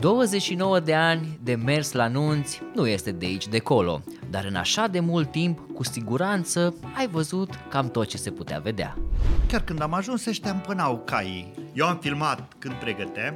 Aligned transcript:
29 0.00 0.80
de 0.80 0.94
ani 0.94 1.38
de 1.42 1.54
mers 1.54 1.92
la 1.92 2.08
nunți 2.08 2.62
nu 2.74 2.86
este 2.86 3.12
de 3.12 3.26
aici 3.26 3.48
de 3.48 3.58
colo, 3.58 4.02
dar 4.30 4.44
în 4.44 4.54
așa 4.54 4.86
de 4.86 5.00
mult 5.00 5.30
timp, 5.30 5.74
cu 5.74 5.84
siguranță, 5.84 6.74
ai 6.96 7.06
văzut 7.06 7.50
cam 7.68 7.88
tot 7.90 8.06
ce 8.06 8.16
se 8.16 8.30
putea 8.30 8.58
vedea. 8.58 8.98
Chiar 9.46 9.60
când 9.60 9.82
am 9.82 9.94
ajuns, 9.94 10.26
ăștia 10.26 10.50
împânau 10.50 11.02
caii. 11.04 11.54
Eu 11.72 11.86
am 11.86 11.98
filmat 12.00 12.52
când 12.58 12.74
pregăteam, 12.74 13.34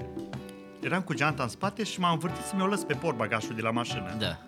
eram 0.81 1.03
cu 1.03 1.15
geanta 1.15 1.43
în 1.43 1.49
spate 1.49 1.85
și 1.85 2.01
m-am 2.01 2.13
învârtit 2.13 2.45
să 2.45 2.53
mi-o 2.57 2.67
lăs 2.67 2.81
pe 2.81 2.95
portbagașul 2.95 3.55
de 3.55 3.63
la 3.63 3.71
mașină. 3.71 4.15
Da. 4.19 4.39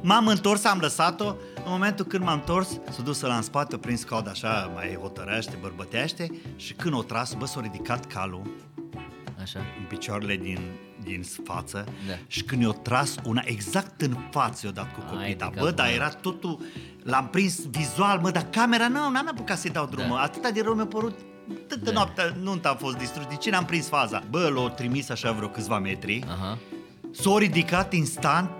M-am 0.00 0.26
întors, 0.26 0.64
am 0.64 0.78
lăsat-o, 0.78 1.26
în 1.56 1.64
momentul 1.66 2.04
când 2.04 2.24
m-am 2.24 2.38
întors, 2.38 2.68
s-a 2.90 3.02
dus 3.02 3.20
la 3.20 3.36
în 3.36 3.42
spate, 3.42 3.74
a 3.74 3.78
prins 3.78 4.04
cod 4.04 4.28
așa, 4.28 4.70
mai 4.74 4.98
hotărăște, 5.00 5.58
bărbătește 5.60 6.30
și 6.56 6.72
când 6.72 6.94
o 6.94 7.02
tras, 7.02 7.34
bă, 7.34 7.46
s-a 7.46 7.60
ridicat 7.60 8.06
calul 8.06 8.54
Așa. 9.40 9.58
în 9.58 9.84
picioarele 9.88 10.36
din, 10.36 10.58
din 11.04 11.24
față 11.44 11.84
Da. 12.08 12.14
și 12.26 12.42
când 12.42 12.62
i-o 12.62 12.72
tras 12.72 13.14
una 13.24 13.42
exact 13.44 14.00
în 14.00 14.16
față 14.30 14.66
i-o 14.66 14.72
dat 14.72 14.92
cu 14.94 15.00
Ai, 15.00 15.10
copita. 15.16 15.44
de 15.44 15.50
Bă, 15.50 15.56
capul 15.60 15.70
dar 15.76 15.86
meu. 15.86 15.94
era 15.94 16.08
totul, 16.08 16.60
l-am 17.02 17.28
prins 17.28 17.66
vizual, 17.70 18.18
mă, 18.18 18.30
dar 18.30 18.46
camera, 18.50 18.88
nu, 18.88 19.10
n-am 19.10 19.28
apucat 19.30 19.58
să-i 19.58 19.70
dau 19.70 19.86
drumul. 19.86 20.16
Da. 20.16 20.22
Atâta 20.22 20.50
de 20.50 20.60
rău 20.62 20.74
mi-a 20.74 20.86
părut, 20.86 21.18
toată 21.68 21.84
Da. 21.84 21.90
noaptea 21.92 22.36
nu 22.42 22.60
am 22.62 22.76
fost 22.78 22.96
distrus, 22.96 23.26
de 23.26 23.34
ce 23.36 23.50
n-am 23.50 23.64
prins 23.64 23.88
faza? 23.88 24.22
Bă, 24.30 24.48
l-o 24.54 24.68
trimis 24.68 25.08
așa 25.08 25.32
vreo 25.32 25.48
câțiva 25.48 25.78
metri, 25.78 26.24
Aha. 26.28 26.58
s-a 27.10 27.30
ridicat 27.38 27.92
instant, 27.92 28.50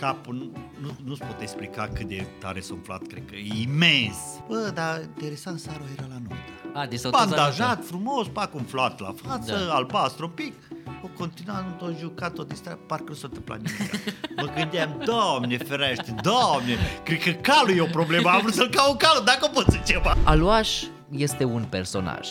capul, 0.00 0.34
nu, 0.34 0.50
nu, 0.80 0.90
nu-ți 1.04 1.20
pot 1.24 1.40
explica 1.40 1.88
cât 1.94 2.08
de 2.08 2.26
tare 2.38 2.60
s-a 2.60 2.72
umflat, 2.72 3.02
cred 3.06 3.22
că 3.26 3.34
e 3.34 3.62
imens. 3.62 4.16
Bă, 4.48 4.70
dar 4.74 5.00
interesant, 5.00 5.58
Saro 5.58 5.82
era 5.96 6.06
la 6.08 6.14
nuntă. 6.14 6.34
A, 6.74 6.86
deci 6.86 6.98
s-au 6.98 7.10
tot 7.10 7.20
Bandajat 7.20 7.84
frumos, 7.84 8.26
pac 8.28 8.54
umflat 8.54 9.00
la 9.00 9.14
față, 9.26 9.52
Da. 9.52 9.64
da. 9.64 9.74
albastru 9.74 10.24
un 10.26 10.32
pic. 10.32 10.54
O 11.02 11.08
continuat, 11.18 11.64
nu 11.66 11.86
tot 11.86 11.98
jucat, 11.98 12.38
o 12.38 12.42
distrat, 12.42 12.78
parcă 12.86 13.04
nu 13.08 13.14
s-a 13.14 13.26
întâmplat 13.26 13.58
nimic. 13.58 13.92
Mă 14.36 14.52
gândeam, 14.56 15.02
Doamne 15.04 15.56
ferește, 15.58 16.14
Doamne, 16.22 16.76
cred 17.04 17.18
că 17.22 17.30
calul 17.30 17.76
e 17.76 17.80
o 17.80 17.86
problemă, 17.86 18.28
am 18.28 18.40
vrut 18.40 18.54
să-l 18.54 18.68
caut 18.70 18.98
calul, 18.98 19.24
dacă 19.24 19.46
pot 19.46 19.64
să 19.68 19.80
ceva. 19.86 20.16
Aluaș 20.24 20.82
este 21.10 21.44
un 21.44 21.64
personaj. 21.70 22.28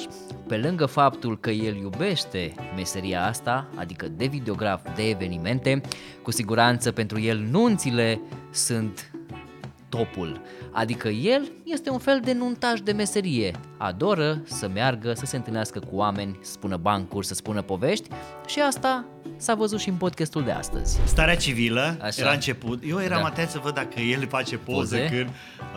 Pe 0.50 0.58
lângă 0.58 0.86
faptul 0.86 1.39
că 1.39 1.50
el 1.50 1.75
iubește 1.75 2.53
meseria 2.75 3.25
asta, 3.25 3.67
adică 3.75 4.08
de 4.08 4.25
videograf 4.25 4.95
de 4.95 5.09
evenimente, 5.09 5.81
cu 6.23 6.31
siguranță 6.31 6.91
pentru 6.91 7.19
el 7.19 7.38
nunțile 7.38 8.22
sunt 8.52 9.11
topul. 9.90 10.42
Adică 10.72 11.08
el 11.08 11.52
este 11.64 11.90
un 11.90 11.98
fel 12.00 12.20
de 12.23 12.34
nuntaș 12.34 12.80
de 12.80 12.92
meserie. 12.92 13.52
Adoră 13.78 14.42
să 14.44 14.68
meargă, 14.73 15.14
să 15.14 15.26
se 15.26 15.36
întâlnească 15.36 15.80
cu 15.80 15.96
oameni, 15.96 16.38
să 16.42 16.52
spună 16.52 16.78
bancuri, 16.78 17.26
să 17.26 17.34
spună 17.34 17.62
povești 17.62 18.09
și 18.48 18.59
asta 18.59 19.06
s-a 19.38 19.54
văzut 19.56 19.80
și 19.80 19.90
în 19.90 19.96
podcastul 19.96 20.44
de 20.44 20.52
astăzi. 20.52 21.00
Starea 21.06 21.36
civilă 21.36 21.98
Așa. 22.02 22.22
era 22.22 22.31
început. 22.31 22.84
Eu 22.88 23.00
eram 23.02 23.22
Da. 23.22 23.28
atent 23.28 23.50
să 23.50 23.59
văd 23.64 23.73
dacă 23.73 24.00
el 24.00 24.28
face 24.28 24.58
poze, 24.58 24.98
Poze. 24.98 25.09
când 25.16 25.30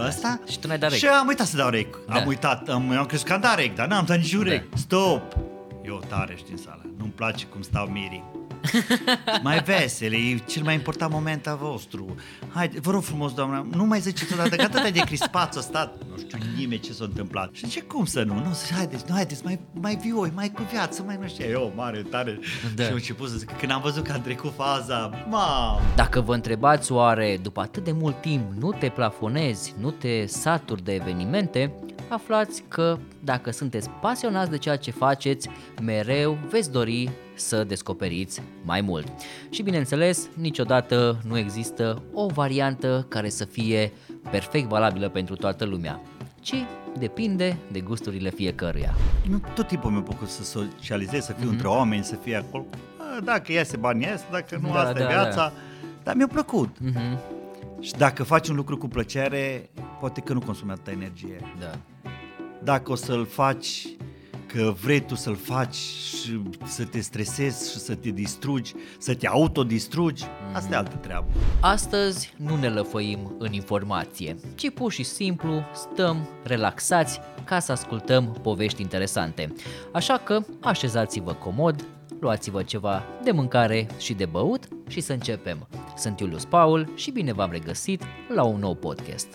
ăsta. 0.06 0.40
Și 0.50 0.58
tu 0.58 0.66
n-ai 0.66 0.78
dat 0.78 0.90
rec. 0.90 0.98
Și 0.98 1.06
am 1.06 1.26
uitat 1.26 1.46
să 1.46 1.56
dau 1.56 1.68
rec. 1.68 1.98
Da. 2.08 2.14
Am 2.14 2.26
uitat, 2.26 2.68
am, 2.68 2.90
eu 2.92 2.98
am 2.98 3.06
crezut 3.06 3.26
că 3.26 3.32
am 3.32 3.40
dat 3.40 3.56
rec, 3.56 3.74
dar 3.74 3.86
n-am 3.86 4.04
dat 4.04 4.16
niciun 4.16 4.44
Da. 4.44 4.50
rec. 4.50 4.64
Stop! 4.74 5.36
Eu 5.84 6.02
tare 6.08 6.34
știi 6.36 6.52
în 6.52 6.58
sală. 6.58 6.80
Nu-mi 6.98 7.10
place 7.14 7.46
cum 7.46 7.62
stau 7.62 7.86
mirii. 7.86 8.24
mai 9.42 9.58
vesele, 9.62 10.16
e 10.16 10.38
cel 10.46 10.62
mai 10.62 10.74
important 10.74 11.12
moment 11.12 11.46
al 11.46 11.56
vostru. 11.60 12.14
Haide, 12.52 12.80
vă 12.80 12.90
rog 12.90 13.02
frumos, 13.02 13.32
doamna, 13.34 13.66
nu 13.74 13.84
mai 13.84 14.00
ziceți 14.00 14.32
odată 14.32 14.56
că 14.56 14.62
atât 14.62 14.92
de 14.92 15.00
crispat 15.00 15.52
s-a 15.52 15.60
stat. 15.60 15.94
Nu 16.10 16.18
știu 16.18 16.38
nimeni 16.56 16.80
ce 16.80 16.92
s-a 16.92 17.04
întâmplat. 17.04 17.50
Și 17.52 17.66
ce 17.68 17.80
cum 17.82 18.04
să 18.04 18.22
nu? 18.22 18.34
Nu, 18.34 18.52
să- 18.52 18.74
haideți, 18.74 19.04
nu, 19.08 19.14
haideți, 19.14 19.44
mai, 19.44 19.60
mai 19.72 19.96
vioi, 19.96 20.32
mai 20.34 20.50
cu 20.50 20.62
viață, 20.70 21.02
mai 21.06 21.18
nu 21.20 21.28
știu. 21.28 21.44
Eu, 21.50 21.72
mare, 21.76 22.02
tare. 22.02 22.38
Da. 22.74 22.82
Și 22.82 22.88
am 22.88 22.94
început 22.94 23.28
să 23.28 23.36
zic, 23.36 23.48
că 23.48 23.54
când 23.58 23.72
am 23.72 23.80
văzut 23.80 24.04
că 24.04 24.12
am 24.12 24.20
trecut 24.22 24.52
faza, 24.56 25.10
mam, 25.28 25.80
Dacă 25.96 26.20
vă 26.20 26.34
întrebați 26.34 26.92
oare, 26.92 27.38
după 27.42 27.60
atât 27.60 27.84
de 27.84 27.92
mult 27.92 28.20
timp, 28.20 28.52
nu 28.58 28.72
te 28.72 28.88
plafonezi, 28.88 29.74
nu 29.80 29.90
te 29.90 30.26
saturi 30.26 30.84
de 30.84 30.94
evenimente, 30.94 31.72
aflați 32.08 32.62
că 32.68 32.98
dacă 33.24 33.50
sunteți 33.50 33.90
pasionați 33.90 34.50
de 34.50 34.58
ceea 34.58 34.76
ce 34.76 34.90
faceți, 34.90 35.48
mereu 35.82 36.38
veți 36.50 36.70
dori 36.70 37.10
să 37.34 37.64
descoperiți 37.64 38.42
mai 38.64 38.80
mult. 38.80 39.06
Și 39.50 39.62
bineînțeles, 39.62 40.28
niciodată 40.36 41.18
nu 41.26 41.38
există 41.38 42.02
o 42.12 42.26
variantă 42.26 43.06
care 43.08 43.28
să 43.28 43.44
fie 43.44 43.92
perfect 44.30 44.68
valabilă 44.68 45.08
pentru 45.08 45.36
toată 45.36 45.64
lumea, 45.64 46.00
ci 46.40 46.54
depinde 46.98 47.56
de 47.70 47.80
gusturile 47.80 48.30
fiecăruia. 48.30 48.94
Nu, 49.28 49.40
tot 49.54 49.66
timpul 49.66 49.90
mi-a 49.90 50.00
plăcut 50.00 50.28
să 50.28 50.42
socializez, 50.44 51.24
să 51.24 51.32
fiu 51.32 51.44
Mhm. 51.44 51.52
între 51.52 51.68
oameni, 51.68 52.04
să 52.04 52.14
fie 52.16 52.36
acolo. 52.36 52.64
A, 52.98 53.20
Dacă 53.20 53.52
iese 53.52 53.76
bani, 53.76 54.02
iese, 54.04 54.24
dacă 54.30 54.58
nu, 54.62 54.68
Da, 54.72 54.78
asta 54.80 54.92
da, 54.92 55.04
e 55.04 55.06
viața. 55.06 55.52
Dar 56.02 56.14
mi-a 56.14 56.26
plăcut. 56.26 56.76
Mhm, 56.80 57.18
Și 57.80 57.92
dacă 57.92 58.22
faci 58.22 58.48
un 58.48 58.56
lucru 58.56 58.76
cu 58.78 58.88
plăcere, 58.88 59.70
poate 60.00 60.20
că 60.20 60.32
nu 60.32 60.40
consumi 60.40 60.70
atâta 60.70 60.90
energie. 60.90 61.40
da. 61.60 61.70
Dacă 62.64 62.92
o 62.92 62.94
să-l 62.94 63.26
faci 63.26 63.86
că 64.46 64.74
vrei 64.82 65.00
tu 65.00 65.14
să-l 65.14 65.36
faci 65.36 65.74
și 65.74 66.42
să 66.64 66.84
te 66.84 67.00
stresezi 67.00 67.70
și 67.70 67.78
să 67.78 67.94
te 67.94 68.10
distrugi, 68.10 68.74
să 68.98 69.14
te 69.14 69.26
autodistrugi, 69.28 70.24
asta 70.52 70.60
Mhm. 70.64 70.72
e 70.72 70.76
altă 70.76 70.96
treabă. 70.96 71.26
Astăzi 71.60 72.34
nu 72.36 72.56
ne 72.56 72.68
lăfăim 72.68 73.34
în 73.38 73.52
informație, 73.52 74.36
ci 74.54 74.70
pur 74.70 74.92
și 74.92 75.02
simplu 75.02 75.62
stăm 75.74 76.28
relaxați 76.44 77.20
ca 77.44 77.58
să 77.58 77.72
ascultăm 77.72 78.38
povești 78.42 78.82
interesante. 78.82 79.52
Așa 79.92 80.18
că 80.18 80.40
așezați-vă 80.60 81.32
comod, 81.32 81.86
luați-vă 82.20 82.62
ceva 82.62 83.02
de 83.24 83.30
mâncare 83.30 83.86
și 83.98 84.12
de 84.14 84.24
băut 84.26 84.68
și 84.88 85.00
să 85.00 85.12
începem. 85.12 85.68
Sunt 85.96 86.20
Iulius 86.20 86.44
Paul 86.44 86.92
și 86.94 87.10
bine 87.10 87.32
v-am 87.32 87.50
regăsit 87.50 88.02
la 88.34 88.42
un 88.42 88.58
nou 88.60 88.74
podcast. 88.74 89.28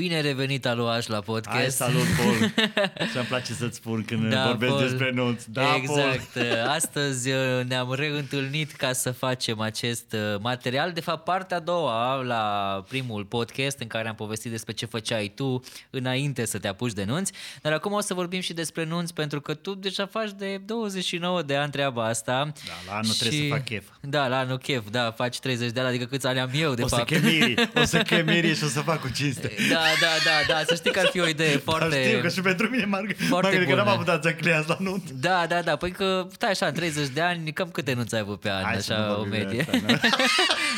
Bine 0.00 0.20
revenit 0.20 0.66
Aluaș 0.66 1.06
la 1.06 1.20
podcast. 1.20 1.56
Hai, 1.58 1.70
salut, 1.70 2.06
Paul! 2.16 2.34
Și-mi 3.12 3.24
place 3.24 3.52
să-ți 3.52 3.76
spun 3.76 4.04
când 4.04 4.30
Da, 4.30 4.46
vorbesc 4.46 4.72
Paul. 4.72 4.88
despre 4.88 5.10
nunți. 5.10 5.50
Da, 5.50 5.62
Paul! 5.62 5.76
exact. 5.82 6.36
Astăzi 6.68 7.30
uh, 7.30 7.36
ne-am 7.68 7.92
reîntâlnit 7.92 8.72
ca 8.72 8.92
să 8.92 9.10
facem 9.10 9.60
acest 9.60 10.12
uh, 10.12 10.40
material. 10.40 10.92
De 10.92 11.00
fapt, 11.00 11.24
partea 11.24 11.56
a 11.56 11.60
doua 11.60 12.14
la 12.14 12.44
primul 12.88 13.24
podcast 13.24 13.78
în 13.80 13.86
care 13.86 14.08
am 14.08 14.14
povestit 14.14 14.50
despre 14.50 14.72
ce 14.72 14.86
făceai 14.86 15.32
tu 15.34 15.62
înainte 15.90 16.44
să 16.44 16.58
te 16.58 16.68
apuci 16.68 16.92
de 16.92 17.04
nunți. 17.04 17.32
Dar 17.62 17.72
acum 17.72 17.92
o 17.92 18.00
să 18.00 18.14
vorbim 18.14 18.40
și 18.40 18.52
despre 18.52 18.84
nunți 18.84 19.14
pentru 19.14 19.40
că 19.40 19.54
tu 19.54 19.74
deja 19.74 20.06
faci 20.06 20.30
de 20.36 20.60
29 20.64 21.42
de 21.42 21.56
ani 21.56 21.70
treaba 21.70 22.04
asta. 22.06 22.52
Da, 22.66 22.92
la 22.92 22.98
anul 22.98 23.12
trebuie 23.12 23.40
să 23.48 23.54
fac 23.54 23.64
chef. 23.64 23.84
Da, 24.00 24.28
la 24.28 24.38
anul 24.38 24.58
chef, 24.58 24.82
da, 24.90 25.10
faci 25.10 25.38
30 25.38 25.70
de 25.70 25.80
ani, 25.80 25.88
adică 25.88 26.04
câți 26.04 26.26
ani 26.26 26.40
am 26.40 26.50
eu, 26.54 26.74
de 26.74 26.82
o 26.82 26.88
să 26.88 26.96
fapt. 26.96 27.08
chem 27.08 27.22
Miri, 27.24 27.70
o 27.74 27.84
să 27.84 27.98
chem 28.08 28.24
Miri 28.26 28.54
și 28.56 28.64
o 28.64 28.68
să 28.68 28.80
fac 28.80 29.00
cu 29.00 29.08
cinste. 29.14 29.52
Da, 29.70 29.80
da, 30.00 30.12
da, 30.24 30.54
da, 30.54 30.60
să 30.66 30.74
știi 30.74 30.90
că 30.90 30.98
ar 30.98 31.08
fi 31.12 31.20
o 31.20 31.26
idee 31.26 31.56
foarte... 31.56 31.88
Dar 31.88 32.04
știu 32.04 32.20
că 32.20 32.28
și 32.28 32.40
pentru 32.40 32.68
mine 32.68 32.84
m-ar 32.84 33.02
Foarte 33.28 33.56
m-ar 33.56 33.64
că 33.66 33.74
n-am 33.74 33.84
bună. 33.84 33.90
avut 33.94 34.08
atâția 34.08 34.34
clienți 34.36 34.68
la 34.68 34.76
nunt. 34.80 35.10
Da, 35.10 35.44
da, 35.48 35.62
da, 35.62 35.76
păi 35.76 35.90
că 35.90 36.26
stai 36.32 36.50
așa, 36.50 36.66
în 36.66 36.72
30 36.74 37.08
de 37.08 37.20
ani, 37.20 37.52
cam 37.52 37.68
câte 37.70 37.92
nunți 37.92 38.14
ai 38.14 38.20
avut 38.20 38.40
pe 38.40 38.50
an, 38.50 38.62
Hai 38.64 38.76
să 38.82 38.92
nu 38.94 38.98
așa 39.02 39.12
o 39.12 39.16
vorbim 39.16 39.30
de 39.30 39.44
medie. 39.44 39.60
asta, 39.60 40.08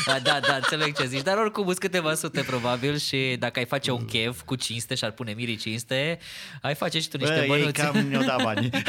da. 0.07 0.13
da, 0.13 0.19
da, 0.23 0.41
da, 0.47 0.55
înțeleg 0.55 0.97
ce 0.97 1.07
zici, 1.07 1.23
dar 1.23 1.37
oricum 1.37 1.65
sunt 1.65 1.79
câteva 1.79 2.15
sute 2.15 2.41
probabil 2.41 2.97
și 2.97 3.37
dacă 3.39 3.59
ai 3.59 3.65
face 3.65 3.91
un 3.91 4.05
chef 4.05 4.41
cu 4.45 4.55
cinste 4.55 4.95
și 4.95 5.05
ar 5.05 5.11
pune 5.11 5.33
mirii 5.33 5.57
cinste, 5.57 6.19
ai 6.63 6.75
face 6.75 7.01
și 7.01 7.09
tu 7.09 7.17
niște 7.17 7.35
Bă, 7.35 7.41
ei 7.41 7.49
bănuți. 7.49 7.73
cam 7.73 7.97
ne-au 7.97 8.23
dat 8.23 8.43
banii. 8.43 8.71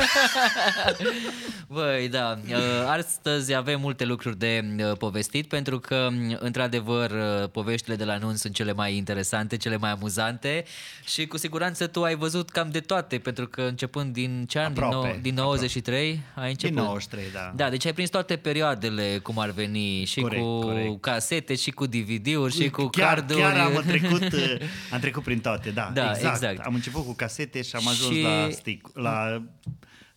Băi, 1.68 2.08
da, 2.10 2.40
uh, 2.50 2.58
astăzi 2.88 3.54
avem 3.54 3.80
multe 3.80 4.06
lucruri 4.06 4.38
de 4.38 4.66
uh, 4.80 4.98
povestit 4.98 5.48
pentru 5.48 5.80
că, 5.80 6.08
um, 6.12 6.38
într-adevăr, 6.40 7.12
uh, 7.12 7.50
poveștile 7.52 7.96
de 7.96 8.04
la 8.04 8.18
nunți 8.18 8.42
sunt 8.42 8.54
cele 8.54 8.74
mai 8.74 8.96
interesante, 8.96 9.58
cele 9.58 9.78
mai 9.78 9.92
amuzante 9.92 10.66
și 11.06 11.28
cu 11.28 11.38
siguranță 11.38 11.88
tu 11.88 12.04
ai 12.04 12.16
văzut 12.16 12.50
cam 12.50 12.70
de 12.70 12.80
toate 12.80 13.18
pentru 13.18 13.48
că 13.48 13.62
începând 13.62 14.14
din 14.14 14.46
ce 14.48 14.60
an? 14.60 14.74
Din, 14.74 14.84
Aproape, 14.84 15.08
nou, 15.08 15.18
din 15.22 15.34
93 15.34 16.22
ai 16.36 16.50
început? 16.50 16.76
Din 16.76 16.84
93, 16.84 17.24
da. 17.34 17.52
Da, 17.56 17.70
deci 17.70 17.86
ai 17.86 17.94
prins 17.94 18.10
toate 18.10 18.36
perioadele 18.36 19.20
cum 19.24 19.40
ar 19.40 19.50
veni 19.50 20.04
și 20.06 20.22
Corect, 20.22 20.42
cu 20.42 20.60
corect. 20.60 21.02
Casete 21.12 21.56
și 21.56 21.72
cu 21.72 21.86
DVD-uri 21.86 22.54
și 22.54 22.70
cu 22.70 22.88
chiar, 22.88 23.08
carduri. 23.16 23.40
chiar 23.40 23.58
am 23.58 23.84
trecut, 23.88 24.22
uh, 24.34 24.56
am 24.94 25.00
trecut 25.00 25.24
prin 25.24 25.40
toate, 25.40 25.70
da, 25.70 25.92
Da, 25.94 26.12
exact. 26.16 26.34
exact. 26.44 26.66
Am 26.66 26.74
început 26.74 27.06
cu 27.06 27.14
casete 27.14 27.62
și 27.62 27.76
am 27.76 27.88
ajuns 27.88 28.16
Și- 28.16 28.22
la, 28.22 28.48
stick, 28.52 28.90
la 28.98 29.44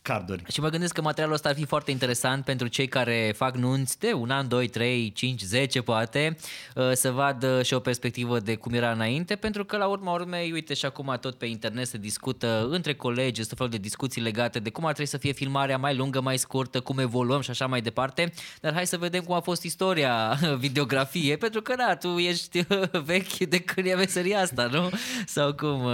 carduri. 0.07 0.43
Și 0.53 0.61
mă 0.61 0.69
gândesc 0.69 0.93
că 0.95 1.01
materialul 1.03 1.35
ăsta 1.35 1.49
ar 1.49 1.55
fi 1.55 1.65
foarte 1.65 1.91
interesant 1.91 2.45
pentru 2.45 2.67
cei 2.67 2.87
care 2.89 3.33
fac 3.37 3.57
nunți 3.57 3.99
de 3.99 4.13
un 4.13 4.31
an, 4.31 4.49
2, 4.49 4.69
3, 4.69 5.13
5, 5.13 5.41
10 5.41 5.81
poate, 5.81 6.37
uh, 6.75 6.93
să 6.93 7.11
vadă 7.11 7.63
și 7.63 7.75
o 7.75 7.79
perspectivă 7.79 8.39
de 8.41 8.55
cum 8.55 8.73
era 8.75 8.91
înainte, 8.91 9.37
pentru 9.37 9.65
că 9.65 9.77
la 9.77 9.87
urma 9.87 10.13
urmei, 10.13 10.53
uite 10.53 10.75
și 10.75 10.85
acum 10.85 11.17
tot 11.21 11.35
pe 11.39 11.47
internet 11.47 11.87
se 11.87 11.99
discută 11.99 12.67
între 12.71 12.95
colegi, 12.95 13.41
este 13.41 13.55
fel 13.55 13.69
de 13.69 13.77
discuții 13.77 14.23
legate 14.23 14.59
de 14.59 14.71
cum 14.71 14.85
ar 14.85 14.93
trebui 14.93 15.11
să 15.11 15.17
fie 15.17 15.33
filmarea 15.33 15.79
mai 15.79 15.97
lungă, 15.97 16.21
mai 16.21 16.39
scurtă, 16.39 16.81
cum 16.81 16.99
evoluăm 16.99 17.41
și 17.41 17.51
așa 17.51 17.67
mai 17.67 17.81
departe, 17.81 18.33
dar 18.61 18.73
hai 18.75 18.87
să 18.87 18.97
vedem 18.97 19.23
cum 19.23 19.35
a 19.35 19.41
fost 19.41 19.63
istoria 19.63 20.39
videografie, 20.67 21.37
pentru 21.37 21.63
că 21.63 21.75
da, 21.77 21.97
tu 21.97 22.09
ești 22.09 22.65
vechi 23.11 23.37
de 23.37 23.59
când 23.59 23.87
e 23.87 23.95
meseria 23.95 24.41
asta, 24.41 24.69
nu? 24.73 24.91
Sau 25.27 25.53
cum 25.55 25.85
uh, 25.85 25.93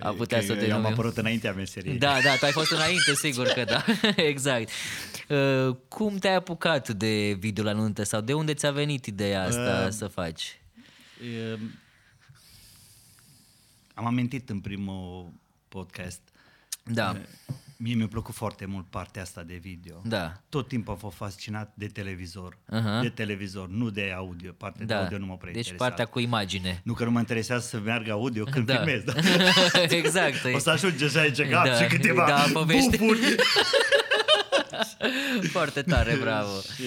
a 0.00 0.10
putea 0.16 0.38
Că 0.38 0.44
să 0.44 0.54
te 0.54 0.66
eu 0.66 0.74
am 0.74 0.80
numim? 0.80 0.92
apărut 0.92 1.16
înaintea 1.16 1.52
meseriei. 1.52 1.98
Da, 1.98 2.14
da, 2.24 2.34
tu 2.34 2.44
ai 2.44 2.50
fost 2.50 2.70
înainte, 2.70 2.98
sigur 3.14 3.46
că 3.46 3.64
da. 3.64 3.84
exact. 4.16 4.70
Uh, 5.28 5.76
cum 5.88 6.16
te-ai 6.16 6.34
apucat 6.34 6.88
de 6.88 7.36
video 7.38 7.64
la 7.64 7.72
nuntă 7.72 8.02
sau 8.02 8.20
de 8.20 8.32
unde 8.32 8.54
ți-a 8.54 8.70
venit 8.70 9.06
ideea 9.06 9.42
asta 9.42 9.82
Uh, 9.86 9.92
să 9.92 10.06
faci? 10.06 10.60
E, 11.52 11.58
am 13.94 14.06
amintit 14.06 14.50
în 14.50 14.60
primul 14.60 15.32
podcast. 15.68 16.20
Da, 16.84 17.16
Mie 17.82 17.94
mi-a 17.94 18.06
plăcut 18.08 18.34
foarte 18.34 18.64
mult 18.66 18.86
partea 18.86 19.22
asta 19.22 19.42
de 19.42 19.54
video. 19.54 20.00
da. 20.04 20.40
Tot 20.48 20.68
timpul 20.68 20.92
am 20.92 20.98
fost 20.98 21.16
fascinat 21.16 21.72
de 21.74 21.86
televizor. 21.86 22.58
Aha. 22.70 23.00
De 23.00 23.08
televizor, 23.08 23.68
nu 23.68 23.90
de 23.90 24.12
audio. 24.16 24.52
Partea 24.52 24.86
de 24.86 24.92
Da, 24.94 25.00
audio 25.00 25.18
nu 25.18 25.26
mă 25.26 25.36
prea 25.36 25.52
deci 25.52 25.60
interesează. 25.66 25.90
partea 25.90 26.04
cu 26.12 26.18
imagine. 26.20 26.80
Nu 26.84 26.92
că 26.92 27.04
nu 27.04 27.10
mă 27.10 27.18
interesează 27.18 27.66
să 27.66 27.78
meargă 27.78 28.10
audio 28.12 28.44
când 28.44 28.66
Da. 28.66 28.74
filmez. 28.76 29.02
Da? 29.04 29.12
exact. 29.96 30.54
O 30.54 30.58
să 30.58 30.70
ajunge 30.70 31.08
și 31.08 31.16
aici 31.18 31.42
gap 31.42 31.64
Da, 31.64 31.74
și 31.74 31.86
câteva 31.88 32.26
da, 32.26 32.44
povești. 32.52 32.96
bufuri. 32.98 33.20
Foarte 35.52 35.82
tare, 35.82 36.16
bravo. 36.20 36.60
Și, 36.74 36.82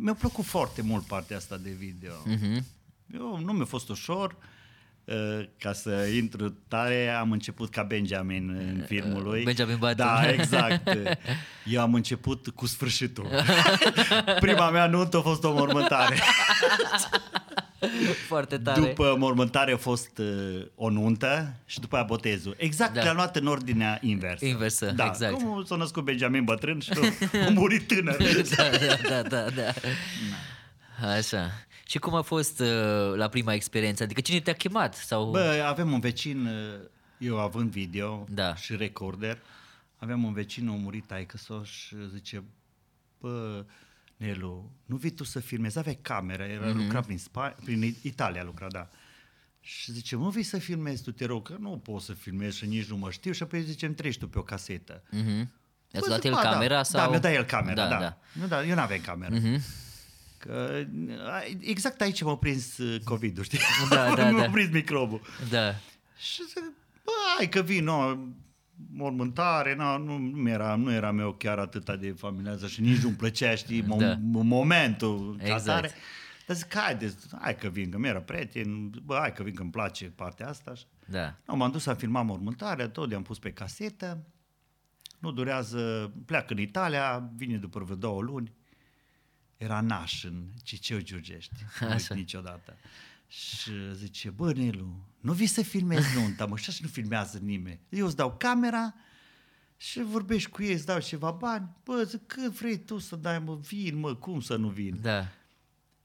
mi-a 0.00 0.14
plăcut 0.14 0.44
foarte 0.44 0.82
mult 0.82 1.04
partea 1.04 1.36
asta 1.36 1.56
de 1.56 1.70
video. 1.70 2.12
Mhm. 2.24 2.64
Eu 3.14 3.40
nu 3.44 3.52
mi-a 3.52 3.64
fost 3.64 3.88
ușor. 3.88 4.30
Uh, 4.30 4.44
Ca 5.58 5.72
să 5.72 5.90
intru 6.16 6.56
tare, 6.68 7.08
am 7.08 7.32
început 7.32 7.70
ca 7.70 7.82
Benjamin 7.82 8.48
în 8.48 8.84
filmul 8.86 9.22
lui. 9.22 9.38
Uh, 9.38 9.44
Benjamin 9.44 9.76
Button. 9.78 9.96
Da, 9.96 10.30
exact. 10.30 10.98
Eu 11.64 11.80
am 11.80 11.94
început 11.94 12.48
cu 12.48 12.66
sfârșitul. 12.66 13.26
Prima 14.40 14.70
mea 14.70 14.86
nuntă 14.86 15.16
a 15.16 15.20
fost 15.20 15.44
o 15.44 15.52
mormântare. 15.52 16.16
Foarte 18.28 18.58
tare. 18.58 18.80
După 18.80 19.14
mormântare 19.18 19.72
a 19.72 19.76
fost 19.76 20.18
uh, 20.18 20.26
o 20.74 20.88
nuntă 20.90 21.54
și 21.66 21.80
după 21.80 21.96
aia 21.96 22.04
botezul. 22.04 22.54
Exact, 22.58 22.94
Da. 22.94 23.02
le-am 23.02 23.14
luat 23.16 23.36
în 23.36 23.46
ordinea 23.46 23.98
inversă. 24.00 24.44
Inversă, 24.44 24.90
da, 24.96 25.06
exact. 25.06 25.32
Cum 25.32 25.64
s-a 25.64 25.76
născut 25.76 26.04
Benjamin 26.04 26.44
bătrân 26.44 26.80
și 26.80 26.90
a 27.46 27.50
murit 27.50 27.86
tânăr. 27.86 28.16
da, 28.56 28.64
da, 29.08 29.22
da, 29.22 29.22
da, 29.22 29.50
da. 29.50 29.72
Așa. 31.08 31.50
Și 31.92 31.98
cum 31.98 32.14
a 32.14 32.22
fost 32.22 32.60
uh, 32.60 33.12
la 33.14 33.28
prima 33.28 33.52
experiență? 33.54 34.02
Adică 34.02 34.20
cine 34.20 34.40
te-a 34.40 34.52
chemat? 34.52 34.94
Sau... 34.94 35.30
Bă, 35.30 35.64
avem 35.66 35.92
un 35.92 36.00
vecin, 36.00 36.46
uh, 36.46 36.80
eu 37.18 37.38
având 37.38 37.70
video 37.70 38.26
Da. 38.30 38.54
și 38.54 38.76
recorder, 38.76 39.38
aveam 39.96 40.24
un 40.24 40.32
vecin, 40.32 40.68
a 40.68 40.72
murit 40.72 41.06
taică 41.06 41.36
și 41.64 41.96
zice, 42.12 42.42
bă, 43.20 43.64
Nelu, 44.16 44.70
nu 44.84 44.96
vii 44.96 45.10
tu 45.10 45.24
să 45.24 45.40
filmezi? 45.40 45.78
Avea 45.78 45.96
cameră, 46.02 46.42
era 46.42 46.70
mm-hmm. 46.70 46.74
lucra 46.76 47.00
prin, 47.00 47.18
Spa- 47.18 47.56
prin 47.64 47.96
Italia, 48.02 48.42
lucra, 48.42 48.66
da. 48.68 48.88
Și 49.60 49.92
zice, 49.92 50.16
nu 50.16 50.28
vii 50.30 50.42
să 50.42 50.58
filmezi, 50.58 51.02
tu 51.02 51.12
te 51.12 51.24
rog, 51.24 51.46
că 51.46 51.56
nu 51.60 51.70
pot 51.70 52.00
să 52.02 52.12
filmez 52.12 52.54
și 52.54 52.66
nici 52.66 52.86
nu 52.86 52.96
mă 52.96 53.10
știu. 53.10 53.32
Și 53.32 53.42
apoi 53.42 53.62
zice, 53.62 53.86
îmi 53.86 53.94
treci 53.94 54.18
tu 54.18 54.28
pe 54.28 54.38
o 54.38 54.42
casetă. 54.42 55.02
Mhm. 55.10 55.52
Ați 55.92 56.00
Bă, 56.00 56.06
luat 56.06 56.20
zic, 56.20 56.30
el 56.30 56.32
"Ba, 56.36 56.40
camera 56.40 56.74
da. 56.74 56.82
sau? 56.82 57.00
Da, 57.00 57.08
mi-a 57.08 57.18
dat 57.18 57.32
el 57.32 57.44
camera, 57.44 57.74
Da, 57.74 57.88
da. 57.88 57.94
da. 57.94 58.00
da. 58.00 58.18
Nu, 58.32 58.46
da 58.46 58.64
eu 58.64 58.74
n-aveam 58.74 59.00
cameră. 59.00 59.34
Mhm. 59.34 59.62
Că, 60.46 60.84
a, 61.30 61.40
exact 61.60 62.00
aici 62.00 62.22
m-a 62.22 62.36
prins 62.36 62.78
uh, 62.78 63.00
COVID-ul, 63.04 63.44
știi? 63.44 63.58
Da, 63.90 64.14
da, 64.14 64.30
M-a 64.30 64.40
da. 64.40 64.50
prins 64.50 64.70
microbul. 64.72 65.20
Da. 65.50 65.70
Și 66.18 66.42
zic, 66.46 66.62
bă, 67.04 67.10
hai 67.36 67.48
că 67.48 67.60
vin, 67.62 67.84
nu, 67.84 68.28
mormântare, 68.92 69.74
nu, 69.74 69.98
nu, 69.98 70.18
nu, 70.18 70.48
era, 70.48 70.74
nu 70.74 70.92
eram 70.92 71.18
eu 71.18 71.32
chiar 71.32 71.58
atât 71.58 71.96
de 72.00 72.10
familiază 72.10 72.66
și 72.66 72.80
nici 72.80 72.98
nu-mi 73.02 73.14
plăcea, 73.14 73.54
știi, 73.54 73.82
mo- 73.82 73.98
Da. 73.98 74.16
momentul 74.22 75.36
ca 75.38 75.44
Exact. 75.44 75.64
tare. 75.64 75.90
Dar 76.46 76.56
zic, 76.56 76.74
haide, 76.74 77.14
hai 77.40 77.56
că 77.56 77.68
vin, 77.68 77.90
că 77.90 77.98
mi-era 77.98 78.20
prieten, 78.20 78.90
bă, 79.04 79.16
hai 79.20 79.32
că 79.32 79.42
vin, 79.42 79.54
că 79.54 79.62
îmi 79.62 79.70
place 79.70 80.04
partea 80.04 80.48
asta. 80.48 80.74
Și- 80.74 80.84
Da. 81.06 81.34
Nu, 81.46 81.56
m-am 81.56 81.70
dus 81.70 81.82
să 81.82 81.94
filmat 81.94 82.24
mormântarea, 82.24 82.88
tot 82.88 83.08
le-am 83.08 83.22
pus 83.22 83.38
pe 83.38 83.52
casetă, 83.52 84.26
nu 85.18 85.32
durează, 85.32 86.12
pleacă 86.26 86.52
în 86.52 86.58
Italia, 86.60 87.30
vine 87.36 87.56
după 87.56 87.80
vreo 87.80 87.96
două 87.96 88.20
luni, 88.22 88.52
era 89.62 89.80
naș 89.80 90.24
în 90.24 90.42
Ciceu 90.62 90.98
Giurgești, 90.98 91.52
nu 91.80 91.86
uit 91.86 91.94
Așa. 91.94 92.14
niciodată. 92.14 92.76
Și 93.28 93.70
zice, 93.94 94.30
bă, 94.30 94.52
Nelu, 94.52 94.94
nu 95.20 95.32
vii 95.32 95.46
să 95.46 95.62
filmezi 95.62 96.16
nunta, 96.18 96.46
mă, 96.46 96.56
și 96.56 96.70
așa 96.70 96.78
nu 96.82 96.88
filmează 96.88 97.38
nimeni. 97.42 97.80
Eu 97.88 98.06
îți 98.06 98.16
dau 98.16 98.34
camera 98.38 98.94
și 99.76 100.02
vorbești 100.02 100.50
cu 100.50 100.62
ei, 100.62 100.72
îți 100.72 100.86
dau 100.86 101.00
ceva 101.00 101.30
bani. 101.30 101.68
Bă, 101.84 102.02
zic, 102.06 102.26
cât 102.26 102.52
vrei 102.52 102.78
tu 102.78 102.98
să 102.98 103.16
dai, 103.16 103.38
mă, 103.38 103.56
vin, 103.68 103.98
mă, 103.98 104.14
cum 104.14 104.40
să 104.40 104.56
nu 104.56 104.68
vin? 104.68 104.98
Da. 105.02 105.28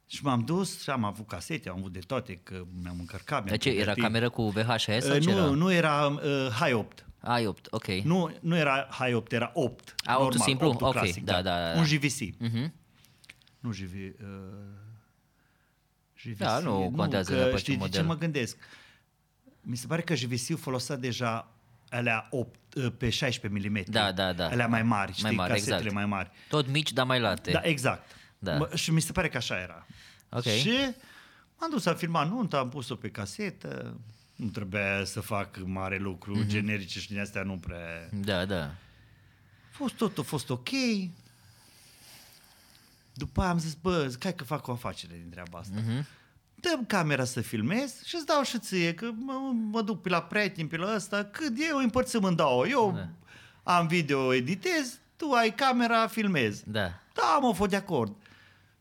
Și 0.09 0.23
m-am 0.23 0.39
dus 0.45 0.81
și 0.81 0.89
am 0.89 1.03
avut 1.03 1.27
casete, 1.27 1.69
am 1.69 1.77
avut 1.77 1.91
de 1.91 1.99
toate, 1.99 2.39
că 2.43 2.65
mi-am 2.81 2.99
încărcat. 2.99 3.37
mi-am 3.37 3.47
Dar 3.47 3.57
ce, 3.57 3.69
era 3.69 3.75
pregătit. 3.77 4.03
cameră 4.03 4.29
cu 4.29 4.49
VHS 4.49 4.83
sau 4.83 5.15
Uh, 5.15 5.21
ce 5.21 5.31
nu, 5.31 5.37
era? 5.37 5.45
nu 5.49 5.71
era 5.71 6.05
uh, 6.07 6.47
High 6.59 6.73
8. 6.75 7.05
Ai 7.19 7.45
8, 7.45 7.67
ok. 7.69 7.87
Nu, 7.87 8.37
nu 8.41 8.57
era 8.57 8.87
High 8.91 9.15
8, 9.15 9.31
era 9.31 9.51
8. 9.53 9.95
A, 10.05 10.13
8-ul 10.13 10.19
normal, 10.19 10.47
simplu? 10.47 10.73
8-ul 10.73 10.81
Ok, 10.87 10.91
clasic, 10.91 11.23
da, 11.23 11.41
da, 11.41 11.41
da, 11.41 11.73
da. 11.73 11.79
Un 11.79 11.85
JVC. 11.85 12.19
Mhm. 12.39 12.73
Nu 13.67 13.73
JV, 13.73 13.93
uh, 13.93 14.27
JVC. 16.15 16.37
Da, 16.37 16.59
nu 16.59 16.93
contează 16.95 17.29
că 17.29 17.35
neapărat 17.35 17.57
ce 17.61 17.63
știi 17.63 17.77
de 17.77 17.83
ce 17.83 17.87
model. 17.89 18.05
mă 18.05 18.15
gândesc? 18.17 18.57
Mi 19.61 19.75
se 19.77 19.87
pare 19.87 20.01
că 20.01 20.15
JVC-ul 20.15 20.57
folosea 20.57 20.95
deja 20.95 21.51
alea 21.89 22.27
8, 22.31 22.59
uh, 22.75 22.91
pe 22.97 23.09
16 23.09 23.69
mm. 23.69 23.83
Da, 23.87 24.11
da, 24.11 24.33
da. 24.33 24.47
Alea 24.47 24.67
mai 24.67 24.83
mari, 24.83 25.11
știi, 25.11 25.23
Mai 25.23 25.31
mari, 25.35 25.51
casetele 25.51 25.75
exact. 25.77 25.93
mai 25.95 26.05
mari. 26.05 26.31
Tot 26.49 26.67
mici, 26.67 26.93
dar 26.93 27.05
mai 27.05 27.19
late. 27.19 27.51
Da, 27.51 27.59
exact. 27.63 28.11
Da. 28.39 28.57
Mă, 28.57 28.69
și 28.75 28.91
mi 28.91 28.99
se 29.01 29.11
pare 29.11 29.29
că 29.29 29.37
așa 29.37 29.59
era. 29.59 29.85
Ok. 30.29 30.43
Și 30.43 30.73
m-am 31.59 31.69
dus 31.69 31.81
să 31.81 31.93
filmat 31.93 32.29
nunta, 32.29 32.57
am 32.57 32.69
pus-o 32.69 32.95
pe 32.95 33.09
casetă, 33.09 33.99
nu 34.35 34.47
trebuia 34.47 35.03
să 35.03 35.19
fac 35.21 35.57
mare 35.65 35.97
lucru, 35.97 36.31
Mhm. 36.35 36.43
mm-hmm. 36.45 36.47
generice 36.49 36.99
și 36.99 37.07
din 37.07 37.19
astea 37.19 37.43
nu 37.43 37.57
prea... 37.57 38.09
Da, 38.11 38.45
da. 38.45 38.63
A 38.63 38.73
fost 39.71 39.93
tot, 39.95 40.17
a 40.17 40.21
fost 40.21 40.49
ok. 40.49 40.69
După 43.17 43.41
aia 43.41 43.49
am 43.49 43.59
zis, 43.59 43.73
bă, 43.73 44.05
zic, 44.07 44.23
hai 44.23 44.35
că 44.35 44.43
fac 44.43 44.67
o 44.67 44.71
afacere 44.71 45.13
din 45.21 45.29
treaba 45.29 45.57
asta. 45.59 45.73
Mhm. 45.79 45.91
Mm-hmm. 46.01 46.05
Dăm 46.55 46.85
camera 46.85 47.23
să 47.23 47.41
filmez 47.41 48.03
și 48.03 48.15
îți 48.15 48.25
dau 48.25 48.43
și 48.43 48.59
ție, 48.59 48.93
că 48.93 49.11
mă, 49.15 49.51
mă 49.71 49.81
duc 49.81 50.01
pe 50.01 50.09
la 50.09 50.21
prieteni, 50.21 50.67
pe 50.67 50.77
la 50.77 50.95
ăsta, 50.95 51.23
cât 51.23 51.53
eu 51.71 51.77
împărțim 51.77 52.23
în 52.23 52.35
două. 52.35 52.67
Eu 52.67 52.93
Da. 52.95 53.09
am 53.73 53.87
video, 53.87 54.33
editez, 54.33 54.99
tu 55.15 55.31
ai 55.31 55.53
camera, 55.55 56.07
filmez. 56.07 56.63
Da. 56.65 56.81
Da, 57.13 57.37
mă, 57.41 57.53
fost 57.53 57.69
de 57.69 57.75
acord. 57.75 58.15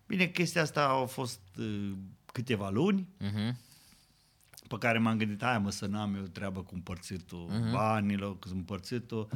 Bine, 0.06 0.26
chestia 0.26 0.62
asta 0.62 0.84
au 0.86 1.06
fost 1.06 1.40
uh, 1.58 1.92
câteva 2.32 2.70
luni, 2.70 3.06
Mhm. 3.18 3.56
pe 4.68 4.76
care 4.78 4.98
m-am 4.98 5.16
gândit, 5.18 5.42
hai 5.42 5.58
mă, 5.58 5.70
să 5.70 5.86
n-am 5.86 6.14
eu 6.14 6.22
treabă 6.22 6.60
cu 6.62 6.74
împărțitul 6.74 7.46
Mhm. 7.50 7.68
uh-huh. 7.68 7.72
banilor, 7.72 8.38
cu 8.38 8.48
împărțitul. 8.52 9.28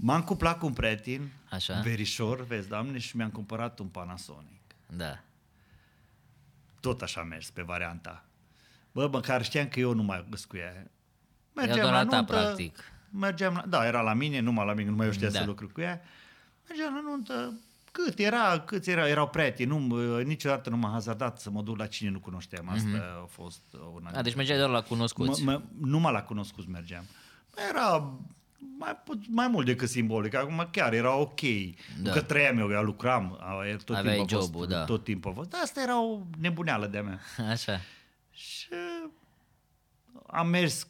M-am 0.00 0.22
cuplat 0.22 0.58
cu 0.58 0.66
un 0.66 0.72
prieten, 0.72 1.32
Așa. 1.50 1.80
verișor, 1.80 2.46
vezi, 2.46 2.68
doamne, 2.68 2.98
și 2.98 3.16
mi-am 3.16 3.30
cumpărat 3.30 3.78
un 3.78 3.86
Panasonic. 3.86 4.60
Da. 4.96 5.18
Tot 6.80 7.02
așa 7.02 7.20
am 7.20 7.26
mers 7.26 7.50
pe 7.50 7.62
varianta. 7.62 8.24
Bă, 8.92 9.08
măcar 9.12 9.44
știam 9.44 9.68
că 9.68 9.80
eu 9.80 9.92
nu 9.94 10.02
mai 10.02 10.26
găsesc 10.30 10.48
cu 10.48 10.56
ea. 10.56 10.90
Era 11.56 11.74
doar 11.74 11.94
a 11.94 12.06
ta, 12.06 12.24
practic. 12.24 12.78
Mergeam 13.10 13.54
la, 13.54 13.64
da, 13.68 13.86
era 13.86 14.00
la 14.00 14.12
mine, 14.14 14.40
numai 14.40 14.66
la 14.66 14.72
mine, 14.72 14.90
nu 14.90 14.96
mai 14.96 15.06
eu 15.06 15.12
știa 15.12 15.30
Da. 15.30 15.38
să 15.38 15.44
lucru 15.44 15.68
cu 15.68 15.80
ea. 15.80 16.00
Mergeam 16.68 16.94
la 16.94 17.00
nuntă, 17.00 17.52
cât 17.92 18.18
era, 18.18 18.60
câți 18.60 18.90
era, 18.90 19.08
erau 19.08 19.28
prieteni, 19.28 19.70
nu, 19.70 20.18
niciodată 20.18 20.70
nu 20.70 20.76
m-am 20.76 20.92
hazardat 20.92 21.40
să 21.40 21.50
mă 21.50 21.62
duc 21.62 21.78
la 21.78 21.86
cine 21.86 22.10
nu 22.10 22.18
cunoșteam. 22.20 22.68
Asta 22.68 23.20
a 23.22 23.26
fost 23.26 23.62
una 23.94 24.10
A, 24.10 24.22
deci 24.22 24.34
mergeai 24.34 24.58
doar 24.58 24.70
la 24.70 24.82
cunoscuți. 24.82 25.42
Mă, 25.44 25.52
mă, 25.52 25.62
numai 25.86 26.12
la 26.12 26.22
cunoscuți 26.22 26.68
mergeam. 26.68 27.04
Era 27.70 28.12
mai, 28.78 28.96
pu- 29.04 29.20
mai 29.28 29.48
mult 29.48 29.66
decât 29.66 29.88
simbolic. 29.88 30.34
Acum 30.34 30.68
chiar 30.72 30.92
era 30.92 31.14
ok. 31.14 31.40
Da. 31.40 32.02
Da. 32.02 32.10
Că 32.12 32.20
trăiam 32.22 32.58
eu, 32.58 32.70
eu 32.70 32.82
lucram. 32.82 33.38
a- 33.40 33.76
Tot 33.84 33.96
Aveai 33.96 34.16
timpul 34.16 34.36
a 34.36 34.40
job-ul, 34.40 34.58
fost, 34.58 34.68
da. 34.68 34.84
Tot 34.84 35.04
timpul 35.04 35.30
a 35.30 35.34
fost. 35.34 35.50
Dar 35.50 35.60
asta 35.62 35.82
era 35.82 36.02
o 36.02 36.18
nebuneală 36.38 36.86
de-a 36.86 37.02
mea. 37.02 37.20
Așa. 37.52 37.80
Și 38.30 38.68
am 40.26 40.48
mers 40.48 40.86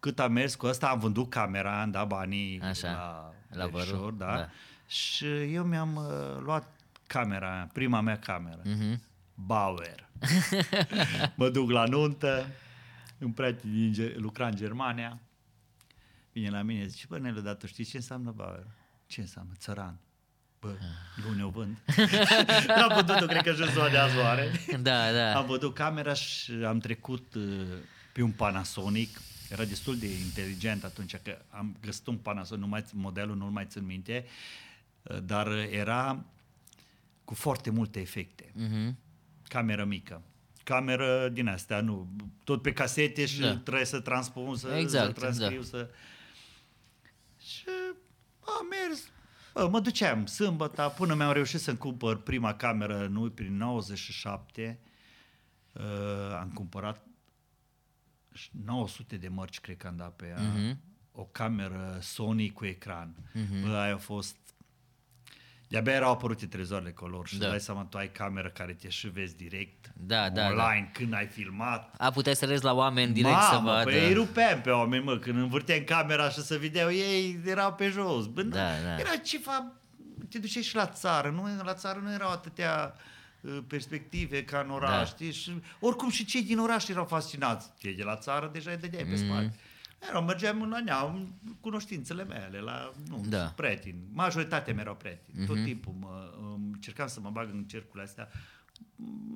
cât 0.00 0.18
am 0.20 0.32
mers 0.32 0.54
cu 0.54 0.66
asta, 0.66 0.88
am 0.88 0.98
vândut 0.98 1.30
camera, 1.30 1.80
am 1.82 1.90
dat 1.90 2.06
banii 2.06 2.60
Așa, 2.60 2.90
la, 2.90 3.32
la 3.58 3.66
verișor, 3.66 3.96
vărul, 3.96 4.14
da. 4.18 4.26
da. 4.26 4.36
da. 4.36 4.48
Și 4.86 5.26
eu 5.52 5.64
mi-am 5.64 5.96
uh, 5.96 6.42
luat 6.42 6.72
camera, 7.06 7.68
prima 7.72 8.00
mea 8.00 8.18
cameră, 8.18 8.60
Mhm. 8.64 9.02
Bauer. 9.34 10.08
mă 11.34 11.48
duc 11.48 11.70
la 11.70 11.84
nuntă, 11.84 12.46
un 13.20 13.30
prieten 13.30 13.72
din, 13.72 13.92
Ge- 13.92 14.14
lucra 14.16 14.46
în 14.46 14.54
Germania 14.56 15.18
vine 16.32 16.50
la 16.50 16.62
mine, 16.62 16.86
zice, 16.86 17.06
bă, 17.08 17.18
Nelu, 17.18 17.40
dar 17.40 17.54
tu 17.54 17.66
știi 17.66 17.84
ce 17.84 17.96
înseamnă 17.96 18.30
Bauer? 18.30 18.66
Ce 19.06 19.20
înseamnă? 19.20 19.52
Țăran. 19.58 19.98
Bă, 20.60 20.74
luni 21.24 21.42
o 21.42 21.48
vând. 21.48 21.76
N-am 22.66 23.02
văzut-o, 23.04 23.26
cred 23.26 23.42
că 23.42 23.52
și 23.52 23.70
ziua 23.70 23.88
de 23.88 23.96
azi 23.96 24.16
oare. 24.16 24.50
Da, 24.80 25.12
da. 25.12 25.36
Am 25.36 25.46
văzut 25.46 25.74
camera 25.74 26.12
și 26.14 26.52
am 26.52 26.78
trecut 26.78 27.34
uh, 27.34 27.42
pe 28.12 28.22
un 28.22 28.30
Panasonic. 28.30 29.20
Era 29.50 29.64
destul 29.64 29.98
de 29.98 30.06
inteligent 30.06 30.84
atunci 30.84 31.16
că 31.16 31.38
am 31.48 31.76
găsit 31.80 32.06
un 32.06 32.16
Panasonic, 32.16 32.62
nu 32.62 32.68
mai, 32.68 32.84
modelul 32.92 33.36
nu-l 33.36 33.50
mai 33.50 33.66
țin 33.66 33.84
minte, 33.86 34.24
uh, 35.02 35.18
dar 35.22 35.48
era 35.70 36.24
cu 37.24 37.34
foarte 37.34 37.70
multe 37.70 38.00
efecte. 38.00 38.52
Mhm. 38.54 38.98
Cameră 39.48 39.84
mică. 39.84 40.22
Cameră 40.64 41.28
din 41.28 41.48
astea, 41.48 41.80
nu, 41.80 42.08
tot 42.44 42.62
pe 42.62 42.72
casete 42.72 43.26
și 43.26 43.40
Da. 43.40 43.56
trebuie 43.56 43.84
să 43.84 44.00
transpun, 44.00 44.56
să, 44.56 44.68
Exact, 44.68 45.06
să 45.06 45.12
transcriu, 45.12 45.60
da. 45.60 45.66
să... 45.66 45.90
Și 47.48 47.64
am 48.40 48.66
mers, 48.70 49.08
bă, 49.54 49.68
mă 49.68 49.80
duceam 49.80 50.26
sâmbătă, 50.26 50.94
până 50.96 51.14
mi-am 51.14 51.32
reușit 51.32 51.60
să-mi 51.60 51.78
cumpăr 51.78 52.16
prima 52.22 52.54
cameră, 52.54 53.06
nu, 53.06 53.30
prin 53.30 53.56
97, 53.56 54.78
uh, 55.72 55.82
am 56.40 56.50
cumpărat 56.54 57.06
900 58.64 59.16
de 59.16 59.28
mărci, 59.28 59.60
cred 59.60 59.76
că 59.76 59.86
am 59.86 59.96
dat 59.96 60.16
pe 60.16 60.26
ea, 60.26 60.40
Mhm. 60.42 60.78
o 61.12 61.24
cameră 61.24 61.98
Sony 62.00 62.50
cu 62.52 62.64
ecran. 62.64 63.14
Mhm. 63.32 63.62
Bă, 63.62 63.76
aia 63.76 63.94
a 63.94 63.98
fost... 63.98 64.36
De-abia 65.68 65.92
erau 65.92 66.10
apărute 66.12 66.46
trezoarele 66.46 66.90
color 66.90 67.26
și 67.28 67.38
Da. 67.38 67.44
da. 67.44 67.50
dai 67.50 67.60
seama, 67.60 67.82
tu 67.84 67.96
ai 67.98 68.10
cameră 68.12 68.48
care 68.48 68.72
te 68.72 68.88
și 68.88 69.08
vezi 69.08 69.36
direct 69.36 69.90
Da, 69.96 70.30
da, 70.30 70.46
online 70.46 70.90
când 70.92 71.14
ai 71.14 71.26
filmat. 71.26 71.94
A, 71.98 72.10
puteai 72.10 72.36
să 72.36 72.44
rezi 72.44 72.64
la 72.64 72.72
oameni 72.72 73.12
direct 73.12 73.34
Mamă, 73.34 73.48
să 73.52 73.60
vadă. 73.64 73.84
Păi 73.90 74.06
îi 74.06 74.12
rupeam 74.14 74.60
pe 74.60 74.70
oameni, 74.70 75.04
mă, 75.04 75.16
când 75.16 75.36
învârteam 75.38 75.82
camera 75.84 76.28
și 76.30 76.40
să 76.40 76.56
vedeau 76.58 76.90
ei, 76.92 77.40
erau 77.46 77.72
pe 77.74 77.88
jos. 77.88 78.26
Bă, 78.26 78.42
Da, 78.42 78.56
da. 78.84 78.98
Era 78.98 79.16
ceva, 79.24 79.72
te 80.30 80.38
duceai 80.38 80.62
și 80.62 80.74
la 80.74 80.86
țară, 80.86 81.30
nu? 81.30 81.62
La 81.64 81.74
țară 81.74 81.98
nu 82.02 82.12
erau 82.12 82.30
atâtea 82.30 82.94
uh, 83.40 83.58
perspective 83.66 84.44
ca 84.44 84.60
în 84.64 84.70
oraș, 84.70 84.98
Da. 84.98 85.04
știi? 85.04 85.32
Și, 85.32 85.52
oricum 85.80 86.10
și 86.10 86.24
cei 86.24 86.42
din 86.42 86.58
oraș 86.58 86.88
erau 86.88 87.04
fascinați. 87.04 87.70
Cei 87.80 87.94
de 87.94 88.02
la 88.02 88.16
țară 88.16 88.50
deja 88.52 88.70
îi 88.70 88.76
dădeai 88.76 89.02
pe 89.04 89.14
Mhm. 89.14 89.24
spate. 89.24 89.54
Erau, 89.98 90.22
mergeam 90.24 90.68
la 90.70 90.80
neam, 90.80 91.34
cunoștințele 91.60 92.24
mele, 92.24 92.60
la 92.60 92.92
nu, 93.08 93.24
Da. 93.28 93.44
prieteni. 93.56 94.02
Majoritatea 94.12 94.72
mea 94.74 94.82
erau 94.82 94.96
prieteni. 94.96 95.38
Mhm. 95.38 95.46
Tot 95.46 95.64
timpul 95.64 95.94
mă, 95.98 96.34
încercam 96.72 97.06
să 97.06 97.20
mă 97.20 97.30
bag 97.30 97.48
în 97.52 97.64
cercurile 97.64 98.02
astea. 98.02 98.28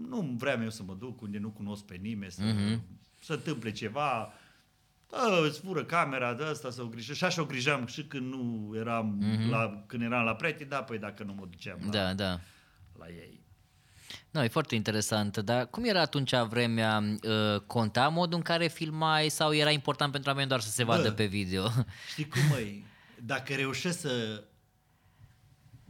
Nu 0.09 0.21
vreau 0.39 0.63
eu 0.63 0.71
să 0.71 0.83
mă 0.83 0.95
duc 0.95 1.21
unde 1.21 1.39
nu 1.39 1.49
cunosc 1.51 1.85
pe 1.85 1.95
nimeni, 1.95 2.33
să 2.33 2.43
Mhm. 2.43 2.83
să 3.23 3.33
întâmple 3.33 3.71
ceva. 3.73 4.33
Bă, 5.09 5.47
îți 5.49 5.61
fură 5.61 5.85
camera 5.85 6.35
de 6.35 6.45
asta, 6.45 6.71
să 6.71 6.83
o 6.83 6.87
grijă. 6.87 7.13
Și 7.13 7.25
așa 7.25 7.43
o 7.43 7.45
grijam 7.45 7.87
și 7.87 8.05
când 8.05 8.33
nu 8.33 8.73
eram, 8.77 9.23
la, 9.51 9.85
când 9.87 10.03
eram 10.03 10.25
la 10.25 10.35
prieteni, 10.35 10.69
da, 10.71 10.83
păi 10.83 10.99
dacă 10.99 11.23
nu 11.23 11.33
mă 11.35 11.47
duceam 11.51 11.77
la, 11.79 11.85
Mhm. 11.85 11.93
Da, 11.93 12.15
da. 12.15 12.41
la 12.99 13.09
ei. 13.09 13.41
No, 14.33 14.43
e 14.43 14.49
foarte 14.49 14.75
interesant, 14.75 15.37
dar 15.37 15.67
cum 15.67 15.85
era 15.85 16.01
atunci 16.01 16.35
vremea? 16.49 17.03
Uh, 17.23 17.61
conta 17.67 18.09
modul 18.09 18.37
în 18.37 18.43
care 18.43 18.67
filmai 18.67 19.29
sau 19.29 19.55
era 19.55 19.71
important 19.71 20.13
pentru 20.13 20.31
oameni 20.31 20.49
doar 20.49 20.61
să 20.61 20.71
se 20.71 20.85
vadă 20.85 21.09
Bă. 21.09 21.11
pe 21.11 21.25
video? 21.25 21.69
Știi 22.11 22.29
cum, 22.29 22.41
măi? 22.51 22.85
Dacă 23.25 23.55
reușești 23.55 23.99
să 23.99 24.43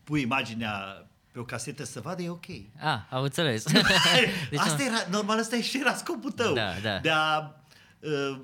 pui 0.05 0.21
imaginea 0.21 1.07
pe 1.33 1.39
o 1.39 1.45
casetă 1.45 1.85
să 1.85 2.01
vadă, 2.01 2.23
e 2.23 2.29
ok. 2.29 2.49
Ah, 2.79 2.99
am 3.11 3.23
înțeles. 3.23 3.65
Deci, 4.51 4.59
asta 4.59 4.83
era, 4.83 5.07
normal, 5.11 5.39
asta 5.39 5.61
și 5.61 5.79
era 5.79 5.95
scopul 5.95 6.31
tău. 6.31 6.55
Da, 6.55 6.73
da. 6.83 6.99
De 6.99 7.11
a 7.11 7.55
uh, 8.01 8.41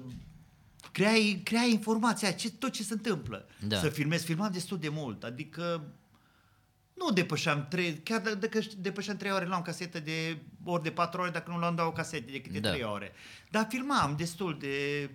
crea, 0.92 1.12
crea 1.42 1.64
informația, 1.64 2.30
ce, 2.30 2.50
tot 2.50 2.72
ce 2.72 2.82
se 2.82 2.92
întâmplă. 2.92 3.46
Da. 3.66 3.78
Să 3.78 3.88
filmez, 3.88 4.24
filmam 4.24 4.50
destul 4.52 4.78
de 4.78 4.88
mult, 4.88 5.24
adică 5.24 5.82
nu 6.98 7.10
depășeam 7.12 7.66
trei, 7.70 7.92
chiar 8.02 8.20
d- 8.20 8.38
dacă 8.38 8.58
depășeam 8.76 9.16
trei 9.16 9.30
ore, 9.32 9.46
luam 9.46 9.62
casetă 9.62 10.00
de 10.00 10.38
ori 10.64 10.82
de 10.82 10.90
patru 10.90 11.20
ore, 11.20 11.30
dacă 11.30 11.50
nu 11.50 11.58
luam 11.58 11.74
două 11.74 11.92
casete 11.92 12.30
de 12.30 12.40
câte 12.40 12.60
Da. 12.60 12.70
trei 12.70 12.82
ore. 12.84 13.12
Dar 13.50 13.66
filmam 13.70 14.14
destul 14.16 14.56
de... 14.60 15.10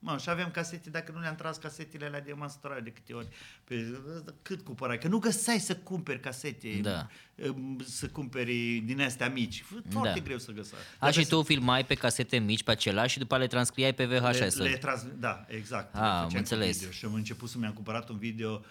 Mă, 0.00 0.18
și 0.20 0.30
aveam 0.30 0.50
casete, 0.50 0.90
dacă 0.90 1.12
nu 1.12 1.20
le-am 1.20 1.34
tras 1.34 1.56
casetele 1.56 2.06
alea 2.06 2.20
de 2.20 2.32
măsurare 2.32 2.80
de 2.80 2.90
câte 2.90 3.12
ori, 3.12 3.28
pe, 3.64 4.00
cât 4.42 4.60
cumpărai? 4.60 4.98
Că 4.98 5.08
nu 5.08 5.18
găseai 5.18 5.58
să 5.58 5.76
cumperi 5.76 6.20
casete, 6.20 6.78
Da. 6.82 7.06
um, 7.48 7.78
să 7.84 8.06
cumperi 8.08 8.82
din 8.84 9.00
astea 9.00 9.28
mici. 9.28 9.64
Foarte 9.90 10.12
Da. 10.18 10.24
greu 10.24 10.38
să 10.38 10.52
găseai. 10.52 10.80
A, 10.98 11.10
și 11.10 11.26
tu 11.26 11.42
filmai 11.42 11.84
pe 11.84 11.94
casete 11.94 12.38
mici 12.38 12.62
pe 12.62 12.70
acelea 12.70 13.06
și 13.06 13.18
după 13.18 13.34
aia 13.34 13.42
le 13.42 13.48
transcriai 13.48 13.94
pe 13.94 14.04
VHS. 14.04 14.56
Le, 14.56 14.68
le 14.68 14.76
trans... 14.76 15.06
Da, 15.18 15.44
exact. 15.48 15.94
Ah, 15.94 16.00
le 16.00 16.06
am 16.06 16.12
făceam 16.14 16.28
cu 16.30 16.36
înțeles. 16.36 16.76
Video. 16.78 16.90
Și 16.90 17.04
am 17.04 17.14
început 17.14 17.48
să 17.48 17.58
mi-am 17.58 17.72
cumpărat 17.72 18.08
un 18.08 18.18
video 18.18 18.64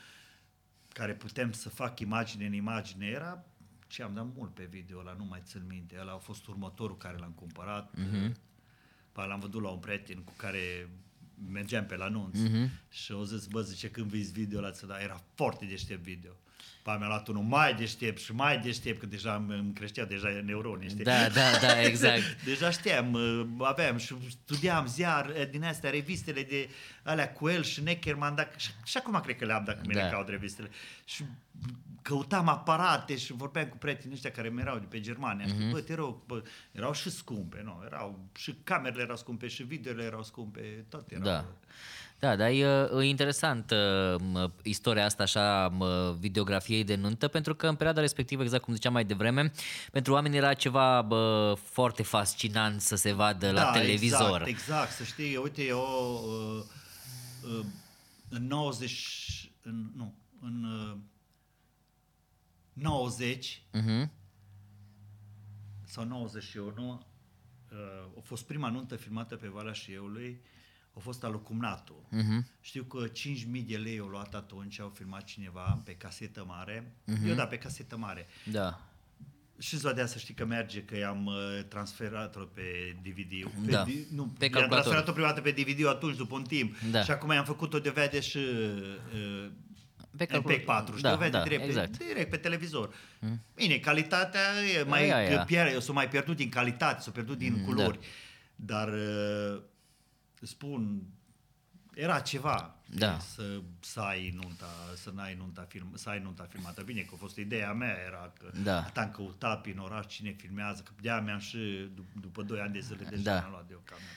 care 0.97 1.13
putem 1.13 1.51
să 1.51 1.69
fac 1.69 1.99
imagine 1.99 2.45
în 2.45 2.53
imagine. 2.53 3.05
Era 3.05 3.45
ce 3.87 4.03
am 4.03 4.13
dat 4.13 4.27
mult 4.35 4.53
pe 4.53 4.63
video 4.63 4.99
ăla, 4.99 5.13
nu 5.17 5.23
mai 5.25 5.41
țin 5.43 5.61
minte. 5.67 5.97
Ăla 5.99 6.11
a 6.13 6.17
fost 6.17 6.47
următorul 6.47 6.97
care 6.97 7.17
l-am 7.17 7.31
cumpărat. 7.31 7.95
Mhm. 7.97 8.31
Uh-huh. 8.31 8.35
L-am 9.13 9.39
văzut 9.39 9.61
la 9.61 9.69
un 9.69 9.79
prieten 9.79 10.19
cu 10.19 10.33
care 10.37 10.89
mergeam 11.51 11.85
pe 11.85 11.95
la 11.95 12.05
anunț 12.05 12.39
Mhm. 12.39 12.69
și 12.89 13.11
au 13.11 13.23
zis, 13.23 13.45
bă, 13.47 13.61
zice, 13.61 13.89
când 13.89 14.09
vezi 14.09 14.31
video 14.31 14.57
ăla, 14.57 14.71
ți 14.71 14.87
da, 14.87 14.99
era 15.01 15.21
foarte 15.33 15.65
deștept 15.65 16.03
video. 16.03 16.31
Pa 16.81 16.97
mi-a 16.97 17.07
luat 17.07 17.27
unul 17.27 17.43
mai 17.43 17.73
deștept 17.75 18.19
și 18.19 18.33
mai 18.33 18.59
deștept, 18.59 18.99
că 18.99 19.05
deja 19.05 19.33
îmi 19.35 19.53
îmi 19.57 19.73
creștea 19.73 20.05
deja 20.05 20.41
neuronii, 20.45 20.89
știi? 20.89 21.03
Da, 21.03 21.29
da, 21.29 21.57
da, 21.61 21.81
exact. 21.89 22.43
Deja 22.43 22.69
știam, 22.69 23.13
uh, 23.13 23.45
aveam 23.59 23.97
și 23.97 24.15
studiam 24.29 24.85
ziar 24.87 25.25
uh, 25.25 25.49
din 25.49 25.63
astea, 25.63 25.89
revistele 25.89 26.43
de 26.43 26.69
alea 27.03 27.31
cu 27.33 27.49
el 27.49 27.63
și 27.63 27.81
Neckerman, 27.83 28.35
dacă, 28.35 28.53
și, 28.57 28.69
și 28.83 28.97
acum 28.97 29.19
cred 29.19 29.37
că 29.37 29.45
le 29.45 29.53
am 29.53 29.63
dacă 29.63 29.81
mi 29.87 29.93
Da. 29.93 30.03
le 30.03 30.09
caut 30.11 30.27
revistele. 30.29 30.69
Și 31.05 31.23
căutam 32.01 32.47
aparate 32.47 33.17
și 33.17 33.33
vorbeam 33.33 33.67
cu 33.67 33.77
prietenii 33.77 34.13
ăștia 34.15 34.31
care 34.31 34.49
mi 34.49 34.61
erau 34.61 34.77
de 34.77 34.85
pe 34.89 34.99
Germania. 34.99 35.45
Mhm. 35.45 35.55
Mm-hmm. 35.67 35.71
Bă, 35.71 35.81
te 35.81 35.93
rog, 35.93 36.25
bă, 36.25 36.43
erau 36.71 36.93
și 36.93 37.09
scumpe, 37.09 37.61
nu? 37.63 37.81
Erau, 37.85 38.19
și 38.37 38.55
camerele 38.63 39.01
erau 39.01 39.17
scumpe, 39.17 39.47
și 39.47 39.63
videole 39.63 40.03
erau 40.03 40.23
scumpe, 40.23 40.85
tot 40.89 41.11
erau. 41.11 41.23
Da. 41.23 41.45
Da, 42.19 42.35
dar 42.35 42.49
e, 42.49 42.89
e 42.99 43.03
interesant 43.03 43.71
uh, 43.71 44.15
mă, 44.31 44.51
istoria 44.63 45.05
asta 45.05 45.23
așa 45.23 45.67
mă, 45.67 46.15
videografiei 46.19 46.83
de 46.83 46.95
nuntă, 46.95 47.27
pentru 47.27 47.55
că 47.55 47.67
în 47.67 47.75
perioada 47.75 48.01
respectivă, 48.01 48.43
exact 48.43 48.63
cum 48.63 48.73
ziceam 48.73 48.93
mai 48.93 49.05
devreme, 49.05 49.51
pentru 49.91 50.13
oameni 50.13 50.35
era 50.37 50.53
ceva 50.53 51.01
bă, 51.01 51.53
foarte 51.63 52.03
fascinant 52.03 52.81
să 52.81 52.95
se 52.95 53.11
vadă 53.11 53.51
la 53.51 53.61
da, 53.61 53.71
televizor. 53.71 54.29
Exact, 54.31 54.47
exact, 54.47 54.91
să 54.91 55.03
știi, 55.03 55.35
uite, 55.35 55.63
eu 55.63 55.79
uh, 56.57 56.63
uh, 57.59 57.65
în 58.29 58.47
90, 58.47 59.51
în, 59.61 59.91
nu, 59.95 60.13
în 60.41 60.63
uh, 60.63 60.97
90 62.73 63.61
Mhm. 63.73 64.11
sau 65.85 66.03
91 66.05 67.05
uh, 67.71 67.77
a 68.17 68.21
fost 68.23 68.45
prima 68.45 68.69
nuntă 68.69 68.95
filmată 68.95 69.35
pe 69.35 69.47
Valea 69.47 69.73
Șieului, 69.73 70.41
a 70.97 70.99
fost 70.99 71.23
al 71.23 71.31
lui 71.31 71.41
Cumnatu. 71.43 72.07
Mhm. 72.09 72.47
Știu 72.61 72.83
că 72.83 73.07
5.000 73.07 73.63
de 73.67 73.77
lei 73.77 73.99
au 73.99 74.07
luat 74.07 74.35
atunci, 74.35 74.79
au 74.79 74.89
filmat 74.95 75.23
cineva 75.23 75.81
pe 75.85 75.93
casetă 75.95 76.43
mare. 76.47 76.91
Mhm. 77.05 77.27
Eu 77.27 77.35
da, 77.35 77.45
pe 77.47 77.57
casetă 77.57 77.97
mare. 77.97 78.27
Da. 78.51 78.81
Și 79.59 79.77
ziua 79.77 79.93
de 79.93 80.01
azi 80.01 80.11
să 80.11 80.17
știi 80.19 80.33
că 80.33 80.45
merge, 80.45 80.81
că 80.83 80.97
i-am 80.97 81.25
uh, 81.25 81.33
transferat-o 81.67 82.39
pe 82.39 82.95
DVD. 83.01 83.43
Pe, 83.65 83.71
Da, 83.71 83.83
di- 83.83 84.05
nu, 84.11 84.23
pe 84.23 84.43
i-am 84.43 84.51
calculator. 84.53 84.69
transferat-o 84.69 85.11
prima 85.11 85.27
dată 85.27 85.41
pe 85.41 85.51
DVD 85.51 85.85
atunci, 85.87 86.15
după 86.15 86.35
un 86.35 86.43
timp. 86.43 86.75
Da. 86.91 87.03
Și 87.03 87.11
acum 87.11 87.31
i-am 87.31 87.45
făcut-o 87.45 87.79
de 87.79 87.89
vede 87.89 88.19
și 88.19 88.37
uh, 88.37 89.49
Pe 90.17 90.23
MPEG 90.23 90.27
calculator. 90.29 90.63
4, 90.65 90.97
știi, 90.97 91.09
Da, 91.09 91.13
o 91.13 91.17
vede 91.17 91.29
da, 91.29 91.43
direct, 91.43 91.63
exact. 91.63 91.97
pe, 91.97 92.03
direct 92.03 92.29
pe 92.29 92.37
televizor. 92.37 92.93
Bine, 93.55 93.77
calitatea 93.77 94.41
e 94.79 94.83
mai 94.83 95.03
Aia, 95.03 95.15
aia. 95.15 95.43
pierde, 95.43 95.79
s-a 95.79 95.91
mai 95.93 96.07
pierdut 96.09 96.35
din 96.35 96.49
calitate, 96.49 97.01
s-a 97.01 97.11
pierdut 97.11 97.37
din 97.37 97.53
Mm, 97.53 97.63
culori. 97.65 97.99
Dar 98.55 98.87
uh, 98.93 99.61
spun, 100.45 101.03
era 101.93 102.19
ceva 102.19 102.75
Da. 102.85 103.19
să, 103.19 103.61
să 103.79 103.99
ai 103.99 104.29
nunta, 104.41 104.65
să 104.95 105.09
n-ai 105.15 105.35
nunta 105.35 105.65
film, 105.69 105.91
să 105.95 106.09
ai 106.09 106.19
nunta 106.19 106.47
filmată. 106.49 106.81
Bine 106.81 107.01
că 107.01 107.09
a 107.13 107.17
fost 107.17 107.37
ideea 107.37 107.73
mea, 107.73 107.95
era 108.07 108.33
că 108.39 108.51
Da. 108.63 108.77
atât 108.77 108.97
am 108.97 109.11
căutat 109.11 109.61
prin 109.61 109.77
oraș 109.77 110.05
cine 110.07 110.31
filmează, 110.31 110.81
că 110.81 110.91
de-aia 111.01 111.21
mi-am 111.21 111.39
și, 111.39 111.89
dup- 111.93 112.21
după 112.21 112.41
2 112.43 112.59
ani 112.59 112.73
de 112.73 112.79
zile, 112.79 113.03
deja 113.09 113.21
Da. 113.21 113.33
mi-am 113.39 113.51
luat 113.51 113.67
de 113.67 113.73
o 113.73 113.79
cameră. 113.83 114.09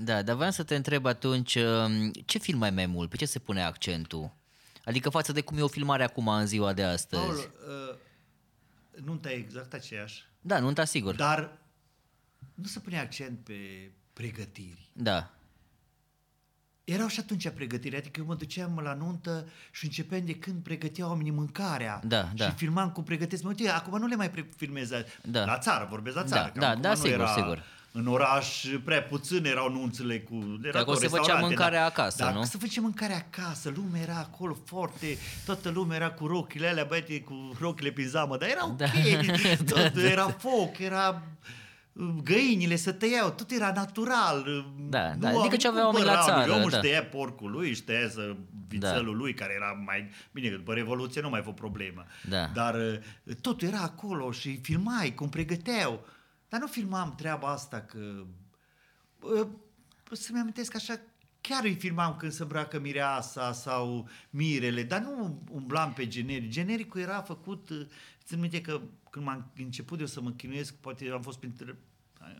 Da, 0.00 0.22
dar 0.22 0.36
vreau 0.36 0.50
să 0.50 0.62
te 0.62 0.74
întreb 0.74 1.06
atunci, 1.06 1.54
um, 1.54 2.10
ce 2.10 2.38
film 2.38 2.58
mai 2.58 2.70
mai 2.70 2.86
mult? 2.86 3.10
Pe 3.10 3.16
ce 3.16 3.24
se 3.26 3.38
pune 3.38 3.62
accentul? 3.64 4.32
Adică 4.84 5.10
față 5.10 5.32
de 5.32 5.40
cum 5.40 5.58
e 5.58 5.62
o 5.62 5.68
filmare 5.68 6.02
acum 6.02 6.28
în 6.28 6.46
ziua 6.46 6.72
de 6.72 6.84
astăzi. 6.84 7.22
Paul, 7.22 7.36
uh, 7.36 7.98
nunta 9.04 9.30
e 9.30 9.34
exact 9.34 9.72
aceeași, 9.72 10.24
Da, 10.40 10.58
nu 10.58 10.84
sigur. 10.84 11.14
Da. 11.14 11.24
dar 11.26 11.58
nu 12.54 12.64
se 12.66 12.80
pune 12.80 12.98
accent 13.00 13.38
pe 13.44 13.90
pregătiri. 14.12 14.88
da. 14.92 15.32
Erau 16.92 17.06
și 17.08 17.20
atunci 17.20 17.48
pregătiri, 17.48 17.96
adică 17.96 18.20
eu 18.20 18.26
mă 18.26 18.34
duceam 18.34 18.80
la 18.82 18.94
nuntă 18.94 19.48
și 19.70 19.84
începeam 19.84 20.22
de 20.24 20.34
când 20.34 20.62
pregăteau 20.62 21.08
oamenii 21.08 21.30
mâncarea 21.30 22.00
Da, 22.04 22.28
da. 22.36 22.44
și 22.44 22.50
filmam 22.54 22.90
cum 22.90 23.02
pregătesc. 23.04 23.42
Mă, 23.42 23.48
uite, 23.48 23.68
acum 23.70 23.98
nu 23.98 24.06
le 24.06 24.16
mai 24.16 24.30
pre- 24.30 24.48
filmez, 24.56 24.90
Da. 25.22 25.44
la 25.44 25.58
țară, 25.58 25.86
vorbesc 25.90 26.16
la 26.16 26.22
Da, 26.22 26.28
țară. 26.28 26.50
că 26.54 26.58
da, 26.60 26.68
acum 26.68 26.80
da, 26.82 26.88
nu 26.88 26.94
sigur, 26.94 27.10
era, 27.10 27.32
sigur. 27.34 27.62
în 27.92 28.06
oraș 28.06 28.64
prea 28.84 29.02
puțin 29.02 29.44
erau 29.44 29.70
nunțile 29.72 30.20
cu... 30.20 30.60
Era 30.62 30.78
acolo 30.80 30.96
cu 30.96 31.00
se 31.02 31.08
făcea 31.08 31.18
restaurante, 31.20 31.46
mâncarea 31.46 31.80
da. 31.80 31.86
acasă, 31.86 32.22
da, 32.24 32.30
nu? 32.32 32.44
se 32.44 32.58
făcea 32.58 32.80
mâncarea 32.80 33.16
acasă, 33.30 33.72
lumea 33.76 34.00
era 34.02 34.16
acolo 34.18 34.56
foarte... 34.64 35.06
Toată 35.44 35.68
lumea 35.70 35.96
era 35.96 36.10
cu 36.10 36.26
rochile 36.26 36.68
alea, 36.68 36.84
băiete, 36.84 37.20
cu 37.20 37.56
rochile 37.60 37.90
pe 37.90 38.06
zamă, 38.06 38.36
dar 38.36 38.48
era 38.48 38.66
ok, 38.66 38.76
Da. 38.78 38.86
tot, 39.74 39.96
era 39.96 40.28
foc, 40.28 40.78
era 40.78 41.22
găinile 42.24 42.76
se 42.76 42.92
tăiau, 42.92 43.30
tot 43.30 43.50
era 43.50 43.72
natural. 43.72 44.64
Da, 44.88 45.14
Nu 45.14 45.20
da, 45.20 45.28
am- 45.28 45.38
adică 45.38 45.56
ce 45.56 45.66
nu 45.66 45.72
aveau 45.72 45.86
oamenii 45.86 46.06
la 46.08 46.14
cumpărau, 46.14 46.40
țară, 46.40 46.52
Omul 46.52 46.70
da. 46.70 46.78
își 46.78 46.86
tăia 46.88 47.04
porcul 47.04 47.50
lui, 47.50 47.68
își 47.68 47.82
tăia 47.82 48.08
să 48.08 48.36
vițelul 48.68 49.16
lui, 49.16 49.34
care 49.34 49.52
era 49.56 49.72
mai... 49.84 50.10
Bine, 50.32 50.48
după 50.50 50.74
Revoluție 50.74 51.20
nu 51.20 51.28
mai 51.30 51.42
fost 51.42 51.56
problemă. 51.56 52.04
Da. 52.28 52.46
Dar 52.54 52.74
uh, 52.74 53.34
totul 53.40 53.68
era 53.68 53.78
acolo 53.80 54.30
și 54.30 54.58
filmai 54.62 55.14
cum 55.14 55.28
pregăteau. 55.28 56.06
Dar 56.48 56.60
nu 56.60 56.66
filmam 56.66 57.14
treaba 57.14 57.48
asta 57.48 57.80
că... 57.80 57.98
uh, 59.20 59.46
Să-mi 60.12 60.38
amintesc 60.40 60.74
așa, 60.74 61.00
chiar 61.40 61.64
îi 61.64 61.74
filmam 61.74 62.16
când 62.16 62.32
se 62.32 62.42
îmbracă 62.42 62.78
mireasa 62.80 63.52
sau 63.52 64.08
mirele, 64.30 64.82
dar 64.82 65.00
nu 65.00 65.42
umblam 65.50 65.92
pe 65.92 66.06
generic. 66.06 66.50
Genericul 66.50 67.00
era 67.00 67.20
făcut, 67.20 67.68
uh, 67.70 67.86
țin 68.24 68.40
minte 68.40 68.60
că 68.60 68.80
când 69.10 69.24
m-am 69.24 69.50
început 69.58 70.00
eu 70.00 70.06
să 70.06 70.20
mă 70.20 70.30
chinuiesc, 70.30 70.74
poate 70.74 71.10
am 71.12 71.22
fost 71.22 71.38
printre 71.38 71.76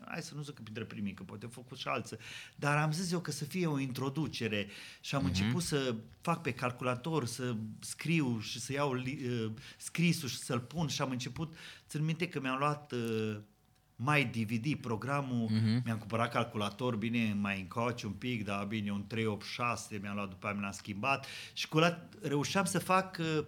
hai 0.07 0.21
să 0.21 0.35
nu 0.35 0.41
zic 0.41 0.53
că 0.53 0.61
printre 0.61 0.83
primii, 0.83 1.13
că 1.13 1.23
poate 1.23 1.45
au 1.45 1.51
făcut 1.51 1.77
și 1.77 1.87
alții, 1.87 2.17
dar 2.55 2.77
am 2.77 2.91
zis 2.91 3.11
eu 3.11 3.19
că 3.19 3.31
să 3.31 3.45
fie 3.45 3.67
o 3.67 3.79
introducere 3.79 4.67
și 5.01 5.15
am 5.15 5.21
uh-huh. 5.21 5.25
început 5.25 5.63
să 5.63 5.95
fac 6.21 6.41
pe 6.41 6.53
calculator, 6.53 7.25
să 7.25 7.55
scriu 7.79 8.39
și 8.39 8.59
să 8.59 8.71
iau 8.71 8.93
li, 8.93 9.19
uh, 9.25 9.51
scrisul 9.77 10.29
și 10.29 10.37
să-l 10.37 10.59
pun 10.59 10.87
și 10.87 11.01
am 11.01 11.09
început, 11.09 11.53
țin 11.87 12.05
minte 12.05 12.27
că 12.27 12.39
mi-am 12.39 12.57
luat 12.57 12.91
uh, 12.91 13.37
mai 13.95 14.25
DVD, 14.25 14.75
programul, 14.75 15.49
uh-huh. 15.49 15.83
mi-am 15.83 15.97
cumpărat 15.97 16.31
calculator, 16.31 16.95
bine, 16.95 17.37
mai 17.39 17.59
încoace 17.59 18.05
un 18.05 18.11
pic, 18.11 18.45
dar 18.45 18.65
bine, 18.65 18.91
un 18.91 19.07
386, 19.07 19.99
mi-am 20.01 20.15
luat 20.15 20.29
după 20.29 20.47
aia, 20.47 20.55
mi 20.55 20.61
l-am 20.61 20.71
schimbat 20.71 21.25
și 21.53 21.67
cu 21.67 21.77
ăla 21.77 22.09
reușeam 22.21 22.65
să 22.65 22.79
fac 22.79 23.17
uh, 23.19 23.45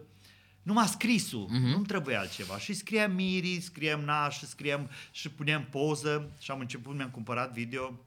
numai 0.64 0.88
scrisul, 0.88 1.46
uh-huh. 1.48 1.72
nu-mi 1.72 1.86
trebuie 1.86 2.16
altceva. 2.16 2.58
Și 2.58 2.74
scriam 2.74 3.12
Miri, 3.12 3.60
scriam 3.62 4.00
Naș, 4.02 4.40
scriam 4.42 4.90
și 5.12 5.30
puneam 5.30 5.64
poză 5.70 6.32
și 6.40 6.52
am 6.52 6.60
început, 6.60 6.96
mi-am 6.96 7.10
cumpărat 7.10 7.54
video 7.54 8.00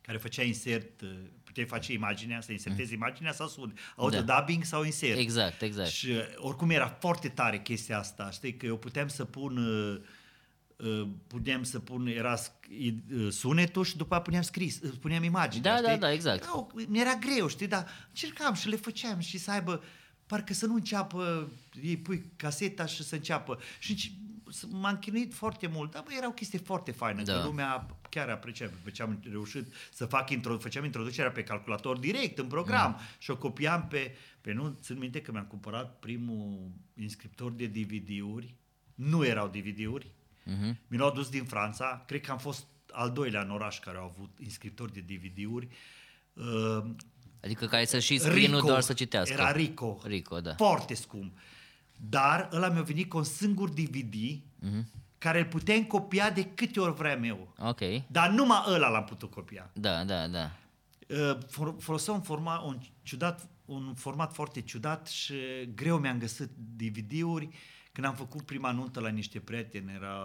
care 0.00 0.18
făcea 0.18 0.42
insert, 0.42 1.00
uh, 1.00 1.08
puteai 1.44 1.66
face 1.66 1.92
imaginea, 1.92 2.40
să 2.40 2.52
insertezi 2.52 2.92
imaginea 2.92 3.32
sau 3.32 3.48
sun, 3.48 3.74
audio 3.96 4.20
Da. 4.20 4.38
dubbing 4.38 4.64
sau 4.64 4.84
insert. 4.84 5.18
Exact, 5.18 5.62
exact. 5.62 5.88
Și 5.88 6.08
uh, 6.10 6.18
oricum 6.36 6.70
era 6.70 6.96
foarte 7.00 7.28
tare 7.28 7.60
chestia 7.60 7.98
asta, 7.98 8.30
știi, 8.30 8.56
că 8.56 8.66
eu 8.66 8.76
puteam 8.76 9.08
să 9.08 9.24
pun 9.24 9.56
uh, 9.56 10.00
uh, 10.76 11.08
puteam 11.26 11.62
să 11.62 11.78
pun, 11.78 12.06
era 12.06 12.36
sc- 12.38 12.68
i- 12.78 13.02
uh, 13.14 13.32
sunetul 13.32 13.84
și 13.84 13.96
după 13.96 14.14
aia 14.14 14.22
puneam 14.22 14.42
scris, 14.42 14.80
uh, 14.82 14.90
puneam 15.00 15.22
imaginea, 15.22 15.70
Da, 15.70 15.76
știi? 15.76 15.88
da, 15.90 16.06
da, 16.06 16.12
exact. 16.12 16.42
Era, 16.42 16.56
o- 16.58 16.66
mi-era 16.88 17.14
greu, 17.14 17.48
știi, 17.48 17.66
dar 17.66 17.86
încercam 18.08 18.54
și 18.54 18.68
le 18.68 18.76
făceam 18.76 19.18
și 19.20 19.38
să 19.38 19.50
aibă, 19.50 19.82
parcă 20.30 20.52
să 20.54 20.66
nu 20.66 20.74
înceapă, 20.74 21.48
ei 21.82 21.96
pui 21.96 22.24
caseta 22.36 22.86
și 22.86 23.02
să 23.02 23.14
înceapă. 23.14 23.58
Și 23.78 23.92
nici- 23.94 24.12
s- 24.50 24.66
m-am 24.70 24.96
chinuit 24.98 25.34
foarte 25.34 25.66
mult, 25.66 25.90
dar 25.90 26.02
bă, 26.02 26.10
era 26.16 26.26
o 26.28 26.32
chestie 26.32 26.58
foarte 26.58 26.90
faină, 26.90 27.22
Da. 27.22 27.32
că 27.40 27.42
lumea 27.46 27.86
chiar 28.10 28.28
aprecia 28.28 28.66
după 28.66 28.90
ce 28.90 29.02
am 29.02 29.20
reușit 29.30 29.72
să 29.92 30.06
fac, 30.06 30.30
intro, 30.30 30.58
făceam 30.58 30.84
introducerea 30.84 31.30
pe 31.30 31.42
calculator 31.42 31.98
direct 31.98 32.38
în 32.38 32.46
program 32.46 32.90
mm. 32.90 32.98
și 33.18 33.30
o 33.30 33.36
copiam 33.36 33.86
pe, 33.88 34.14
pe 34.40 34.52
nu, 34.52 34.76
țin 34.82 34.98
minte 34.98 35.20
că 35.22 35.32
mi-am 35.32 35.44
cumpărat 35.44 35.98
primul 35.98 36.70
inscriptor 36.94 37.52
de 37.52 37.66
DVD-uri, 37.66 38.54
nu 38.94 39.24
erau 39.24 39.48
DVD-uri, 39.48 40.12
Mhm. 40.44 40.78
mi 40.86 40.96
l-au 40.96 41.08
adus 41.08 41.28
din 41.28 41.44
Franța, 41.44 42.04
cred 42.06 42.20
că 42.20 42.30
am 42.30 42.38
fost 42.38 42.66
al 42.92 43.10
doilea 43.10 43.42
în 43.42 43.50
oraș 43.50 43.78
care 43.80 43.96
au 43.98 44.04
avut 44.16 44.30
inscriptori 44.40 44.92
de 44.92 45.00
DVD-uri. 45.00 45.68
Uh, 46.32 46.90
Adică 47.44 47.66
care 47.66 47.84
să 47.84 47.98
și 47.98 48.18
scrie, 48.18 48.48
nu 48.48 48.60
doar 48.60 48.80
să 48.80 48.92
citească. 48.92 49.32
Era 49.32 49.52
Rico. 49.52 49.98
Rico, 50.04 50.40
da. 50.40 50.54
Foarte 50.54 50.94
scump. 50.94 51.38
Dar 52.08 52.48
ăla 52.52 52.68
mi-a 52.68 52.82
venit 52.82 53.08
cu 53.08 53.16
un 53.16 53.24
singur 53.24 53.68
DVD 53.68 54.14
Mhm. 54.60 54.86
care 55.18 55.38
îl 55.38 55.44
puteam 55.46 55.84
copia 55.84 56.30
de 56.30 56.44
câte 56.44 56.80
ori 56.80 56.94
vreau 56.94 57.24
eu. 57.24 57.54
Ok. 57.58 57.80
Dar 58.06 58.30
numai 58.30 58.62
ăla 58.68 58.88
l-am 58.88 59.04
putut 59.04 59.30
copia. 59.30 59.70
Da, 59.72 60.04
da, 60.04 60.28
da. 60.28 60.50
Uh, 61.08 61.38
for- 61.48 61.74
Folosea 61.78 62.14
un 62.14 62.20
format, 62.20 62.64
un, 62.64 62.78
ciudat, 63.02 63.48
un 63.64 63.94
format 63.94 64.32
foarte 64.34 64.60
ciudat 64.60 65.06
și 65.08 65.34
greu 65.74 65.98
mi-am 65.98 66.18
găsit 66.18 66.50
DVD-uri. 66.76 67.48
Când 67.92 68.06
am 68.06 68.14
făcut 68.14 68.42
prima 68.42 68.70
nuntă 68.70 69.00
la 69.00 69.08
niște 69.08 69.38
prieteni, 69.38 69.92
era 69.92 70.16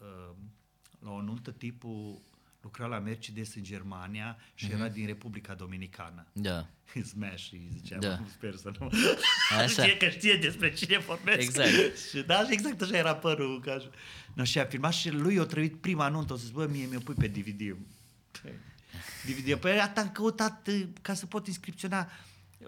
uh, 0.00 0.34
la 0.98 1.10
o 1.10 1.20
nuntă 1.22 1.50
tipul 1.50 2.20
lucra 2.62 2.86
la 2.86 2.98
Mercedes 2.98 3.54
în 3.54 3.62
Germania 3.62 4.36
și 4.54 4.70
era 4.72 4.88
din 4.88 5.06
Republica 5.06 5.54
Dominicană. 5.54 6.26
Da. 6.32 6.66
Smash, 7.10 7.48
îi 7.52 7.68
ziceam, 7.72 8.00
Da. 8.00 8.20
sper 8.32 8.54
să 8.54 8.70
nu... 8.78 8.90
Așa. 9.58 9.66
Știe 9.82 9.96
că 9.96 10.08
știe 10.08 10.34
despre 10.34 10.72
cine 10.72 10.98
vorbesc. 10.98 11.40
Exact. 11.40 11.70
și, 12.10 12.22
da, 12.26 12.44
și 12.44 12.52
exact 12.52 12.80
așa 12.82 12.96
era 12.96 13.14
părul. 13.14 13.60
Ca 13.60 13.78
și... 13.78 13.86
No, 14.34 14.44
și 14.44 14.58
a 14.58 14.64
filmat 14.64 14.92
și 14.92 15.10
lui 15.10 15.38
a 15.38 15.44
trăit 15.44 15.76
prima 15.80 16.08
nuntă, 16.08 16.32
o 16.32 16.36
să 16.36 16.46
bă, 16.52 16.66
mie 16.70 16.86
mi-o 16.90 16.98
pui 17.00 17.14
pe 17.14 17.26
DVD. 17.26 17.76
DVD. 19.26 19.54
Păi 19.54 19.80
atât 19.80 19.96
am 19.96 20.10
căutat 20.10 20.68
uh, 20.68 20.82
ca 21.02 21.14
să 21.14 21.26
pot 21.26 21.46
inscripționa. 21.46 22.10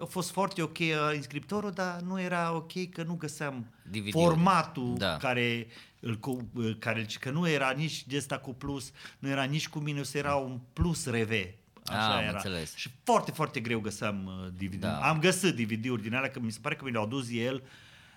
A 0.01 0.05
fost 0.05 0.31
foarte 0.31 0.61
ok 0.61 0.77
uh, 0.79 1.11
inscriptorul, 1.15 1.71
dar 1.71 1.99
nu 2.01 2.21
era 2.21 2.53
ok 2.55 2.89
că 2.89 3.03
nu 3.03 3.13
găseam 3.13 3.65
DVD-uri. 3.83 4.11
formatul 4.11 4.95
Da. 4.97 5.17
care, 5.17 5.67
îl, 6.05 6.15
cu- 6.17 6.49
uh, 6.53 6.75
care, 6.79 7.05
că 7.19 7.29
nu 7.31 7.49
era 7.49 7.71
nici 7.71 8.05
de 8.07 8.17
asta 8.17 8.37
cu 8.39 8.53
plus, 8.53 8.91
nu 9.19 9.29
era 9.29 9.43
nici 9.43 9.67
cu 9.69 9.79
minus, 9.79 10.13
era 10.13 10.35
un 10.35 10.59
plus 10.73 11.05
RV. 11.05 11.31
Așa 11.85 12.07
Ah, 12.09 12.15
am 12.17 12.23
era. 12.23 12.31
înțeles. 12.31 12.75
Și 12.75 12.89
foarte, 13.03 13.31
foarte 13.31 13.59
greu 13.59 13.79
găseam 13.79 14.25
uh, 14.25 14.47
DVD. 14.57 14.79
Da. 14.79 14.97
Am 15.09 15.19
găsit 15.19 15.55
DVD-uri 15.55 16.01
din 16.01 16.13
alea, 16.15 16.29
că 16.29 16.39
mi 16.39 16.51
se 16.51 16.59
pare 16.61 16.75
că 16.75 16.83
mi 16.85 16.91
le-au 16.91 17.03
adus 17.03 17.27
el. 17.31 17.63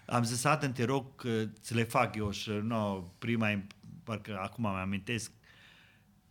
Am 0.07 0.22
zis, 0.24 0.44
Adam, 0.44 0.72
te 0.72 0.85
rog 0.85 1.16
că 1.16 1.44
ți 1.61 1.74
le 1.74 1.83
fac 1.83 2.16
eu 2.16 2.31
și 2.31 2.51
no, 2.51 2.94
prima, 3.18 3.51
im- 3.51 3.66
parcă 4.05 4.38
acum 4.42 4.62
mă 4.64 4.68
amintesc 4.68 5.31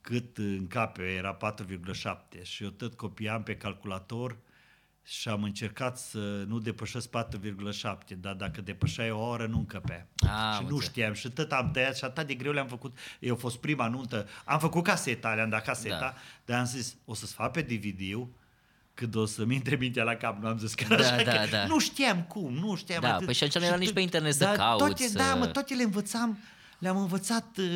cât 0.01 0.37
în 0.37 0.67
cap 0.67 0.97
era 0.97 1.37
4,7 1.37 2.41
și 2.41 2.63
eu 2.63 2.69
tot 2.69 2.93
copiam 2.93 3.43
pe 3.43 3.55
calculator 3.55 4.37
și 5.09 5.29
am 5.29 5.43
încercat 5.43 5.97
să 5.97 6.17
nu 6.47 6.59
depășesc 6.59 7.09
4,7, 7.09 8.15
dar 8.19 8.33
dacă 8.33 8.61
depășeai 8.61 9.11
o 9.11 9.19
oră 9.27 9.45
nu 9.47 9.57
încăpea. 9.57 10.07
Ah, 10.17 10.27
și 10.27 10.31
am 10.33 10.53
nu 10.63 10.69
înțeles. 10.69 10.83
știam 10.89 11.13
și 11.13 11.29
tot 11.29 11.51
am 11.51 11.71
tăiat 11.71 11.97
și 11.97 12.03
atât 12.03 12.27
de 12.27 12.33
greu 12.33 12.51
le-am 12.51 12.67
făcut. 12.67 12.97
Eu 13.19 13.33
a 13.33 13.37
fost 13.37 13.57
prima 13.57 13.87
nuntă, 13.87 14.27
am 14.45 14.59
făcut 14.59 14.83
caseta, 14.83 15.33
le-am 15.33 15.49
dat 15.49 15.63
caseta, 15.63 15.99
Da. 15.99 16.13
dar 16.45 16.59
am 16.59 16.65
zis, 16.65 16.95
o 17.05 17.13
să-ți 17.13 17.33
fac 17.33 17.51
pe 17.51 17.61
DVD-ul 17.61 18.27
când 18.93 19.15
o 19.15 19.25
să-mi 19.25 19.55
intre 19.55 19.75
mintea 19.75 20.03
la 20.03 20.15
cap, 20.15 20.41
nu 20.41 20.47
am 20.47 20.57
zis 20.57 20.73
că 20.73 20.85
Da, 20.87 20.95
așa, 20.95 21.23
da, 21.23 21.31
că 21.31 21.47
da. 21.51 21.65
nu 21.65 21.79
știam 21.79 22.23
cum, 22.23 22.53
nu 22.53 22.75
știam 22.75 23.01
Da, 23.01 23.13
atât. 23.13 23.25
păi 23.25 23.33
și 23.33 23.43
atunci 23.43 23.63
nu 23.63 23.67
era 23.69 23.73
Și 23.75 23.79
nici 23.79 23.89
tot- 23.89 23.95
pe 23.95 24.01
internet 24.01 24.33
să 24.33 24.43
da, 24.43 24.51
cauți, 24.51 24.85
Toate, 24.85 25.07
să- 25.07 25.17
Da, 25.17 25.35
mă, 25.35 25.47
toate 25.47 25.73
le 25.73 25.83
învățam, 25.83 26.37
le-am 26.79 26.97
învățat 26.97 27.57
uh, 27.57 27.75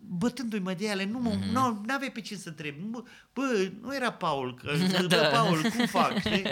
bătându-i 0.00 0.58
mă 0.58 0.72
de 0.74 0.86
ele, 0.86 1.04
nu 1.04 1.18
mă, 1.18 1.28
Mhm. 1.30 1.42
mm-hmm. 1.42 1.52
nu 1.52 1.94
aveai 1.94 2.12
pe 2.12 2.20
cine 2.20 2.38
să 2.38 2.48
întrebi. 2.48 2.80
Bă, 2.80 3.02
bă, 3.32 3.70
nu 3.80 3.94
era 3.94 4.12
Paul, 4.12 4.54
că 4.54 4.72
bă, 5.08 5.30
Paul, 5.32 5.60
cum 5.62 5.86
fac? 5.86 6.18
Știi? 6.18 6.42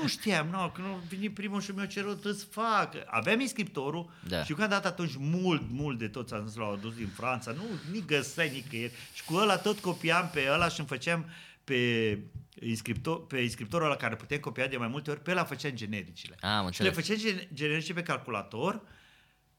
Nu 0.00 0.08
știam, 0.08 0.46
nu, 0.48 0.70
că 0.74 0.80
nu 0.80 1.00
vine 1.08 1.30
primul 1.30 1.60
și 1.60 1.70
mi-a 1.70 1.86
cerut 1.86 2.24
îți 2.24 2.44
fac. 2.50 2.92
Aveam 3.06 3.40
inscriptorul 3.40 4.10
Da. 4.28 4.44
și 4.44 4.50
eu 4.50 4.56
când 4.56 4.72
am 4.72 4.80
dat 4.82 4.86
atunci 4.92 5.12
mult, 5.18 5.62
mult 5.70 5.98
de 5.98 6.08
toți 6.08 6.34
am 6.34 6.46
zis 6.46 6.56
l-au 6.56 6.72
adus 6.72 6.94
din 6.94 7.08
Franța, 7.08 7.50
nu, 7.50 7.62
nici 7.92 8.04
găseai 8.04 8.50
nicăieri. 8.50 8.92
Și 9.12 9.24
cu 9.24 9.34
ăla 9.34 9.56
tot 9.56 9.78
copiam 9.78 10.30
pe 10.32 10.48
ăla 10.52 10.68
și 10.68 10.78
îmi 10.78 10.88
făceam 10.88 11.24
pe 11.64 12.18
inscriptor, 12.60 13.26
pe 13.26 13.38
inscriptorul 13.38 13.86
ăla 13.86 13.96
care 13.96 14.16
puteam 14.16 14.40
copia 14.40 14.66
de 14.66 14.76
mai 14.76 14.88
multe 14.88 15.10
ori, 15.10 15.20
pe 15.22 15.30
ăla 15.30 15.44
făceam 15.44 15.72
genericile. 15.72 16.36
Ah, 16.40 16.48
am 16.50 16.70
și 16.70 16.82
le 16.82 16.88
înțeles. 16.88 17.06
făceam 17.18 17.32
gen- 17.36 17.48
generice 17.54 17.92
pe 17.92 18.02
calculator 18.02 18.82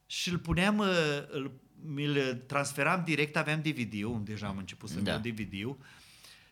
și 0.06 0.30
îl 0.32 0.38
puneam, 0.38 0.78
uh, 0.78 0.88
îl, 1.30 1.52
mi-l 1.88 2.44
transferam 2.48 3.02
direct, 3.06 3.38
aveam 3.38 3.62
DVD-ul, 3.62 4.22
deja 4.24 4.48
am 4.48 4.58
început 4.58 4.90
să-mi 4.90 5.04
Da. 5.04 5.12
iau 5.12 5.20
DVD-ul, 5.20 5.78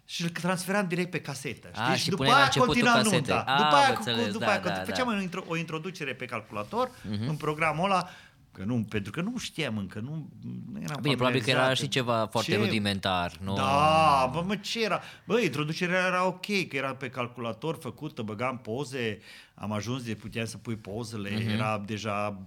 și 0.06 0.22
îl 0.24 0.30
transferam 0.30 0.88
direct 0.88 1.10
pe 1.12 1.22
casetă. 1.22 1.68
Știi? 1.74 1.84
Ah, 1.90 1.96
și 1.96 2.04
și 2.04 2.10
după 2.10 2.16
puneai 2.24 2.34
la 2.36 2.38
aia 2.42 2.46
începutul 2.46 2.74
continuam 2.74 2.96
casetei. 3.04 3.18
nunta. 3.20 3.52
Ah, 3.52 3.58
după 3.58 3.76
am 3.76 3.82
aia, 3.84 3.94
cu, 3.94 4.04
înțeles, 4.06 4.32
după 4.32 4.46
da, 4.46 4.52
aia 4.52 4.60
da, 4.60 4.74
făceam 4.74 5.08
da. 5.10 5.16
o, 5.18 5.22
intro, 5.22 5.44
o 5.48 5.56
introducere 5.58 6.14
pe 6.14 6.26
calculator 6.26 6.88
uh-huh. 6.90 7.28
în 7.28 7.36
programul 7.36 7.86
ăla, 7.86 8.10
că 8.52 8.64
nu, 8.64 8.86
pentru 8.90 9.12
că 9.12 9.22
nu 9.22 9.38
știam 9.38 9.78
încă, 9.78 10.00
nu, 10.00 10.30
nu 10.72 10.80
eram 10.82 10.98
Bine, 11.02 11.16
probabil 11.16 11.42
că 11.42 11.50
era 11.50 11.60
familiarizat. 11.60 11.86
și 11.86 11.88
ceva 12.00 12.28
foarte 12.32 12.52
Ce? 12.52 12.58
rudimentar, 12.58 13.38
nu? 13.44 13.54
Da, 13.56 14.30
bă, 14.34 14.42
mă, 14.48 14.56
ce 14.56 14.84
era? 14.84 15.02
Bă, 15.26 15.40
introducerea 15.40 16.06
era 16.06 16.26
ok, 16.26 16.46
că 16.46 16.76
era 16.76 16.96
pe 16.96 17.10
calculator 17.10 17.78
făcută, 17.82 18.22
băgam 18.22 18.58
poze, 18.58 19.20
am 19.54 19.72
ajuns 19.72 20.04
de 20.04 20.14
puteam 20.16 20.46
să 20.46 20.58
pui 20.58 20.76
pozele, 20.76 21.30
Mhm. 21.30 21.40
uh-huh. 21.48 21.54
era 21.54 21.84
deja 21.86 22.42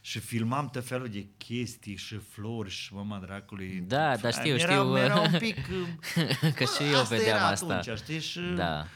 și 0.00 0.18
filmam 0.18 0.70
tot 0.70 0.86
felul 0.86 1.08
de 1.08 1.26
chestii 1.38 1.96
și 1.96 2.16
flori 2.30 2.70
și 2.70 2.94
mama 2.94 3.18
dracului. 3.18 3.84
Da, 3.86 4.16
da, 4.16 4.30
știu, 4.30 4.54
era, 4.54 4.72
știu. 4.72 4.96
Era 4.96 5.20
un 5.20 5.38
pic... 5.38 5.56
Că 6.56 6.64
și 6.64 6.78
bă, 6.78 6.84
eu 6.92 6.98
asta 7.00 7.14
vedeam 7.16 7.36
era 7.36 7.46
asta. 7.46 7.74
Atunci, 7.74 7.98
știi? 7.98 8.20
Și 8.20 8.40
Da. 8.56 8.86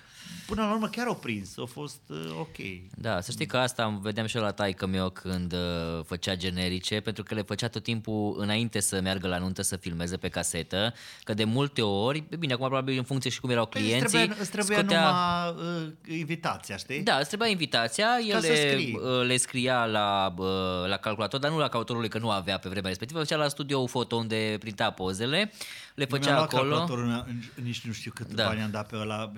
Până 0.46 0.62
la 0.62 0.72
urmă 0.72 0.88
chiar 0.88 1.06
au 1.06 1.14
prins, 1.14 1.58
a 1.58 1.64
fost 1.64 2.00
uh, 2.06 2.36
ok. 2.38 2.56
Da, 2.94 3.20
să 3.20 3.30
știi 3.30 3.46
că 3.46 3.56
asta 3.56 3.98
vedeam 4.02 4.26
și 4.26 4.36
eu 4.36 4.42
la 4.42 4.50
taică 4.50 4.86
meu 4.86 5.10
când 5.10 5.52
uh, 5.52 6.04
făcea 6.06 6.34
generice, 6.36 7.00
pentru 7.00 7.22
că 7.22 7.34
le 7.34 7.42
făcea 7.42 7.68
tot 7.68 7.82
timpul 7.82 8.36
înainte 8.38 8.80
să 8.80 9.00
meargă 9.00 9.28
la 9.28 9.38
nuntă 9.38 9.62
să 9.62 9.76
filmeze 9.76 10.16
pe 10.16 10.28
casetă, 10.28 10.94
că 11.24 11.34
de 11.34 11.44
multe 11.44 11.82
ori, 11.82 12.24
bine, 12.38 12.52
acum 12.52 12.66
probabil 12.66 12.98
în 12.98 13.04
funcție 13.04 13.30
și 13.30 13.40
cum 13.40 13.50
erau 13.50 13.66
Păi 13.66 13.80
clienții, 13.80 14.04
îți 14.04 14.16
trebuia, 14.16 14.36
îți 14.40 14.50
trebuia 14.50 14.78
scotea... 14.78 15.00
numai 15.00 15.86
uh, 16.08 16.18
invitația, 16.18 16.76
știi? 16.76 17.02
Da, 17.02 17.16
îți 17.16 17.28
trebuia 17.28 17.48
invitația, 17.48 18.08
el 18.28 18.40
să 18.40 18.46
le, 18.46 18.70
scrii. 18.70 19.00
uh, 19.02 19.26
le 19.26 19.36
scria 19.36 19.84
la, 19.84 20.34
uh, 20.38 20.46
la 20.86 20.96
calculator, 20.96 21.40
dar 21.40 21.50
nu 21.50 21.56
la 21.56 21.68
calculatorul 21.68 22.08
că 22.08 22.18
nu 22.18 22.30
avea 22.30 22.58
pe 22.58 22.68
vremea 22.68 22.88
respectivă, 22.88 23.20
făcea 23.20 23.36
la 23.36 23.48
studio 23.48 23.86
foto 23.86 24.16
unde 24.16 24.56
printa 24.60 24.90
pozele, 24.90 25.52
le 25.94 26.06
Mi-am 26.08 26.20
făcea 26.20 26.34
luat 26.34 26.52
acolo. 26.52 26.70
calculatorul, 26.76 27.26
nici 27.62 27.80
nu 27.80 27.92
știu 27.92 28.10
cât 28.14 28.32
Da. 28.34 28.44
bani 28.46 28.60
am 28.60 28.70
dat 28.70 28.88
pe 28.88 28.96
ăla, 28.96 29.32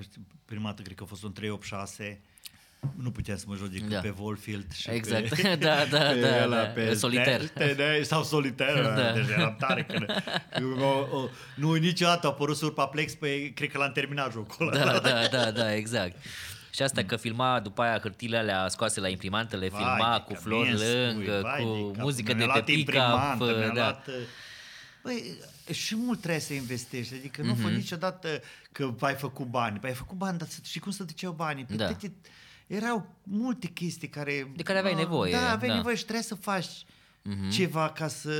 prima 0.45 0.69
dată 0.69 0.83
cred 0.83 0.97
că 0.97 1.03
a 1.03 1.07
fost 1.07 1.23
un 1.23 1.33
386, 1.33 2.21
nu 2.97 3.11
puteam 3.11 3.37
să 3.39 3.45
mă 3.49 3.55
joc 3.57 3.67
decât 3.69 3.89
Da. 3.89 3.99
pe 4.01 4.09
Volfield 4.11 4.73
și 4.73 4.91
Exact. 4.91 5.29
pe, 5.35 5.55
Da, 5.61 5.85
da, 5.91 5.99
pe 5.99 6.21
da, 6.31 6.43
ăla, 6.45 6.57
da. 6.57 6.63
pe 6.63 6.95
Solitaire. 6.95 7.45
TD 7.45 8.05
sau 8.05 8.23
solitaire, 8.25 8.81
Da. 8.89 8.95
da. 8.95 9.13
deci 9.13 9.29
eram 9.29 9.57
tare 9.59 9.85
când, 9.85 10.07
o, 10.81 10.87
o, 11.17 11.29
nu 11.55 11.75
niciodată 11.75 12.27
a 12.27 12.31
apărut 12.31 12.57
Surpaplex, 12.57 13.15
pe, 13.15 13.53
cred 13.55 13.71
că 13.71 13.79
l-am 13.79 13.93
terminat 13.93 14.33
jocul 14.33 14.69
ăla. 14.69 14.85
Da, 14.85 14.99
da, 14.99 15.27
da, 15.31 15.51
da, 15.51 15.75
exact. 15.75 16.17
Și 16.71 16.83
asta 16.83 17.05
că 17.05 17.17
filma 17.17 17.61
după 17.61 17.83
aia 17.83 17.99
hârtiile 17.99 18.37
alea 18.37 18.69
scoase 18.69 19.01
la 19.01 19.09
imprimantă, 19.09 19.57
le 19.57 19.69
Vai 19.69 19.79
filma 19.81 20.13
de 20.17 20.23
cu 20.25 20.33
capul, 20.33 20.37
flori 20.37 20.73
mie 20.75 20.87
îmi 20.87 21.15
lângă, 21.15 21.33
spui, 21.39 21.43
vai 21.43 21.63
cu 21.63 21.67
de 21.67 21.81
capul 21.87 22.03
muzică 22.03 22.33
meu. 22.35 22.39
de 22.39 22.45
Mi-a 22.45 22.53
pe 22.53 22.53
luat 22.53 22.65
pick-up. 22.65 22.79
imprimantă, 22.95 23.45
mi-a 23.59 23.67
Da. 23.67 23.73
luat, 23.73 24.07
uh, 24.07 24.15
Băi, 25.03 25.37
și 25.73 25.97
mult 25.97 26.19
trebuie 26.21 26.41
să 26.41 26.53
investești, 26.53 27.15
adică 27.15 27.43
nu 27.43 27.53
Mhm. 27.53 27.61
fă 27.63 27.69
niciodată 27.69 28.41
că 28.73 28.95
ai 29.01 29.15
făcut 29.15 29.47
bani. 29.47 29.79
Păi 29.79 29.89
ai 29.89 29.95
făcut 29.97 30.17
bani, 30.17 30.39
dar 30.39 30.49
să- 30.49 30.59
și 30.65 30.79
cum 30.79 30.93
să 30.93 31.05
duceau 31.05 31.33
banii? 31.33 31.65
Pe 31.65 31.75
Da. 31.75 31.85
toate- 31.87 32.13
erau 32.67 33.07
multe 33.23 33.67
chestii 33.67 34.09
care... 34.09 34.53
De 34.57 34.63
care 34.63 34.79
aveai 34.79 34.93
Ah, 34.95 34.99
nevoie, 34.99 35.33
Da, 35.33 35.39
aveai 35.39 35.59
da. 35.59 35.67
Mhm. 35.67 35.77
nevoie 35.77 35.95
și 35.97 36.03
trebuie 36.03 36.25
să 36.25 36.35
faci 36.35 36.67
ceva 37.51 37.91
ca 37.91 38.09
să 38.09 38.31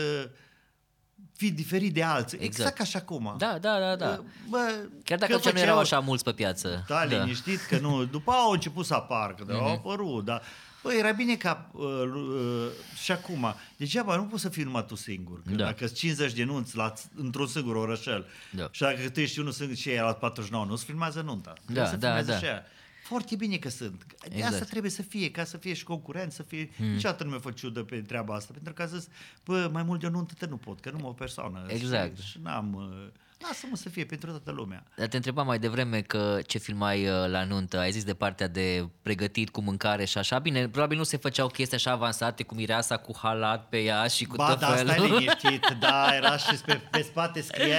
fii 1.37 1.51
diferit 1.51 1.95
de 1.95 2.03
alții. 2.03 2.39
Exact. 2.39 2.59
Exact, 2.59 2.77
ca 2.77 2.85
și 2.85 2.97
acum. 2.97 3.35
Da, 3.39 3.59
da, 3.59 3.79
da, 3.79 3.97
da. 3.97 4.25
Bă, 4.49 4.59
Chiar 5.05 5.19
dacă 5.19 5.33
că 5.33 5.39
atunci 5.39 5.45
nu 5.45 5.51
făceau- 5.51 5.63
erau 5.63 5.79
așa 5.79 5.99
mulți 6.01 6.25
pe 6.25 6.33
piață. 6.33 6.85
da, 6.89 7.05
liniștit 7.05 7.61
că 7.61 7.79
nu. 7.79 8.05
După 8.05 8.31
au 8.31 8.51
început 8.51 8.87
să 8.87 8.95
apară, 8.95 9.35
că 9.35 9.45
Mhm. 9.49 9.63
au 9.63 9.73
apărut, 9.73 10.25
dar 10.25 10.43
Bă, 10.87 10.93
era 10.95 11.13
bine 11.13 11.37
ca 11.37 11.71
uh, 11.73 11.83
uh, 11.85 12.69
și 13.03 13.13
acum, 13.13 13.55
degeaba 13.77 14.17
nu 14.17 14.23
poți 14.25 14.43
să 14.43 14.49
fii 14.49 14.63
numai 14.63 14.85
tu 14.87 14.95
singur. 14.95 15.43
Că 15.43 15.51
Da. 15.55 15.65
Dacă 15.65 15.87
sunt 15.87 15.99
50 15.99 16.33
de 16.33 16.45
nunți 16.45 16.77
la, 16.77 16.93
într-un 17.15 17.47
singur 17.47 17.77
orășel 17.77 18.27
Da. 18.53 18.69
și 18.71 18.81
dacă 18.81 19.09
tu 19.09 19.21
ești 19.21 19.39
unul 19.39 19.53
singur 19.53 19.77
și 19.77 19.89
ei 19.89 19.99
la 19.99 20.13
49, 20.13 20.65
nu 20.65 20.77
se 20.77 20.85
filmează 20.87 21.21
nunta. 21.21 21.53
Trebuie 21.53 21.85
Da, 21.85 21.89
să 21.91 21.97
da, 21.97 22.07
filmeze 22.09 22.31
da. 22.33 22.39
și 22.39 22.45
aia. 22.45 22.63
Foarte 23.03 23.37
bine 23.37 23.57
că 23.57 23.69
sunt. 23.69 24.07
De 24.21 24.35
Exact. 24.35 24.53
asta 24.53 24.65
trebuie 24.65 24.91
să 24.91 25.03
fie, 25.03 25.31
ca 25.31 25.45
să 25.45 25.57
fie 25.57 25.73
și 25.75 25.85
concurent, 25.85 26.33
să 26.33 26.43
fie... 26.43 26.71
Hmm. 26.77 26.87
Niciodată 26.87 27.25
nu 27.25 27.31
mi-a 27.31 27.39
făcut 27.39 27.57
ciudă 27.57 27.83
pe 27.83 28.01
treaba 28.01 28.35
asta, 28.35 28.51
pentru 28.53 28.73
că 28.73 28.83
a 28.83 28.87
zis, 28.87 29.09
bă, 29.45 29.69
mai 29.73 29.83
mult 29.83 30.01
de 30.01 30.07
o 30.07 30.11
nuntă 30.11 30.35
te 30.39 30.47
nu 30.47 30.57
pot, 30.57 30.81
că 30.81 30.91
nu 30.91 30.99
mă 30.99 31.07
o 31.07 31.13
persoană. 31.13 31.65
Exact. 31.69 32.19
Și, 32.19 32.27
și 32.27 32.39
n-am... 32.43 32.75
uh, 32.75 33.09
Lasă-mă 33.39 33.77
să 33.77 33.89
fie 33.89 34.05
pentru 34.05 34.31
toată 34.31 34.51
lumea. 34.51 34.83
Dar 34.97 35.07
te 35.07 35.17
întrebam 35.17 35.47
mai 35.47 35.59
devreme 35.59 36.01
că 36.01 36.39
ce 36.47 36.59
filmai 36.59 37.09
uh, 37.09 37.29
la 37.29 37.45
nuntă, 37.45 37.79
ai 37.79 37.91
zis 37.91 38.05
de 38.05 38.15
partea 38.15 38.49
de 38.49 38.89
pregătit 39.03 39.51
cu 39.51 39.61
mâncare 39.61 40.05
și 40.05 40.19
așa, 40.19 40.39
bine, 40.39 40.69
probabil 40.69 40.97
nu 40.99 41.03
se 41.05 41.17
făceau 41.17 41.49
chestii 41.49 41.77
așa 41.77 41.91
avansate 41.91 42.43
cu 42.43 42.55
mireasa, 42.55 42.97
cu 42.97 43.17
halat 43.23 43.69
pe 43.69 43.79
ea 43.83 44.07
și 44.07 44.25
cu 44.25 44.37
Ba, 44.37 44.49
tot 44.49 44.59
da, 44.59 44.67
felul. 44.67 44.93
stai 44.93 45.09
liniștit, 45.11 45.77
da, 45.81 46.15
era 46.15 46.37
și 46.37 46.55
pe, 46.67 46.81
pe 46.91 47.03
spate 47.03 47.41
scrie 47.41 47.75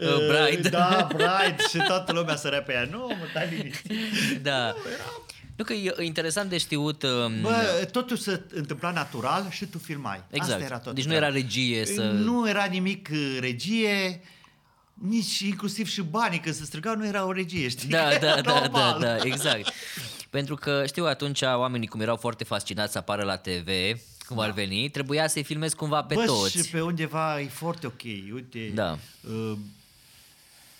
Uh, 0.00 0.06
uh, 0.08 0.46
bride. 0.48 0.68
Da, 0.68 1.06
bride 1.12 1.56
și 1.70 1.76
toată 1.86 2.12
lumea 2.12 2.36
sărea 2.36 2.62
pe 2.62 2.72
ea. 2.72 2.88
Nu, 2.90 2.98
mă, 2.98 3.26
stai 3.30 3.48
liniștit. 3.56 3.92
Da. 4.42 4.74
Nu 5.56 5.64
că 5.64 5.72
e 5.72 5.94
e 5.98 6.02
interesant 6.02 6.50
de 6.50 6.58
știut... 6.58 7.02
um, 7.02 7.40
Bă, 7.40 7.88
totul 7.92 8.16
se 8.16 8.42
întâmpla 8.54 8.90
natural 8.90 9.46
și 9.50 9.66
tu 9.66 9.78
filmai. 9.78 10.22
Exact. 10.30 10.52
Asta 10.52 10.64
era 10.64 10.78
tot. 10.78 10.94
Deci 10.94 11.04
nu 11.04 11.14
era 11.14 11.28
regie 11.28 11.84
să- 11.84 12.02
Nu 12.02 12.48
era 12.48 12.64
nimic 12.64 13.08
uh, 13.12 13.36
regie, 13.40 14.20
nici 15.08 15.38
inclusiv 15.38 15.86
și 15.88 16.02
banii 16.02 16.38
când 16.40 16.54
se 16.54 16.64
strigau 16.64 16.96
nu 16.96 17.06
era 17.06 17.24
o 17.26 17.32
regie, 17.32 17.68
știi? 17.68 17.88
Da, 17.98 18.10
Era 18.12 18.18
da, 18.34 18.40
da, 18.40 18.40
da, 18.40 18.60
normal. 18.60 19.00
da, 19.00 19.16
exact. 19.16 19.70
Pentru 20.30 20.54
că 20.54 20.84
știu 20.86 21.06
atunci 21.06 21.40
oamenii 21.42 21.86
cum 21.88 22.00
erau 22.00 22.16
foarte 22.16 22.44
fascinați 22.44 22.92
să 22.92 22.98
apară 22.98 23.22
la 23.22 23.36
TV, 23.36 23.68
cum 24.26 24.38
ar 24.38 24.50
veni, 24.50 24.88
trebuia 24.90 25.26
să-i 25.28 25.42
filmezi 25.44 25.76
cumva 25.76 26.02
pe 26.02 26.14
Da. 26.14 26.20
Bă, 26.20 26.26
toți. 26.26 26.56
și 26.64 26.70
pe 26.70 26.80
undeva 26.80 27.40
e 27.40 27.46
foarte 27.48 27.86
ok. 27.86 28.02
Uite, 28.34 28.70
Da. 28.74 28.98
uh, 29.28 29.52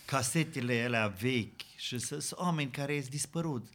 casetele 0.05 0.83
alea 0.87 1.15
vechi 1.21 1.61
și 1.77 1.99
să- 1.99 2.19
sunt 2.21 2.41
oameni 2.41 2.71
care 2.71 2.99
sunt 2.99 3.11
dispărut. 3.11 3.67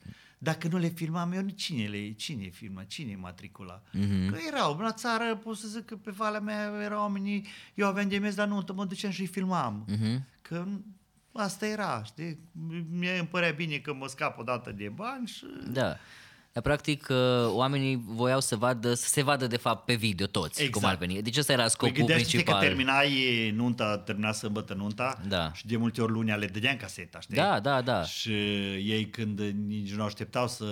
Dacă 0.42 0.68
nu 0.68 0.78
le 0.78 0.88
filmam 0.88 1.32
eu, 1.32 1.50
cine 1.50 1.88
le 1.88 2.12
cine 2.12 2.50
filma, 2.50 2.84
cine 2.84 3.16
matricula? 3.16 3.84
Mhm. 3.92 4.04
Mm-hmm. 4.04 4.32
Că 4.32 4.38
erau, 4.48 4.78
la 4.78 4.92
țară 4.92 5.36
pot 5.36 5.58
să 5.58 5.68
zic 5.68 5.86
că 5.86 5.96
pe 5.96 6.12
valea 6.12 6.40
mea 6.40 6.72
erau 6.84 7.00
oamenii, 7.00 7.48
eu 7.74 7.88
aveam 7.88 8.08
de 8.08 8.18
mers 8.18 8.36
la 8.36 8.46
nuntă, 8.46 8.74
mă 8.74 8.86
duceam 8.86 9.12
și 9.12 9.22
îi 9.22 9.28
filmam. 9.28 9.86
Mhm. 9.88 9.98
Mm-hmm. 9.98 10.42
Că 10.42 10.66
asta 11.32 11.68
era, 11.68 12.04
știi? 12.04 12.40
Mie 12.90 13.18
îmi 13.18 13.28
părea 13.28 13.52
bine 13.52 13.78
că 13.78 13.94
mă 13.94 14.08
scap 14.08 14.38
odată 14.38 14.72
de 14.72 14.90
bani 14.90 15.28
și... 15.28 15.46
Da. 15.72 15.98
Dar 16.54 16.64
practic 16.64 17.08
uh, 17.10 17.18
oamenii 17.48 18.04
voiau 18.06 18.40
să 18.40 18.56
vadă, 18.56 18.94
să 18.94 19.08
se 19.08 19.22
vadă 19.24 19.48
de 19.48 19.58
fapt 19.58 19.86
pe 19.86 19.94
video 19.94 20.26
toți, 20.26 20.62
Exact. 20.62 20.72
cum 20.72 20.86
ar 20.86 20.96
veni. 20.98 21.22
Deci 21.22 21.38
ăsta 21.38 21.52
era 21.52 21.62
Păi 21.62 21.72
scopul 21.72 21.96
gândește-te 21.96 22.30
principal. 22.30 22.60
că 22.60 22.66
terminai 22.66 23.52
nunta, 23.56 23.98
termina 23.98 24.32
sâmbătă 24.32 24.74
nunta 24.74 25.22
Da. 25.28 25.52
și 25.54 25.66
de 25.68 25.78
multe 25.78 26.02
ori 26.02 26.12
lunea 26.12 26.36
le 26.36 26.46
dădeam 26.46 26.76
caseta, 26.78 27.20
știi? 27.20 27.36
Da, 27.36 27.60
da, 27.60 27.82
da. 27.82 28.04
Și 28.04 28.32
ei 28.74 29.08
când 29.10 29.40
nici 29.68 29.92
nu 29.94 30.04
așteptau 30.04 30.48
să 30.48 30.66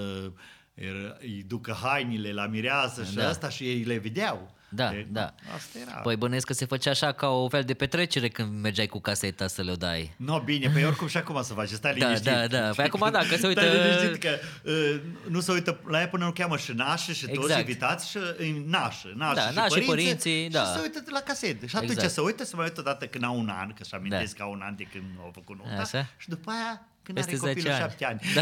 era- 0.74 1.16
îi 1.20 1.44
ducă 1.48 1.78
hainile 1.84 2.32
la 2.34 2.48
mireasă 2.48 3.04
și 3.04 3.16
Da. 3.16 3.28
asta 3.28 3.50
și 3.50 3.64
ei 3.64 3.84
le 3.84 3.98
vedeau. 3.98 4.56
Da, 4.70 4.94
E, 4.94 5.08
da. 5.12 5.34
Asta 5.56 5.80
era. 5.80 5.92
Păi 5.92 6.16
bănuiesc 6.16 6.46
că 6.46 6.54
se 6.54 6.66
făcea 6.66 6.90
așa 6.92 7.12
ca 7.12 7.28
o 7.28 7.50
fel 7.50 7.64
de 7.64 7.74
petrecere 7.74 8.28
când 8.28 8.62
mergeai 8.62 8.88
cu 8.88 9.00
caseta 9.00 9.48
să 9.48 9.62
le 9.62 9.74
dai. 9.76 10.14
No, 10.18 10.40
bine, 10.40 10.70
păi 10.74 10.86
oricum 10.86 11.08
și 11.08 11.18
acum 11.18 11.44
să 11.44 11.54
faci, 11.54 11.70
stai 11.70 11.94
Da, 11.98 12.06
liniștit. 12.06 12.32
da, 12.32 12.48
da. 12.48 12.70
Păi 12.76 12.86
acum 12.86 13.10
da, 13.12 13.20
că 13.20 13.36
se 13.38 13.48
uită- 13.48 13.62
Stai 13.62 13.78
liniștit 13.98 14.22
că 14.24 14.30
uh, 14.64 15.00
nu 15.30 15.40
se 15.40 15.52
uită 15.52 15.80
la 15.88 16.00
ea 16.00 16.08
până 16.08 16.26
nu 16.26 16.32
cheamă 16.32 16.58
și 16.58 16.72
nașă 16.72 17.12
și 17.12 17.26
toți 17.26 17.38
Exact. 17.40 17.60
invitați 17.60 18.10
și 18.10 18.18
uh, 18.18 18.62
nașă, 18.66 19.14
nașă 19.16 19.34
Da, 19.36 19.50
și 19.50 19.56
nașii, 19.56 19.82
părinții, 19.82 20.06
părinții, 20.06 20.50
da. 20.50 20.64
Și 20.64 20.72
se 20.72 20.80
uită 20.82 21.04
la 21.12 21.20
casete. 21.20 21.68
Și 21.68 21.76
atunci 21.76 21.92
Exact. 21.92 22.12
se 22.12 22.22
uită, 22.22 22.44
se 22.44 22.56
mai 22.56 22.66
uită 22.66 22.80
odată 22.80 23.06
când 23.06 23.24
au 23.24 23.40
un 23.40 23.50
an, 23.50 23.74
că 23.74 23.84
și 23.84 23.96
amintesc 23.96 24.32
Da. 24.32 24.38
că 24.38 24.44
au 24.44 24.52
un 24.52 24.62
an 24.64 24.76
de 24.76 24.84
când 24.84 25.04
au 25.22 25.32
făcut 25.34 25.58
nunta. 25.58 25.82
Așa. 25.82 26.10
Și 26.18 26.30
după 26.30 26.52
aia 26.52 26.88
când 27.08 27.18
Peste 27.26 27.32
are 27.32 27.40
10 27.40 27.54
copilul 27.54 27.72
ani. 27.72 27.82
șapte 27.82 28.06
ani. 28.06 28.20
Da, 28.36 28.42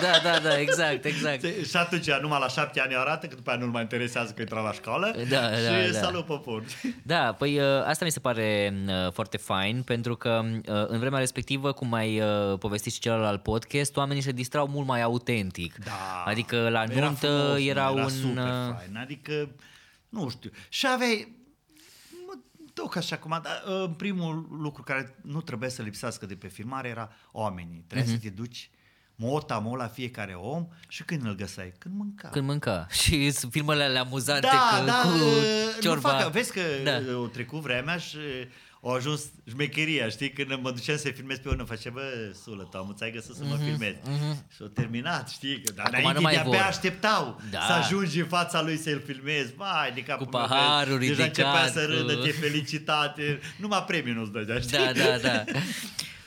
da, 0.06 0.30
da, 0.30 0.38
da, 0.48 0.58
exact, 0.58 1.04
exact. 1.04 1.40
Se- 1.40 1.64
Și 1.64 1.76
atunci, 1.76 2.10
numai 2.20 2.38
la 2.40 2.48
șapte 2.48 2.80
ani 2.80 2.94
arată, 2.96 3.26
că 3.26 3.34
după 3.34 3.50
aia 3.50 3.58
nu-l 3.58 3.68
mai 3.70 3.82
interesează 3.82 4.32
că 4.32 4.40
intra 4.40 4.60
la 4.60 4.72
școală 4.72 5.06
Da, 5.16 5.22
și 5.56 5.62
da, 5.64 5.92
da. 5.92 5.98
salut 5.98 6.24
popor. 6.26 6.62
Da, 7.02 7.34
păi 7.38 7.58
uh, 7.58 7.64
asta 7.84 8.04
mi 8.04 8.10
se 8.10 8.20
pare 8.20 8.74
uh, 8.86 9.12
foarte 9.12 9.36
fain 9.36 9.82
pentru 9.82 10.16
că 10.16 10.40
uh, 10.44 10.84
în 10.86 10.98
vremea 10.98 11.18
respectivă, 11.18 11.72
cum 11.72 11.92
ai 11.92 12.20
uh, 12.20 12.58
povestit 12.58 12.92
și 12.92 13.00
celălalt 13.00 13.42
podcast, 13.42 13.96
oamenii 13.96 14.22
se 14.22 14.32
distrau 14.32 14.66
mult 14.68 14.86
mai 14.86 15.02
autentic. 15.02 15.74
Da. 15.84 16.22
Adică 16.26 16.68
la 16.68 16.84
Era 16.90 17.04
nuntă 17.06 17.26
frumos, 17.26 17.58
era, 17.58 17.80
era 17.80 17.88
un... 17.90 18.08
super 18.08 18.42
uh, 18.44 18.50
fain. 18.78 18.96
Adică, 19.02 19.48
nu 20.08 20.28
știu. 20.28 20.50
Și 20.68 20.86
aveai, 20.94 21.34
mă 21.38 21.45
duc 22.82 22.96
așa 22.96 23.16
acum, 23.16 23.40
dar 23.42 23.62
uh, 23.82 23.90
primul 23.96 24.46
lucru 24.60 24.82
care 24.82 25.16
nu 25.22 25.40
trebuie 25.40 25.70
să 25.70 25.82
lipsească 25.82 26.26
de 26.26 26.34
pe 26.34 26.48
filmare 26.48 26.88
era 26.88 27.10
oamenii. 27.32 27.84
Trebuie 27.86 28.12
Mhm. 28.12 28.22
să 28.22 28.28
te 28.28 28.34
duci 28.34 28.70
mota 29.14 29.58
mo 29.58 29.76
la 29.76 29.86
fiecare 29.86 30.34
om 30.34 30.68
și 30.88 31.02
când 31.04 31.24
îl 31.26 31.34
găseai? 31.34 31.72
Când 31.78 31.94
mânca. 31.96 32.28
Când 32.28 32.46
mânca. 32.46 32.86
Și 33.02 33.30
sunt 33.30 33.52
filmele 33.52 33.82
alea 33.84 34.00
amuzante 34.00 34.46
da, 34.46 34.78
cu, 34.78 34.84
da, 34.86 35.00
cu 35.02 35.08
uh, 35.24 35.76
ciorba. 35.80 36.12
Nu 36.12 36.18
fac, 36.18 36.30
vezi 36.32 36.52
că 36.52 36.60
Da. 36.84 37.00
da. 37.00 37.16
o 37.18 37.26
trecut 37.26 37.60
vremea 37.60 37.96
și 37.96 38.18
au 38.88 38.94
ajuns 38.94 39.22
șmecheria, 39.48 40.08
știi? 40.08 40.30
Când 40.30 40.58
mă 40.62 40.70
duceam 40.70 40.96
să 40.96 41.08
filmez 41.14 41.38
pe 41.38 41.48
unul, 41.48 41.66
face, 41.66 41.88
bă, 41.90 42.00
sulă, 42.42 42.68
tu 42.70 42.78
am 42.78 42.94
ți 42.98 43.10
găsit 43.10 43.34
să 43.34 43.44
mă 43.44 43.56
filmez. 43.64 43.94
Și 44.54 44.58
au 44.60 44.66
terminat, 44.66 45.28
știi? 45.28 45.60
Că, 45.60 45.72
dar 45.72 45.86
Mhm, 45.86 45.94
Acum 45.96 46.12
nu 46.12 46.18
înainte 46.18 46.22
mai 46.22 46.32
de-abia 46.32 46.50
vor. 46.58 46.68
așteptau 46.68 47.40
Da. 47.50 47.58
să 47.66 47.72
ajungi 47.72 48.20
în 48.20 48.26
fața 48.26 48.62
lui 48.62 48.76
să-l 48.76 49.02
filmezi. 49.06 49.54
Vai, 49.56 49.92
de 49.94 50.00
capul 50.02 50.26
Cu 50.26 50.36
meu, 50.36 50.40
că 50.46 50.48
paharul 50.48 50.98
Deja 50.98 51.22
începea 51.24 51.50
ridicat, 51.64 51.72
să 51.72 51.84
râdă, 51.86 52.14
cu- 52.16 52.22
te 52.24 52.30
felicitate. 52.30 53.40
Numai 53.56 53.84
premiul 53.86 54.16
nu-ți 54.16 54.32
dădea, 54.32 54.58
știi? 54.60 54.70
Da, 54.78 54.92
da, 54.92 55.18
da. 55.18 55.44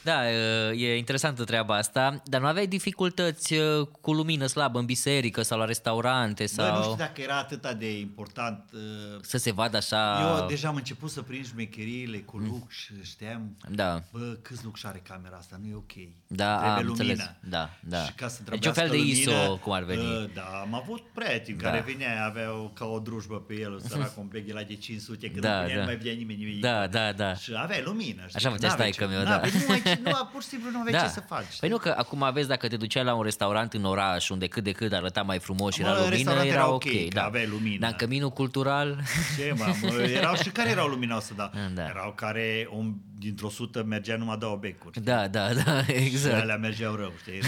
Da, 0.03 0.31
e 0.71 0.97
interesantă 0.97 1.43
treaba 1.43 1.75
asta, 1.75 2.21
dar 2.25 2.41
nu 2.41 2.47
aveai 2.47 2.67
dificultăți 2.67 3.53
uh, 3.53 3.87
cu 4.01 4.13
lumină 4.13 4.45
slabă 4.45 4.79
în 4.79 4.85
biserică 4.85 5.41
sau 5.41 5.57
la 5.59 5.65
restaurante 5.65 6.45
Bă, 6.55 6.61
nu 6.61 6.67
sau 6.67 6.81
știu 6.81 6.95
dacă 6.95 7.21
era 7.21 7.37
atât 7.37 7.71
de 7.71 7.99
important 7.99 8.69
uh, 8.73 8.79
să 9.21 9.37
se 9.37 9.51
vadă 9.51 9.77
așa... 9.77 10.37
Eu 10.39 10.47
deja 10.47 10.67
am 10.67 10.75
început 10.75 11.09
să 11.09 11.21
prind 11.21 11.45
șmecheriile 11.47 12.17
cu 12.17 12.37
lux 12.37 12.73
și 12.75 12.93
știam, 13.03 13.57
Da. 13.69 14.03
bă, 14.11 14.37
câți 14.41 14.63
lux 14.63 14.83
are 14.83 15.01
camera 15.07 15.37
asta, 15.37 15.59
nu 15.61 15.67
e 15.69 15.75
ok. 15.75 15.91
Da, 16.27 16.55
Trebuie 16.55 16.69
am 16.79 16.85
lumină. 16.85 17.03
înțeles. 17.03 17.31
Da, 17.49 17.69
da. 17.79 18.03
Și 18.03 18.11
ca 18.13 18.27
să 18.27 18.41
Deci 18.49 18.65
un 18.65 18.73
fel 18.73 18.87
de 18.89 18.95
trebuiască 18.95 19.19
ISO, 19.29 19.31
lumină, 19.31 19.57
cum 19.57 19.71
ar 19.71 19.83
veni. 19.83 20.01
uh, 20.01 20.29
Da, 20.33 20.41
am 20.61 20.73
avut 20.73 21.01
prieteni 21.13 21.57
Da. 21.57 21.69
care 21.69 21.83
venea, 21.87 22.25
aveau 22.25 22.71
ca 22.75 22.85
o 22.85 22.99
drujbă 22.99 23.35
pe 23.41 23.53
el, 23.59 23.79
săracul, 23.87 24.21
un 24.21 24.27
beghe 24.27 24.53
la 24.53 24.61
de 24.63 24.75
500, 24.75 25.27
când 25.29 25.41
Da, 25.41 25.55
nu 25.55 25.61
punea, 25.61 25.73
da. 25.75 25.79
nu 25.81 25.85
mai 25.85 25.95
vedea 25.97 26.13
nimeni 26.13 26.39
nimic. 26.43 26.61
Da, 26.61 26.87
da, 26.87 27.11
da. 27.11 27.35
Și 27.35 27.51
avea 27.57 27.81
lumină. 27.83 28.21
Știi? 28.21 28.35
Așa 28.35 28.49
făcea 28.49 28.67
N-avea 28.67 28.75
taică 28.85 29.03
ce- 29.03 29.09
meu, 29.09 29.23
n-avea- 29.23 29.49
da. 29.51 29.57
Nu 29.67 29.73
ai 29.73 29.88
Deci 29.95 30.13
nu, 30.13 30.25
pur 30.31 30.41
și 30.41 30.47
simplu 30.47 30.69
nu 30.71 30.79
aveai 30.79 31.01
ce 31.03 31.07
să 31.09 31.19
faci. 31.19 31.59
Păi 31.59 31.69
nu 31.69 31.77
că 31.77 31.93
acum 31.97 32.23
aveți 32.23 32.47
dacă 32.47 32.67
te 32.67 32.77
duceai 32.77 33.03
la 33.03 33.13
un 33.13 33.23
restaurant 33.23 33.73
în 33.73 33.83
oraș 33.83 34.29
unde 34.29 34.47
cât 34.47 34.63
de 34.63 34.71
cât 34.71 34.93
arăta 34.93 35.21
mai 35.21 35.39
frumos 35.39 35.73
și 35.73 35.81
era 35.81 35.89
Mă, 35.89 35.95
lumină, 35.95 36.15
restaurantul 36.15 36.51
era 36.51 36.59
era 36.63 36.67
ok. 36.73 36.83
ok, 36.85 36.91
că 36.91 37.13
da. 37.13 37.23
aveai 37.23 37.47
lumină. 37.47 37.79
Dar 37.79 37.89
în 37.89 37.95
căminul 37.95 38.29
cultural, 38.29 38.99
Ce, 39.37 39.53
mă, 39.57 39.73
mă, 39.81 40.01
erau 40.01 40.35
și 40.35 40.49
care 40.49 40.69
erau 40.69 40.87
luminoase, 40.87 41.33
da. 41.35 41.51
Da. 41.75 41.85
Erau 41.85 42.11
care 42.15 42.67
om, 42.69 42.95
dintr-o 43.17 43.49
sută 43.49 43.83
mergea 43.83 44.15
numai 44.15 44.37
două 44.37 44.55
becuri. 44.55 45.03
da, 45.03 45.27
da, 45.27 45.53
da, 45.53 45.83
Și 45.83 45.91
exact. 46.05 46.41
alea 46.41 46.57
mergeau 46.57 46.95
rău, 46.95 47.11
știi? 47.21 47.39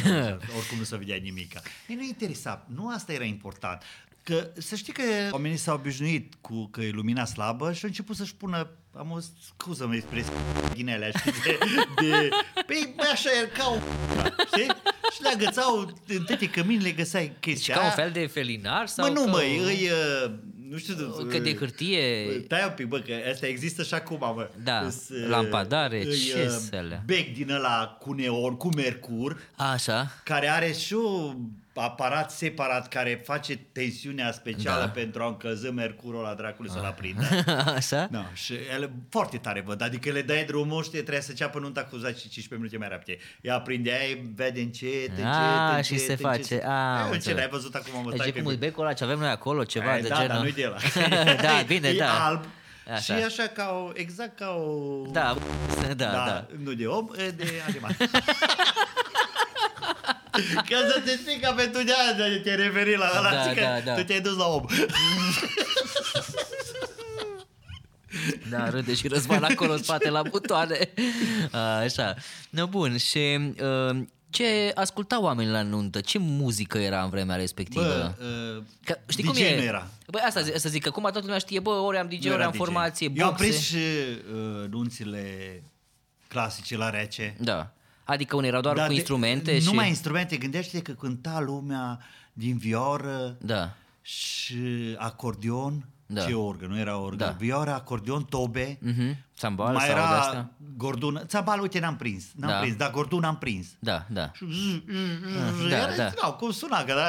Oricum 0.58 0.78
nu 0.78 0.84
se 0.84 0.98
vedea 0.98 1.18
nimica. 1.22 1.62
Ei 1.88 1.96
nu 1.96 2.04
interesa, 2.04 2.66
nu 2.76 2.90
asta 2.90 3.14
era 3.14 3.24
important. 3.24 3.82
Că 4.24 4.48
să 4.58 4.76
știi 4.76 4.94
că 4.94 5.02
oamenii 5.32 5.58
s-au 5.58 5.76
obișnuit 5.76 6.34
cu 6.42 6.68
că 6.72 6.82
e 6.82 6.90
lumina 6.90 7.26
slabă 7.26 7.72
și 7.72 7.80
au 7.84 7.90
început 7.90 8.16
să-și 8.16 8.36
pună, 8.36 8.70
am 8.98 9.12
o 9.12 9.18
scuză 9.46 9.88
mă 9.88 9.96
expresie 9.96 10.32
din 10.74 10.90
alea, 10.90 11.10
știi, 11.18 11.32
de, 11.44 11.58
de 12.02 12.30
păi 12.66 12.94
bă, 12.96 13.04
așa 13.12 13.30
e 13.44 13.46
ca 13.58 13.68
o 13.70 13.78
știi? 14.46 14.68
Și 15.14 15.22
le 15.22 15.30
agățau 15.30 15.94
în 16.08 16.24
toate 16.24 16.50
căminile, 16.50 16.92
găseai 16.92 17.24
Și 17.24 17.32
chestia 17.40 17.74
ca 17.74 17.80
un 17.80 17.86
aia. 17.86 17.96
fel 17.96 18.12
de 18.12 18.26
felinar 18.28 18.88
sau 18.88 19.08
Mă, 19.08 19.20
nu, 19.20 19.26
ca 19.26 19.32
măi, 19.32 19.60
o- 19.62 19.64
îi, 19.66 19.90
uh, 20.26 20.32
nu 20.70 20.78
știu... 20.78 20.96
Că 21.30 21.40
de 21.40 21.56
hârtie... 21.56 22.26
Tai 22.48 22.64
un 22.68 22.74
pic, 22.76 22.86
bă, 22.86 23.00
că 23.00 23.14
asta 23.32 23.48
există 23.48 23.84
și 23.84 23.94
acum, 23.94 24.18
mă. 24.20 24.50
Da, 24.64 24.80
Îs, 24.80 25.10
uh, 25.10 25.28
lampadare, 25.30 26.06
îi, 26.06 26.18
ce 26.18 26.44
uh, 26.50 26.58
sele? 26.70 27.04
Bec 27.06 27.34
din 27.34 27.52
ăla 27.52 27.98
cu 28.00 28.14
neon, 28.14 28.56
cu 28.58 28.70
mercur, 28.76 29.40
Așa, 29.56 30.12
care 30.24 30.48
are 30.50 30.72
și 30.72 30.94
un 30.94 31.36
aparat 31.74 32.32
separat 32.32 32.88
care 32.88 33.22
face 33.26 33.56
tensiunea 33.72 34.32
specială 34.32 34.80
Da. 34.82 34.90
pentru 34.90 35.24
a 35.24 35.28
încălzi 35.28 35.70
mercurul 35.72 36.22
la 36.22 36.34
dracului 36.34 36.72
să-l 36.72 36.84
aprindă. 36.86 37.24
așa? 37.76 38.08
Da, 38.12 38.26
și 38.34 38.54
ele 38.74 38.92
foarte 39.10 39.38
tare 39.38 39.62
văd, 39.66 39.82
adică 39.82 40.12
le 40.12 40.22
dai 40.22 40.44
drumul 40.44 40.84
și 40.84 40.90
trebuia 40.90 41.22
să 41.22 41.34
ceapă 41.34 41.60
nunta 41.60 41.84
cu 41.84 41.98
10-15 41.98 42.04
minute 42.50 42.78
mai 42.78 42.88
rapide. 42.88 43.18
Ea 43.42 43.56
aprindea, 43.56 44.04
ei 44.04 44.32
vede 44.36 44.60
încet, 44.62 45.10
încet, 45.10 45.26
Ah, 45.26 45.70
încet, 45.76 45.86
și 45.86 45.98
se 45.98 46.12
încet. 46.12 46.20
face. 46.26 46.56
Ah, 46.56 46.70
am 46.70 47.04
Eu, 47.04 47.08
ce 47.10 47.14
înțeles. 47.14 47.38
n-ai 47.38 47.48
văzut 47.50 47.76
acum, 47.76 48.02
mă, 48.04 48.10
Deci 48.10 48.20
stai 48.20 48.28
e 48.28 48.32
că- 48.32 48.42
cum 48.42 48.52
e 48.52 48.56
becul 48.56 48.84
ăla 48.84 48.94
ce 48.94 49.04
avem 49.04 49.20
noi 49.20 49.30
acolo, 49.30 49.64
ceva 49.64 49.96
Eh, 49.96 50.02
de 50.02 50.08
da, 50.08 50.16
genul. 50.16 50.28
dar 50.30 50.40
nu-i 50.42 50.52
de 50.54 50.66
ăla. 50.66 50.78
da, 51.48 51.62
bine, 51.68 51.88
e 51.88 51.98
da. 51.98 52.26
alb 52.26 52.44
Așa. 52.94 53.00
și 53.18 53.24
așa 53.24 53.44
ca 53.48 53.70
o, 53.86 53.90
exact 53.94 54.38
ca 54.38 54.50
o... 54.50 55.02
Da, 55.12 55.38
da, 55.88 55.94
da. 56.12 56.48
Nu 56.64 56.74
de 56.74 56.86
om, 56.86 57.08
e 57.28 57.30
de 57.30 57.46
animal. 57.68 57.96
Ca 60.70 60.78
să 60.94 61.02
te 61.06 61.12
explic 61.12 61.42
că 61.42 61.54
pentru 61.56 61.84
de 61.84 61.92
aia 61.92 62.42
te 62.42 62.56
referi 62.56 62.98
la 62.98 63.12
ăla, 63.18 63.32
Da, 63.32 63.44
zic 63.48 63.54
că 63.54 63.62
da, 63.62 63.80
da. 63.86 63.94
tu 63.96 64.04
te-ai 64.04 64.22
dus 64.22 64.38
la 64.38 64.46
om. 64.46 64.66
Da, 68.50 68.70
râde 68.70 68.94
și 68.94 69.08
Răzvan 69.08 69.44
acolo 69.44 69.72
în 69.72 69.84
spate 69.84 70.10
la 70.10 70.22
butoane. 70.22 70.90
Așa. 71.84 72.16
No, 72.50 72.68
bun, 72.68 72.98
și 72.98 73.54
uh, 73.90 74.02
ce 74.30 74.72
ascultau 74.76 75.24
oamenii 75.24 75.52
la 75.52 75.62
nuntă? 75.62 76.00
Ce 76.02 76.18
muzică 76.18 76.78
era 76.78 77.04
în 77.04 77.10
vremea 77.10 77.36
respectivă? 77.36 77.84
Bă, 77.84 78.26
uh, 78.58 78.64
Că, 78.86 78.98
știi 79.08 79.24
DJ 79.24 79.30
cum 79.30 79.42
e? 79.42 79.56
nu 79.56 79.62
era. 79.62 79.88
Băi, 80.08 80.22
asta, 80.26 80.42
zi- 80.42 80.52
să 80.56 80.70
zic, 80.70 80.82
că 80.82 80.88
acum 80.88 81.02
toată 81.02 81.20
lumea 81.22 81.38
știe, 81.38 81.60
bă, 81.60 81.70
ori 81.70 81.98
am 81.98 82.08
DJ, 82.08 82.24
Nu 82.24 82.26
ori 82.32 82.34
era 82.36 82.44
am 82.46 82.52
DJ. 82.52 82.58
formație, 82.58 83.12
Eu 83.16 83.26
am 83.26 83.30
boxe. 83.30 83.46
prins 83.48 83.64
și 83.66 83.76
uh, 83.76 84.70
nunțile 84.70 85.24
clasice 86.28 86.78
la 86.78 86.90
rece. 86.90 87.36
Da. 87.40 87.74
Adică 88.12 88.36
unii 88.36 88.50
erau 88.50 88.62
doar 88.62 88.76
Dar 88.76 88.84
cu 88.86 88.92
de- 88.92 88.98
instrumente 88.98 89.60
și... 89.60 89.66
Numai 89.66 89.88
instrumente, 89.88 90.38
gândește 90.38 90.82
că 90.82 90.92
cânta 90.92 91.40
lumea 91.40 92.00
din 92.34 92.58
vioră 92.58 93.36
Da. 93.40 93.74
și 94.02 94.96
acordeon, 94.98 95.86
Da. 96.06 96.26
ce 96.26 96.34
orgă, 96.34 96.66
nu 96.66 96.80
era 96.80 96.98
orgă, 96.98 97.24
Da. 97.24 97.36
vioră, 97.40 97.74
acordeon, 97.74 98.24
tobe, 98.24 98.78
Mhm. 98.82 99.18
Țambal 99.38 99.74
mai 99.74 99.86
sau 99.88 99.96
era 99.98 100.10
de-astea? 100.10 100.50
gordun, 100.78 101.24
țambal, 101.28 101.60
uite, 101.60 101.80
n-am 101.80 101.96
prins, 101.98 102.24
n-am 102.36 102.50
Da. 102.50 102.58
prins, 102.60 102.76
dar 102.76 102.92
gordun 102.92 103.24
am 103.24 103.38
prins. 103.38 103.68
Da, 103.80 104.06
da. 104.10 104.32
Da, 105.70 105.70
da, 105.70 105.96
da. 105.98 106.12
da. 106.22 106.28
cum 106.32 106.52
suna, 106.52 106.84
că 106.84 106.94
da. 106.94 107.04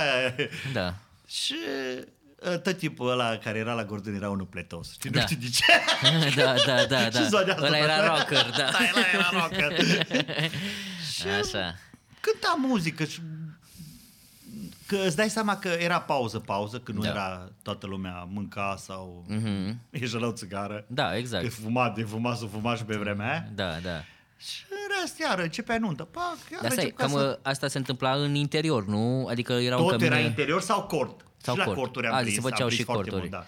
Da. 0.73 0.95
Și 1.29 1.55
uh, 2.53 2.59
tot 2.61 2.77
tipul 2.79 3.11
ăla 3.11 3.37
care 3.37 3.59
era 3.59 3.73
la 3.73 3.85
gordun 3.85 4.15
era 4.15 4.31
unul 4.31 4.47
pletos. 4.47 4.93
Știi, 4.93 5.11
Da. 5.11 5.21
nu 5.21 5.27
știu 5.27 5.39
de 5.41 5.49
ce. 5.49 5.65
da, 6.43 6.55
da, 6.67 6.85
da, 6.89 7.09
da. 7.13 7.21
Și 7.21 7.29
zoanea 7.29 7.55
asta, 7.55 7.67
Ăla 7.67 7.77
da. 7.79 7.83
era 7.85 8.07
rocker, 8.17 8.51
da. 8.51 8.57
Da, 8.57 8.79
ăla 8.95 9.07
era 9.13 9.29
rocker. 9.33 9.73
Așa. 11.31 11.75
Cânta 12.21 12.57
muzică 12.59 13.05
și 13.05 13.21
că 14.87 14.97
îți 15.07 15.17
dai 15.17 15.29
seama 15.31 15.57
că 15.57 15.69
era 15.69 16.01
pauză, 16.01 16.39
pauză, 16.39 16.79
când 16.79 16.99
nu 16.99 17.05
Da. 17.05 17.11
era 17.11 17.51
toată 17.63 17.87
lumea 17.87 18.29
mânca 18.31 18.77
sau 18.79 19.25
Mhm. 19.29 19.79
ieși 19.91 20.15
la 20.15 20.27
o 20.27 20.33
țigară. 20.33 20.85
Da, 20.87 21.09
Că 21.11 21.17
exact. 21.17 21.53
fumat, 21.53 21.95
de 21.95 22.03
fumat, 22.03 22.37
să 22.39 22.45
fumat 22.45 22.77
și 22.77 22.85
pe 22.85 22.97
vremea 22.97 23.31
aia. 23.31 23.49
Da, 23.55 23.71
da. 23.83 24.05
Și 24.39 24.65
rest, 25.01 25.19
iară, 25.19 25.43
începea 25.43 25.79
nuntă. 25.79 26.03
Pac, 26.05 26.37
iară, 26.53 26.63
Dar 26.63 26.71
stai, 26.71 26.85
încep 26.85 26.99
ca 26.99 27.05
cam 27.07 27.13
să... 27.13 27.39
asta 27.43 27.69
se 27.69 27.79
întâmpla 27.79 28.13
în 28.15 28.35
interior, 28.35 28.87
nu? 28.87 29.27
Adică 29.31 29.53
erau 29.53 29.85
în 29.85 29.91
Tot 29.91 30.01
era 30.01 30.11
cămine... 30.11 30.29
interior 30.29 30.61
sau 30.61 30.83
cort? 30.83 31.25
Sau 31.37 31.55
și 31.55 31.59
la 31.61 31.65
cort. 31.67 31.77
corturi 31.77 32.07
am 32.07 32.15
A, 32.15 32.19
prins, 32.19 32.33
se 32.35 32.41
am 32.43 32.51
făceau 32.51 32.67
prins 32.67 32.79
și 32.81 32.85
foarte 32.87 33.11
corturi. 33.11 33.31
Mult, 33.31 33.43
da. 33.43 33.47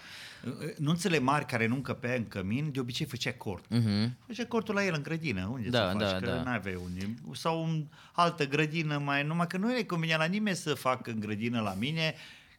Nunțele 0.78 1.18
mari 1.18 1.46
care 1.46 1.66
nu 1.66 1.74
încăpea 1.74 2.14
în 2.14 2.28
cămin, 2.28 2.72
de 2.72 2.80
obicei 2.80 3.06
făcea 3.06 3.32
cort. 3.32 3.64
Mhm. 3.68 4.16
Făcea 4.26 4.46
cortul 4.46 4.74
la 4.74 4.84
el 4.84 4.94
în 4.96 5.02
grădină, 5.02 5.48
unde 5.52 5.68
Da, 5.68 5.78
să 5.90 5.96
faci, 5.98 6.10
da, 6.10 6.18
că 6.18 6.26
da. 6.30 6.42
n-aveai 6.42 6.78
unde. 6.84 7.14
Sau 7.32 7.64
în 7.64 7.84
altă 8.12 8.46
grădină, 8.48 8.98
mai 8.98 9.24
numai 9.24 9.46
că 9.46 9.56
nu 9.56 9.66
le 9.68 9.84
convenea 9.84 10.16
la 10.16 10.24
nimeni 10.24 10.56
să 10.56 10.74
facă 10.74 11.10
în 11.10 11.20
grădină 11.20 11.60
la 11.60 11.74
mine, 11.78 12.14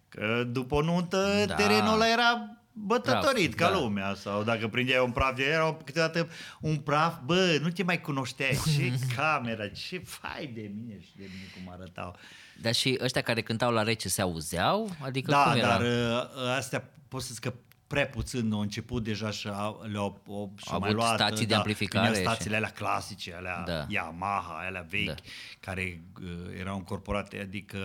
că 0.09 0.43
după 0.51 0.75
o 0.75 0.81
nuntă 0.81 1.43
Da. 1.47 1.53
terenul 1.55 1.93
ăla 1.93 2.11
era 2.11 2.57
bătătorit 2.77 3.55
Praf, 3.55 3.69
ca 3.69 3.75
da. 3.75 3.79
lumea 3.83 4.13
sau 4.15 4.43
dacă 4.43 4.67
prindeai 4.67 5.03
un 5.03 5.11
praf, 5.11 5.39
era 5.39 5.77
câteodată 5.85 6.27
un 6.61 6.75
praf, 6.77 7.15
bă, 7.25 7.57
nu 7.61 7.69
te 7.69 7.83
mai 7.83 8.01
cunoșteai, 8.01 8.57
ce 8.75 8.93
camera, 9.15 9.67
ce 9.67 9.99
fai 10.05 10.51
de 10.53 10.71
mine 10.75 10.99
și 11.01 11.11
de 11.15 11.23
mine 11.33 11.45
cum 11.55 11.73
arătau. 11.73 12.15
Dar 12.61 12.73
și 12.73 12.97
ăștia 13.01 13.21
care 13.21 13.41
cântau 13.41 13.71
la 13.71 13.83
rece 13.83 14.09
se 14.09 14.21
auzeau? 14.21 14.95
Adică 15.01 15.31
Da, 15.31 15.43
cum 15.43 15.57
era? 15.59 15.67
dar 15.67 15.81
uh, 15.81 16.55
astea 16.57 16.89
pot 17.07 17.21
să 17.21 17.33
zic 17.33 17.41
că 17.43 17.53
prea 17.87 18.07
puțin 18.07 18.51
au 18.51 18.59
început 18.59 19.03
deja 19.03 19.31
și 19.31 19.47
au, 19.47 19.85
le-au 19.91 20.21
au, 20.27 20.53
și 20.57 20.67
Au 20.71 20.79
mai 20.79 20.89
avut 20.89 21.01
luat, 21.01 21.15
stații 21.15 21.45
de 21.45 21.51
da, 21.53 21.57
amplificare 21.57 22.07
veneau 22.07 22.23
și- 22.23 22.29
stațiile 22.31 22.55
alea 22.55 22.69
clasice, 22.69 23.33
alea 23.33 23.63
Da. 23.65 23.85
Yamaha, 23.89 24.57
alea 24.67 24.85
vechi, 24.89 25.05
Da. 25.05 25.13
care 25.59 26.01
uh, 26.21 26.59
erau 26.59 26.77
încorporate, 26.77 27.39
adică 27.39 27.77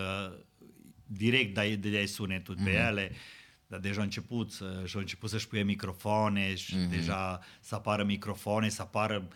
direct 1.05 1.53
dai, 1.53 1.75
dai 1.75 2.07
sunetul 2.07 2.55
Mhm. 2.55 2.63
pe 2.63 2.71
ele, 2.71 3.11
dar 3.67 3.79
deja 3.79 3.97
au 3.97 4.03
început, 4.03 4.51
să, 4.51 4.81
și 4.85 4.95
au 4.95 5.01
început 5.01 5.29
să-și 5.29 5.47
puie 5.47 5.63
microfoane 5.63 6.55
și 6.55 6.75
Mhm. 6.75 6.89
deja 6.89 7.39
să 7.59 7.75
apară 7.75 8.03
microfoane, 8.03 8.69
să 8.69 8.81
apară 8.81 9.27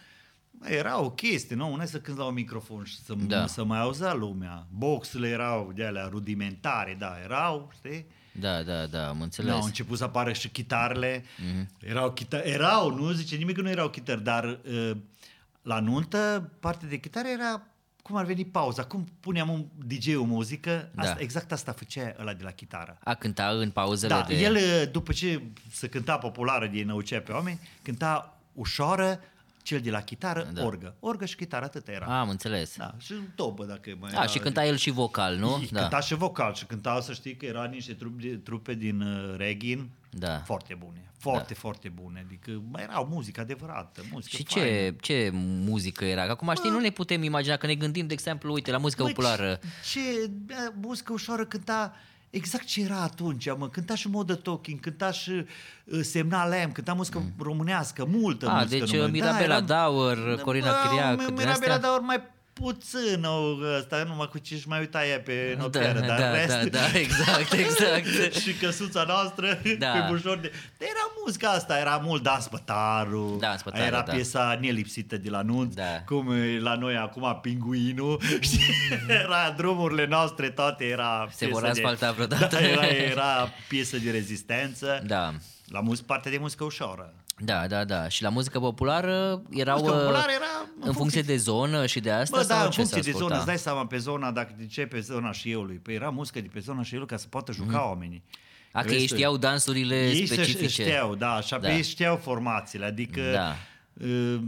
Bă, 0.58 0.70
Era 0.70 1.00
o 1.02 1.12
chestie, 1.12 1.56
nu? 1.56 1.72
Unde 1.72 1.86
să 1.86 2.00
cânti 2.00 2.20
la 2.20 2.26
un 2.26 2.34
microfon 2.34 2.84
și 2.84 2.96
să, 3.04 3.14
Da. 3.14 3.48
să 3.48 3.64
mai 3.64 3.80
auzea 3.80 4.14
lumea. 4.14 4.68
Boxurile 4.70 5.28
erau 5.30 5.72
de 5.76 5.86
alea 5.86 6.08
rudimentare, 6.08 6.96
da, 7.00 7.16
erau, 7.24 7.72
știi? 7.78 8.06
Da, 8.40 8.64
da, 8.64 8.86
da, 8.86 9.08
am 9.08 9.22
înțeles. 9.22 9.52
Da, 9.52 9.58
au 9.58 9.66
început 9.66 9.98
să 9.98 10.04
apară 10.04 10.34
și 10.34 10.50
chitarele. 10.50 11.24
Mhm. 11.38 11.64
Mm-hmm. 11.64 11.90
Erau, 11.90 12.14
chita- 12.14 12.44
erau, 12.44 12.96
nu 12.96 13.12
zice 13.12 13.36
nimic 13.36 13.56
că 13.56 13.62
nu 13.62 13.70
erau 13.70 13.90
chitări, 13.90 14.24
dar 14.24 14.60
uh, 14.66 14.92
la 15.62 15.80
nuntă, 15.80 16.52
partea 16.60 16.88
de 16.88 16.98
chitară 16.98 17.28
era 17.28 17.62
cum 18.02 18.16
ar 18.16 18.26
veni 18.26 18.46
pauza, 18.46 18.84
cum 18.84 19.08
puneam 19.20 19.50
un 19.50 19.66
DJ-ul 19.86 20.26
muzică, 20.26 20.90
Da. 20.94 21.02
asta, 21.02 21.16
exact 21.20 21.52
asta 21.52 21.72
făcea 21.72 22.16
ăla 22.20 22.34
de 22.34 22.44
la 22.44 22.52
chitară. 22.52 22.98
A 23.04 23.14
cânta 23.14 23.48
în 23.48 23.70
pauzele 23.70 24.14
Da, 24.14 24.26
de... 24.28 24.36
el 24.36 24.56
uh, 24.56 24.84
după 24.92 25.12
ce 25.12 25.42
se 25.72 25.88
cânta 25.88 26.18
populară 26.18 26.68
din 26.68 26.86
năucea 26.86 27.20
pe 27.20 27.32
oameni, 27.32 27.60
cânta 27.82 28.38
ușoară, 28.54 29.20
cel 29.66 29.80
de 29.80 29.90
la 29.90 30.02
chitară, 30.02 30.44
Da. 30.44 30.52
da. 30.52 30.66
orgă. 30.66 30.96
Orgă 31.00 31.26
și 31.26 31.36
chitară, 31.36 31.66
atât 31.66 31.88
era. 31.88 32.20
Am 32.20 32.30
înțeles. 32.30 32.78
Da, 32.78 32.96
și 33.00 33.14
tobă 33.36 33.66
dacă 33.66 33.96
mai 34.00 34.12
A, 34.16 34.22
Ah, 34.22 34.30
și 34.30 34.40
cânta 34.40 34.66
el 34.66 34.76
și 34.76 34.90
vocal, 34.90 35.36
nu? 35.36 35.64
Da. 35.72 35.80
Cânta 35.80 36.00
și 36.00 36.14
vocal 36.16 36.54
și 36.54 36.66
cânta, 36.66 37.02
să 37.02 37.14
știi 37.14 37.36
că 37.36 37.46
era 37.46 37.64
niște 37.66 37.94
trupe, 37.94 38.28
trupe 38.44 38.74
din 38.74 39.02
uh, 39.02 39.34
Reghin 39.38 39.90
Da. 40.10 40.38
foarte 40.40 40.74
bune, 40.80 41.12
foarte, 41.18 41.54
da. 41.54 41.60
foarte 41.60 41.90
bune. 41.90 42.24
Adică 42.26 42.62
mai 42.72 42.84
erau 42.84 43.08
muzică 43.12 43.42
adevărată, 43.42 44.02
muzică 44.12 44.38
Și 44.38 44.44
faină. 44.48 44.68
ce, 44.70 44.96
ce 45.00 45.30
muzică 45.34 46.06
era? 46.06 46.26
Că 46.26 46.32
acum 46.32 46.52
știi, 46.56 46.70
nu 46.70 46.80
ne 46.80 46.90
putem 46.90 47.24
imagina 47.24 47.56
că 47.58 47.66
ne 47.66 47.76
gândim, 47.76 48.08
de 48.08 48.14
exemplu, 48.14 48.54
uite, 48.54 48.72
la 48.72 48.78
muzică 48.78 49.04
Băi, 49.04 49.14
populară. 49.14 49.60
Ce, 49.92 50.00
ce 50.48 50.72
muzică 50.82 51.14
ușoară 51.14 51.46
cânta 51.46 51.94
exact 52.30 52.66
ce 52.66 52.82
era 52.82 53.02
atunci, 53.02 53.48
mă. 53.58 53.70
Cânta 53.70 53.96
și 53.96 54.10
modă 54.10 54.36
talking, 54.36 54.80
cânta 54.80 55.12
și 55.12 55.32
uh, 55.32 56.00
semnal 56.02 56.68
M, 56.68 56.72
cânta 56.72 56.94
muzică 56.94 57.20
mm. 57.20 57.44
românească, 57.44 58.06
multă 58.06 58.48
A, 58.50 58.54
muzică. 58.54 58.86
deci, 58.86 58.94
numai. 58.94 59.12
Mirabela 59.12 59.62
Daur, 59.62 60.42
Corina 60.44 60.72
Chiriac, 60.72 61.18
din 61.18 61.26
Mirabela 61.34 61.52
astea? 61.52 61.80
Daur 61.80 62.00
mai 62.00 62.22
puțin, 62.62 63.24
o, 63.24 63.56
ăsta, 63.78 64.04
numai 64.08 64.28
cu 64.28 64.38
ce 64.38 64.62
mai 64.66 64.80
uita 64.80 65.06
ea 65.06 65.20
pe 65.20 65.54
Da, 65.58 65.62
nopieră, 65.62 66.00
dar 66.00 66.20
da, 66.20 66.26
în 66.28 66.34
rest, 66.34 66.70
da, 66.70 66.80
da, 66.80 67.00
exact, 67.00 67.54
exact. 67.64 68.34
și 68.34 68.54
căsuța 68.54 69.04
noastră 69.08 69.62
Da. 69.80 69.88
pe 69.92 70.00
bușor 70.10 70.38
de... 70.38 70.52
Era 70.78 71.12
muzica 71.24 71.50
asta, 71.50 71.78
era 71.80 72.02
mult 72.04 72.24
Dan 72.24 72.40
Spătaru, 72.40 73.38
Dan 73.40 73.58
Spătaru, 73.58 73.84
era 73.84 74.02
da. 74.02 74.12
piesa 74.14 74.58
nelipsită 74.62 75.18
de 75.18 75.30
la 75.30 75.42
nunț, 75.42 75.74
Da. 75.74 76.02
cum 76.06 76.32
e 76.32 76.60
la 76.60 76.76
noi 76.76 76.96
acum 76.98 77.40
Pinguinul, 77.42 78.22
știi? 78.40 78.74
era 79.08 79.54
drumurile 79.58 80.06
noastre 80.06 80.50
toate, 80.50 80.84
era 80.86 81.28
Se 81.32 81.46
piesă 81.46 81.60
vor 81.60 81.70
asfalta 81.70 82.12
vreodată. 82.16 82.56
Da, 82.56 82.68
era, 82.68 82.86
era 82.88 83.50
piesă 83.68 83.98
de 83.98 84.12
rezistență, 84.12 85.04
Da. 85.06 85.34
la 85.66 85.80
muzică, 85.80 86.06
partea 86.08 86.32
de 86.32 86.38
muzică 86.38 86.64
ușoară. 86.64 87.14
Da, 87.38 87.68
da, 87.68 87.84
da. 87.84 88.08
Și 88.08 88.22
la 88.24 88.30
muzică 88.30 88.60
populară 88.60 89.42
erau 89.50 89.78
Muzica 89.78 89.96
uh, 89.96 90.02
populară 90.02 90.32
era 90.32 90.70
în 90.80 90.94
funcție 90.94 91.22
de 91.22 91.36
zonă 91.38 91.86
și 91.86 92.00
de 92.00 92.12
asta 92.12 92.38
Bă, 92.38 92.44
sau 92.44 92.58
da, 92.58 92.64
în 92.64 92.70
ce 92.70 92.76
funcție 92.76 93.02
se 93.02 93.12
de 93.12 93.18
zonă, 93.18 93.24
asculta? 93.24 93.38
îți 93.38 93.46
dai 93.46 93.58
seama 93.58 93.86
pe 93.88 93.98
zona, 93.98 94.32
dacă 94.32 94.54
de 94.58 94.66
ce 94.66 94.86
pe 94.86 95.00
zona 95.00 95.32
șieului. 95.32 95.76
Păi 95.76 95.94
era 95.94 96.10
muzică 96.10 96.42
de 96.42 96.50
pe 96.54 96.60
zona 96.60 96.84
șieului 96.84 97.10
ca 97.10 97.18
să 97.18 97.28
poată 97.30 97.52
juca 97.52 97.78
mm. 97.78 97.88
oamenii. 97.90 98.24
A, 98.72 98.82
că 98.82 98.88
Vezi 98.88 99.00
ei 99.02 99.08
tu? 99.08 99.14
știau 99.14 99.38
dansurile 99.38 100.08
ei 100.10 100.26
specifice. 100.26 100.68
Se 100.68 100.84
știau, 100.84 101.16
da, 101.16 101.32
așa, 101.34 101.58
Da. 101.58 101.68
da. 101.68 101.74
ei 101.76 101.84
știau 101.84 102.16
formațiile, 102.16 102.86
adică 102.86 103.22
Da. 103.34 103.56
uh, 104.06 104.40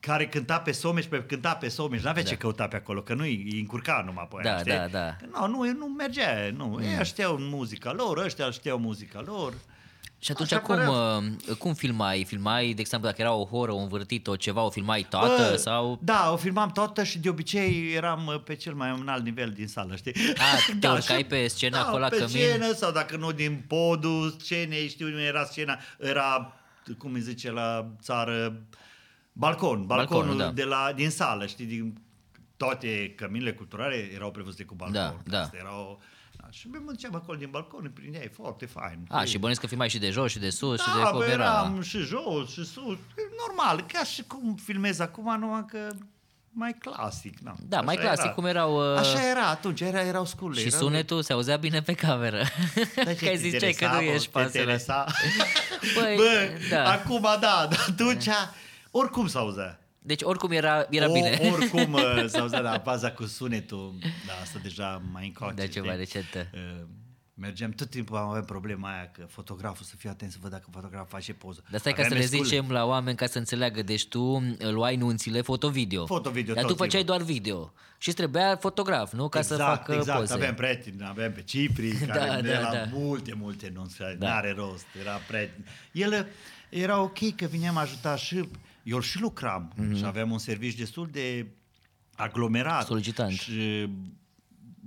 care 0.00 0.26
cânta 0.28 0.58
pe 0.58 0.72
Someș, 0.72 1.04
pe 1.04 1.22
cânta 1.22 1.54
pe 1.54 1.68
Someș, 1.68 2.02
n-avea 2.02 2.22
Da. 2.22 2.28
ce 2.28 2.34
căuta 2.36 2.66
pe 2.68 2.76
acolo, 2.76 3.00
că 3.02 3.14
nu 3.14 3.22
îi 3.22 3.58
încurca 3.60 4.02
numai 4.06 4.28
pe 4.30 4.36
aia, 4.42 4.54
Da, 4.54 4.58
știi? 4.58 4.72
da, 4.72 4.86
da. 4.86 5.16
Nu, 5.40 5.46
nu, 5.46 5.72
nu 5.72 5.86
mergea, 5.86 6.50
nu. 6.56 6.64
Mm. 6.66 6.78
Ei 6.78 7.04
știau 7.04 7.36
muzica 7.38 7.92
lor, 7.92 8.18
ăștia 8.18 8.50
știau 8.50 8.78
muzica 8.78 9.22
lor. 9.26 9.54
Și 10.22 10.30
atunci 10.30 10.52
Așa 10.52 10.60
cum, 10.60 10.74
părea. 10.74 10.90
uh, 10.90 11.56
cum 11.58 11.74
filmai? 11.74 12.24
Filmai, 12.24 12.72
de 12.72 12.80
exemplu, 12.80 13.08
dacă 13.08 13.20
era 13.22 13.32
o 13.32 13.44
horă, 13.44 13.72
un 13.72 13.88
vârtit, 13.88 14.26
o 14.26 14.36
ceva, 14.36 14.62
o 14.62 14.70
filmai 14.70 15.06
toată 15.10 15.48
Bă, 15.50 15.56
sau... 15.56 15.98
Da, 16.02 16.32
o 16.32 16.36
filmam 16.36 16.70
toată 16.70 17.02
și 17.04 17.18
de 17.18 17.28
obicei 17.28 17.92
eram 17.94 18.26
uh, 18.26 18.42
pe 18.42 18.54
cel 18.54 18.74
mai 18.74 18.96
înalt 19.00 19.24
nivel 19.24 19.50
din 19.50 19.66
sală, 19.68 19.96
știi? 19.96 20.12
A, 20.36 20.72
te 20.80 20.88
urcai 20.88 21.18
și- 21.18 21.24
pe 21.24 21.46
scenă 21.48 21.76
da, 21.76 21.82
acolo 21.82 21.98
la 21.98 22.08
pe 22.08 22.16
cămin? 22.16 22.28
scenă 22.30 22.72
sau 22.72 22.92
dacă 22.92 23.16
nu 23.16 23.32
din 23.32 23.64
podul 23.66 24.36
scenei, 24.38 24.88
știu 24.88 25.06
unde 25.06 25.22
era 25.22 25.44
scena, 25.44 25.78
era, 25.98 26.52
cum 26.98 27.12
îi 27.12 27.20
zice 27.20 27.50
la 27.50 27.86
țară, 28.02 28.62
balcon, 29.32 29.86
balconul, 29.86 29.86
Balconul, 29.86 30.38
da. 30.38 30.50
de 30.50 30.64
la, 30.64 30.92
din 30.96 31.10
sală, 31.10 31.46
știi, 31.46 31.64
din 31.66 32.00
toate 32.56 33.12
căminile 33.16 33.52
culturale 33.52 34.10
erau 34.14 34.30
prevăzute 34.30 34.64
cu 34.64 34.74
balcon. 34.74 34.94
Da, 35.00 35.08
că 35.08 35.16
da. 35.30 35.40
Asta 35.40 35.56
era 35.60 35.78
o, 35.78 35.96
da, 35.98 36.04
și 36.50 36.68
mă 36.68 36.78
duceam 36.86 37.14
acolo 37.14 37.38
din 37.38 37.48
balcon, 37.50 37.80
îi 37.82 37.90
prindeai 37.90 38.30
foarte 38.34 38.66
fain. 38.66 38.98
A, 39.08 39.24
și 39.24 39.34
bănuiesc 39.38 39.60
că 39.60 39.66
filmai 39.66 39.88
și 39.88 39.98
de 39.98 40.10
jos 40.10 40.30
și 40.30 40.38
de 40.38 40.50
sus 40.50 40.80
și 40.80 40.88
de 40.94 41.00
Da, 41.02 41.08
cum 41.08 41.18
bă, 41.18 41.24
era. 41.24 41.42
eram 41.44 41.82
și 41.82 41.98
jos 41.98 42.50
și 42.52 42.64
sus. 42.64 42.94
E 43.16 43.22
Normal, 43.46 43.84
ca 43.92 44.04
și 44.04 44.22
cum 44.22 44.54
filmez 44.64 44.98
acum, 44.98 45.38
numai 45.38 45.64
că 45.68 45.88
mai 46.52 46.76
clasic. 46.78 47.38
Na. 47.38 47.54
Da, 47.68 47.76
Așa 47.76 47.84
mai 47.86 47.96
clasic, 47.96 48.24
era. 48.24 48.32
cum 48.34 48.44
erau... 48.44 48.92
uh, 48.92 48.98
Așa 48.98 49.28
era 49.30 49.46
atunci, 49.48 49.80
era, 49.80 50.00
erau 50.00 50.24
scule. 50.24 50.60
Și 50.60 50.66
erau... 50.66 50.78
sunetul 50.80 51.22
se 51.22 51.32
auzea 51.32 51.56
bine 51.56 51.82
pe 51.82 51.92
cameră. 51.94 52.42
Dar 52.94 53.06
ce 53.14 53.14
că 53.14 53.24
ai 53.24 53.36
te 53.36 53.36
ziceai 53.36 53.72
că 53.72 53.84
interesa, 53.84 53.90
nu 54.00 54.04
mă? 54.06 54.12
ești 54.12 54.26
Te 54.26 54.30
pasărat. 54.32 54.54
interesa? 54.54 55.04
Băi, 55.94 56.16
Bă, 56.20 56.50
da. 56.70 56.90
acum 56.90 57.20
da, 57.22 57.38
dar 57.40 57.86
atunci 57.88 58.28
oricum 58.90 59.26
s-auzea. 59.26 59.80
Deci 60.02 60.20
oricum 60.22 60.50
era, 60.50 60.86
era 60.90 61.08
o, 61.10 61.12
bine. 61.12 61.50
Oricum 61.52 61.92
uh, 62.00 62.24
s-auzea, 62.26 62.62
dar 62.62 62.80
baza 62.84 63.10
cu 63.12 63.24
sunetul, 63.26 63.94
da, 64.26 64.32
asta 64.42 64.58
deja 64.62 65.02
mai 65.12 65.26
încoace. 65.26 65.54
Da, 65.54 65.66
ceva 65.66 65.86
știi? 65.86 65.98
recentă. 65.98 66.46
Uh, 66.54 66.86
Mergeam, 67.34 67.70
tot 67.70 67.90
timpul 67.90 68.16
am 68.16 68.28
avut 68.28 68.46
problema 68.46 68.88
aia 68.92 69.10
că 69.12 69.26
fotograful 69.28 69.84
să 69.84 69.94
fie 69.98 70.10
atent 70.10 70.30
să 70.30 70.38
văd 70.40 70.50
dacă 70.50 70.64
fotograful 70.72 71.06
face 71.10 71.32
poză. 71.32 71.62
Dar 71.70 71.80
stai 71.80 71.92
ca 71.92 72.00
să 72.00 72.06
Aveam 72.06 72.20
le 72.20 72.26
scule. 72.26 72.42
zicem 72.42 72.70
la 72.70 72.84
oameni 72.84 73.16
ca 73.16 73.26
să 73.26 73.38
înțeleagă. 73.38 73.82
Deci 73.82 74.06
tu 74.08 74.42
luai 74.58 74.96
nunțile 74.96 75.40
foto-video. 75.40 76.06
Foto-video 76.06 76.54
Dar 76.54 76.62
tu 76.62 76.68
tot 76.68 76.76
făceai 76.78 77.00
timpul. 77.02 77.16
doar 77.16 77.26
video. 77.28 77.72
Și 77.98 78.08
îți 78.08 78.16
trebuia 78.16 78.56
fotograf, 78.56 79.12
nu? 79.12 79.28
Ca 79.28 79.38
exact, 79.38 79.60
să 79.60 79.66
facă 79.66 79.92
exact. 79.94 80.18
poze. 80.18 80.32
Aveam 80.32 80.54
prieteni, 80.54 80.96
aveam 81.08 81.32
pe 81.32 81.42
Cipri, 81.42 82.06
Da, 82.06 82.12
care 82.26 82.40
da, 82.40 82.52
da, 82.52 82.60
la 82.60 82.70
da. 82.72 82.84
multe, 82.92 83.34
multe 83.36 83.70
nunți, 83.74 83.98
Da. 83.98 84.04
da. 84.18 84.28
n-are 84.28 84.52
rost, 84.56 84.86
era 85.00 85.12
prieten. 85.28 85.64
El 85.92 86.26
era 86.68 87.00
ok 87.00 87.34
că 87.36 87.46
vineam 87.46 87.76
ajuta 87.76 88.16
și 88.16 88.48
eu 88.90 89.00
și 89.00 89.20
lucram 89.20 89.72
mm-hmm. 89.74 89.96
și 89.96 90.04
aveam 90.04 90.30
un 90.30 90.38
serviciu 90.38 90.76
destul 90.76 91.08
de 91.12 91.46
aglomerat. 92.14 92.78
Mhm. 92.80 92.86
Solicitant. 92.86 93.30
Și 93.32 93.88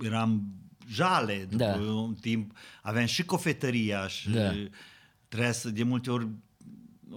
eram 0.02 0.42
jale 0.88 1.46
după 1.50 1.64
Da. 1.64 1.74
un 1.74 2.14
timp. 2.14 2.56
Aveam 2.82 3.06
și 3.06 3.24
cofetăria 3.24 4.06
și 4.08 4.30
Da. 4.30 4.52
trebuia 5.28 5.52
să, 5.52 5.70
de 5.70 5.82
multe 5.82 6.10
ori, 6.10 6.28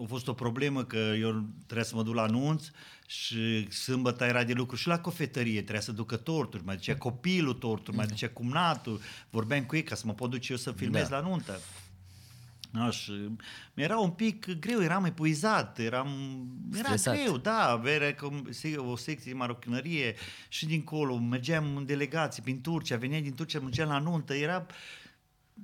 a 0.04 0.06
fost 0.08 0.28
o 0.28 0.34
problemă 0.34 0.84
că 0.84 0.97
eu 0.97 1.45
trebuia 1.65 1.86
să 1.86 1.95
mă 1.95 2.04
duc 2.04 2.13
la 2.13 2.26
nunț 2.26 2.63
și 3.08 3.71
sâmbătă 3.71 4.23
era 4.23 4.43
de 4.43 4.54
lucru 4.54 4.76
și 4.76 4.88
la 4.88 5.00
cofetărie, 5.00 5.62
trebuia 5.62 5.82
să 5.82 5.91
ducă 5.91 6.15
torturi, 6.15 6.63
mai 6.65 6.76
ducea 6.76 6.95
copilul 6.95 7.54
torturi, 7.54 7.97
mai 7.97 8.06
ducea 8.06 8.30
cumnatul, 8.30 9.02
vorbeam 9.30 9.63
cu 9.63 9.76
ei 9.76 9.84
ca 9.84 9.95
să 9.95 10.04
mă 10.06 10.13
pot 10.13 10.30
duce 10.30 10.52
eu 10.52 10.58
să 10.58 10.71
filmez 10.71 11.08
Da. 11.08 11.19
la 11.19 11.28
nuntă. 11.28 11.60
Da, 12.71 12.89
și 12.89 13.12
mi-era 13.73 13.97
un 13.97 14.10
pic 14.10 14.60
greu, 14.60 14.82
eram 14.84 15.06
epuizat, 15.06 15.80
eram, 15.80 16.08
era 16.73 16.84
Stresat. 16.84 17.15
greu, 17.15 17.38
da, 17.38 17.69
avea 17.69 18.15
cum- 18.15 18.47
se- 18.49 18.75
o 18.77 18.95
secție 18.95 19.32
de 19.32 19.38
marochinărie 19.38 20.15
și 20.47 20.65
dincolo, 20.65 21.17
mergeam 21.17 21.75
în 21.75 21.86
delegații 21.86 22.41
prin 22.43 22.62
Turcia, 22.62 22.97
veneam 22.97 23.21
din 23.21 23.34
Turcia, 23.34 23.60
mergeam 23.60 23.89
la 23.89 23.99
nuntă, 23.99 24.34
era, 24.36 24.65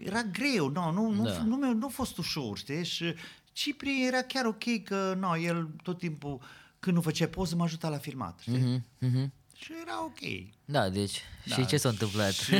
era 0.03 0.21
greu, 0.23 0.67
no, 0.69 0.91
nu, 0.91 1.09
nu, 1.09 1.23
Da. 1.23 1.31
da. 1.31 1.43
nu, 1.43 1.55
nu, 1.57 1.73
nu 1.73 1.85
a 1.85 1.89
fost 1.89 2.17
ușor, 2.17 2.57
știi, 2.57 2.85
și 2.85 3.13
Cipri 3.51 4.05
era 4.07 4.21
chiar 4.21 4.45
ok 4.45 4.83
că, 4.83 5.15
no, 5.19 5.37
el 5.37 5.69
tot 5.83 5.97
timpul, 5.97 6.41
când 6.79 6.95
nu 6.95 7.01
făcea 7.01 7.27
poză, 7.27 7.55
mă 7.55 7.63
ajuta 7.63 7.89
la 7.89 7.97
filmat, 7.97 8.39
știi? 8.39 8.57
Mhm, 8.57 8.85
mhm. 8.99 9.33
Și 9.55 9.71
era 9.81 10.03
ok. 10.03 10.19
Da, 10.65 10.89
deci. 10.89 11.21
Da, 11.45 11.55
Și 11.55 11.65
ce 11.65 11.77
s-a 11.77 11.89
întâmplat? 11.89 12.31
Și 12.31 12.53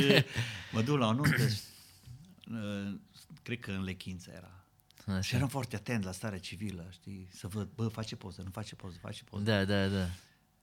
mă 0.72 0.82
duc 0.82 0.98
la 0.98 1.06
o 1.06 1.12
nuntă, 1.12 1.48
și, 1.48 1.60
uh, 2.50 2.94
cred 3.44 3.58
că 3.58 3.70
în 3.70 3.82
Lechință 3.82 4.30
era. 4.34 4.64
Așa. 5.06 5.20
Și 5.20 5.34
eram 5.34 5.48
foarte 5.48 5.76
atent 5.76 6.04
la 6.04 6.12
starea 6.12 6.38
civilă, 6.38 6.88
știi, 6.90 7.28
să 7.32 7.46
văd, 7.46 7.68
bă, 7.74 7.88
face 7.88 8.16
poză, 8.16 8.42
nu 8.44 8.50
face 8.50 8.74
poză, 8.74 8.96
face 9.00 9.24
poză. 9.24 9.42
Da, 9.44 9.64
da, 9.64 9.86
da. 9.86 10.06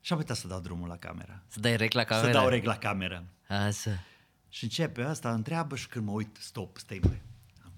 Și 0.01 0.13
am 0.13 0.17
uitat 0.19 0.37
să 0.37 0.47
dau 0.47 0.59
drumul 0.59 0.87
la 0.87 0.97
camera. 0.97 1.43
Să 1.47 1.59
dai 1.59 1.77
rec 1.77 1.93
la 1.93 2.03
camera? 2.03 2.27
Să 2.27 2.33
dau 2.33 2.47
reg 2.47 2.63
la 2.63 2.77
cameră. 2.77 3.25
Așa. 3.47 4.03
Și 4.49 4.63
începe 4.63 5.01
asta, 5.01 5.33
întreabă 5.33 5.75
și 5.75 5.87
când 5.87 6.05
mă 6.05 6.11
uit, 6.11 6.37
stop, 6.39 6.77
stai 6.77 6.99
măi, 7.03 7.21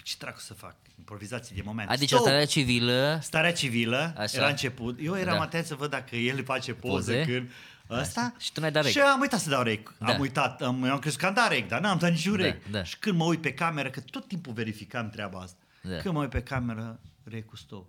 ce 0.04 0.16
dracu 0.18 0.40
să 0.40 0.54
fac? 0.54 0.76
Improvizație 0.98 1.56
de 1.56 1.62
moment. 1.66 1.90
Adică 1.90 2.06
stop! 2.06 2.20
starea 2.20 2.46
civilă... 2.46 3.20
Starea 3.22 3.54
civilă 3.54 4.14
Așa. 4.18 4.38
era 4.38 4.48
început. 4.48 5.00
Eu 5.02 5.16
eram 5.16 5.34
Da. 5.34 5.40
da. 5.40 5.42
atent 5.42 5.66
să 5.66 5.76
văd 5.76 5.90
dacă 5.90 6.16
el 6.16 6.44
face 6.44 6.74
poze, 6.74 6.94
Poze. 6.94 7.12
poze. 7.18 7.32
când 7.32 7.50
ăsta. 7.90 8.20
Așa. 8.22 8.34
Și 8.40 8.52
tu 8.52 8.60
n-ai 8.60 8.72
dat 8.72 8.84
rec. 8.84 8.92
Și 8.92 9.00
am 9.00 9.20
uitat 9.20 9.40
să 9.40 9.50
dau 9.50 9.62
rec. 9.64 9.94
Da. 10.00 10.14
Am 10.14 10.20
uitat, 10.20 10.62
am, 10.62 10.84
am 10.84 11.00
crezut 11.00 11.20
că 11.20 11.26
am 11.26 11.34
dat 11.34 11.50
rec, 11.50 11.68
dar 11.68 11.82
n-am 11.82 11.98
dat 11.98 12.10
niciun 12.12 12.38
Da, 12.38 12.44
rec. 12.44 12.70
da. 12.72 12.84
Și 12.84 12.98
când 13.00 13.18
mă 13.18 13.24
uit 13.24 13.42
pe 13.42 13.54
cameră, 13.54 13.90
că 13.90 14.00
tot 14.00 14.28
timpul 14.28 14.54
verificam 14.54 15.10
treaba 15.10 15.40
asta. 15.40 15.58
Da. 15.82 15.98
Când 15.98 16.14
mă 16.16 16.22
uit 16.22 16.30
pe 16.30 16.44
cameră, 16.44 17.00
recul 17.24 17.58
stop. 17.58 17.88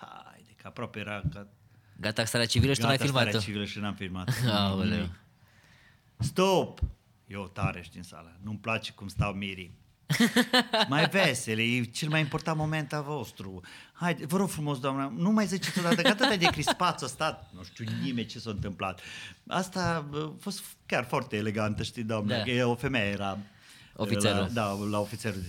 Pai, 0.00 0.42
de 0.46 0.52
că 0.62 0.66
aproape 0.66 0.98
era 0.98 1.22
ca 1.32 1.46
Gata, 2.00 2.24
starea 2.24 2.46
civilă 2.46 2.72
și 2.72 2.80
tu 2.80 2.86
n-ai 2.86 2.96
gata 2.96 3.08
starea 3.08 3.24
filmat-o. 3.30 3.46
civilă 3.46 3.64
și 3.64 3.78
n-am 3.78 3.94
filmat. 3.94 4.30
Aoleu. 4.48 5.08
Stop! 6.18 6.80
Eu 7.26 7.48
tare 7.48 7.82
știi 7.82 7.98
în 7.98 8.04
sală. 8.04 8.36
Nu-mi 8.42 8.58
place 8.58 8.92
cum 8.92 9.08
stau 9.08 9.32
mirii. 9.32 9.78
mai 10.88 11.08
vesele, 11.08 11.62
e 11.62 11.82
cel 11.82 12.08
mai 12.08 12.20
important 12.20 12.56
moment 12.58 12.92
al 12.92 13.02
vostru. 13.02 13.60
Haide, 13.92 14.26
vă 14.26 14.36
rog 14.36 14.48
frumos, 14.48 14.78
doamna, 14.78 15.12
nu 15.16 15.30
mai 15.30 15.46
ziceți 15.46 15.78
odată 15.78 16.02
că 16.02 16.08
atât 16.08 16.38
de 16.38 16.46
crispat 16.46 16.98
s-a 16.98 17.06
stat, 17.06 17.50
nu 17.54 17.62
știu 17.62 17.84
nimeni 18.02 18.26
ce 18.26 18.38
s-a 18.38 18.50
întâmplat. 18.50 19.00
Asta 19.46 20.06
bă, 20.10 20.30
a 20.32 20.36
fost 20.40 20.62
chiar 20.86 21.04
foarte 21.04 21.36
elegantă, 21.36 21.82
știi, 21.82 22.02
doamna, 22.02 22.30
Da. 22.30 22.36
da. 22.36 22.42
că 22.42 22.50
e 22.50 22.62
o 22.62 22.74
femeie 22.74 23.10
era 23.10 23.38
Ofițerul. 23.96 24.38
La, 24.38 24.48
da, 24.48 24.78
la 24.90 25.00
ofițerul. 25.00 25.42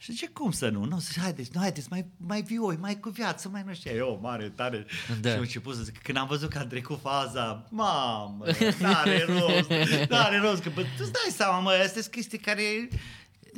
Și 0.00 0.12
zice, 0.12 0.26
cum 0.26 0.50
să 0.50 0.68
nu? 0.68 0.84
Nu, 0.84 0.98
zice, 0.98 1.20
haideți, 1.20 1.50
nu, 1.52 1.60
haideți, 1.60 1.86
mai, 1.90 2.06
mai 2.16 2.42
vioi, 2.42 2.76
mai 2.80 3.00
cu 3.00 3.08
viață, 3.08 3.48
mai 3.48 3.62
nu 3.66 3.74
știu. 3.74 3.96
Eu, 3.96 4.18
mare, 4.22 4.48
tare. 4.48 4.86
Da. 5.08 5.14
Da. 5.20 5.28
Și 5.28 5.34
am 5.34 5.40
început 5.40 5.74
să 5.74 5.82
zic, 5.82 6.02
când 6.02 6.18
am 6.18 6.26
văzut 6.26 6.50
că 6.50 6.58
a 6.58 6.66
trecut 6.66 7.00
faza, 7.00 7.66
mamă, 7.70 8.44
n-are 8.78 9.24
rost, 9.28 9.70
n-are 10.10 10.38
rost, 10.38 10.62
că 10.62 10.70
bă, 10.74 10.82
tu 10.82 10.88
îți 10.98 11.12
dai 11.12 11.30
seama, 11.30 11.58
mă, 11.58 11.70
astea 11.70 12.02
sunt 12.02 12.14
chestii 12.14 12.38
care 12.38 12.88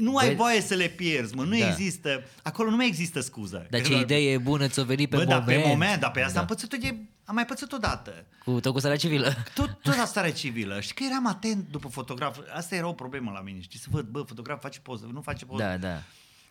nu 0.01 0.17
ai 0.17 0.29
Băi- 0.33 0.37
voie 0.37 0.61
să 0.61 0.75
le 0.75 0.87
pierzi, 0.87 1.35
mă, 1.35 1.43
nu 1.45 1.51
Da. 1.51 1.59
da. 1.59 1.69
există, 1.71 2.23
acolo 2.43 2.71
nu 2.71 2.77
mai 2.77 2.87
există 2.87 3.21
scuză. 3.21 3.67
Dar 3.71 3.81
Că 3.81 3.87
ce 3.87 3.93
doar- 3.93 4.03
idee 4.03 4.39
bună 4.39 4.69
ți-o 4.69 4.85
venit 4.85 5.11
pe 5.11 5.17
Bă, 5.17 5.23
moment. 5.23 5.47
da, 5.47 5.53
pe 5.53 5.63
moment, 5.67 6.01
dar 6.01 6.11
pe 6.11 6.21
asta 6.23 6.35
Da. 6.35 6.41
am 6.41 6.47
pățit-o 6.47 6.77
de, 6.77 6.97
am 7.25 7.35
mai 7.35 7.45
pățit 7.45 7.73
odată. 7.73 8.25
Cu 8.45 8.61
tot 8.61 8.73
cu 8.73 8.79
starea 8.79 8.97
civilă. 8.97 9.35
Tot, 9.55 9.79
tot 9.83 9.97
la 9.97 10.05
stare 10.13 10.33
civilă. 10.33 10.81
Știi 10.81 10.95
că 10.95 11.03
eram 11.11 11.27
atent 11.27 11.65
după 11.71 11.89
fotograf. 11.89 12.39
Asta 12.55 12.75
era 12.75 12.89
o 12.89 12.93
problemă 12.93 13.31
la 13.35 13.41
mine, 13.41 13.61
știi? 13.61 13.79
Să 13.79 13.87
văd, 13.91 14.07
bă, 14.07 14.23
fotograf 14.27 14.61
face 14.61 14.81
poză, 14.81 15.09
nu 15.13 15.21
face 15.21 15.45
poză. 15.45 15.63
Da, 15.63 15.77
da. 15.77 16.03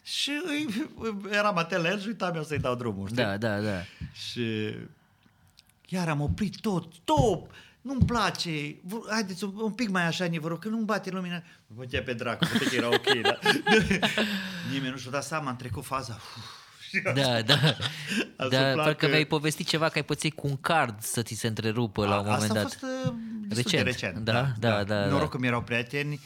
Și 0.03 0.31
îi- 0.45 0.89
eram 1.31 1.57
atent 1.57 1.81
la 1.83 1.89
el 1.89 1.99
și 2.01 2.07
uitam 2.07 2.35
eu 2.35 2.43
să-i 2.43 2.59
dau 2.59 2.75
drumul, 2.75 3.07
știi? 3.07 3.23
Da, 3.23 3.37
da, 3.37 3.59
da. 3.59 3.81
Și 4.13 4.75
iar 5.87 6.09
am 6.09 6.21
oprit 6.21 6.59
tot, 6.59 6.93
stop! 7.01 7.51
Nu-mi 7.81 8.05
place, 8.05 8.75
Vă- 8.83 9.05
haideți 9.09 9.43
un, 9.43 9.53
un 9.55 9.71
pic 9.71 9.89
mai 9.89 10.05
așa, 10.05 10.27
ne 10.27 10.39
vă 10.39 10.47
rog, 10.47 10.59
că 10.59 10.67
nu-mi 10.67 10.85
bate 10.85 11.09
lumina. 11.09 11.35
Mă 11.67 11.75
bătea 11.75 12.01
pe 12.01 12.13
dracu, 12.13 12.45
poate 12.49 12.65
că 12.65 12.75
era 12.75 12.87
ok, 12.87 13.21
da? 13.21 13.39
Nimeni 14.71 14.91
nu 14.91 14.97
și-a 14.97 15.11
dat 15.11 15.23
seama, 15.23 15.49
am 15.49 15.55
trecut 15.55 15.85
faza. 15.85 16.13
Uf, 16.37 16.43
și 16.89 16.99
Da, 17.21 17.41
da. 17.41 17.53
A 18.37 18.47
Dar 18.47 18.67
suflat 18.67 18.75
parcă 18.75 18.93
că- 19.05 19.07
mi-ai 19.07 19.25
povestit 19.25 19.67
ceva 19.67 19.85
că 19.89 19.97
ai 19.97 20.03
pățit 20.03 20.35
cu 20.35 20.47
un 20.47 20.57
card 20.61 21.01
să 21.01 21.21
ți 21.21 21.33
se 21.35 21.47
întrerupă 21.47 22.05
la 22.05 22.19
un 22.19 22.27
A- 22.27 22.31
moment 22.31 22.41
Asta 22.41 22.53
dat. 22.53 22.63
a 22.65 22.67
fost 22.67 22.83
uh, 22.83 23.13
destul 23.47 23.71
Recent. 23.71 23.83
de 23.83 23.89
recent. 23.89 24.17
Da, 24.25 24.47
da, 24.59 24.83
da, 24.83 25.05
Noroc 25.05 25.19
da. 25.21 25.27
că 25.27 25.37
mi-erau 25.37 25.61
prieteni. 25.61 26.19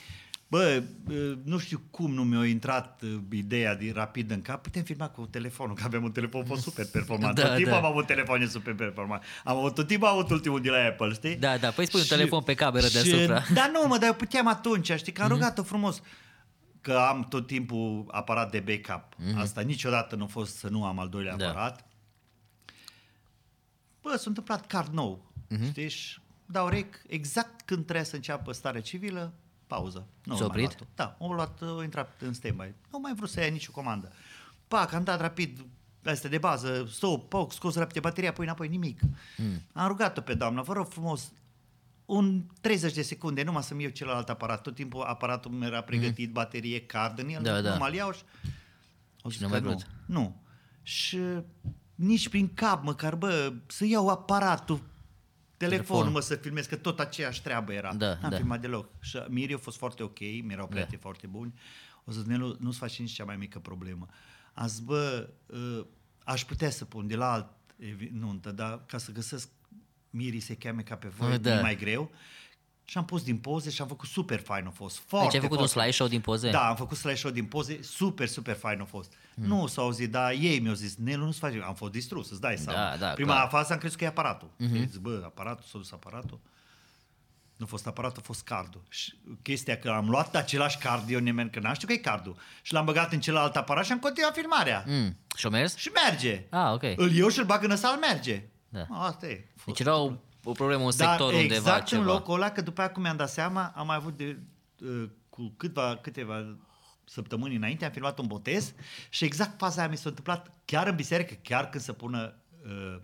Bă, 0.54 0.84
uh, 1.10 1.38
nu 1.44 1.58
știu 1.58 1.82
cum 1.92 2.14
nu 2.14 2.24
mi-a 2.24 2.46
intrat 2.46 3.02
uh, 3.02 3.20
ideea 3.32 3.76
de 3.76 3.92
rapid 3.94 4.32
în 4.32 4.42
cap. 4.42 4.62
Putem 4.62 4.84
filma 4.84 5.10
cu 5.10 5.26
telefonul, 5.26 5.76
că 5.76 5.82
avem 5.86 6.04
un 6.04 6.12
telefon 6.12 6.46
fost 6.46 6.62
super 6.62 6.86
performant. 6.92 7.36
Da, 7.36 7.42
tot 7.42 7.56
timpul 7.56 7.72
da. 7.72 7.78
am 7.78 7.86
avut 7.86 8.06
telefoane 8.06 8.46
super 8.46 8.74
performant. 8.76 9.24
Am 9.44 9.58
avut, 9.58 9.74
tot 9.74 9.88
timpul 9.88 10.08
am 10.08 10.14
avut 10.14 10.30
ultimul 10.30 10.62
de 10.62 10.70
la 10.70 10.78
Apple, 10.78 11.14
știi? 11.14 11.36
Da, 11.36 11.58
da, 11.58 11.70
păi 11.70 11.86
spui 11.86 12.00
un 12.00 12.06
telefon 12.06 12.42
pe 12.42 12.54
cameră 12.54 12.88
deasupra. 12.88 13.40
Mhm. 13.40 13.54
Da, 13.54 13.70
nu, 13.74 13.88
mă, 13.88 13.98
dar 13.98 14.08
eu 14.08 14.14
puteam 14.14 14.48
atunci, 14.48 14.92
știi, 14.92 15.12
că 15.12 15.22
am 15.22 15.30
rugat-o 15.30 15.64
frumos 15.64 16.02
că 16.82 16.94
am 16.94 17.26
tot 17.30 17.48
timpul 17.48 18.06
aparat 18.12 18.52
de 18.52 18.60
backup. 18.60 19.16
Asta 19.36 19.62
niciodată 19.62 20.16
nu 20.16 20.24
a 20.24 20.28
fost 20.28 20.56
să 20.56 20.70
nu 20.70 20.86
am 20.86 21.00
al 21.00 21.10
doilea 21.10 21.36
Da. 21.36 21.50
aparat. 21.50 21.86
bă, 24.02 24.16
s-a 24.16 24.24
întâmplat 24.26 24.68
card 24.68 24.94
nou, 24.94 25.32
uh-huh. 25.52 25.70
știi, 25.70 25.90
și 25.90 26.20
dau 26.46 26.68
rec, 26.68 27.02
exact 27.08 27.62
când 27.62 27.84
trebuie 27.84 28.06
să 28.06 28.16
înceapă 28.16 28.52
starea 28.52 28.82
civilă, 28.82 29.34
pauză. 29.68 30.08
Nu 30.24 30.36
S-a 30.36 30.44
am 30.44 30.52
mai 30.54 30.64
oprit? 30.64 30.80
luat-o. 30.80 30.86
Da, 30.96 31.18
am 31.26 31.36
luat, 31.36 31.62
a 31.80 31.84
intrat 31.84 32.22
în 32.22 32.34
stand-by. 32.34 32.74
Nu 32.92 33.00
mai 33.00 33.14
vrut 33.16 33.30
să 33.30 33.40
ia 33.42 33.48
nicio 33.48 33.72
comandă. 33.72 34.12
Pac, 34.68 34.94
am 34.94 35.04
dat 35.04 35.20
rapid 35.22 35.66
astea 36.06 36.30
de 36.30 36.38
bază, 36.38 36.88
stop, 36.92 37.30
poc, 37.30 37.54
scos 37.54 37.76
rapid 37.76 38.02
bateria, 38.02 38.34
pui 38.34 38.46
înapoi, 38.46 38.68
nimic. 38.68 39.00
Mm. 39.38 39.62
Am 39.74 39.88
rugat-o 39.88 40.22
pe 40.22 40.34
doamnă, 40.34 40.62
vă 40.62 40.74
rog 40.74 40.88
frumos, 40.88 41.32
un 42.06 42.44
30 42.62 42.94
de 42.94 43.02
secunde, 43.02 43.44
numai 43.44 43.64
să-mi 43.64 43.82
iau 43.82 43.92
celălalt 43.92 44.30
aparat. 44.30 44.62
Tot 44.62 44.76
timpul 44.76 45.02
aparatul 45.02 45.52
meu 45.52 45.68
era 45.68 45.82
pregătit, 45.82 46.28
mm. 46.28 46.34
baterie, 46.34 46.82
card 46.86 47.20
în 47.20 47.30
el, 47.30 47.42
Da, 47.44 47.62
da. 47.62 47.72
numai 47.74 47.90
îl 47.90 47.96
iau 47.96 48.12
și... 48.12 48.22
Au 49.22 49.30
zis 49.30 49.40
nu 49.40 49.46
că 49.48 49.52
mai 49.54 49.62
nu. 49.62 49.68
vrut. 49.68 49.88
Nu. 50.06 50.42
Și 50.82 51.20
nici 51.96 52.30
prin 52.30 52.54
cap, 52.54 52.84
măcar, 52.84 53.16
bă, 53.16 53.54
să 53.68 53.86
iau 53.86 54.10
aparatul, 54.10 54.82
telefonul, 55.70 56.02
Telefonul. 56.04 56.12
mă, 56.12 56.20
să 56.20 56.36
filmez, 56.36 56.66
că 56.66 56.76
tot 56.76 57.00
aceeași 57.00 57.42
treabă 57.42 57.74
era. 57.74 57.94
Da, 57.94 58.18
N-am 58.22 58.30
da. 58.30 58.36
filmat 58.36 58.62
deloc. 58.62 58.90
Și 59.00 59.18
Miri 59.28 59.54
a 59.54 59.58
fost 59.58 59.78
foarte 59.78 60.04
ok, 60.04 60.20
mi-erau 60.20 60.68
prieteni 60.68 61.02
foarte 61.02 61.28
buni. 61.28 61.54
O 62.06 62.12
să 62.12 62.22
Nelu, 62.26 62.56
nu-ți 62.60 62.78
faci 62.78 63.00
nici 63.00 63.12
cea 63.12 63.24
mai 63.26 63.36
mică 63.38 63.60
problemă. 63.60 64.08
Am 64.54 64.68
zis, 64.68 64.80
bă, 64.80 65.30
uh, 65.46 65.86
aș 66.24 66.44
putea 66.46 66.70
să 66.70 66.86
pun 66.86 67.08
de 67.08 67.16
la 67.16 67.32
alt 67.32 67.48
evi- 67.80 68.12
nuntă, 68.12 68.52
dar 68.52 68.84
ca 68.86 68.98
să 68.98 69.12
găsesc 69.12 69.50
Miri 70.10 70.40
se 70.40 70.56
cheame 70.56 70.82
ca 70.82 70.96
pe 70.96 71.08
voi, 71.08 71.32
Ah, 71.34 71.40
da. 71.40 71.50
da. 71.50 71.58
e 71.58 71.62
mai 71.62 71.76
greu. 71.76 72.12
Și 72.86 72.98
am 72.98 73.06
pus 73.06 73.24
din 73.24 73.38
poze 73.38 73.70
și 73.70 73.82
am 73.82 73.88
făcut 73.88 74.10
super 74.10 74.40
fain 74.40 74.66
a 74.66 74.70
fost. 74.70 75.02
Foarte, 75.08 75.26
Deci 75.26 75.36
ai 75.36 75.42
făcut 75.42 75.60
un 75.60 75.68
foarte- 75.68 75.80
slideshow 75.80 76.08
din 76.08 76.22
poze? 76.22 76.50
Da, 76.50 76.68
am 76.68 76.76
făcut 76.76 76.98
slideshow 76.98 77.32
din 77.32 77.46
poze, 77.46 77.80
super, 77.82 78.28
super 78.28 78.56
fain 78.56 78.82
a 78.82 78.86
fost. 78.86 79.14
Mm. 79.36 79.46
Nu 79.48 79.68
s-au 79.68 79.84
auzit, 79.84 80.12
dar 80.12 80.32
ei 80.32 80.60
mi-au 80.60 80.74
zis, 80.74 80.96
Nelu, 80.96 81.26
nu-ți 81.26 81.40
faci, 81.40 81.54
am 81.66 81.74
fost 81.76 81.92
distrus, 81.92 82.32
îți 82.32 82.42
dai 82.42 82.58
seama. 82.58 82.80
Da, 82.90 82.98
da, 82.98 83.14
Prima 83.14 83.34
clar. 83.34 83.50
fază 83.50 83.74
am 83.74 83.80
crezut 83.80 83.98
că 83.98 84.04
e 84.04 84.08
aparatul. 84.08 84.50
Mm-hmm. 84.60 84.90
Zic, 84.90 85.00
bă, 85.00 85.22
aparatul, 85.26 85.64
s-a 85.72 85.78
dus 85.78 85.92
aparatul. 85.92 86.40
Nu 87.56 87.66
a 87.66 87.68
fost 87.68 87.88
aparatul, 87.88 88.18
a 88.22 88.26
fost 88.26 88.44
cardul. 88.44 88.82
Și 88.90 89.14
chestia 89.42 89.78
că 89.78 89.90
am 89.90 90.10
luat 90.10 90.36
același 90.36 90.78
card, 90.78 91.10
eu 91.10 91.20
nimeni, 91.20 91.50
că 91.50 91.60
n-am 91.60 91.74
știut 91.74 91.90
că 91.90 91.96
e 91.96 92.00
cardul. 92.00 92.36
Și 92.62 92.74
l-am 92.74 92.86
băgat 92.86 93.12
în 93.14 93.20
celălalt 93.20 93.56
aparat 93.56 93.86
și 93.86 93.92
am 93.92 94.00
continuat 94.00 94.34
filmarea. 94.36 94.84
Mm. 94.88 94.94
Mm. 94.94 95.18
Și-o 95.36 95.50
mers? 95.50 95.76
Și 95.76 95.90
merge. 96.04 96.46
Ah, 96.50 96.72
ok. 96.74 96.84
Îl 96.96 97.12
iau 97.12 97.30
și 97.30 97.40
îl 97.40 97.46
bag 97.46 97.64
în 97.64 97.76
sală, 97.76 97.98
merge. 98.00 98.44
Da. 98.70 98.86
Asta 98.90 99.28
e. 99.28 99.46
A 99.48 99.54
fost 99.56 99.78
Deci 99.78 99.88
era 99.88 99.96
o, 100.44 100.50
o 100.50 100.54
problemă, 100.54 100.84
un 100.84 100.92
dar 100.98 101.10
sector 101.10 101.34
undeva, 101.34 101.56
exact 101.56 101.86
ceva. 101.86 102.02
în 102.02 102.08
locul 102.08 102.34
ăla, 102.34 102.50
că 102.52 102.62
după 102.62 102.82
aia 102.82 102.92
cum 102.92 103.02
mi-am 103.02 103.18
dat 103.18 103.30
seama, 103.30 103.74
am 103.76 103.86
mai 103.86 103.96
avut 103.96 104.18
de, 104.18 104.40
uh, 104.82 105.10
cu 105.30 105.54
câteva, 105.58 105.98
câteva 106.02 106.58
săptămâni 107.06 107.56
înainte, 107.56 107.86
am 107.86 107.92
filmat 107.92 108.20
un 108.20 108.28
botez 108.28 108.74
și 109.10 109.26
exact 109.26 109.58
faza 109.58 109.82
aia 109.82 109.90
mi 109.90 109.98
s-a 109.98 110.10
întâmplat 110.10 110.52
chiar 110.66 110.88
în 110.88 110.96
biserică, 110.96 111.34
chiar 111.42 111.70
când 111.70 111.84
se 111.84 111.94
pună 111.94 112.36
uh, 112.66 113.00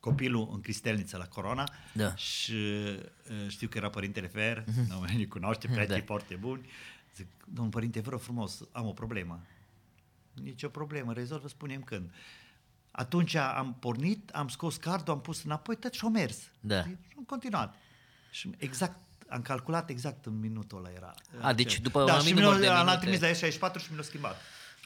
copilul 0.00 0.48
în 0.52 0.60
cristelniță 0.60 1.16
la 1.16 1.26
corona 1.26 1.72
Da. 1.92 2.14
și 2.14 2.52
uh, 2.52 3.48
știu 3.48 3.68
că 3.68 3.78
era 3.78 3.90
părintele 3.90 4.26
Fer, 4.26 4.62
mm-hmm. 4.62 4.86
nu 4.88 5.04
îi 5.16 5.28
cunoaște, 5.28 5.66
prieteni 5.66 5.98
Da. 5.98 6.04
foarte 6.04 6.34
buni. 6.34 6.68
Zic, 7.16 7.26
domnul 7.44 7.72
părinte, 7.72 8.00
vă 8.00 8.10
rog 8.10 8.20
frumos, 8.20 8.62
am 8.72 8.86
o 8.86 8.92
problemă. 8.92 9.40
Nici 10.42 10.62
o 10.62 10.68
problemă, 10.68 11.12
rezolvă, 11.12 11.48
spunem 11.48 11.82
când. 11.82 12.10
Atunci 12.98 13.34
am 13.34 13.76
pornit, 13.80 14.30
am 14.30 14.48
scos 14.48 14.76
cardul, 14.76 15.12
am 15.14 15.20
pus 15.20 15.44
înapoi, 15.44 15.76
tot 15.76 15.92
și-o 15.92 16.08
mers. 16.08 16.36
Da. 16.60 16.82
Și 16.82 16.96
am 17.16 17.24
continuat. 17.26 17.74
Și 18.30 18.50
exact, 18.56 18.96
am 19.28 19.42
calculat 19.42 19.90
exact 19.90 20.26
în 20.26 20.38
minutul 20.40 20.78
ăla 20.78 20.90
era. 20.96 21.14
A, 21.40 21.52
deci 21.52 21.80
după 21.80 22.00
un 22.00 22.06
da, 22.06 22.12
anumit 22.12 22.34
și 22.34 22.40
număr 22.40 22.52
mi-l- 22.54 22.62
de 22.62 22.68
L-am 22.68 22.84
minute. 22.86 23.00
trimis 23.18 23.20
la 23.20 23.28
E64 23.28 23.72
și 23.80 23.86
mi 23.90 23.96
l-a 23.96 24.02
schimbat. 24.02 24.36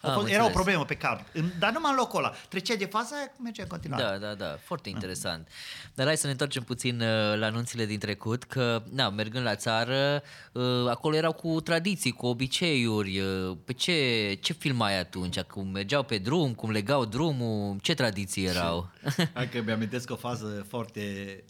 A 0.03 0.09
Am 0.09 0.14
fost, 0.14 0.26
era 0.32 0.42
o 0.42 0.46
înțeles. 0.46 0.53
problemă 0.53 0.84
pe 0.84 0.94
card. 0.94 1.24
În- 1.32 1.51
Dar 1.59 1.72
numai 1.72 1.90
în 1.90 1.96
locul 1.96 2.18
ăla. 2.24 2.32
Trecea 2.48 2.74
de 2.74 2.84
faza 2.84 3.16
aia, 3.16 3.32
mergea 3.42 3.62
în 3.62 3.68
continuare. 3.68 4.03
Da, 4.03 4.18
da, 4.18 4.34
da, 4.34 4.57
foarte 4.62 4.88
interesant. 4.88 5.48
Dar 5.94 6.07
hai 6.07 6.16
să 6.16 6.26
ne 6.26 6.32
întoarcem 6.32 6.62
puțin 6.62 7.01
uh, 7.01 7.07
la 7.38 7.46
anunțile 7.46 7.86
din 7.86 7.98
trecut, 7.98 8.44
că, 8.44 8.82
na, 8.90 9.11
mergând 9.11 9.44
la 9.44 9.57
țară, 9.57 10.22
uh, 10.53 10.88
acolo 10.88 11.16
erau 11.16 11.32
cu 11.32 11.61
tradiții, 11.61 12.11
cu 12.12 12.26
obiceiuri. 12.26 13.20
uh, 13.20 13.57
Pe 13.64 13.72
ce, 13.72 14.34
ce 14.40 14.53
filmai 14.53 14.98
atunci? 14.98 15.40
Cum 15.40 15.68
mergeau 15.68 16.03
pe 16.03 16.18
drum, 16.18 16.55
cum 16.55 16.70
legau 16.70 17.05
drumul, 17.05 17.78
ce 17.82 17.94
tradiții 17.94 18.44
erau? 18.46 18.90
Hai 19.34 19.48
că 19.48 19.61
mi-amintesc 19.62 20.11
o 20.11 20.16
fază 20.16 20.64
foarte 20.68 21.01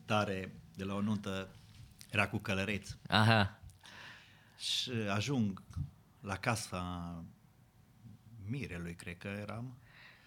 tare 0.07 0.55
de 0.75 0.85
la 0.85 0.95
o 0.95 1.01
nuntă, 1.01 1.49
era 2.11 2.29
cu 2.29 2.37
călăreț. 2.39 2.89
Aha, 3.09 3.61
Și 4.59 4.91
ajung 5.15 5.63
la 6.21 6.37
casa 6.37 7.15
mirelui, 8.51 8.95
cred 8.95 9.17
că 9.19 9.29
eram. 9.41 9.77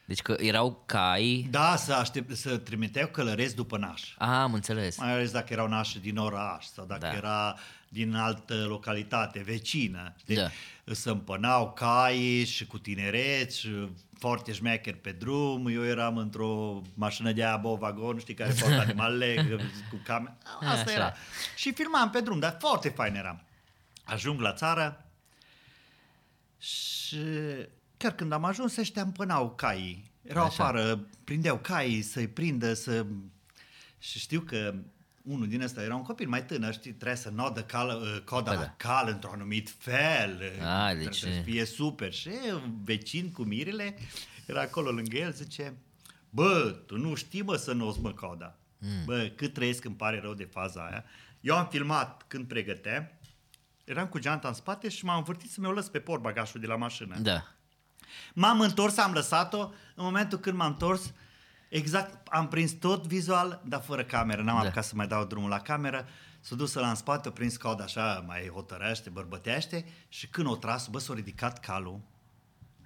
deci 0.05 0.21
că 0.21 0.35
erau 0.39 0.83
cai... 0.85 1.47
Da, 1.49 1.75
să, 1.75 1.93
aștept, 1.93 2.35
să 2.35 2.57
trimiteau 2.57 3.07
călăreți 3.07 3.55
după 3.55 3.77
naș. 3.77 4.13
Aha, 4.17 4.41
am 4.41 4.53
înțeles. 4.53 4.97
Mai 4.97 5.11
ales 5.11 5.31
dacă 5.31 5.53
erau 5.53 5.67
nași 5.67 5.99
din 5.99 6.17
oraș 6.17 6.65
sau 6.65 6.85
dacă 6.85 6.99
Da. 7.01 7.07
da. 7.09 7.15
era 7.15 7.55
din 7.89 8.15
altă 8.15 8.53
localitate, 8.67 9.39
vecină. 9.39 10.13
Știi? 10.19 10.35
Da. 10.35 10.49
Să 10.85 11.09
împănau 11.09 11.71
cai 11.73 12.43
și 12.47 12.65
cu 12.65 12.77
tinereți 12.77 13.59
și 13.59 13.89
foarte 14.19 14.53
șmecher 14.53 14.95
pe 14.95 15.11
drum. 15.11 15.67
Eu 15.67 15.85
eram 15.85 16.17
într-o 16.17 16.81
mașină 16.93 17.31
de 17.31 17.45
aia, 17.45 17.57
bă, 17.57 17.75
vagon, 17.75 18.19
știi, 18.19 18.33
care 18.33 18.53
poartă 18.59 18.79
animale 18.87 19.45
cu 19.89 19.95
camere. 20.05 20.37
Asta 20.59 20.81
Așa. 20.81 20.91
era. 20.91 21.13
Și 21.55 21.73
filmam 21.73 22.09
pe 22.09 22.21
drum, 22.21 22.39
dar 22.39 22.57
foarte 22.59 22.89
fain 22.89 23.15
eram. 23.15 23.43
Ajung 24.03 24.39
la 24.39 24.53
țară 24.53 25.05
și 26.59 27.17
chiar 28.03 28.15
când 28.15 28.31
am 28.31 28.43
ajuns, 28.43 28.77
ăștia 28.77 29.01
împănau 29.01 29.51
caii. 29.55 30.11
Erau 30.21 30.45
Așa. 30.45 30.63
afară, 30.63 31.07
prindeau 31.23 31.57
caii 31.57 32.01
să-i 32.01 32.27
prindă, 32.27 32.73
să... 32.73 33.05
Și 33.99 34.19
știu 34.19 34.39
că 34.39 34.75
unul 35.23 35.47
din 35.47 35.61
ăsta 35.61 35.83
era 35.83 35.95
un 35.95 36.01
copil 36.01 36.27
mai 36.27 36.45
tânăr, 36.45 36.73
știi, 36.73 36.91
trebuia 36.91 37.15
să 37.15 37.29
nodă 37.29 37.63
cal, 37.63 38.21
coda 38.25 38.49
Păi 38.51 38.59
da. 38.59 38.61
la 38.61 38.73
cal 38.77 39.07
într-un 39.09 39.33
anumit 39.33 39.69
fel. 39.77 40.41
A, 40.61 40.85
Trebuie 40.85 41.05
deci- 41.05 41.15
să 41.17 41.27
fie 41.43 41.65
super. 41.65 42.13
Și 42.13 42.29
un 42.53 42.73
vecin 42.83 43.31
cu 43.31 43.43
mirele 43.43 43.95
era 44.45 44.61
acolo 44.61 44.91
lângă 44.91 45.17
el, 45.17 45.31
zice, 45.33 45.73
bă, 46.29 46.75
tu 46.85 46.97
nu 46.97 47.13
știi, 47.15 47.41
mă, 47.41 47.55
să 47.55 47.73
nu 47.73 47.97
mă 48.01 48.11
coda. 48.11 48.57
Mm. 48.77 49.05
Bă, 49.05 49.31
cât 49.35 49.53
trăiesc 49.53 49.85
îmi 49.85 49.95
pare 49.95 50.19
rău 50.19 50.33
de 50.33 50.43
faza 50.51 50.85
aia. 50.87 51.05
Eu 51.41 51.55
am 51.57 51.67
filmat 51.71 52.23
când 52.27 52.47
pregăteam, 52.47 53.11
eram 53.83 54.07
cu 54.07 54.19
geanta 54.19 54.47
în 54.47 54.53
spate 54.53 54.89
și 54.89 55.05
m-am 55.05 55.17
învârtit 55.17 55.51
să 55.51 55.59
mi-o 55.61 55.71
lăs 55.71 55.89
pe 55.89 55.99
portbagașul 55.99 56.59
de 56.59 56.67
la 56.67 56.75
mașină. 56.75 57.17
Da. 57.19 57.55
M-am 58.33 58.59
întors, 58.59 58.97
am 58.97 59.11
lăsat-o, 59.11 59.59
în 59.95 60.03
momentul 60.03 60.37
când 60.39 60.57
m-am 60.57 60.71
întors, 60.71 61.13
exact, 61.69 62.27
am 62.27 62.47
prins 62.47 62.71
tot 62.71 63.07
vizual, 63.07 63.61
dar 63.65 63.81
fără 63.81 64.03
cameră, 64.03 64.41
n-am 64.41 64.55
Da. 64.55 64.61
da. 64.61 64.67
apucat 64.67 64.83
să 64.85 64.95
mai 64.95 65.07
dau 65.07 65.25
drumul 65.25 65.49
la 65.49 65.59
cameră, 65.59 66.07
s-a 66.39 66.55
dus 66.55 66.73
la 66.73 66.89
în 66.89 66.95
spate, 66.95 67.27
a 67.27 67.31
prins 67.31 67.57
cod 67.57 67.81
așa, 67.81 68.23
mai 68.27 68.49
hotărăște, 68.53 69.09
bărbătește 69.09 69.85
și 70.09 70.27
când 70.27 70.47
o 70.47 70.55
tras, 70.55 70.87
bă, 70.87 70.99
s-a 70.99 71.13
ridicat 71.13 71.59
calul 71.59 71.99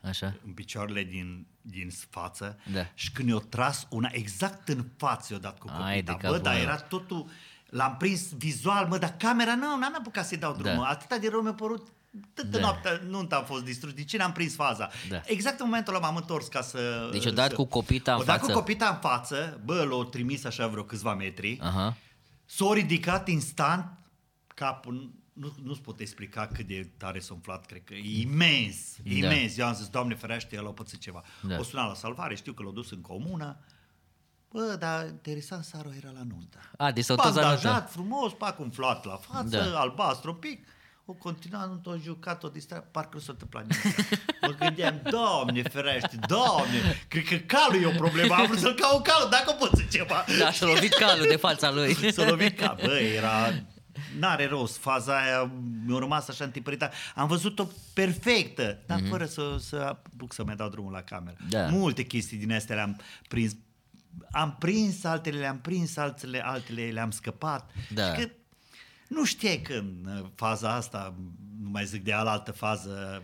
Așa. 0.03 0.36
în 0.45 0.51
picioarele 0.53 1.03
din, 1.03 1.45
din 1.61 1.89
față 2.09 2.57
Da. 2.73 2.86
și 2.93 3.11
când 3.11 3.30
i-o 3.30 3.39
tras 3.39 3.88
una 3.89 4.09
exact 4.11 4.67
în 4.69 4.86
față, 4.97 5.34
i-o 5.34 5.39
dat 5.39 5.57
cu 5.59 5.67
Ai 5.69 6.01
de 6.01 6.11
copita. 6.11 6.28
Bă, 6.28 6.34
capul 6.34 6.43
dar 6.43 6.53
meu. 6.53 6.63
era 6.63 6.75
totul, 6.75 7.30
l-am 7.65 7.95
prins 7.97 8.34
vizual, 8.34 8.88
mă, 8.88 8.97
dar 8.97 9.15
camera, 9.17 9.55
nu, 9.55 9.78
n-am 9.78 9.95
apucat 9.99 10.25
să-i 10.25 10.38
dau 10.38 10.53
drumul. 10.53 10.84
Da. 10.84 10.88
Atâta 10.89 11.17
de 11.17 11.30
rău 11.30 11.41
mi-a 11.41 11.53
părut, 11.53 11.88
toată 12.34 12.49
Da. 12.49 12.57
da. 12.57 12.63
noaptea 12.63 13.01
nu 13.07 13.28
am 13.30 13.43
fost 13.45 13.63
distrus, 13.63 13.93
de 13.93 14.03
ce 14.03 14.18
n-am 14.18 14.32
prins 14.32 14.55
faza? 14.55 14.89
Da. 15.09 15.22
Exact 15.26 15.59
în 15.59 15.65
momentul 15.65 15.95
ăla 15.95 16.05
m-am 16.05 16.15
întors 16.15 16.47
ca 16.47 16.61
să... 16.61 17.09
Deci 17.11 17.26
o 17.26 17.32
dat 17.32 17.49
să- 17.49 17.55
cu 17.55 17.65
copita 17.65 18.13
în 18.13 18.20
o 18.20 18.24
dat 18.24 18.39
față? 18.39 18.51
cu 18.51 18.57
copita 18.57 18.88
în 18.89 19.09
față, 19.09 19.61
bă, 19.65 19.84
l-o 19.84 20.03
trimis 20.03 20.43
așa 20.43 20.68
vreo 20.68 20.84
câțiva 20.84 21.13
metri, 21.13 21.57
Aha. 21.61 21.97
s-a 22.45 22.65
ridicat 22.74 23.28
instant, 23.28 23.86
capul, 24.47 25.11
nu, 25.34 25.55
nu-ți 25.63 25.82
pot 25.82 25.99
explica 25.99 26.47
cât 26.53 26.68
de 26.68 26.89
tare 26.97 27.20
s-a 27.20 27.34
umflat, 27.34 27.65
cred 27.65 27.84
că 27.84 27.93
e 27.93 28.22
imens, 28.22 28.76
Da. 29.03 29.09
imens. 29.15 29.57
Eu 29.57 29.65
am 29.68 29.74
zis, 29.74 29.88
Doamne 29.88 30.15
ferește, 30.15 30.55
el 30.55 30.68
a 30.68 30.70
pățit 30.72 30.99
ceva. 30.99 31.24
Da. 31.41 31.47
Da. 31.53 31.59
O 31.59 31.63
suna 31.63 31.88
la 31.88 31.93
salvare, 31.93 32.36
știu 32.36 32.53
că 32.53 32.63
l-a 32.63 32.72
dus 32.72 32.91
în 32.91 33.01
comună, 33.01 33.57
Bă, 34.51 34.76
dar 34.80 35.05
interesant, 35.07 35.63
Saro 35.63 35.89
era 35.97 36.09
la 36.13 36.24
nuntă. 36.24 36.57
A, 36.78 36.91
deci 36.91 37.03
s-au 37.03 37.15
dus 37.15 37.26
la 37.26 37.32
nuntă. 37.32 37.47
Bandajat, 37.63 37.91
frumos, 37.91 38.34
pac 38.34 38.59
umflat 38.59 39.05
la 39.05 39.15
față, 39.15 39.47
Da. 39.57 39.70
da. 39.70 39.80
albastru 39.80 40.32
un 40.32 40.38
pic. 40.38 40.65
O 41.09 41.13
continuat, 41.13 41.69
nu 41.69 41.75
tot 41.75 42.01
jucat, 42.03 42.43
o 42.43 42.47
distrat, 42.47 42.87
parcă 42.91 43.09
nu 43.13 43.19
s-a 43.19 43.31
întâmplat 43.31 43.65
nimic. 43.67 43.97
Mă 44.41 44.55
gândeam, 44.59 45.01
Doamne 45.09 45.61
ferește, 45.61 46.19
Doamne, 46.27 47.05
cred 47.07 47.23
că 47.23 47.35
calul 47.35 47.81
e 47.81 47.85
o 47.85 47.91
problemă, 47.91 48.33
am 48.33 48.45
vrut 48.45 48.59
să-l 48.59 48.73
caut 48.73 49.03
calul, 49.03 49.29
dacă 49.29 49.51
pot 49.51 49.71
să 49.75 49.83
ceva. 49.91 50.25
Da, 50.39 50.51
și-a 50.51 50.67
lovit 50.67 50.93
calul 50.93 51.25
de 51.29 51.35
fața 51.35 51.71
lui. 51.71 51.93
S-a 52.11 52.29
lovit 52.29 52.57
ca, 52.59 52.75
bă, 52.83 52.97
era... 52.97 53.53
N-are 54.19 54.47
rost, 54.47 54.77
faza 54.77 55.23
aia 55.23 55.51
mi-a 55.85 55.99
rămas 55.99 56.27
așa 56.27 56.43
întipărită. 56.43 56.91
Am 57.15 57.27
văzut-o 57.27 57.67
perfectă, 57.93 58.79
dar 58.85 58.99
mm-hmm. 58.99 59.09
fără 59.09 59.25
să, 59.25 59.55
să 59.59 59.75
apuc 59.75 60.33
să 60.33 60.43
mai 60.43 60.55
dau 60.55 60.69
drumul 60.69 60.91
la 60.91 61.01
cameră. 61.01 61.37
Da. 61.49 61.67
Multe 61.67 62.03
chestii 62.03 62.37
din 62.37 62.53
astea 62.53 62.75
le-am 62.75 63.01
prins. 63.27 63.55
Am 64.31 64.55
prins, 64.59 65.03
altele 65.03 65.39
le-am 65.39 65.59
prins, 65.59 65.97
altele, 65.97 66.45
altele 66.45 66.89
le-am 66.89 67.11
scăpat. 67.11 67.69
Da. 67.89 68.13
Și 68.13 68.21
că 68.21 68.29
nu 69.07 69.25
știai 69.25 69.57
când 69.61 70.05
uh, 70.05 70.25
faza 70.35 70.73
asta, 70.73 71.13
nu 71.61 71.69
mai 71.69 71.85
zic 71.85 72.03
de 72.03 72.13
alaltă 72.13 72.51
fază, 72.51 73.23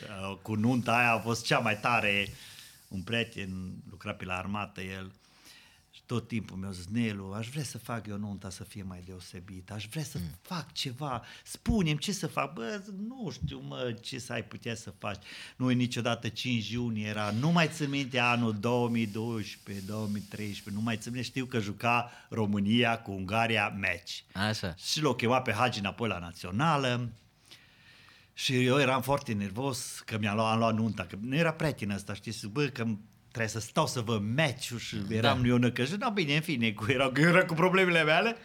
uh, 0.00 0.36
cu 0.42 0.54
nunta 0.54 0.96
aia 0.96 1.12
a 1.12 1.18
fost 1.18 1.44
cea 1.44 1.58
mai 1.58 1.78
tare. 1.78 2.28
Un 2.88 3.02
prieten 3.02 3.74
lucra 3.90 4.12
pe 4.12 4.24
la 4.24 4.36
armată 4.36 4.80
el. 4.80 5.12
Și 6.06 6.12
tot 6.12 6.28
timpul 6.28 6.56
mi-a 6.56 6.70
zis, 6.70 6.86
Nelu, 6.86 7.32
aș 7.32 7.48
vrea 7.48 7.62
să 7.62 7.78
fac 7.78 8.06
eu 8.06 8.16
nunta 8.16 8.50
să 8.50 8.64
fie 8.64 8.82
mai 8.82 9.02
deosebită, 9.06 9.72
aș 9.72 9.86
vrea 9.86 10.02
să 10.02 10.18
mm. 10.18 10.38
fac 10.40 10.72
ceva, 10.72 11.22
spunem 11.44 11.96
ce 11.96 12.12
să 12.12 12.26
fac, 12.26 12.52
bă, 12.52 12.82
nu 13.08 13.30
știu, 13.30 13.60
mă, 13.60 13.96
ce 14.00 14.18
să 14.18 14.32
ai 14.32 14.44
putea 14.44 14.74
să 14.74 14.92
faci. 14.98 15.22
Nu 15.56 15.70
e 15.70 15.74
niciodată 15.74 16.28
5 16.28 16.70
iunie, 16.70 17.06
era, 17.06 17.30
nu 17.30 17.50
mai 17.50 17.68
țin 17.68 17.90
minte 17.90 18.18
anul 18.18 18.56
2012, 18.60 19.86
2013, 19.86 20.70
nu 20.70 20.80
mai 20.80 20.96
țin 20.96 21.12
minte, 21.12 21.28
știu 21.28 21.44
că 21.44 21.58
juca 21.58 22.10
România 22.28 23.00
cu 23.00 23.10
Ungaria 23.10 23.68
meci. 23.68 24.24
Așa. 24.32 24.74
Și 24.74 25.00
l-o 25.00 25.14
chema 25.14 25.42
pe 25.42 25.52
Hagi 25.52 25.78
înapoi 25.78 26.08
la 26.08 26.18
națională, 26.18 27.10
și 28.32 28.64
eu 28.64 28.80
eram 28.80 29.02
foarte 29.02 29.32
nervos 29.32 30.02
că 30.04 30.18
mi-am 30.18 30.36
luat, 30.36 30.52
am 30.52 30.58
luat 30.58 30.74
nunta, 30.74 31.06
că 31.06 31.16
nu 31.20 31.36
era 31.36 31.52
prieten 31.52 31.90
ăsta, 31.90 32.14
știi, 32.14 32.48
bă, 32.48 32.66
că 32.66 32.86
trebuie 33.36 33.62
să 33.62 33.68
stau 33.68 33.86
să 33.86 34.00
văd 34.00 34.22
meciul 34.22 34.78
și 34.78 34.96
eram 35.08 35.42
da. 35.42 35.48
eu 35.48 35.56
năcăjit, 35.56 35.98
da, 35.98 36.08
bine, 36.08 36.34
în 36.34 36.40
fine, 36.40 36.72
cu, 36.72 36.90
era, 36.90 37.12
era 37.30 37.44
cu 37.44 37.54
problemele 37.54 38.02
mele. 38.02 38.36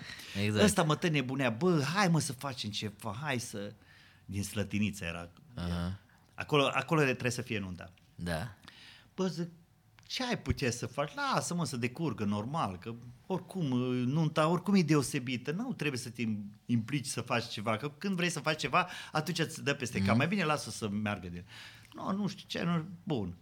Exact. 0.44 0.64
Ăsta 0.64 0.84
mă 0.84 0.98
nebunea, 1.12 1.50
bă, 1.50 1.82
hai 1.94 2.08
mă 2.08 2.20
să 2.20 2.34
facem 2.34 2.70
ceva, 2.70 3.18
hai 3.22 3.40
să... 3.40 3.74
Din 4.26 4.44
slătiniță 4.44 5.06
era. 5.06 5.30
Aha. 5.56 6.00
Acolo, 6.34 6.70
acolo 6.74 7.02
trebuie 7.02 7.32
să 7.32 7.42
fie 7.42 7.60
nunta. 7.60 7.94
Da. 8.16 8.56
Bă, 9.16 9.28
zic, 9.28 9.50
ce 10.08 10.24
ai 10.24 10.38
putea 10.38 10.72
să 10.72 10.86
faci? 10.86 11.12
Lasă-mă 11.16 11.66
să 11.66 11.78
decurgă 11.78 12.24
normal, 12.24 12.78
că 12.78 12.96
oricum 13.28 13.66
nunta 14.06 14.48
oricum 14.48 14.76
e 14.76 14.82
deosebită, 14.82 15.52
nu 15.52 15.74
trebuie 15.74 16.00
să 16.00 16.10
te 16.10 16.24
implici 16.66 17.06
să 17.06 17.22
faci 17.22 17.48
ceva, 17.48 17.78
că 17.78 17.92
când 17.98 18.16
vrei 18.16 18.30
să 18.30 18.40
faci 18.40 18.60
ceva, 18.60 18.88
atunci 19.12 19.40
îți 19.40 19.64
dă 19.64 19.74
peste 19.74 20.00
mm. 20.00 20.06
cap. 20.06 20.18
Mai 20.18 20.28
bine 20.28 20.44
lasă 20.44 20.70
să 20.70 20.90
meargă 20.90 21.28
de... 21.28 21.44
Nu, 21.94 22.12
nu 22.12 22.28
știu 22.28 22.44
ce, 22.48 22.64
nu, 22.64 22.86
bun. 23.04 23.36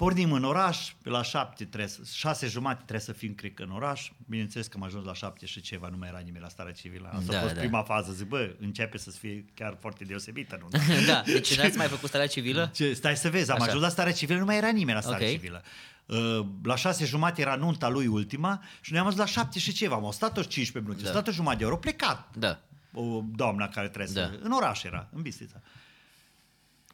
Pornim 0.00 0.32
în 0.32 0.44
oraș, 0.44 0.92
pe 1.02 1.10
la 1.10 1.22
șapte, 1.22 1.64
trebuie, 1.64 1.94
șase 2.12 2.46
jumate 2.46 2.76
trebuie 2.76 3.00
să 3.00 3.12
fim, 3.12 3.34
cred 3.34 3.54
că, 3.54 3.62
în 3.62 3.70
oraș. 3.70 4.10
Bineînțeles 4.28 4.66
că 4.66 4.76
am 4.76 4.82
ajuns 4.82 5.04
la 5.04 5.14
șapte 5.14 5.46
și 5.46 5.60
ceva, 5.60 5.88
nu 5.88 5.96
mai 5.96 6.08
era 6.08 6.18
nimeni 6.18 6.42
la 6.42 6.48
starea 6.48 6.72
civilă. 6.72 7.10
Asta 7.12 7.32
da, 7.32 7.38
a 7.38 7.40
fost 7.40 7.54
da. 7.54 7.60
prima 7.60 7.82
fază, 7.82 8.12
zic, 8.12 8.26
bă, 8.26 8.54
începe 8.60 8.98
să 8.98 9.10
fie 9.10 9.44
chiar 9.54 9.76
foarte 9.80 10.04
deosebită. 10.04 10.58
Nu? 10.60 10.68
da, 11.06 11.22
deci 11.26 11.56
n-ați 11.56 11.76
mai 11.76 11.86
făcut 11.86 12.08
starea 12.08 12.26
civilă? 12.26 12.70
Ce, 12.74 12.92
stai 12.92 13.16
să 13.16 13.30
vezi, 13.30 13.50
am 13.50 13.56
Așa. 13.56 13.66
ajuns 13.66 13.82
la 13.82 13.88
starea 13.88 14.12
civilă, 14.12 14.38
nu 14.38 14.44
mai 14.44 14.56
era 14.56 14.68
nimeni 14.68 14.94
la 14.94 15.00
starea 15.00 15.26
okay. 15.26 15.32
civilă. 15.32 15.62
Uh, 16.06 16.46
la 16.62 16.76
șase 16.76 17.04
jumate 17.04 17.40
era 17.40 17.54
nunta 17.54 17.88
lui 17.88 18.06
ultima 18.06 18.62
și 18.80 18.92
noi 18.92 19.00
am 19.00 19.06
ajuns 19.06 19.20
la 19.20 19.28
șapte 19.28 19.58
și 19.58 19.72
ceva, 19.72 19.94
am 19.94 20.10
stat 20.10 20.46
15 20.46 20.78
minute, 20.78 21.02
da. 21.02 21.10
stat 21.10 21.28
o 21.28 21.30
jumătate 21.30 21.58
de 21.58 21.64
oră, 21.64 21.76
plecat. 21.76 22.36
Da. 22.38 22.60
O 22.92 23.22
doamna 23.34 23.68
care 23.68 23.88
trebuie 23.88 24.14
Da. 24.14 24.20
să... 24.20 24.38
În 24.42 24.50
oraș 24.50 24.82
era, 24.82 25.08
în 25.12 25.22
Bistrița. 25.22 25.60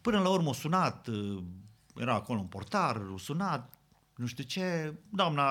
Până 0.01 0.19
la 0.19 0.29
urmă 0.29 0.51
a 0.51 0.53
sunat, 0.53 1.07
uh, 1.07 1.43
era 1.99 2.15
acolo 2.15 2.41
un 2.41 2.47
portar, 2.47 2.97
a 2.97 3.19
sunat, 3.19 3.75
nu 4.17 4.27
știu 4.27 4.45
ce, 4.45 4.95
doamna 5.11 5.45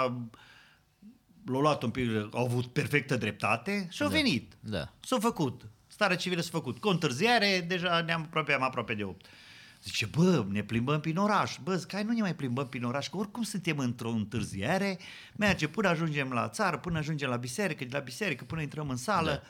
l-a 1.45 1.59
luat 1.59 1.83
un 1.83 1.89
pic, 1.89 2.09
au 2.31 2.43
avut 2.45 2.65
perfectă 2.65 3.15
dreptate 3.15 3.87
și 3.91 4.01
au 4.01 4.09
Da. 4.09 4.15
venit. 4.15 4.57
Da. 4.59 4.93
S-a 4.99 5.19
făcut. 5.19 5.69
Starea 5.87 6.15
civilă 6.15 6.41
s-a 6.41 6.49
făcut. 6.51 6.77
Cu 6.77 6.87
întârziere, 6.87 7.65
deja 7.67 8.01
ne-am 8.01 8.21
apropiat 8.21 8.59
mai 8.59 8.67
aproape 8.67 8.93
de 8.93 9.03
8. 9.03 9.25
Zice, 9.83 10.05
bă, 10.05 10.45
ne 10.49 10.63
plimbăm 10.63 10.99
prin 10.99 11.17
oraș. 11.17 11.57
Bă, 11.63 11.75
zic, 11.75 11.93
hai 11.93 12.03
nu 12.03 12.11
ne 12.11 12.21
mai 12.21 12.35
plimbăm 12.35 12.67
prin 12.67 12.83
oraș, 12.83 13.09
că 13.09 13.17
oricum 13.17 13.43
suntem 13.43 13.77
într-o 13.77 14.09
întârziere, 14.09 14.99
merge 15.35 15.67
până 15.67 15.87
ajungem 15.87 16.31
la 16.31 16.49
țară, 16.49 16.77
până 16.77 16.97
ajungem 16.97 17.29
la 17.29 17.35
biserică, 17.35 17.85
de 17.85 17.97
la 17.97 17.99
biserică 18.03 18.43
până 18.43 18.61
intrăm 18.61 18.89
în 18.89 18.95
sală. 18.95 19.31
Da. 19.31 19.41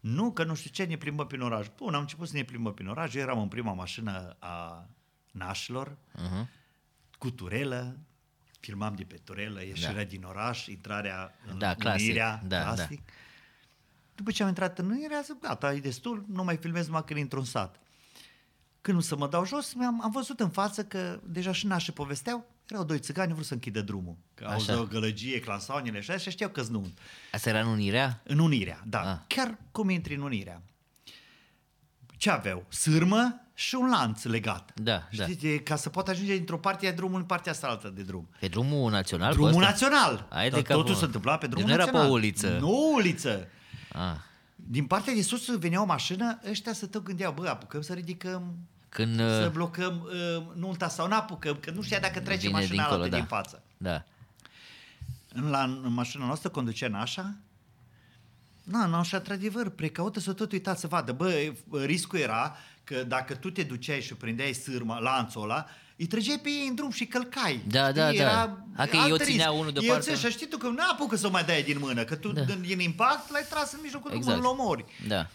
Nu, 0.00 0.32
că 0.32 0.44
nu 0.44 0.54
știu 0.54 0.70
ce, 0.70 0.84
ne 0.84 0.96
plimbăm 0.96 1.26
prin 1.26 1.40
oraș. 1.40 1.66
Bun, 1.76 1.94
am 1.94 2.00
început 2.00 2.28
să 2.28 2.36
ne 2.36 2.42
plimbăm 2.42 2.74
prin 2.74 2.86
oraș, 2.86 3.14
eu 3.14 3.22
eram 3.22 3.40
în 3.40 3.48
prima 3.48 3.72
mașină 3.72 4.36
a 4.38 4.88
nașilor, 5.38 5.96
Uh-huh. 6.14 6.46
cu 7.18 7.30
turelă, 7.30 7.98
filmam 8.60 8.94
de 8.94 9.02
pe 9.04 9.20
turelă, 9.24 9.64
ieșirea 9.64 9.92
Da. 9.94 10.02
din 10.04 10.22
oraș, 10.24 10.66
intrarea 10.66 11.34
în 11.50 11.58
Da, 11.58 11.74
clasic. 11.74 12.00
unirea, 12.04 12.42
Da, 12.46 12.62
clasic. 12.62 13.00
După 14.14 14.30
ce 14.30 14.42
am 14.42 14.48
intrat 14.48 14.78
în 14.78 14.90
unirea, 14.90 15.20
zic, 15.20 15.40
gata, 15.40 15.72
e 15.72 15.78
destul, 15.80 16.24
nu 16.28 16.44
mai 16.44 16.56
filmez 16.56 16.86
numai 16.86 17.04
când 17.04 17.18
intru 17.18 17.38
în 17.38 17.44
sat. 17.44 17.80
Când 18.80 18.98
o 18.98 19.00
să 19.00 19.16
mă 19.16 19.28
dau 19.28 19.46
jos, 19.46 19.74
am, 19.80 20.02
am 20.02 20.10
văzut 20.10 20.40
în 20.40 20.50
față 20.50 20.84
că 20.84 21.20
deja 21.24 21.52
și 21.52 21.66
nașii 21.66 21.92
povesteau, 21.92 22.50
erau 22.68 22.84
doi 22.84 22.98
țigani, 22.98 23.32
vrut 23.32 23.44
să 23.44 23.52
închidă 23.54 23.80
drumul. 23.82 24.16
Că 24.34 24.44
Așa. 24.44 24.52
auzeau 24.54 24.84
gălăgie, 24.84 25.40
clansaunile 25.40 26.00
și 26.00 26.10
așa, 26.10 26.18
și 26.20 26.30
știau 26.30 26.50
că 26.50 26.62
nu. 26.70 26.90
Asta 27.32 27.48
era 27.48 27.60
în 27.60 27.66
Unirea? 27.66 28.20
În 28.24 28.38
unirea, 28.38 28.82
da. 28.86 29.12
Ah. 29.12 29.18
Chiar 29.26 29.58
cum 29.70 29.88
intri 29.90 30.14
în 30.14 30.20
unirea. 30.20 30.62
Ce 32.16 32.30
aveau? 32.30 32.66
Sârmă 32.68 33.40
și 33.58 33.74
un 33.74 33.88
lanț 33.90 34.24
legat. 34.24 34.72
Da, 34.74 35.08
da. 35.16 35.22
Știi, 35.22 35.36
de- 35.36 35.58
ca 35.58 35.76
să 35.76 35.88
poată 35.88 36.10
ajunge 36.10 36.34
dintr-o 36.34 36.58
parte 36.58 36.86
a 36.86 36.92
drumului 36.92 37.20
în 37.20 37.26
partea 37.26 37.52
asta 37.52 37.66
altă 37.66 37.92
de 37.94 38.02
drum. 38.02 38.28
Pe 38.40 38.48
drumul 38.48 38.90
național? 38.90 39.32
Drumul 39.32 39.50
pe 39.50 39.56
ăsta? 39.56 39.70
național. 39.70 40.26
Hai 40.30 40.44
de 40.44 40.50
Dar 40.50 40.62
capul. 40.62 40.82
Totul 40.82 40.96
se 40.96 41.04
întâmpla 41.04 41.36
pe 41.38 41.46
drumul 41.46 41.66
Deci 41.66 41.76
nu 41.76 41.82
era 41.82 41.92
național. 41.92 42.08
pe 42.08 42.14
uliță. 42.14 42.58
Nu 42.60 42.92
uliță. 42.94 43.48
Ah. 43.92 44.14
Din 44.54 44.86
partea 44.86 45.14
de 45.14 45.22
sus 45.22 45.56
venea 45.58 45.82
o 45.82 45.84
mașină, 45.84 46.38
ăștia 46.50 46.72
să 46.72 46.86
tot 46.86 47.02
gândeau, 47.02 47.32
bă, 47.32 47.48
apucăm 47.48 47.80
să 47.80 47.92
ridicăm, 47.92 48.54
Când 48.88 49.16
să 49.16 49.44
uh, 49.46 49.52
blocăm 49.52 50.08
uh, 50.36 50.42
nunta 50.54 50.88
sau 50.88 51.08
nu 51.08 51.14
apucăm, 51.14 51.56
că 51.60 51.70
nu 51.70 51.82
știa 51.82 52.00
dacă 52.00 52.20
trece 52.20 52.46
vine 52.46 52.52
mașina 52.52 52.74
dincolo, 52.74 52.94
altă 52.94 53.08
da. 53.08 53.16
din 53.16 53.26
față. 53.26 53.62
Da. 53.76 54.04
În, 55.32 55.50
la, 55.50 55.62
în 55.62 55.92
mașina 55.92 56.24
noastră 56.24 56.48
conducea 56.48 56.88
nașa, 56.88 57.34
Na, 58.62 58.86
nu, 58.86 59.02
și 59.02 59.14
într-adevăr, 59.14 59.68
precaută 59.68 60.20
să 60.20 60.32
tot 60.32 60.52
uita 60.52 60.74
să 60.74 60.86
vadă. 60.86 61.12
Bă, 61.12 61.52
riscul 61.84 62.18
era 62.18 62.56
că 62.88 63.02
dacă 63.04 63.34
tu 63.34 63.50
te 63.50 63.62
duceai 63.62 64.00
și 64.00 64.14
prindeai 64.14 64.52
sârma, 64.52 64.98
lanțul 64.98 65.42
ăla, 65.42 65.66
îi 65.96 66.06
trăgeai 66.06 66.38
pe 66.42 66.48
ei 66.48 66.66
în 66.68 66.74
drum 66.74 66.90
și 66.90 67.06
călcai. 67.06 67.62
Da, 67.66 67.82
Știi? 67.88 67.94
da, 68.00 68.06
da. 68.06 68.12
Era 68.12 68.58
Hai 68.76 68.88
că 68.88 68.96
alt 68.96 69.08
eu 69.10 69.16
risc. 69.16 69.30
ținea 69.30 69.50
unul 69.50 69.66
Eu 69.66 69.70
deoparte. 69.80 70.04
țin 70.04 70.16
și 70.16 70.30
știi 70.36 70.48
tu 70.48 70.56
că 70.56 70.66
nu 70.68 70.82
apucă 70.92 71.16
să 71.16 71.26
o 71.26 71.30
mai 71.30 71.44
dai 71.44 71.62
din 71.62 71.78
mână, 71.78 72.04
că 72.04 72.16
tu 72.16 72.32
Da. 72.32 72.40
din, 72.42 72.60
din 72.62 72.80
impact 72.80 73.30
l-ai 73.30 73.44
tras 73.50 73.72
în 73.72 73.78
mijlocul 73.82 74.12
Exact. 74.14 74.40
drumului, 74.40 74.56
îl 74.56 74.64
omori. 74.64 74.84
Da. 75.08 75.26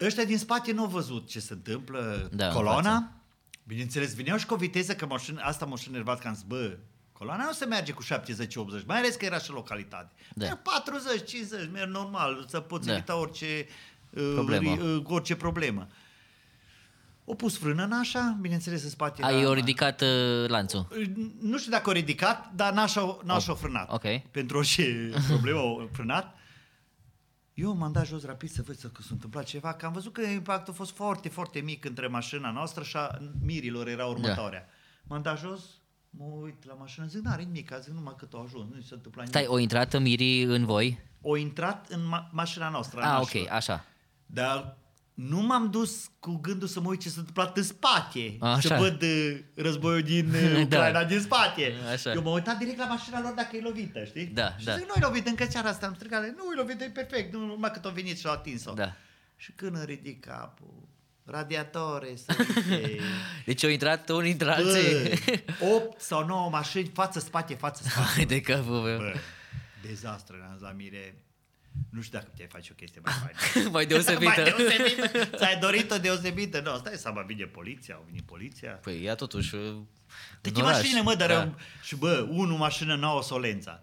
Ăștia 0.00 0.24
din 0.24 0.38
spate 0.38 0.72
nu 0.72 0.82
au 0.82 0.88
văzut 0.88 1.28
ce 1.28 1.40
se 1.40 1.52
întâmplă, 1.52 2.28
Da, 2.32 2.46
în 2.46 2.52
coloana. 2.54 2.90
față. 2.90 3.12
Bineînțeles, 3.66 4.14
veneau 4.14 4.36
și 4.36 4.46
cu 4.46 4.54
o 4.54 4.56
viteză, 4.56 4.94
că 4.94 5.06
mașină, 5.06 5.40
asta 5.42 5.64
m-a 5.64 5.76
și 5.76 5.88
enervat, 5.88 6.20
că 6.20 6.28
am 6.28 6.34
zis, 6.34 6.42
bă, 6.42 6.76
coloana 7.12 7.44
nu 7.44 7.52
se 7.52 7.64
merge 7.64 7.92
cu 7.92 8.02
70-80, 8.02 8.84
mai 8.86 8.98
ales 8.98 9.14
că 9.14 9.24
era 9.24 9.38
și 9.38 9.50
localitate. 9.50 10.12
Da. 10.34 10.44
Merg 10.46 10.58
40-50, 10.62 11.70
merg 11.72 11.90
normal, 11.90 12.44
să 12.48 12.60
poți 12.60 12.86
Da. 12.86 12.92
evita 12.92 13.16
orice 13.16 13.66
uh, 13.68 13.74
Problemă. 14.34 14.76
ri- 14.76 14.80
uh, 14.80 15.02
orice 15.04 15.36
problemă. 15.36 15.86
O 17.24 17.34
pus 17.34 17.58
frână 17.58 17.84
în 17.84 17.92
așa, 17.92 18.36
bineînțeles 18.40 18.82
în 18.82 18.88
spate. 18.90 19.22
Ai 19.22 19.38
era- 19.40 19.48
o 19.48 19.52
ridicat 19.52 20.00
uh, 20.00 20.48
lanțul. 20.48 20.86
nu 21.40 21.58
știu 21.58 21.70
dacă 21.70 21.88
o 21.88 21.92
ridicat, 21.92 22.52
dar 22.54 22.72
n-așa, 22.72 23.18
n-așa 23.24 23.52
o 23.52 23.54
frânat. 23.54 23.92
ok. 23.92 24.22
Pentru 24.30 24.56
orice 24.58 25.10
problemă 25.28 25.58
o 25.60 25.86
frânat. 25.92 26.34
Eu 27.54 27.76
m-am 27.76 27.92
dat 27.92 28.06
jos 28.06 28.24
rapid 28.24 28.50
să 28.50 28.62
văd 28.66 28.76
să- 28.76 28.86
că 28.88 29.02
s-a 29.02 29.08
întâmplat 29.10 29.44
ceva, 29.44 29.72
că 29.74 29.86
am 29.86 29.92
văzut 29.92 30.12
că 30.12 30.20
impactul 30.20 30.72
a 30.72 30.76
fost 30.76 30.90
foarte, 30.94 31.28
foarte 31.28 31.60
mic 31.60 31.84
între 31.84 32.06
mașina 32.06 32.50
noastră 32.50 32.82
și 32.82 32.96
a 32.96 33.18
mirilor 33.44 33.88
era 33.88 34.06
următoarea. 34.06 34.60
Da. 34.60 35.14
M-am 35.14 35.22
dat 35.22 35.38
jos, 35.38 35.60
mă 36.10 36.24
uit 36.24 36.64
la 36.66 36.74
mașină, 36.74 37.06
zic, 37.06 37.20
n-are 37.20 37.42
nimic, 37.42 37.70
zic 37.82 37.92
numai 37.92 38.14
cât 38.18 38.32
au 38.32 38.42
ajuns, 38.42 38.64
nu 38.72 38.78
i 38.78 38.82
s-a 38.82 38.94
întâmplat 38.94 39.26
Stai, 39.26 39.40
nimic. 39.42 39.56
o 39.56 39.58
intrat 39.60 40.00
mirii 40.00 40.42
în 40.42 40.64
voi? 40.64 40.98
O 41.20 41.36
intrat 41.36 41.86
în 41.88 42.00
ma- 42.00 42.30
mașina 42.30 42.68
noastră. 42.68 43.00
a 43.00 43.12
Ah, 43.14 43.18
nașilor. 43.18 43.44
ok, 43.46 43.52
așa. 43.52 43.84
Dar 44.34 44.76
nu 45.14 45.40
m-am 45.40 45.70
dus 45.70 46.10
cu 46.18 46.36
gândul 46.36 46.68
să 46.68 46.80
mă 46.80 46.88
uit 46.88 47.00
ce 47.00 47.08
s-a 47.08 47.18
întâmplat 47.18 47.56
în 47.56 47.62
spate. 47.62 48.36
Așa. 48.40 48.60
Să 48.60 48.74
văd 48.80 49.02
uh, 49.02 49.38
războiul 49.54 50.02
din 50.02 50.28
uh, 50.34 50.62
Ucraina 50.64 50.90
Da. 51.00 51.04
din 51.04 51.20
spate. 51.20 51.72
Așa. 51.92 52.12
Eu 52.12 52.22
m-am 52.22 52.32
uitat 52.32 52.58
direct 52.58 52.78
la 52.78 52.84
mașina 52.86 53.20
lor 53.20 53.32
dacă 53.32 53.56
e 53.56 53.60
lovită, 53.60 54.04
știi? 54.04 54.26
Da, 54.26 54.56
și 54.58 54.64
da. 54.64 54.76
zic, 54.76 54.86
nu-i 54.86 55.00
lovit 55.02 55.26
încă 55.26 55.46
seara 55.50 55.68
asta, 55.68 55.86
am 55.86 55.94
strigat, 55.94 56.20
nu-i 56.22 56.56
lovit, 56.56 56.80
e 56.80 56.84
perfect, 56.84 57.32
nu, 57.32 57.46
numai 57.46 57.70
cât 57.70 57.84
au 57.84 57.90
venit 57.90 58.18
și 58.18 58.26
au 58.26 58.32
atins-o. 58.32 58.72
Da. 58.72 58.92
Și 59.36 59.52
când 59.52 59.76
îmi 59.76 59.84
ridic 59.84 60.20
capul, 60.20 60.88
radiatoare, 61.24 62.14
să 62.16 62.36
zice, 62.44 62.96
Deci 63.46 63.64
au 63.64 63.70
intrat 63.70 64.08
unii 64.08 64.28
dintre 64.34 64.50
alții. 64.50 65.08
bă, 65.60 65.64
8 65.86 66.00
sau 66.00 66.26
9 66.26 66.50
mașini, 66.50 66.90
față-spate, 66.94 67.54
față-spate. 67.54 68.06
Hai 68.14 68.24
de 68.24 68.40
capul 68.40 68.80
meu. 68.80 68.96
Bă, 68.98 69.12
dezastru, 69.86 70.36
ne-am 70.36 70.52
zis 70.52 70.62
la 70.62 70.70
mire. 70.72 71.14
Nu 71.90 72.00
știu 72.00 72.18
dacă 72.18 72.30
puteai 72.30 72.48
face 72.52 72.68
o 72.72 72.74
chestie 72.74 73.00
mai 73.04 73.12
faină. 73.12 73.68
Mai 73.76 73.86
deosebită. 73.86 74.24
Mai 74.24 74.54
deosebită. 74.56 75.36
Ți-ai 75.36 75.56
dorit 75.58 75.90
o 75.90 75.98
deosebită? 75.98 76.60
Nu, 76.60 76.76
stai 76.76 76.92
seama, 76.96 77.22
vine 77.22 77.44
poliția, 77.44 77.94
au 77.94 78.02
venit 78.06 78.22
poliția. 78.22 78.70
Păi 78.70 79.04
ea 79.04 79.14
totuși 79.14 79.54
uh, 79.54 79.74
Deci 80.40 80.56
în 80.56 80.62
oraș. 80.62 80.76
mașinile, 80.76 81.02
mă, 81.02 81.14
dar 81.14 81.28
Da. 81.28 81.34
da. 81.44 81.54
Și 81.82 81.96
bă, 81.96 82.26
unul 82.30 82.56
mașină 82.56 82.94
nouă 82.96 83.22
Solența. 83.22 83.82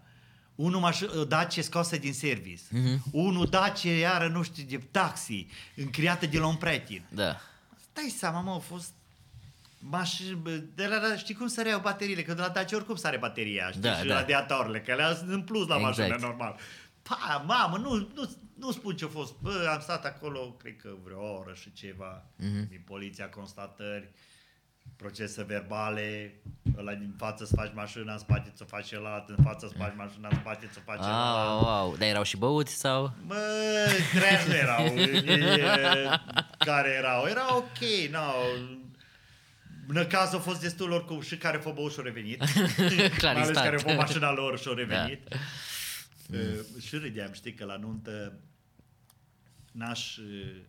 Unul 0.56 0.80
mașină, 0.80 1.24
Dacia 1.24 1.62
scoasă 1.62 1.98
din 1.98 2.14
service. 2.14 2.62
Mhm. 2.70 2.96
Mm-hmm. 2.98 3.12
Unul 3.12 3.46
Dacia, 3.46 3.90
iară, 3.92 4.28
nu 4.28 4.44
știu, 4.44 4.64
de 4.70 4.78
taxi, 4.92 5.48
încriată 5.76 6.26
de 6.26 6.38
la 6.38 6.48
un 6.48 6.56
prieten. 6.56 7.04
Da. 7.10 7.42
Stai 7.92 8.14
seama, 8.18 8.40
mă, 8.42 8.52
au 8.52 8.60
fost 8.60 8.92
mașini, 9.80 10.36
bă, 10.36 10.50
de 10.76 10.86
la, 10.88 11.16
știi 11.18 11.34
cum 11.36 11.48
săreau 11.48 11.80
bateriile, 11.80 12.22
că 12.24 12.34
de 12.34 12.42
la 12.42 12.48
Dacia 12.50 12.76
oricum 12.76 12.96
sare 12.96 13.18
bateria, 13.18 13.68
știi, 13.70 13.82
Da, 13.82 13.96
și 13.96 14.06
da. 14.08 14.14
radiatoarele, 14.14 14.80
că 14.82 14.96
le 14.96 15.34
în 15.34 15.42
plus 15.42 15.68
la 15.68 15.76
Exact. 15.76 15.98
mașină 15.98 16.18
normal. 16.28 16.56
Pa, 17.02 17.44
mamă, 17.48 17.78
nu, 17.78 17.96
nu, 18.16 18.30
nu 18.60 18.72
spun 18.72 18.96
ce 18.96 19.06
a 19.06 19.08
fost. 19.08 19.34
Bă, 19.42 19.70
am 19.74 19.80
stat 19.80 20.06
acolo, 20.06 20.40
cred 20.40 20.76
că 20.82 20.90
vreo 21.04 21.34
oră 21.38 21.54
și 21.54 21.74
ceva, 21.74 22.26
Mhm. 22.36 22.48
mm-hmm. 22.48 22.70
din 22.70 22.82
poliția 22.86 23.30
constatări. 23.30 24.10
procese 24.96 25.44
verbale, 25.44 26.34
ăla 26.78 26.94
din 26.94 27.14
față 27.18 27.46
să 27.46 27.56
faci 27.56 27.72
mașina, 27.74 28.12
în 28.14 28.18
spate 28.20 28.52
să 28.56 28.64
faci 28.64 28.88
celălalt, 28.88 29.30
în 29.30 29.36
față 29.44 29.68
să 29.68 29.74
faci 29.78 29.94
mașina, 29.96 30.28
în 30.32 30.38
spate 30.40 30.70
să 30.74 30.80
faci 30.86 30.98
Ah, 30.98 31.04
celălalt. 31.04 31.62
wow. 31.62 31.96
Dar 31.98 32.08
erau 32.08 32.24
și 32.24 32.38
băuți 32.38 32.74
sau? 32.74 33.14
Mă, 33.28 33.36
treaz 34.14 34.46
nu 34.48 34.54
erau, 34.56 34.86
e, 34.86 36.10
care 36.58 36.90
erau, 36.90 37.26
era 37.28 37.56
ok, 37.56 37.78
no. 38.12 38.32
Năcazul 39.88 40.38
a 40.38 40.42
fost 40.42 40.62
destul 40.62 40.92
oricum 40.92 41.22
și 41.22 41.38
care 41.38 41.58
fă 41.58 41.72
băut 41.76 41.92
și-au 41.92 42.04
revenit. 42.06 42.40
Mai 43.22 43.32
ales 43.32 43.50
care 43.58 43.78
fă 43.78 43.92
mașina 43.94 44.32
lor 44.32 44.60
și-au 44.60 44.74
revenit. 44.74 45.30
Da. 45.30 45.36
Uh, 46.34 46.82
și 46.82 46.96
râdeam, 46.96 47.34
știi, 47.34 47.54
că 47.54 47.66
la 47.66 47.78
nuntă 47.78 48.40
naș, 49.72 50.18
uh, 50.18 50.62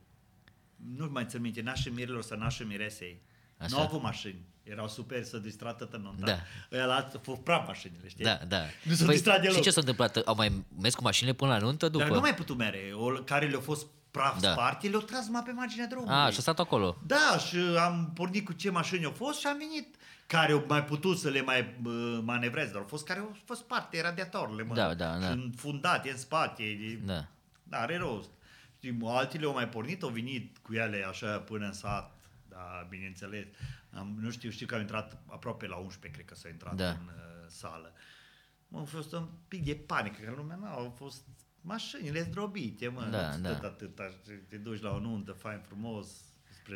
nu 0.97 1.09
mai 1.11 1.27
țin 1.27 1.41
minte, 1.41 1.61
nașii 1.63 1.91
mirilor 1.91 2.23
sau 2.23 2.39
nașii 2.39 2.65
miresei. 2.65 3.23
Așa. 3.57 3.69
Nu 3.71 3.77
au 3.77 3.85
avut 3.87 4.03
mașini. 4.03 4.49
Erau 4.63 4.89
super 4.89 5.25
să 5.25 5.39
distrat 5.39 5.77
toată 5.77 5.97
nunta. 5.97 6.27
Da. 6.27 6.39
Ăia 6.73 6.97
a 6.97 7.19
fost 7.23 7.41
praf 7.41 7.67
mașinile, 7.67 8.09
știi? 8.09 8.25
Da, 8.25 8.41
da. 8.49 8.61
Nu 8.85 8.95
s-au 8.95 9.09
distrat 9.09 9.41
deloc. 9.41 9.57
și 9.57 9.63
ce 9.63 9.71
s-a 9.71 9.81
întâmplat? 9.81 10.17
Au 10.17 10.35
mai 10.35 10.65
mers 10.81 10.95
cu 10.95 11.03
mașinile 11.03 11.35
până 11.35 11.51
la 11.51 11.59
nuntă 11.59 11.89
după? 11.89 12.05
Dar 12.05 12.13
nu 12.13 12.21
mai 12.21 12.35
putut 12.35 12.57
mere. 12.57 12.91
O, 12.95 13.09
care 13.09 13.47
le-au 13.49 13.61
fost 13.61 13.87
praf 14.11 14.41
Da. 14.41 14.47
da. 14.47 14.53
sparte, 14.53 14.89
le-au 14.89 15.01
tras 15.01 15.27
numai 15.27 15.43
pe 15.43 15.51
marginea 15.53 15.87
drumului. 15.87 16.15
A, 16.15 16.31
și 16.31 16.39
a 16.39 16.41
stat 16.41 16.59
acolo. 16.59 16.97
Da, 17.07 17.39
și 17.49 17.57
am 17.57 18.11
pornit 18.15 18.45
cu 18.45 18.53
ce 18.53 18.71
mașini 18.71 19.05
au 19.05 19.11
fost 19.11 19.39
și 19.41 19.47
am 19.47 19.59
venit 19.59 19.97
care 20.31 20.53
au 20.53 20.65
mai 20.69 20.85
putut 20.85 21.19
să 21.19 21.29
le 21.29 21.43
mai 21.43 21.77
bă, 21.81 22.21
manevreze, 22.25 22.71
dar 22.73 22.81
au 22.81 22.87
fost 22.87 23.07
care 23.07 23.19
au 23.21 23.37
fost 23.45 23.61
sparte 23.61 24.01
radiatoarele, 24.03 24.63
mă. 24.63 24.75
Da, 24.75 24.95
da, 24.95 25.19
da. 25.19 25.27
Și 25.27 25.33
înfundate 25.33 26.11
în 26.11 26.17
spate. 26.17 26.63
E, 26.63 26.99
Da. 27.05 27.27
da, 27.63 27.79
are 27.81 27.97
rost. 27.97 28.31
Știi, 28.77 28.99
altele 29.05 29.47
au 29.47 29.53
mai 29.53 29.69
pornit, 29.69 30.03
au 30.03 30.09
venit 30.09 30.59
cu 30.59 30.75
ele 30.75 31.05
așa 31.09 31.39
până 31.39 31.67
în 31.67 31.73
sat, 31.73 32.19
da, 32.49 32.87
bineînțeles. 32.89 33.47
Am, 33.93 34.17
nu 34.21 34.31
știu, 34.31 34.51
știu 34.51 34.67
că 34.67 34.75
am 34.75 34.81
intrat 34.81 35.23
aproape 35.27 35.67
la 35.67 35.77
11, 35.77 36.11
cred 36.21 36.25
că 36.25 36.35
s-a 36.35 36.49
intrat 36.49 36.75
Da. 36.75 36.89
în 36.89 37.07
uh, 37.07 37.47
sală. 37.49 37.93
Mă, 38.69 38.79
a 38.81 38.85
fost 38.85 39.13
un 39.13 39.29
pic 39.49 39.65
de 39.65 39.75
panică, 39.75 40.23
că 40.25 40.33
lumea 40.37 40.57
nu 40.57 40.67
au 40.67 40.95
fost 40.97 41.23
mașinile 41.61 42.23
zdrobite, 42.23 42.89
mă. 42.89 43.09
Da, 43.11 43.29
Nu-ți 43.29 43.43
da. 43.43 43.53
Tot 43.55 43.65
atâta, 43.65 44.05
și 44.09 44.31
te 44.49 44.57
duci 44.57 44.81
la 44.81 44.91
o 44.91 44.99
nuntă, 44.99 45.33
fain 45.33 45.61
frumos. 45.61 46.09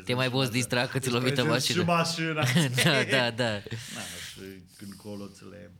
Spre 0.00 0.14
Te 0.14 0.14
mai 0.14 0.24
zi 0.26 0.30
și 0.30 0.36
poți 0.36 0.46
la- 0.48 0.52
distra 0.54 0.80
că 0.86 0.98
ți-a 0.98 1.10
spre 1.10 1.12
lovit 1.12 1.38
o 1.38 1.42
zi 1.42 1.48
mașină. 1.48 1.80
Și 1.80 1.86
mașina. 1.86 2.42
da, 2.84 3.02
da, 3.16 3.30
da. 3.30 3.50
Da, 3.94 4.00
și 4.30 4.40
când 4.76 4.92
colo 4.92 5.26
ți 5.26 5.44
le... 5.50 5.70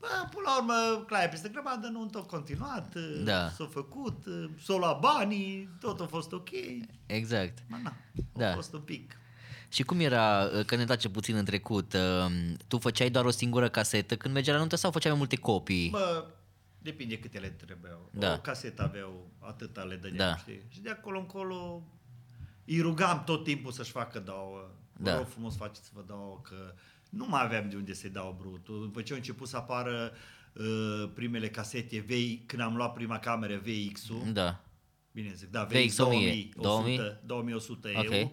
Bă, 0.00 0.06
până 0.30 0.42
la 0.44 0.56
urmă, 0.58 1.04
clar, 1.06 1.28
peste 1.28 1.48
grămadă 1.48 1.86
nu 1.88 2.10
a 2.14 2.20
continuat, 2.20 2.94
Da. 3.24 3.48
s-a 3.48 3.68
făcut, 3.72 4.24
s-a 4.64 4.76
luat 4.76 5.00
banii, 5.00 5.68
tot 5.80 6.00
a 6.00 6.06
fost 6.06 6.32
ok. 6.32 6.48
Exact. 7.06 7.58
Ma, 7.66 7.78
na, 7.82 7.96
a 8.16 8.22
Da. 8.38 8.52
fost 8.54 8.72
un 8.72 8.80
pic. 8.80 9.16
Și 9.68 9.82
cum 9.82 10.00
era, 10.00 10.50
uh, 10.58 10.64
că 10.64 10.76
ne 10.76 10.84
tace 10.84 11.08
puțin 11.08 11.36
în 11.36 11.44
trecut, 11.44 11.92
uh, 11.92 12.32
tu 12.68 12.78
făceai 12.78 13.10
doar 13.10 13.24
o 13.24 13.30
singură 13.30 13.68
casetă 13.68 14.16
când 14.16 14.34
mergeai 14.34 14.54
la 14.54 14.60
nuntă 14.60 14.76
sau 14.76 14.90
făceai 14.90 15.10
mai 15.10 15.20
multe 15.20 15.36
copii? 15.36 15.88
Bă, 15.90 16.24
depinde 16.78 17.18
câte 17.18 17.38
le 17.38 17.48
trebuiau. 17.48 18.10
Da. 18.12 18.32
O 18.32 18.38
casetă 18.38 18.82
aveau, 18.82 19.30
atâta 19.38 19.82
le 19.82 19.94
dădeam, 19.94 20.16
Da. 20.30 20.36
știi? 20.36 20.62
Și 20.68 20.80
de 20.80 20.90
acolo 20.90 21.18
încolo 21.18 21.82
îi 22.68 22.80
rugam 22.80 23.22
tot 23.24 23.44
timpul 23.44 23.72
să-și 23.72 23.90
facă 23.90 24.18
două. 24.18 24.70
Vă 24.92 25.04
Da. 25.10 25.16
rog 25.16 25.26
frumos 25.28 25.56
faceți-vă 25.56 26.04
două, 26.06 26.40
că 26.42 26.74
nu 27.10 27.26
mai 27.28 27.42
aveam 27.44 27.68
de 27.68 27.76
unde 27.76 27.92
să-i 27.92 28.10
dau 28.10 28.36
brutul. 28.40 28.80
După 28.80 29.02
ce 29.02 29.12
au 29.12 29.18
început 29.18 29.48
să 29.48 29.56
apară 29.56 30.12
uh, 30.52 31.10
primele 31.14 31.48
casete 31.48 31.98
VI, 31.98 32.38
când 32.46 32.62
am 32.62 32.76
luat 32.76 32.92
prima 32.92 33.18
cameră 33.18 33.56
VX-ul, 33.64 34.32
Da. 34.32 34.62
Bine 35.12 35.32
zic, 35.32 35.50
da, 35.50 35.64
VX 35.64 35.84
VX 35.84 35.96
2000, 35.96 36.52
2000? 36.56 36.94
100, 36.98 37.20
2100 37.26 37.92
Ok. 37.96 38.10
EU. 38.10 38.32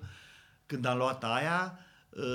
Când 0.65 0.86
am 0.86 0.97
luat 0.97 1.23
aia, 1.23 1.77
uh, 1.79 1.83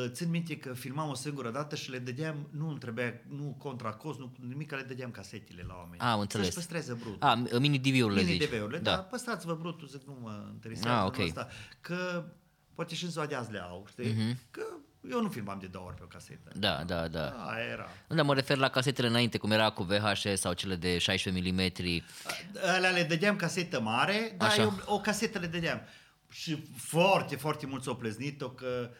țin 0.08 0.30
minte 0.30 0.56
că 0.56 0.72
filmam 0.72 1.08
o 1.08 1.14
singură 1.14 1.50
dată 1.50 1.76
și 1.76 1.90
le 1.90 1.98
dădeam, 1.98 2.48
nu 2.50 2.68
îmi 2.68 2.78
trebuia, 2.78 3.20
nu 3.28 3.54
contra 3.58 3.90
cost, 3.90 4.18
nu 4.18 4.32
nimic, 4.48 4.70
le 4.70 4.82
dădeam 4.88 5.10
casetele 5.10 5.64
la 5.66 5.74
oameni. 5.78 6.00
Am 6.00 6.20
înțeles. 6.20 6.44
Să-și 6.46 6.56
păstreze 6.56 6.92
brut. 6.92 7.22
A, 7.22 7.34
mini 7.58 7.78
DV-urile 7.78 8.20
Mini 8.22 8.32
zici. 8.38 8.48
DV-urile, 8.48 8.78
da. 8.78 8.90
da. 8.90 8.96
dar 8.96 9.06
păstrați-vă 9.06 9.54
brutul, 9.54 9.88
zic, 9.88 10.02
nu 10.06 10.18
mă 10.20 10.48
interesează 10.52 10.96
Ah, 10.98 11.04
lucrul 11.04 11.22
ok. 11.22 11.28
ăsta. 11.28 11.48
Că 11.80 12.24
poate 12.74 12.94
și 12.94 13.04
în 13.04 13.10
ziua 13.10 13.26
de 13.26 13.34
azi 13.34 13.52
le 13.52 13.58
au, 13.58 13.86
știi? 13.88 14.12
Mhm. 14.12 14.38
Că 14.50 14.62
eu 15.10 15.22
nu 15.22 15.28
filmam 15.28 15.58
de 15.58 15.66
două 15.66 15.86
ori 15.86 15.96
pe 15.96 16.02
o 16.04 16.06
casetă. 16.06 16.50
Da, 16.54 16.82
da, 16.86 17.08
da. 17.08 17.28
Aia 17.28 17.64
era. 17.64 17.88
Nu, 18.08 18.16
dar 18.16 18.24
mă 18.24 18.34
refer 18.34 18.56
la 18.56 18.68
casetele 18.68 19.08
înainte, 19.08 19.38
cum 19.38 19.50
era 19.50 19.70
cu 19.70 19.82
VHS 19.82 20.40
sau 20.40 20.52
cele 20.52 20.76
de 20.76 20.98
16 20.98 21.52
mm. 21.52 22.02
Alea 22.74 22.90
le 22.90 23.02
dădeam 23.02 23.36
casetă 23.36 23.80
mare, 23.80 24.34
dar 24.38 24.48
Așa. 24.48 24.62
eu 24.62 24.80
o 24.86 25.00
casetă 25.00 25.38
le 25.38 25.46
dădeam. 25.46 25.80
Și 26.30 26.64
foarte, 26.76 27.36
foarte 27.36 27.66
mulți 27.66 27.88
au 27.88 27.96
pleznit-o 27.96 28.50
că 28.50 28.90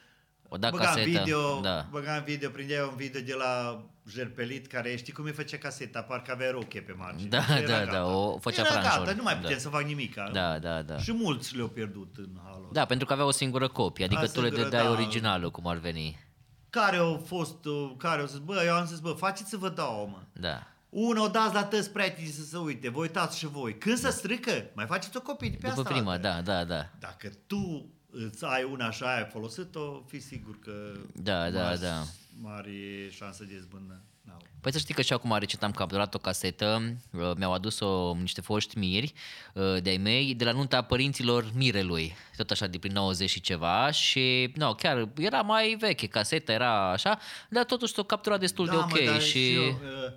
O 0.53 0.57
da 0.57 0.71
băgam 0.71 0.87
casetă, 0.87 1.09
video, 1.09 1.61
da. 1.61 1.87
băgam 1.91 2.23
video, 2.25 2.51
prindea 2.51 2.85
un 2.87 2.97
video 2.97 3.21
de 3.21 3.35
la 3.39 3.83
Jerpelit 4.09 4.67
care 4.67 4.97
știi 4.97 5.13
cum 5.13 5.25
îi 5.25 5.33
făcea 5.33 5.57
caseta, 5.57 6.03
parcă 6.03 6.33
avea 6.33 6.51
roche 6.51 6.81
pe 6.81 6.93
margine. 6.99 7.29
Da, 7.29 7.43
Și 7.43 7.53
era 7.53 7.67
da, 7.67 7.85
gata. 7.85 7.93
da, 7.93 8.05
o 8.07 8.39
făcea 8.39 8.61
Era 8.61 8.71
franjul, 8.71 9.05
gata, 9.05 9.17
nu 9.17 9.23
mai 9.23 9.35
da. 9.35 9.41
puteam 9.41 9.59
să 9.59 9.69
fac 9.69 9.83
nimic. 9.83 10.15
Da, 10.33 10.59
da, 10.59 10.83
da. 10.83 10.99
Și 10.99 11.13
mulți 11.13 11.57
le-au 11.57 11.69
pierdut 11.69 12.15
în 12.17 12.29
halul 12.45 12.61
ăsta. 12.63 12.73
Da, 12.81 12.85
pentru 12.85 13.07
că 13.07 13.13
avea 13.13 13.25
o 13.25 13.31
singură 13.31 13.69
copie, 13.69 14.05
adică 14.05 14.21
A, 14.21 14.27
tu 14.27 14.41
le 14.41 14.47
singură, 14.47 14.63
dădeai 14.63 14.85
da. 14.85 14.91
originalul, 14.91 15.51
cum 15.51 15.67
ar 15.67 15.77
veni. 15.77 16.19
Care 16.71 16.97
au 16.97 17.23
fost, 17.27 17.65
uh, 17.65 17.93
care 17.97 18.21
au 18.21 18.27
zis, 18.27 18.39
bă, 18.39 18.63
eu 18.67 18.75
am 18.75 18.87
zis, 18.87 18.99
bă, 18.99 19.11
faceți-vă 19.11 19.69
două, 19.69 20.07
mă. 20.11 20.19
Da. 20.33 20.67
Una 20.89 21.23
o 21.23 21.29
dați 21.29 21.55
la 21.55 21.65
tăți 21.65 21.91
prietenii 21.91 22.31
să 22.31 22.43
se 22.45 22.57
uite, 22.57 22.89
vă 22.91 22.99
uitați 23.01 23.39
și 23.39 23.47
voi. 23.47 23.79
Când 23.79 23.99
se 23.99 24.11
strică, 24.11 24.51
mai 24.75 24.87
faceți 24.87 25.17
o 25.17 25.21
copie 25.21 25.49
de 25.49 25.57
pe 25.61 25.69
După 25.69 25.81
asta. 25.81 25.93
prima, 25.95 26.13
altă. 26.13 26.29
da, 26.29 26.41
da, 26.55 26.65
da. 26.65 26.87
Dacă 26.99 27.31
tu 27.47 27.89
îți 28.11 28.45
ai 28.45 28.65
una 28.65 28.87
așa, 28.87 29.15
ai 29.17 29.25
folosit-o, 29.25 30.03
fi 30.07 30.21
sigur 30.21 30.59
că 30.59 30.73
Da, 31.15 31.51
da, 31.51 31.63
mari, 31.63 31.81
da. 31.81 32.03
mari 32.41 32.71
șanse 33.11 33.45
de 33.45 33.55
izbândă. 33.55 34.01
n-au. 34.23 34.43
Păi 34.61 34.73
să 34.73 34.79
știi 34.79 34.95
că 34.95 35.03
și 35.03 35.13
acum 35.13 35.37
recent 35.39 35.63
am 35.63 35.71
capturat 35.71 36.15
o 36.15 36.19
casetă, 36.19 36.97
uh, 37.13 37.33
mi-au 37.37 37.53
adus-o 37.53 38.15
niște 38.21 38.41
foști 38.41 38.79
miri 38.79 39.13
uh, 39.55 39.83
de-ai 39.83 39.97
mei, 39.97 40.35
de 40.35 40.45
la 40.45 40.53
nunta 40.53 40.83
părinților 40.83 41.51
mirelui, 41.55 42.15
tot 42.37 42.51
așa 42.51 42.67
de 42.67 42.79
prin 42.79 42.93
90 42.93 43.31
și 43.31 43.41
ceva 43.41 43.91
și 43.91 44.53
no, 44.55 44.75
chiar 44.75 45.09
era 45.17 45.43
mai 45.43 45.77
veche, 45.79 46.07
caseta 46.07 46.53
era 46.53 46.91
așa, 46.93 47.19
dar 47.49 47.65
totuși 47.65 47.93
s-o 47.93 48.03
capturat 48.03 48.41
destul 48.41 48.67
de 48.67 48.71
Da, 48.77 48.79
ok 48.79 48.91
mă, 48.91 49.05
dar 49.05 49.21
și... 49.21 49.55
eu, 49.55 49.63
uh, 49.63 50.13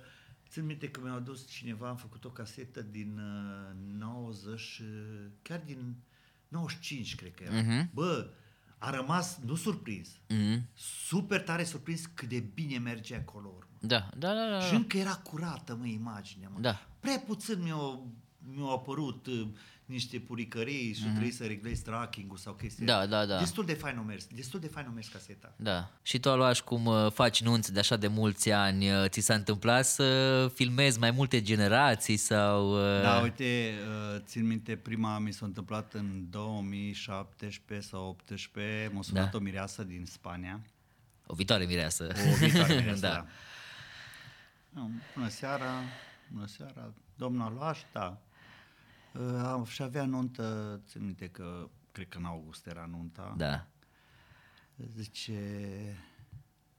țin 0.49 0.65
minte 0.65 0.87
că 0.87 0.99
mi-au 1.03 1.15
adus 1.15 1.47
cineva, 1.47 1.87
am 1.87 1.95
făcut 1.95 2.25
o 2.25 2.29
casetă 2.29 2.81
din 2.81 3.19
uh, 3.19 3.99
90, 3.99 4.79
uh, 4.79 4.87
chiar 5.41 5.61
din 5.65 5.95
95, 6.53 7.15
cred 7.15 7.33
că 7.33 7.43
era. 7.43 7.61
Mhm. 7.61 7.89
Bă, 7.93 8.29
a 8.77 8.89
rămas, 8.89 9.37
nu 9.45 9.55
surprins, 9.55 10.09
Mhm. 10.29 10.67
super 10.75 11.41
tare 11.41 11.63
surprins 11.63 12.05
cât 12.13 12.29
de 12.29 12.39
bine 12.39 12.77
mergea 12.77 13.21
color. 13.23 13.67
Mă. 13.71 13.87
Da, 13.87 14.09
da, 14.17 14.33
da, 14.33 14.49
da. 14.49 14.59
Și 14.59 14.73
încă 14.75 14.97
era 14.97 15.15
curată, 15.15 15.75
mă, 15.75 15.85
imaginea, 15.85 16.49
mă. 16.53 16.59
Da. 16.59 16.87
Prea 16.99 17.19
puțin 17.27 17.61
mi-au, 17.61 18.11
mi-au 18.53 18.73
apărut 18.73 19.25
uh, 19.27 19.47
niște 19.85 20.19
puricării 20.19 20.93
și 20.93 21.01
mm-hmm. 21.01 21.11
trebuie 21.11 21.31
să 21.31 21.45
reglezi 21.45 21.83
tracking-ul 21.83 22.37
sau 22.37 22.53
chestii. 22.53 22.83
Mhm. 22.83 22.93
Da, 22.93 23.05
da, 23.05 23.25
da. 23.25 23.39
Destul 23.39 23.65
de 23.65 23.73
fain 23.73 23.97
o 23.97 24.01
mers, 24.01 24.27
destul 24.27 24.59
de 24.59 24.67
fain 24.67 24.85
o 24.89 24.93
mers 24.93 25.07
caseta. 25.07 25.53
Da. 25.55 25.89
Și 26.01 26.19
tu, 26.19 26.29
Aloaș, 26.29 26.59
cum 26.59 26.85
uh, 26.85 27.11
faci 27.11 27.41
nunți 27.41 27.73
de 27.73 27.79
așa 27.79 27.95
de 27.95 28.07
mulți 28.07 28.51
ani, 28.51 28.91
uh, 28.91 29.05
ți 29.09 29.19
s-a 29.19 29.33
întâmplat 29.33 29.85
să 29.85 30.51
filmezi 30.53 30.99
mai 30.99 31.11
multe 31.11 31.41
generații 31.41 32.17
sau... 32.17 32.71
uh, 32.95 33.01
Da, 33.01 33.19
uite, 33.19 33.73
uh, 34.13 34.19
țin 34.25 34.45
minte, 34.47 34.75
prima 34.75 35.19
mi 35.19 35.31
s-a 35.33 35.45
întâmplat 35.45 35.93
în 35.93 36.25
2017 36.29 37.87
sau 37.89 38.07
18, 38.07 38.89
m-a 38.93 39.01
sunat 39.01 39.31
Da. 39.31 39.37
o 39.37 39.41
mireasă 39.41 39.83
din 39.83 40.05
Spania. 40.05 40.59
O 41.25 41.33
viitoare 41.33 41.65
mireasă. 41.65 42.07
O 42.31 42.35
viitoare 42.35 42.73
mireasă, 42.75 42.99
Da. 43.07 43.07
da. 43.09 43.25
da. 44.73 44.87
Bună 45.15 45.27
seara, 45.27 45.71
bună 46.31 46.45
seara, 46.47 46.93
domnul 47.15 47.47
Aloaș, 47.47 47.79
da. 47.91 48.17
Uh, 49.13 49.41
am- 49.45 49.65
și 49.65 49.81
avea 49.81 50.05
nuntă, 50.05 50.79
țin 50.87 51.03
minte 51.03 51.27
că, 51.27 51.69
cred 51.91 52.07
că 52.07 52.17
în 52.17 52.25
august 52.25 52.67
era 52.67 52.87
nunta. 52.91 53.33
Da. 53.37 53.67
Zice, 54.95 55.39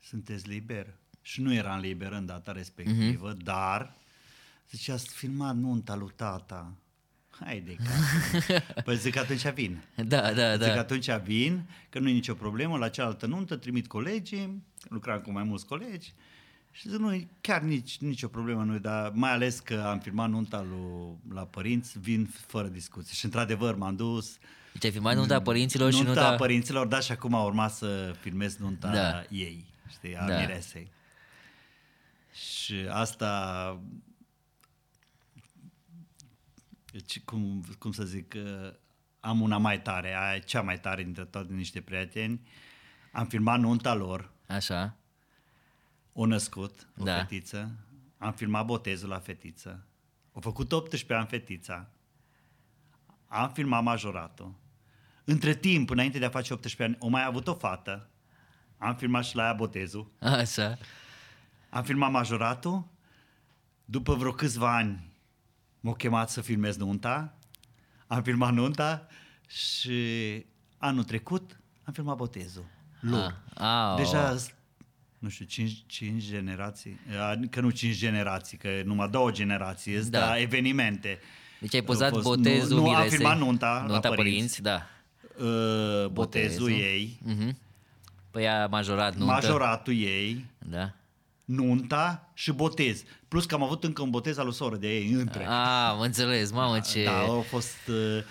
sunteți 0.01 0.49
liber? 0.49 0.95
Și 1.21 1.41
nu 1.41 1.53
eram 1.55 1.81
liber 1.81 2.13
în 2.13 2.27
data 2.27 2.53
respectivă, 2.53 3.29
Mhm. 3.29 3.35
mm-hmm. 3.41 3.45
dar 3.45 3.95
zice, 4.71 4.93
ați 4.93 5.09
filmat 5.15 5.57
nunta 5.57 5.95
lui 5.95 6.13
tata. 6.17 6.73
Haide, 7.31 7.75
că... 7.75 7.83
Păi 8.85 8.97
zic, 8.97 9.17
atunci 9.17 9.49
vin. 9.53 9.83
Da, 10.07 10.33
da, 10.33 10.51
Zic, 10.57 10.61
da. 10.75 10.79
atunci 10.79 11.11
vin, 11.11 11.69
că 11.91 11.99
nu 11.99 12.09
e 12.09 12.13
nicio 12.13 12.35
problemă, 12.35 12.77
la 12.77 12.89
cealaltă 12.89 13.27
nuntă 13.27 13.57
trimit 13.57 13.87
colegii, 13.87 14.63
lucram 14.89 15.21
cu 15.21 15.31
mai 15.31 15.43
mulți 15.43 15.67
colegi 15.67 16.13
și 16.77 16.89
zic, 16.89 16.99
nu, 16.99 17.29
chiar 17.41 17.61
nici, 17.61 17.99
nicio 17.99 18.29
problemă 18.29 18.65
nu 18.65 18.79
dar 18.79 19.11
mai 19.13 19.31
ales 19.31 19.61
că 19.61 19.85
am 19.87 19.99
filmat 19.99 20.29
nunta 20.31 20.63
lui, 20.63 21.19
la 21.35 21.47
părinți, 21.47 21.99
vin 21.99 22.27
fără 22.27 22.69
discuție. 22.69 23.15
Și 23.15 23.25
într-adevăr 23.25 23.77
m-am 23.77 23.97
dus, 23.97 24.39
Deci 24.73 24.85
ai 24.85 24.91
filmat 24.91 25.17
nunta 25.17 25.43
părinților 25.43 25.93
și 25.93 26.03
nunta 26.03 26.21
nunta... 26.21 26.37
părinților, 26.37 26.87
da, 26.87 27.01
și 27.01 27.13
acum 27.13 27.35
a 27.35 27.45
urmat 27.45 27.73
să 27.73 28.15
filmez 28.21 28.57
nunta 28.57 28.89
Da. 28.89 29.11
da. 29.11 29.25
ei, 29.31 29.67
știi, 29.89 30.17
a 30.17 30.27
Da. 30.27 30.33
da. 30.33 30.39
miresei. 30.39 30.91
Și 32.33 32.75
asta, 32.91 33.81
deci, 36.93 37.21
cum, 37.21 37.65
cum 37.79 37.93
să 37.93 38.05
zic, 38.05 38.35
uh, 38.37 38.73
am 39.21 39.41
una 39.41 39.59
mai 39.59 39.83
tare, 39.83 40.17
aia 40.17 40.37
e 40.37 40.39
cea 40.39 40.63
mai 40.63 40.81
tare 40.81 41.03
dintre 41.03 41.25
toate 41.25 41.53
niște 41.53 41.81
prieteni, 41.81 42.41
Am 43.13 43.27
filmat 43.27 43.61
nunta 43.61 43.95
lor, 43.95 44.33
Așa. 44.47 44.97
O 46.17 46.27
născut, 46.27 46.89
o 46.99 47.05
Da. 47.05 47.17
fetiță, 47.17 47.71
am 48.19 48.33
filmat 48.33 48.67
botezul 48.67 49.09
la 49.09 49.19
fetiță, 49.19 49.87
au 50.33 50.41
făcut 50.41 50.73
18 50.73 51.15
ani 51.15 51.27
fetița, 51.27 51.89
am 53.27 53.51
filmat 53.53 53.83
majoratul. 53.83 54.55
Între 55.25 55.55
timp, 55.55 55.91
înainte 55.91 56.19
de 56.19 56.25
a 56.25 56.29
face 56.31 56.53
18 56.53 56.83
ani, 56.83 56.97
o 56.99 57.09
mai 57.09 57.25
avut 57.25 57.47
o 57.47 57.55
fată, 57.55 58.09
am 58.79 58.95
filmat 58.97 59.25
și 59.25 59.37
la 59.37 59.43
ea 59.45 59.53
botezul, 59.53 60.13
Așa. 60.21 60.79
am 61.71 61.83
filmat 61.83 62.11
majoratul, 62.11 62.87
după 63.85 64.15
vreo 64.15 64.33
câțiva 64.33 64.77
ani 64.77 65.13
m-au 65.81 65.95
chemat 65.95 66.31
să 66.31 66.41
filmez 66.41 66.77
nunta, 66.77 67.35
am 68.07 68.23
filmat 68.23 68.53
nunta 68.53 69.07
și 69.47 70.47
anul 70.79 71.05
trecut 71.05 71.61
am 71.85 71.93
filmat 71.93 72.17
botezul. 72.17 72.65
Lor. 73.01 73.43
Ah, 73.55 73.65
ah, 73.67 73.97
Deja, 73.97 74.37
nu 75.25 75.31
știu, 75.31 75.45
cinci, 75.45 75.83
cinci 75.87 76.23
generații, 76.25 76.99
A, 77.21 77.39
că 77.51 77.61
nu 77.61 77.71
cinci 77.71 77.97
generații, 77.97 78.57
că 78.59 78.69
numai 78.85 79.09
două 79.09 79.31
generații, 79.31 79.95
Da. 79.95 80.01
da. 80.19 80.19
dar 80.27 80.39
evenimente. 80.39 81.19
Deci 81.61 81.75
ai 81.75 81.83
pozat 81.83 82.13
Au 82.13 82.21
fost- 82.21 82.25
botezul 82.37 82.77
nu, 82.77 82.83
nu, 82.83 82.89
am 82.89 82.95
miresei. 82.97 83.17
filmat 83.19 83.39
nunta, 83.39 83.85
Nunta 83.89 84.09
la 84.09 84.15
părinți, 84.15 84.33
părinți, 84.33 84.63
da. 84.63 84.87
Uh, 85.39 86.07
botezul, 86.09 86.11
Botezul. 86.13 86.71
ei, 86.71 87.19
Mhm. 87.23 87.57
Păi 88.31 88.49
a 88.49 88.67
majorat 88.67 89.17
nuntă. 89.17 89.33
majoratul 89.33 89.95
ei, 89.95 90.45
Da. 90.59 90.93
nunta 91.45 92.31
și 92.35 92.53
botez. 92.53 93.03
Plus 93.29 93.45
că 93.47 93.55
am 93.55 93.63
avut 93.63 93.85
încă 93.85 94.03
un 94.03 94.11
botez 94.11 94.39
al 94.39 94.45
lui 94.45 94.55
soră 94.55 94.77
de 94.77 94.97
ei 94.97 95.11
între. 95.13 95.45
Ah, 95.45 95.89
am 95.91 96.01
înțeles, 96.01 96.51
mamă 96.51 96.81
ce... 96.81 97.05
Da, 97.05 97.19
au 97.19 97.41
fost... 97.41 97.77
Uh, 97.89 98.23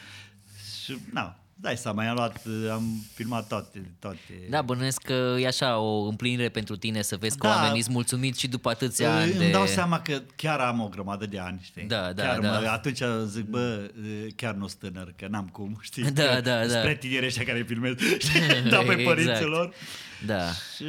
și, 0.84 0.98
na, 1.12 1.36
dai 1.64 1.78
seama, 1.78 2.10
am 2.10 2.16
luat, 2.16 2.46
uh, 2.46 2.70
am 2.72 3.06
filmat 3.14 3.48
toate, 3.48 3.92
toate. 4.00 4.48
Da, 4.50 4.62
bănuiesc 4.62 5.02
că 5.02 5.36
e 5.40 5.48
așa 5.48 5.78
o 5.78 6.08
împlinire 6.08 6.50
pentru 6.50 6.76
tine 6.76 7.02
să 7.02 7.18
vezi 7.18 7.38
că 7.38 7.48
Da. 7.48 7.54
oamenii 7.54 7.82
sunt 7.82 7.94
mulțumiți 7.94 8.40
și 8.40 8.48
după 8.48 8.70
atâția 8.70 9.16
ani 9.16 9.32
Îmi 9.32 9.40
de... 9.40 9.52
dau 9.52 9.66
seama 9.66 10.02
că 10.02 10.22
chiar 10.36 10.60
am 10.60 10.80
o 10.80 10.88
grămadă 10.88 11.26
de 11.26 11.40
ani, 11.40 11.60
știi? 11.64 11.84
Da, 11.84 12.14
da, 12.14 12.24
chiar 12.24 12.40
da. 12.40 12.60
Mă, 12.60 12.68
atunci 12.68 13.02
zic, 13.26 13.46
bă, 13.46 13.92
chiar 14.36 14.54
nu 14.54 14.68
sunt 14.68 14.80
tânăr, 14.80 15.14
că 15.18 15.28
n-am 15.28 15.48
cum, 15.48 15.78
știi? 15.82 16.12
Da, 16.12 16.36
că 16.36 16.42
da, 16.42 16.66
da. 16.66 16.80
Spre 16.80 16.96
tineri 16.96 17.26
ăștia 17.26 17.44
care 17.44 17.64
filmez, 17.64 17.96
știi? 18.18 18.40
da, 18.72 18.78
pe 18.78 18.92
Exact. 19.00 19.04
părinților. 19.04 19.74
Da. 20.26 20.44
Și, 20.76 20.84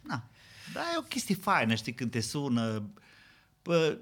na, 0.00 0.28
da, 0.72 0.80
e 0.94 0.98
o 0.98 1.02
chestie 1.02 1.34
faină, 1.34 1.74
știi, 1.74 1.92
când 1.94 2.10
te 2.10 2.20
sună, 2.20 2.90
bă, 3.62 3.98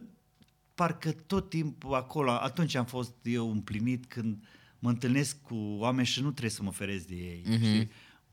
parcă 0.74 1.14
tot 1.26 1.48
timpul 1.48 1.94
acolo, 1.94 2.30
atunci 2.30 2.74
am 2.74 2.84
fost 2.84 3.12
eu 3.22 3.50
împlinit 3.50 4.04
când 4.08 4.36
mă 4.84 4.90
întâlnesc 4.90 5.36
cu 5.42 5.54
oameni 5.78 6.06
și 6.06 6.20
nu 6.20 6.30
trebuie 6.30 6.50
să 6.50 6.62
mă 6.62 6.72
feresc 6.72 7.06
de 7.06 7.14
ei, 7.14 7.42
Mhm. 7.46 7.54
mm-hmm. 7.56 7.60
știi? 7.64 7.90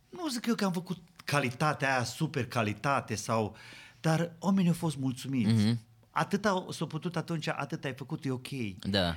Nu 0.10 0.28
zic 0.28 0.46
eu 0.46 0.56
că 0.56 0.66
am 0.66 0.72
făcut 0.72 0.98
calitatea 1.26 1.94
aia, 1.94 2.04
super 2.04 2.46
calitate 2.46 3.16
sau... 3.16 3.56
Dar 4.02 4.36
oamenii 4.40 4.70
au 4.70 4.76
fost 4.76 4.98
mulțumiți. 4.98 5.52
Mhm. 5.52 5.74
Mm-hmm. 5.76 5.80
Atâta 6.12 6.66
s-a 6.72 6.86
putut 6.86 7.16
atunci, 7.16 7.48
atât 7.48 7.84
ai 7.84 7.94
făcut, 7.94 8.26
e 8.26 8.32
ok. 8.32 8.48
Da. 8.80 9.16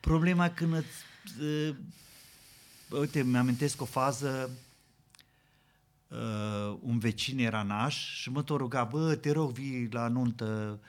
Problema 0.00 0.44
e 0.44 0.48
când 0.48 0.74
îți... 0.74 1.04
Uh, 1.40 1.74
uite, 3.00 3.22
mi-amintesc 3.22 3.80
o 3.80 3.84
fază, 3.84 4.50
uh, 6.08 6.76
un 6.80 6.98
vecin 6.98 7.38
era 7.38 7.62
naș 7.62 8.20
și 8.20 8.30
mă 8.30 8.42
tot 8.42 8.58
ruga, 8.58 8.84
bă, 8.84 9.14
te 9.14 9.30
rog, 9.32 9.50
vii 9.52 9.88
la 9.90 10.08
nuntă 10.08 10.80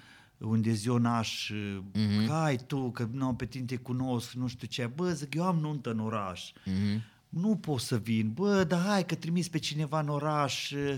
unde 0.41 0.71
zi 0.71 0.87
eu 0.87 0.97
naș, 0.97 1.51
mm-hmm. 1.51 2.27
hai 2.29 2.55
tu, 2.67 2.91
că 2.91 3.07
nu, 3.11 3.33
pe 3.33 3.45
tine 3.45 3.65
te 3.65 3.75
cunosc, 3.75 4.33
nu 4.33 4.47
știu 4.47 4.67
ce. 4.67 4.91
Bă, 4.95 5.11
zic, 5.11 5.33
eu 5.33 5.43
am 5.43 5.57
nuntă 5.57 5.91
în 5.91 5.99
oraș. 5.99 6.51
Mhm. 6.65 7.03
Nu 7.29 7.55
pot 7.55 7.79
să 7.79 7.97
vin. 7.97 8.31
Bă, 8.33 8.63
dar 8.63 8.85
hai 8.85 9.05
că 9.05 9.15
trimis 9.15 9.49
pe 9.49 9.57
cineva 9.57 9.99
în 9.99 10.07
oraș. 10.07 10.71
uh, 10.71 10.97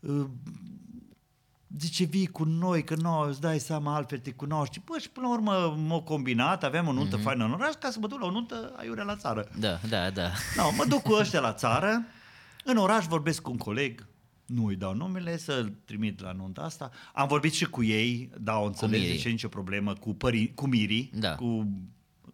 uh, 0.00 0.26
Zice, 1.78 2.04
vii 2.04 2.26
cu 2.26 2.44
noi, 2.44 2.84
că 2.84 2.94
nu, 2.94 3.18
îți 3.18 3.40
dai 3.40 3.58
seama, 3.58 3.94
altfel 3.94 4.18
te 4.18 4.30
cunoști. 4.30 4.80
Bă, 4.84 4.98
și 4.98 5.10
până 5.10 5.26
la 5.26 5.32
urmă 5.32 5.76
m-au 5.86 6.02
combinat, 6.02 6.64
aveam 6.64 6.88
o 6.88 6.92
nuntă 6.92 7.18
mm-hmm. 7.18 7.22
faină 7.22 7.44
în 7.44 7.52
oraș, 7.52 7.72
ca 7.78 7.90
să 7.90 7.98
mă 8.00 8.06
duc 8.06 8.20
la 8.20 8.26
o 8.26 8.30
nuntă 8.30 8.72
aiurea 8.76 9.04
la 9.04 9.16
țară. 9.16 9.48
Da, 9.58 9.80
da, 9.88 10.10
da. 10.10 10.30
No, 10.56 10.70
mă 10.76 10.84
duc 10.88 11.02
cu 11.02 11.12
ăștia 11.12 11.40
la 11.40 11.52
țară, 11.52 12.04
în 12.64 12.76
oraș 12.76 13.06
vorbesc 13.06 13.42
cu 13.42 13.50
un 13.50 13.56
coleg, 13.56 14.06
nu 14.46 14.66
îi 14.66 14.76
dau 14.76 14.94
numele, 14.94 15.36
să-l 15.36 15.72
trimit 15.84 16.20
la 16.20 16.32
nunta 16.32 16.62
asta. 16.62 16.90
Am 17.14 17.28
vorbit 17.28 17.52
și 17.52 17.64
cu 17.64 17.82
ei, 17.84 18.30
da, 18.38 18.58
o 18.58 18.64
înțeles, 18.66 19.00
Mirii. 19.00 19.16
zice 19.16 19.28
nicio 19.28 19.48
problemă, 19.48 19.92
cu, 19.94 20.14
pări, 20.14 20.52
cu 20.54 20.66
Miri, 20.66 21.10
Da. 21.14 21.34
cu 21.34 21.68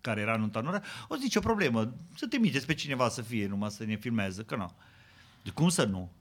care 0.00 0.20
era 0.20 0.36
nunta 0.36 0.58
în 0.58 0.66
oraș. 0.66 0.86
O 1.08 1.14
zice, 1.14 1.24
nicio 1.24 1.40
problemă, 1.40 1.94
să 2.16 2.26
trimiteți 2.26 2.66
pe 2.66 2.74
cineva 2.74 3.08
să 3.08 3.22
fie, 3.22 3.46
numai 3.46 3.70
să 3.70 3.84
ne 3.84 3.96
filmeze, 3.96 4.42
că 4.42 4.56
nu. 4.56 4.72
De 5.42 5.50
cum 5.50 5.68
să 5.68 5.84
nu? 5.84 6.12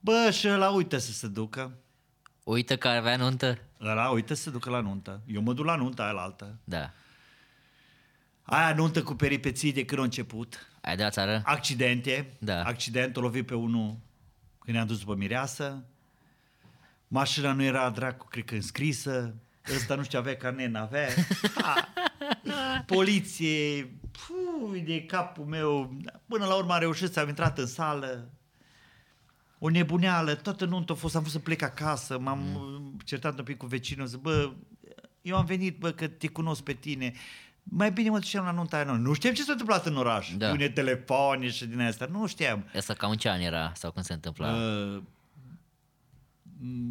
Bă, 0.00 0.30
și 0.32 0.48
ăla 0.48 0.68
uită 0.70 0.98
să 0.98 1.12
se 1.12 1.26
ducă. 1.28 1.72
Uită 2.44 2.76
că 2.76 2.88
avea 2.88 3.16
nuntă? 3.16 3.58
Ăla 3.80 4.08
uită 4.10 4.34
să 4.34 4.42
se 4.42 4.50
ducă 4.50 4.70
la 4.70 4.80
nuntă. 4.80 5.20
Eu 5.26 5.42
mă 5.42 5.52
duc 5.52 5.64
la 5.64 5.76
nunta 5.76 6.02
aia 6.02 6.12
la 6.12 6.20
altă. 6.20 6.58
Da. 6.64 6.90
Aia 8.42 8.74
nuntă 8.74 9.02
cu 9.02 9.14
peripeții 9.14 9.72
de 9.72 9.84
când 9.84 10.00
a 10.00 10.04
început. 10.04 10.70
Ai 10.80 10.96
de 10.96 11.02
la 11.02 11.10
țară? 11.10 11.42
Accidente. 11.44 12.36
Da. 12.38 12.62
Accidentul 12.62 13.22
lovit 13.22 13.46
pe 13.46 13.54
unul 13.54 13.96
când 14.66 14.76
ne-am 14.76 14.90
dus 14.90 14.98
după 14.98 15.14
mireasă. 15.14 15.84
Mașina 17.08 17.52
nu 17.52 17.62
era 17.62 17.90
dracu, 17.90 18.26
cred 18.26 18.44
că 18.44 18.54
înscrisă. 18.54 19.34
Ăsta 19.74 19.94
nu 19.94 20.02
știu, 20.02 20.18
avea 20.18 20.36
carnet, 20.36 20.70
n-avea. 20.70 21.08
Ha! 21.54 21.88
Poliție, 22.86 23.90
pui 24.10 24.80
de 24.80 25.04
capul 25.04 25.44
meu. 25.44 25.96
Până 26.28 26.44
la 26.46 26.54
urmă 26.54 26.72
a 26.72 26.78
reușit 26.78 27.12
să 27.12 27.20
am 27.20 27.28
intrat 27.28 27.58
în 27.58 27.66
sală. 27.66 28.30
O 29.58 29.68
nebuneală, 29.68 30.34
toată 30.34 30.64
nuntă 30.64 30.92
a 30.92 30.94
fost, 30.94 31.14
am 31.14 31.20
vrut 31.20 31.32
să 31.32 31.38
plec 31.38 31.62
acasă, 31.62 32.18
m-am 32.18 32.38
mm. 32.38 32.98
certat 33.04 33.38
un 33.38 33.44
pic 33.44 33.56
cu 33.56 33.66
vecinul, 33.66 34.06
zic, 34.06 34.18
bă, 34.18 34.52
eu 35.22 35.36
am 35.36 35.44
venit, 35.44 35.78
bă, 35.78 35.90
că 35.90 36.08
te 36.08 36.28
cunosc 36.28 36.62
pe 36.62 36.72
tine, 36.72 37.12
mai 37.68 37.92
bine 37.92 38.10
mă 38.10 38.18
duceam 38.18 38.44
la 38.44 38.50
nunta 38.50 38.76
aia, 38.76 38.84
nu, 38.84 38.96
nu 38.96 39.12
știam 39.12 39.34
ce 39.34 39.42
s-a 39.42 39.50
întâmplat 39.52 39.86
în 39.86 39.96
oraș, 39.96 40.30
Da. 40.36 40.46
da.une 40.46 40.68
telefoane 40.68 41.50
și 41.50 41.66
din 41.66 41.80
astea, 41.80 42.06
nu 42.06 42.26
știam. 42.26 42.64
Asta 42.76 42.94
ca 42.94 43.08
un 43.08 43.16
ce 43.16 43.28
an 43.28 43.40
era 43.40 43.72
sau 43.74 43.90
când 43.90 44.04
se 44.04 44.12
întâmpla? 44.12 44.52
Uh, 44.54 45.02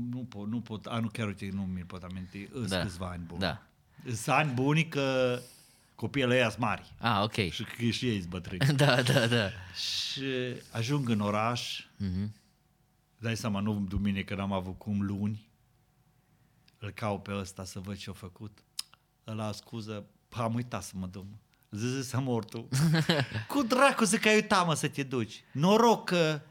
nu 0.09 0.25
pot, 0.29 0.47
nu 0.47 0.61
pot, 0.61 0.85
anul 0.85 1.11
chiar 1.11 1.27
uite, 1.27 1.49
nu 1.53 1.61
mi 1.61 1.81
pot 1.81 2.03
aminti, 2.03 2.47
îs 2.51 2.69
Da. 2.69 2.77
da. 2.77 2.83
câțiva 2.83 3.09
ani 3.09 3.23
buni. 3.27 3.39
Da. 3.39 3.61
Sunt 4.05 4.27
ani 4.35 4.51
buni 4.53 4.87
că 4.87 5.39
copiii 5.95 6.25
ăia 6.29 6.49
sunt 6.49 6.61
mari 6.61 6.93
Ah, 6.99 7.21
ok. 7.23 7.33
și 7.33 7.63
că 7.63 7.83
și 7.85 8.07
ei 8.09 8.19
sunt 8.19 8.29
bătrâni. 8.29 8.65
Da, 8.85 9.01
da, 9.01 9.27
da. 9.27 9.49
și 9.75 10.23
ajung 10.71 11.09
în 11.09 11.19
oraș, 11.19 11.85
Mhm. 11.97 12.33
dai 13.17 13.37
seama, 13.37 13.59
nu 13.59 13.85
duminică 13.89 14.35
n-am 14.35 14.51
avut 14.51 14.77
cum 14.77 15.01
luni, 15.01 15.47
îl 16.79 16.89
caut 16.91 17.23
pe 17.23 17.33
ăsta 17.35 17.63
să 17.63 17.79
văd 17.79 17.97
ce-a 17.97 18.13
făcut. 18.13 18.57
Ăla 19.27 19.51
scuză, 19.51 19.93
"Pă, 19.93 20.05
am 20.43 20.53
uitat 20.55 20.83
să 20.83 20.91
mă 20.95 21.07
duc. 21.07 21.25
Zice 21.69 22.01
să 22.01 22.19
mor 22.19 22.45
tu. 22.45 22.67
Cu 23.47 23.63
dracu 23.63 24.03
zic 24.03 24.19
că 24.21 24.27
ai 24.27 24.33
uitat, 24.35 24.65
mă, 24.65 24.73
să 24.73 24.87
te 24.87 25.03
duci. 25.03 25.43
Noroc 25.51 26.05
că 26.05 26.41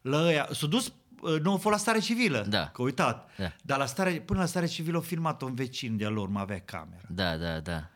la 0.00 0.22
ăia, 0.22 0.48
s-a 0.52 0.66
dus, 0.66 0.92
uh, 1.20 1.40
nu 1.40 1.52
a 1.52 1.56
fost 1.56 1.74
la 1.74 1.76
stare 1.80 1.98
civilă, 1.98 2.46
Da. 2.48 2.68
că 2.68 2.80
a 2.80 2.84
uitat. 2.84 3.30
Da. 3.36 3.52
Dar 3.62 3.78
la 3.78 3.86
stare, 3.86 4.10
până 4.20 4.38
la 4.38 4.46
stare 4.46 4.66
civilă 4.66 4.98
a 4.98 5.00
filmat 5.00 5.42
un 5.42 5.54
vecin 5.54 5.96
de-a 5.96 6.08
lor, 6.08 6.28
mă 6.28 6.38
avea 6.38 6.60
cameră. 6.60 7.06
Da, 7.08 7.36
da, 7.36 7.60
da. 7.60 7.90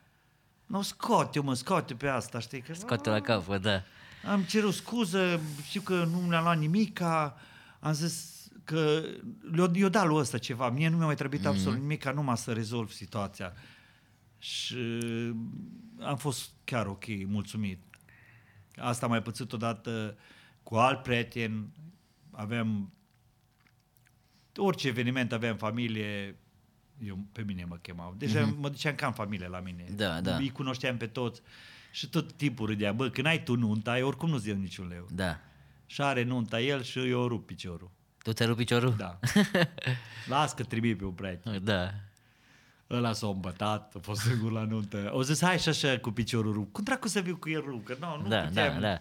Nu, 0.66 0.82
scoate 0.82 1.40
mă, 1.40 1.54
scoate 1.54 1.94
pe 1.94 2.08
asta, 2.08 2.38
știi? 2.38 2.60
Că, 2.60 2.74
Scoate 2.74 3.08
la 3.08 3.20
capăt, 3.20 3.62
da. 3.62 3.82
am 4.30 4.42
cerut 4.42 4.74
scuză, 4.74 5.40
știu 5.66 5.80
că 5.80 5.94
nu 5.94 6.18
mi-a 6.18 6.40
luat 6.40 6.58
nimica, 6.58 7.36
am 7.80 7.92
zis 7.92 8.30
că 8.64 9.02
le-o, 9.52 9.66
i-o 9.72 9.88
dat 9.88 10.06
lui 10.06 10.16
ăsta 10.16 10.38
ceva, 10.38 10.70
mie 10.70 10.88
nu 10.88 10.96
mi-a 10.96 11.06
mai 11.06 11.14
trebuit 11.14 11.40
mm-hmm. 11.40 11.46
absolut 11.46 11.78
nimic 11.78 12.02
ca 12.02 12.10
numai 12.10 12.36
să 12.36 12.52
rezolv 12.52 12.90
situația. 12.90 13.52
Și 14.42 14.76
am 16.00 16.16
fost 16.16 16.50
chiar 16.64 16.86
ok, 16.86 17.04
mulțumit. 17.26 17.78
Asta 18.76 19.04
am 19.04 19.10
mai 19.10 19.22
pățit 19.22 19.52
odată 19.52 20.18
cu 20.62 20.76
alt 20.76 21.02
prieten, 21.02 21.68
aveam 22.30 22.92
orice 24.56 24.88
eveniment 24.88 25.32
aveam 25.32 25.56
familie, 25.56 26.36
eu, 27.04 27.18
pe 27.32 27.42
mine 27.42 27.64
mă 27.64 27.76
chemau. 27.76 28.14
Deja 28.18 28.40
mm-hmm. 28.40 28.58
mă 28.58 28.68
duceam 28.68 28.94
ca 28.94 29.06
în 29.06 29.12
familie 29.12 29.48
la 29.48 29.60
mine. 29.60 29.84
Da, 29.96 30.20
da. 30.20 30.36
Îi 30.36 30.50
cunoșteam 30.50 30.96
pe 30.96 31.06
toți. 31.06 31.40
Și 31.90 32.08
tot 32.08 32.32
timpul 32.32 32.66
râdea, 32.66 32.92
bă, 32.92 33.08
când 33.08 33.26
ai 33.26 33.42
tu 33.42 33.54
nunta, 33.54 33.90
ai 33.90 34.02
oricum 34.02 34.28
nu-ți 34.28 34.46
dă 34.46 34.52
niciun 34.52 34.86
leu. 34.86 35.06
Da. 35.10 35.40
Și 35.86 36.02
are 36.02 36.22
nunta 36.22 36.60
el 36.60 36.82
și 36.82 36.98
eu 36.98 37.26
rup 37.26 37.46
piciorul. 37.46 37.90
Tu 38.22 38.32
te 38.32 38.44
rupi 38.44 38.58
piciorul? 38.58 38.94
Da. 38.96 39.18
Las 40.28 40.54
că 40.54 40.62
trimit 40.62 40.98
pe 40.98 41.04
un 41.04 41.12
prieten. 41.12 41.64
Da. 41.64 41.90
Ăla 42.92 43.12
s-a 43.12 43.26
îmbătat, 43.26 43.92
a 43.96 43.98
fost 44.02 44.20
singur 44.20 44.52
la 44.52 44.64
nuntă. 44.64 45.10
O 45.14 45.22
zis, 45.22 45.42
hai 45.42 45.58
și 45.58 45.68
așa 45.68 45.98
cu 45.98 46.10
piciorul 46.10 46.52
rup. 46.52 46.72
Cum 46.72 46.84
dracu 46.84 47.08
să 47.08 47.20
viu 47.20 47.36
cu 47.36 47.48
el 47.50 47.60
rup? 47.66 47.84
Că 47.84 47.96
nu, 48.00 48.20
nu 48.22 48.28
Da, 48.28 48.36
da, 48.40 48.46
puteam. 48.46 48.80
da. 48.80 48.98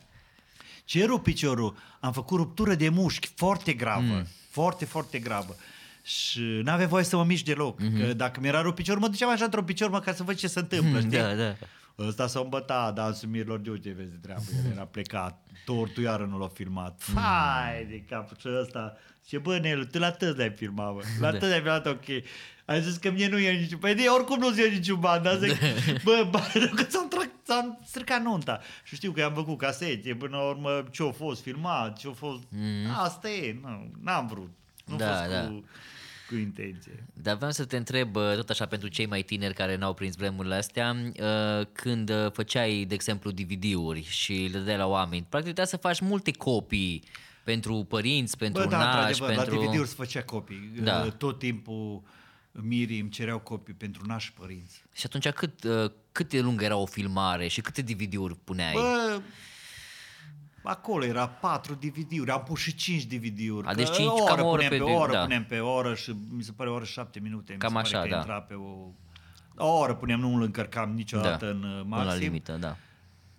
Ce 0.85 1.05
rup 1.05 1.23
piciorul? 1.23 1.75
Am 1.99 2.11
făcut 2.11 2.37
ruptură 2.37 2.75
de 2.75 2.89
mușchi 2.89 3.27
foarte 3.35 3.73
gravă. 3.73 4.01
Mm. 4.01 4.25
Foarte, 4.49 4.85
foarte 4.85 5.19
gravă. 5.19 5.55
Și 6.03 6.41
n-avea 6.63 6.87
voie 6.87 7.03
să 7.03 7.15
mă 7.15 7.23
mișc 7.23 7.43
deloc. 7.43 7.79
Mm-hmm. 7.81 7.99
Că 7.99 8.13
dacă 8.13 8.39
mi-era 8.39 8.61
rupt 8.61 8.75
piciorul, 8.75 9.01
mă 9.01 9.07
duceam 9.07 9.29
așa 9.29 9.43
într-un 9.43 9.63
picior, 9.63 9.89
mă, 9.89 9.99
ca 9.99 10.13
să 10.13 10.23
văd 10.23 10.35
ce 10.35 10.47
se 10.47 10.59
întâmplă, 10.59 10.99
știi? 10.99 11.09
Da, 11.11 11.33
da. 11.35 11.55
Ăsta 11.99 12.27
s-a 12.27 12.39
îmbătat 12.39 12.93
dansul 12.93 13.29
mirilor 13.29 13.59
de 13.59 13.79
ce 13.83 13.91
vezi 13.91 14.09
de 14.11 14.17
treabă. 14.21 14.43
El 14.65 14.71
era 14.71 14.85
plecat. 14.85 15.45
Tortul 15.65 16.03
iară 16.03 16.25
nu 16.25 16.37
l-a 16.37 16.47
filmat. 16.47 17.01
Fai 17.01 17.85
de 17.89 18.03
cap 18.09 18.39
și 18.39 18.47
ăsta. 18.61 18.97
Ce 19.25 19.37
bă, 19.37 19.57
Nelu, 19.57 19.83
tu 19.83 19.99
la 19.99 20.11
tăți 20.11 20.37
l-ai 20.37 20.49
filmat, 20.51 20.93
bă. 20.93 21.01
La 21.19 21.31
tăți 21.31 21.53
ai 21.53 21.61
filmat, 21.61 21.85
ok. 21.85 22.05
Ai 22.65 22.81
zis 22.81 22.97
că 22.97 23.11
mie 23.11 23.27
nu 23.27 23.37
e 23.37 23.51
niciun... 23.59 23.77
Păi 23.77 23.95
de, 23.95 24.03
oricum 24.07 24.39
nu-ți 24.39 24.61
e 24.61 24.67
niciun 24.67 24.99
ban, 24.99 25.23
dar 25.23 25.37
zic, 25.37 25.57
bă, 26.05 26.27
bă, 26.29 26.39
că 26.75 26.85
s-am, 26.89 27.07
tra- 27.09 27.43
s-am 27.43 27.79
stricat 27.85 28.21
nunta. 28.21 28.59
Și 28.83 28.95
știu 28.95 29.11
că 29.11 29.23
am 29.23 29.33
făcut 29.33 29.57
casete, 29.57 30.15
până 30.15 30.37
la 30.37 30.43
urmă 30.43 30.83
ce-a 30.91 31.11
fost 31.11 31.41
filmat, 31.41 31.97
ce-a 31.97 32.11
fost... 32.11 32.41
Mm. 32.49 32.91
Asta 32.97 33.29
e, 33.29 33.59
nu, 33.61 33.91
n-am 34.03 34.27
vrut. 34.27 34.51
Nu 34.85 34.95
Da, 34.95 35.07
fost 35.07 35.29
da. 35.29 35.47
cu, 35.47 35.65
cu 36.31 36.37
intenție. 36.37 37.03
Dar 37.13 37.35
vreau 37.35 37.51
să 37.51 37.65
te 37.65 37.77
întreb, 37.77 38.15
uh, 38.15 38.33
tot 38.35 38.49
așa 38.49 38.65
pentru 38.65 38.87
cei 38.87 39.05
mai 39.05 39.21
tineri 39.21 39.53
care 39.53 39.75
n-au 39.75 39.93
prins 39.93 40.15
vremurile 40.15 40.55
astea, 40.55 40.95
uh, 41.05 41.65
când 41.71 42.09
uh, 42.09 42.31
făceai, 42.31 42.85
de 42.87 42.93
exemplu, 42.93 43.31
DVD-uri 43.31 44.03
și 44.03 44.33
le 44.51 44.57
dădeai 44.57 44.77
la 44.77 44.87
oameni, 44.87 45.25
practic 45.29 45.53
trebuia 45.53 45.65
să 45.65 45.77
faci 45.77 45.99
multe 45.99 46.31
copii 46.31 47.03
pentru 47.43 47.85
părinți, 47.89 48.37
pentru 48.37 48.63
Bă, 48.63 48.69
da, 48.69 48.77
nași, 48.77 49.21
într-adevăr, 49.21 49.35
pentru... 49.35 49.55
la 49.55 49.65
DVD-uri 49.65 49.87
se 49.87 49.95
făcea 49.97 50.23
copii. 50.23 50.71
Da. 50.81 51.09
Tot 51.09 51.39
timpul 51.39 52.01
mirii 52.51 52.99
îmi 52.99 53.09
cereau 53.09 53.39
copii 53.39 53.73
pentru 53.73 54.01
nași 54.05 54.33
părinți. 54.33 54.83
Și 54.93 55.03
atunci 55.05 55.29
cât, 55.29 55.63
uh, 55.63 55.91
cât 56.11 56.29
de 56.29 56.39
lungă 56.41 56.63
era 56.63 56.75
o 56.75 56.85
filmare 56.85 57.47
și 57.47 57.61
câte 57.61 57.81
DVD-uri 57.81 58.35
puneai? 58.43 58.73
Bă, 58.73 59.21
acolo 60.63 61.05
era 61.05 61.27
patru 61.27 61.73
DVD-uri, 61.73 62.31
am 62.31 62.43
pus 62.43 62.59
și 62.59 62.75
5 62.75 63.03
DVD-uri. 63.05 63.67
A, 63.67 63.69
că 63.69 63.75
deci 63.75 63.89
cinci, 63.91 64.07
o 64.07 64.13
oră 64.23 64.33
cam 64.35 64.45
o 64.45 64.49
oră 64.49 64.55
punem 64.61 64.69
pe 64.69 64.77
pe, 64.77 64.83
di- 64.91 64.95
oră, 64.97 65.11
da. 65.11 65.21
punem 65.21 65.45
pe 65.45 65.59
oră 65.59 65.95
și 65.95 66.15
mi 66.29 66.43
se 66.43 66.51
pare 66.51 66.69
o 66.69 66.73
oră 66.73 66.83
și 66.85 66.91
șapte 66.91 67.19
minute. 67.19 67.53
Cam 67.53 67.73
mi 67.73 67.85
se 67.85 67.91
pare 67.91 67.97
așa, 67.97 68.03
că 68.07 68.09
da. 68.09 68.17
Intra 68.17 68.41
pe 68.41 68.53
o... 68.53 68.87
O 69.57 69.77
oră 69.77 69.95
punem, 69.95 70.19
nu 70.19 70.35
îl 70.35 70.41
încărcam 70.41 70.91
niciodată 70.93 71.49
în 71.49 71.63
uh, 71.63 71.69
Până 71.71 71.83
maxim. 71.87 72.07
la 72.07 72.15
limită, 72.15 72.57
da. 72.59 72.75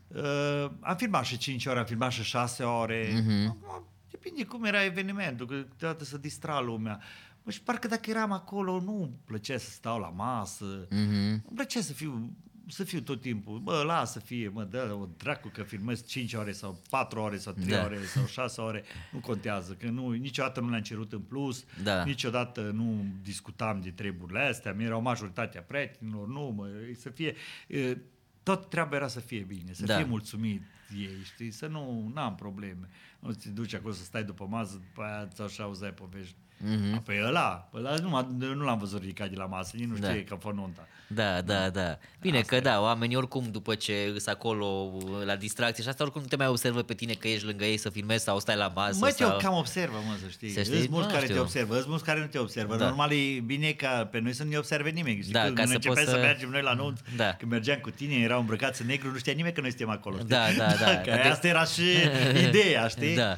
Uh, 0.08 0.70
am 0.80 0.96
filmat 0.96 1.24
și 1.24 1.36
5 1.36 1.66
ore, 1.66 1.78
am 1.78 1.84
filmat 1.84 2.10
și 2.10 2.22
6 2.22 2.62
ore. 2.62 3.08
Mhm. 3.12 3.48
Acum, 3.48 3.86
depinde 4.10 4.44
cum 4.44 4.64
era 4.64 4.84
evenimentul, 4.84 5.46
că 5.46 5.54
câteodată 5.54 6.04
să 6.04 6.18
distra 6.18 6.60
lumea. 6.60 7.00
Bă, 7.44 7.50
și 7.50 7.62
parcă 7.62 7.88
dacă 7.88 8.10
eram 8.10 8.32
acolo, 8.32 8.80
nu 8.80 9.02
îmi 9.02 9.18
plăcea 9.24 9.58
să 9.58 9.70
stau 9.70 9.98
la 9.98 10.08
masă. 10.08 10.64
Mhm. 10.90 11.22
Îmi 11.30 11.42
plăcea 11.54 11.80
să 11.80 11.92
fiu, 11.92 12.30
să 12.68 12.84
fiu 12.84 13.00
tot 13.00 13.20
timpul. 13.20 13.58
Bă, 13.58 13.82
lasă 13.86 14.18
fie, 14.20 14.48
mă, 14.48 14.64
dă 14.64 14.96
o 15.00 15.08
dracu 15.16 15.48
că 15.48 15.62
filmez 15.62 16.06
5 16.06 16.32
ore 16.34 16.52
sau 16.52 16.80
4 16.90 17.20
ore 17.20 17.36
sau 17.36 17.52
3 17.52 17.66
Da. 17.66 17.84
ore 17.84 17.98
sau 18.04 18.26
6 18.26 18.60
ore. 18.60 18.82
Nu 19.12 19.18
contează, 19.18 19.72
că 19.72 19.88
nu, 19.88 20.10
niciodată 20.10 20.60
nu 20.60 20.68
le-am 20.70 20.82
cerut 20.82 21.12
în 21.12 21.20
plus. 21.20 21.64
Da. 21.82 22.04
Niciodată 22.04 22.60
nu 22.60 23.04
discutam 23.22 23.80
de 23.80 23.90
treburile 23.90 24.40
astea. 24.40 24.72
Mi 24.72 24.84
erau 24.84 25.00
majoritatea 25.02 25.62
prietenilor, 25.62 26.28
nu, 26.28 26.52
mă, 26.56 26.68
să 26.98 27.10
fie... 27.10 27.34
e, 27.68 27.96
Tot 28.42 28.68
treaba 28.68 28.96
era 28.96 29.08
să 29.08 29.20
fie 29.20 29.40
bine, 29.40 29.72
să 29.72 29.84
Da. 29.84 29.96
fie 29.96 30.04
mulțumit 30.04 30.62
ei, 30.98 31.22
știi? 31.24 31.50
Să 31.50 31.66
nu 31.66 32.12
am 32.14 32.34
probleme. 32.34 32.88
Nu 33.18 33.32
te 33.32 33.48
duci 33.48 33.74
acolo 33.74 33.92
să 33.92 34.04
stai 34.04 34.24
după 34.24 34.46
masă, 34.50 34.72
după 34.72 35.02
aia 35.02 35.26
ți 35.26 35.42
așa 35.42 35.62
auzeai 35.62 35.92
povești. 35.92 36.36
Mm-hmm. 36.64 37.02
Păi 37.04 37.16
ăla, 37.26 37.68
ăla 37.74 37.94
nu, 38.02 38.08
m-a- 38.08 38.28
nu 38.38 38.64
l-am 38.64 38.78
văzut 38.78 39.00
ridicat 39.00 39.28
de 39.28 39.36
la 39.36 39.44
masă, 39.44 39.70
nici 39.76 39.86
nu 39.88 39.96
Da. 39.96 40.08
știe 40.08 40.24
că 40.24 40.34
a 40.34 40.36
fost 40.40 40.56
nunta. 40.56 40.86
Da, 41.06 41.40
da, 41.40 41.70
da. 41.70 41.98
Bine 42.20 42.36
Asta 42.36 42.48
că 42.48 42.54
e. 42.54 42.60
da, 42.60 42.80
oamenii 42.80 43.16
oricum 43.16 43.44
după 43.50 43.74
ce 43.74 44.12
îs 44.14 44.26
acolo 44.26 44.92
la 45.24 45.36
distracție 45.36 45.82
și 45.82 45.88
asta 45.88 46.02
oricum 46.04 46.20
nu 46.20 46.26
te 46.26 46.36
mai 46.36 46.46
observă 46.46 46.82
pe 46.82 46.94
tine 46.94 47.12
că 47.12 47.28
ești 47.28 47.46
lângă 47.46 47.64
ei 47.64 47.76
să 47.76 47.90
filmezi 47.90 48.24
sau 48.24 48.38
stai 48.40 48.56
la 48.56 48.72
masă 48.74 48.96
Mă, 49.00 49.06
te 49.06 49.12
sau... 49.12 49.36
cam 49.38 49.54
observă, 49.56 49.96
mă, 50.06 50.14
să 50.22 50.28
știi. 50.30 50.48
Să 50.50 50.62
știi? 50.62 50.78
Îs 50.78 50.86
mulți 50.86 51.06
Nu 51.06 51.12
care 51.12 51.22
știu. 51.24 51.34
te 51.34 51.40
observă, 51.40 51.78
îs 51.78 51.86
mulți 51.86 52.04
care 52.04 52.20
nu 52.20 52.26
te 52.26 52.38
observă. 52.38 52.76
Da. 52.76 52.84
Normal 52.84 53.12
e 53.12 53.40
bine 53.40 53.70
ca 53.70 54.08
pe 54.10 54.18
noi 54.20 54.32
să 54.32 54.42
nu 54.44 54.48
ne 54.50 54.56
observe 54.56 54.90
nimeni. 54.90 55.20
Știi? 55.20 55.32
Da, 55.32 55.42
Când 55.42 55.56
ca 55.56 55.64
să 55.64 55.72
începeam 55.72 55.94
poți 55.94 56.06
să... 56.06 56.14
să- 56.14 56.20
mergem 56.22 56.50
noi 56.50 56.62
la 56.62 56.72
nunți, 56.74 57.02
Da. 57.16 57.32
când 57.34 57.50
mergeam 57.50 57.78
cu 57.78 57.90
tine, 57.90 58.14
erau 58.14 58.40
îmbrăcați 58.40 58.80
în 58.80 58.86
negru, 58.86 59.10
nu 59.10 59.18
știa 59.18 59.32
nimeni 59.32 59.54
că 59.54 59.60
noi 59.60 59.70
suntem 59.70 59.88
acolo. 59.90 60.16
Știi? 60.16 60.28
Da, 60.28 60.44
da, 60.58 60.66
da. 60.66 60.96
Că 61.04 61.10
Dar 61.10 61.20
de- 61.22 61.28
asta 61.28 61.46
era 61.48 61.64
și 61.64 61.82
ideea, 62.48 62.86
știi? 62.88 63.14
Da. 63.16 63.36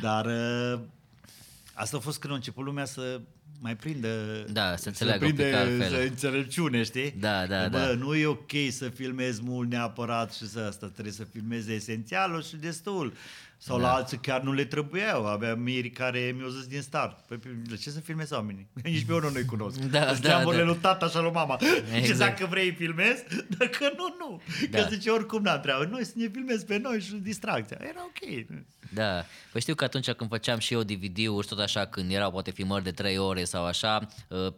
Dar 0.00 0.24
uh, 0.26 0.80
asta 1.74 1.96
a 1.96 2.00
fost 2.00 2.18
când 2.18 2.32
a 2.32 2.36
început 2.36 2.64
lumea 2.64 2.84
să 2.84 3.20
mai 3.60 3.76
prindă 3.76 4.08
Da, 4.52 4.76
să 4.76 4.88
înțeleagă 4.88 5.24
un 5.24 5.32
prindă 5.32 5.50
pic 5.50 5.60
altfel. 5.60 5.88
să 5.98 6.06
înțelepciune, 6.08 6.82
știi? 6.82 7.14
Da, 7.18 7.46
da, 7.46 7.62
Că, 7.62 7.68
Bă, 7.68 7.78
da. 7.78 7.94
nu 7.94 8.14
e 8.14 8.26
ok 8.26 8.50
să 8.70 8.88
filmezi 8.88 9.42
mult 9.42 9.70
neapărat 9.70 10.32
și 10.32 10.48
să 10.48 10.58
asta, 10.68 10.86
trebuie 10.86 11.12
să 11.12 11.24
filmezi 11.24 11.72
esențialul 11.72 12.42
și 12.42 12.56
destul. 12.56 13.12
Sau 13.58 13.78
Da. 13.78 13.82
la 13.86 13.92
alții 13.94 14.18
chiar 14.18 14.40
nu 14.40 14.52
le 14.52 14.64
trebuiau. 14.64 15.26
Aveam 15.26 15.60
miri 15.60 15.90
care 15.90 16.34
mi-au 16.36 16.48
zis 16.48 16.66
din 16.66 16.80
start. 16.82 17.18
Păi, 17.26 17.38
de 17.68 17.76
ce 17.76 17.90
să 17.90 18.00
filmezi 18.00 18.32
oamenii? 18.32 18.68
Nici 18.82 19.04
pe 19.04 19.12
unul 19.12 19.30
nu-i 19.32 19.44
cunosc. 19.44 19.78
Da, 19.78 20.06
Sunt 20.06 20.20
da, 20.20 20.28
geamurile 20.28 20.62
da. 20.62 20.68
lui 20.68 20.76
tata 20.80 21.08
și 21.08 21.16
lui 21.16 21.30
mama. 21.30 21.58
Exact. 21.62 21.94
Exact. 21.94 22.18
dacă 22.38 22.46
vrei 22.50 22.72
filmezi, 22.72 23.22
dacă 23.58 23.92
nu, 23.96 24.14
nu. 24.18 24.40
Da. 24.70 24.78
Că 24.82 24.86
zice 24.90 25.10
oricum 25.10 25.42
n-am 25.42 25.60
treabă. 25.60 25.84
Noi 25.90 26.04
să 26.04 26.12
ne 26.16 26.28
filmezi 26.28 26.64
pe 26.64 26.78
noi 26.78 27.00
și 27.00 27.12
distracția. 27.14 27.78
Era 27.80 28.00
ok. 28.04 28.46
Da, 28.92 29.24
păi 29.52 29.60
știu 29.60 29.74
că 29.74 29.84
atunci 29.84 30.10
când 30.10 30.30
făceam 30.30 30.58
și 30.58 30.72
eu 30.74 30.82
DVD-uri, 30.82 31.46
tot 31.46 31.58
așa, 31.58 31.84
când 31.86 32.12
erau 32.12 32.30
poate 32.30 32.50
filmări 32.50 32.84
de 32.84 32.90
3 32.90 33.18
ore 33.18 33.44
sau 33.44 33.64
așa, 33.64 34.08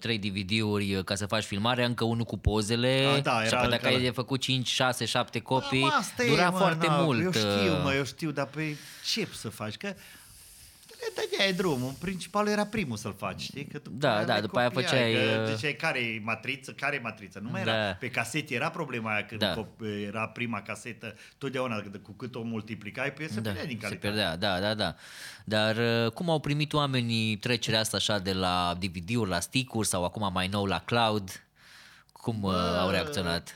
3 0.00 0.18
DVD-uri 0.18 0.94
uh, 0.94 1.04
ca 1.04 1.14
să 1.14 1.26
faci 1.26 1.44
filmare, 1.44 1.84
încă 1.84 2.04
unul 2.04 2.24
cu 2.24 2.38
pozele 2.38 3.06
A, 3.16 3.20
da, 3.20 3.40
și 3.40 3.46
era 3.46 3.56
apoi 3.56 3.70
dacă 3.70 3.86
încă- 3.86 3.98
ai 3.98 4.02
de 4.04 4.10
făcut 4.10 4.40
5, 4.40 4.66
6, 4.68 5.04
7 5.04 5.38
copii, 5.40 5.80
Mă, 5.80 5.90
asta 5.98 6.24
e, 6.24 6.28
dura 6.28 6.50
mă, 6.50 6.58
foarte 6.58 6.86
na, 6.86 6.96
mult. 7.02 7.22
Eu 7.22 7.32
știu, 7.32 7.48
uh, 7.48 7.80
mă, 7.82 7.94
eu 7.94 8.04
știu, 8.04 8.30
dar 8.30 8.46
pe 8.46 8.76
ce 9.04 9.28
să 9.34 9.48
faci? 9.48 9.76
Că 9.76 9.86
le 11.00 11.12
dădeai 11.14 11.52
drumul. 11.52 11.92
Principalul 11.98 12.50
era 12.50 12.66
primul 12.66 12.96
să-l 12.96 13.14
faci, 13.18 13.40
știi? 13.40 13.64
Că 13.64 13.78
după 13.82 13.96
Da, 13.98 14.16
aia 14.16 14.24
da, 14.24 14.34
le 14.34 14.40
după 14.40 14.58
aia 14.58 14.68
copiai, 14.68 14.84
făceai, 14.90 15.12
Că 15.12 15.42
uh, 15.48 15.54
ziceai 15.54 15.72
care 15.72 15.98
e 15.98 16.20
matriță, 16.22 16.72
care 16.72 16.96
e 16.96 17.00
matriță. 17.02 17.38
Nu 17.38 17.48
mai 17.50 17.64
Da. 17.64 17.74
era. 17.74 17.94
Pe 17.94 18.08
casete 18.10 18.54
era 18.54 18.70
problema 18.70 19.12
aia 19.14 19.24
când 19.26 19.40
Da. 19.40 19.54
cop- 19.54 20.06
era 20.06 20.28
prima 20.28 20.62
casetă. 20.62 21.14
Totdeauna 21.38 21.82
cu 22.02 22.12
cât 22.12 22.34
o 22.34 22.42
multiplicai, 22.42 23.12
pe 23.12 23.26
se 23.26 23.34
da, 23.34 23.40
pierdea 23.40 23.64
din 23.66 23.78
se 23.80 23.82
calitate. 23.82 24.06
pierdea, 24.06 24.36
da, 24.36 24.60
da, 24.60 24.74
da. 24.74 24.94
Dar 25.44 25.76
uh, 26.04 26.12
cum 26.12 26.30
au 26.30 26.40
primit 26.40 26.72
oamenii 26.72 27.36
trecerea 27.36 27.80
asta 27.80 27.96
așa 27.96 28.18
de 28.18 28.32
la 28.32 28.76
DVD-uri 28.80 29.30
la 29.30 29.40
stick-uri 29.40 29.86
sau 29.88 30.04
acum 30.04 30.30
mai 30.32 30.48
nou 30.48 30.64
la 30.64 30.80
cloud? 30.80 31.40
Cum 32.12 32.42
uh, 32.42 32.54
au 32.80 32.90
reacționat? 32.90 33.54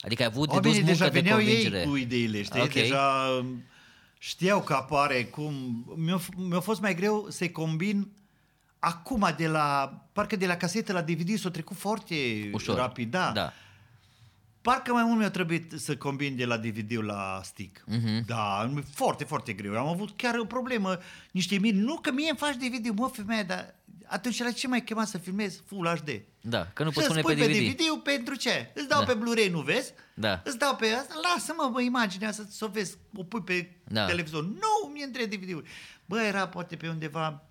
Adică 0.00 0.22
ai 0.22 0.28
avut 0.28 0.48
de 0.52 0.54
dus 0.58 0.64
Oamenii 0.64 0.78
muncă 0.80 0.98
deja 0.98 1.08
de 1.10 1.20
veneau 1.20 1.36
convingere. 1.38 1.78
ei 1.80 1.86
cu 1.86 1.96
ideile, 1.96 2.42
știi? 2.42 2.60
Ok. 2.60 2.72
Deja 2.72 3.38
um, 3.40 3.62
știau 4.18 4.60
că 4.62 4.72
apare 4.74 5.24
cum... 5.24 5.84
Mi-a, 5.96 6.18
f- 6.20 6.36
mi-a 6.48 6.60
fost 6.60 6.80
mai 6.80 6.94
greu 6.94 7.26
să-i 7.30 7.50
combin 7.52 8.08
acum 8.78 9.34
de 9.36 9.46
la... 9.46 9.94
Parcă 10.12 10.36
de 10.36 10.46
la 10.46 10.56
casetă 10.56 10.92
la 10.92 11.02
DVD 11.02 11.38
s-a 11.38 11.50
trecut 11.50 11.76
foarte 11.76 12.14
Ușor. 12.52 12.76
rapid, 12.76 13.10
da. 13.10 13.30
da. 13.34 13.52
Parcă 14.60 14.92
mai 14.92 15.02
mult 15.04 15.18
mi-a 15.18 15.30
trebuit 15.30 15.72
să 15.76 15.96
combin 15.96 16.36
de 16.36 16.44
la 16.44 16.56
DVD 16.56 16.92
la 17.02 17.40
stick. 17.44 17.84
Mhm. 17.86 18.24
Da, 18.26 18.70
foarte, 18.94 19.24
foarte 19.24 19.52
greu. 19.52 19.78
Am 19.78 19.86
avut 19.86 20.10
chiar 20.16 20.38
o 20.38 20.44
problemă, 20.44 20.98
niște 21.30 21.58
miri. 21.58 21.76
Nu 21.76 21.94
că 21.96 22.12
mie 22.12 22.28
îmi 22.28 22.38
faci 22.38 22.54
DVD, 22.56 22.98
mă, 22.98 23.10
femeie, 23.12 23.42
dar 23.42 23.74
atunci 24.08 24.38
la 24.42 24.50
ce 24.50 24.68
mai 24.68 24.84
chema 24.84 25.04
să 25.04 25.18
filmezi 25.18 25.60
Full 25.66 25.86
HD? 25.86 26.22
Da, 26.40 26.66
că 26.72 26.82
nu 26.82 26.88
Și 26.90 26.94
poți 26.94 27.06
îți 27.10 27.20
pune 27.20 27.34
pe 27.36 27.42
pui 27.44 27.52
DVD. 27.54 27.76
pe 27.76 27.82
DVD 27.82 28.02
pentru 28.02 28.34
ce? 28.34 28.70
Îți 28.74 28.88
dau 28.88 29.00
Da. 29.00 29.06
pe 29.06 29.14
Blu-ray, 29.14 29.48
nu 29.48 29.60
vezi? 29.60 29.92
Da. 30.14 30.40
Îți 30.44 30.58
dau 30.58 30.76
pe 30.76 30.86
asta, 30.86 31.14
lasă-mă, 31.34 31.68
bă, 31.72 31.80
imaginea 31.80 32.32
să, 32.32 32.44
să 32.50 32.64
o 32.64 32.68
vezi, 32.68 32.96
o 33.14 33.22
pui 33.22 33.42
pe 33.42 33.70
Da. 33.84 34.04
televizor. 34.06 34.44
Nu, 34.44 34.90
mi 34.92 35.02
între 35.02 35.24
DVD-uri. 35.24 35.68
Bă, 36.06 36.20
era 36.22 36.48
poate 36.48 36.76
pe 36.76 36.88
undeva 36.88 37.42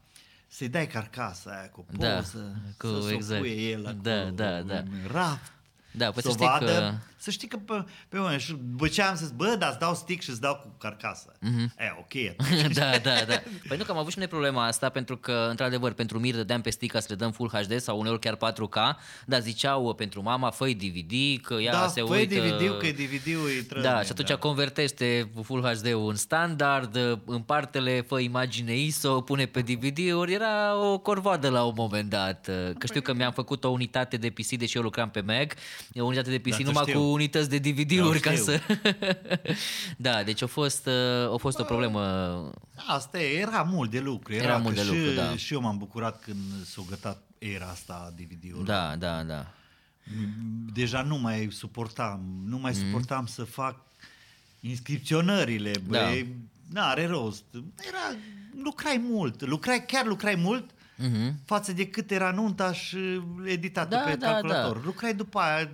să-i 0.47 0.68
dai 0.70 0.88
carcasa 0.88 1.49
aia 1.51 1.70
cu 1.70 1.86
Da, 1.97 2.16
poză, 2.16 2.55
cu- 2.78 2.88
să 3.01 3.14
exact. 3.14 3.34
s-o 3.36 3.38
puie 3.39 3.70
el 3.70 3.86
acolo 3.88 4.01
Da, 4.01 4.24
da, 4.24 4.62
da. 4.62 4.78
în 4.78 4.88
raft. 5.12 5.51
Da, 5.91 6.12
păi 6.12 6.22
să 6.22 6.30
să 6.30 6.30
o 6.30 6.32
știi 6.32 6.45
vadă, 6.45 6.66
că- 6.80 6.93
să 7.18 7.32
știi 7.32 7.47
că 7.47 7.57
pe, 7.57 7.86
pe 8.09 8.18
moment, 8.18 8.41
și 8.41 8.55
după 8.59 8.88
ce 8.88 9.01
am 9.01 9.15
zis, 9.15 9.30
bă, 9.30 9.55
dar 9.59 9.70
îți 9.70 9.80
dau 9.80 9.95
stick 9.95 10.22
și 10.24 10.30
îți 10.30 10.41
dau 10.41 10.55
cu 10.55 10.76
carcasă. 10.78 11.32
Mm-hmm. 11.38 11.78
E, 11.78 11.95
ok, 11.99 12.13
atunci. 12.47 12.76
da, 12.76 12.89
da, 13.03 13.13
da. 13.28 13.41
Păi 13.68 13.78
nu 13.78 13.84
că 13.84 13.91
am 13.91 13.97
avut 13.97 14.11
și 14.11 14.18
noi 14.18 14.28
problema 14.28 14.65
asta 14.65 14.89
pentru 14.89 15.18
că, 15.18 15.47
într-adevăr, 15.49 15.93
pentru 15.93 16.20
mir 16.20 16.36
dădeam 16.36 16.61
pe 16.61 16.70
stick 16.70 16.93
ca 16.93 16.99
să 16.99 17.07
le 17.09 17.15
dăm 17.15 17.32
Full 17.32 17.49
HD 17.49 17.80
sau 17.80 17.99
uneori 17.99 18.20
chiar 18.20 18.36
4K, 18.36 18.95
dar 19.26 19.41
ziceau 19.41 19.86
uh, 19.86 19.95
pentru 19.95 20.22
mama, 20.22 20.49
făi 20.49 20.76
DVD, 20.76 21.41
că 21.41 21.53
ea 21.53 21.72
da, 21.72 21.88
se 21.88 22.01
făi 22.01 22.20
uită... 22.20 22.36
DVD-ul, 22.36 22.78
că 22.78 22.88
DVD-ul 22.88 23.49
e 23.57 23.61
trăzne, 23.61 23.89
Da, 23.89 24.01
și 24.01 24.11
atunci 24.11 24.34
convertește 24.34 25.30
Full 25.43 25.61
HD-ul 25.63 26.09
în 26.09 26.15
standard, 26.15 26.95
uh, 26.95 27.18
împarte-le, 27.26 28.01
fă 28.01 28.20
imagine 28.20 28.76
ISO, 28.78 29.22
pune 29.22 29.45
pe 29.45 29.61
DVD-uri, 29.61 30.34
era 30.34 30.78
o 30.91 30.97
corvoadă 30.97 31.49
la 31.49 31.63
un 31.63 31.74
moment 31.76 32.09
dat. 32.09 32.47
uh, 32.49 32.76
Că 32.78 32.86
știu 32.86 33.01
că 33.01 33.13
mi-am 33.13 33.32
făcut 33.32 33.63
o 33.63 33.70
unitate 33.70 34.18
de 34.18 34.30
PC, 34.30 34.47
deși 34.47 34.78
eu 34.78 34.84
lucram 34.84 35.09
pe 35.09 35.22
Mac, 35.22 35.53
o 35.99 36.03
unitate 36.05 36.30
de 36.30 36.39
PC 36.39 36.49
Da, 36.49 36.55
tu 36.57 36.63
numai 36.63 36.84
știu. 36.88 36.99
cu 36.99 37.05
unități 37.12 37.49
de 37.49 37.58
DVD-uri 37.58 38.20
Da, 38.22 38.30
ca 38.30 38.32
știu. 38.36 38.43
să... 38.43 38.60
da, 39.97 40.24
deci 40.24 40.41
a 40.41 40.45
fost, 40.47 40.86
uh, 40.86 41.34
a 41.34 41.38
fost 41.38 41.60
o 41.60 41.64
problemă 41.64 42.01
Asta 42.88 43.20
e, 43.22 43.38
era 43.39 43.62
mult 43.62 43.89
de 43.91 43.99
lucru. 43.99 44.34
Era, 44.34 44.43
Era 44.43 44.58
mult 44.58 44.76
că 44.76 44.82
de 44.82 44.88
și, 44.88 44.93
lucru, 44.95 45.14
da. 45.14 45.36
Și 45.36 45.53
eu 45.53 45.62
m-am 45.62 45.78
bucurat 45.78 46.22
când 46.24 46.38
s-a 46.66 46.82
gătat 46.89 47.22
era 47.38 47.66
asta 47.66 48.14
DVD-ul. 48.16 48.64
Da, 48.66 48.95
da, 48.95 49.24
da. 49.24 49.51
Deja 50.74 51.01
nu 51.01 51.18
mai 51.18 51.47
suportam, 51.51 52.22
nu 52.45 52.53
Mhm. 52.53 52.62
mai 52.62 52.74
suportam 52.76 53.26
să 53.26 53.43
fac 53.43 53.76
inscripționările, 54.60 55.72
băi, 55.88 56.36
Da. 56.70 56.80
n-are 56.82 57.05
rost. 57.08 57.43
Era, 57.88 58.20
lucrai 58.64 59.01
mult, 59.10 59.45
lucrai, 59.45 59.86
chiar 59.86 60.05
lucrai 60.05 60.36
mult 60.36 60.70
față 61.45 61.74
de 61.74 61.88
cât 61.88 62.12
era 62.12 62.32
nunta 62.32 62.74
și 62.74 62.97
editatul 63.45 63.97
Mhm. 63.97 64.05
Da, 64.05 64.12
pe 64.12 64.18
da, 64.18 64.28
calculator. 64.32 64.86
Lucrai 64.86 65.14
după 65.14 65.39
aia, 65.39 65.70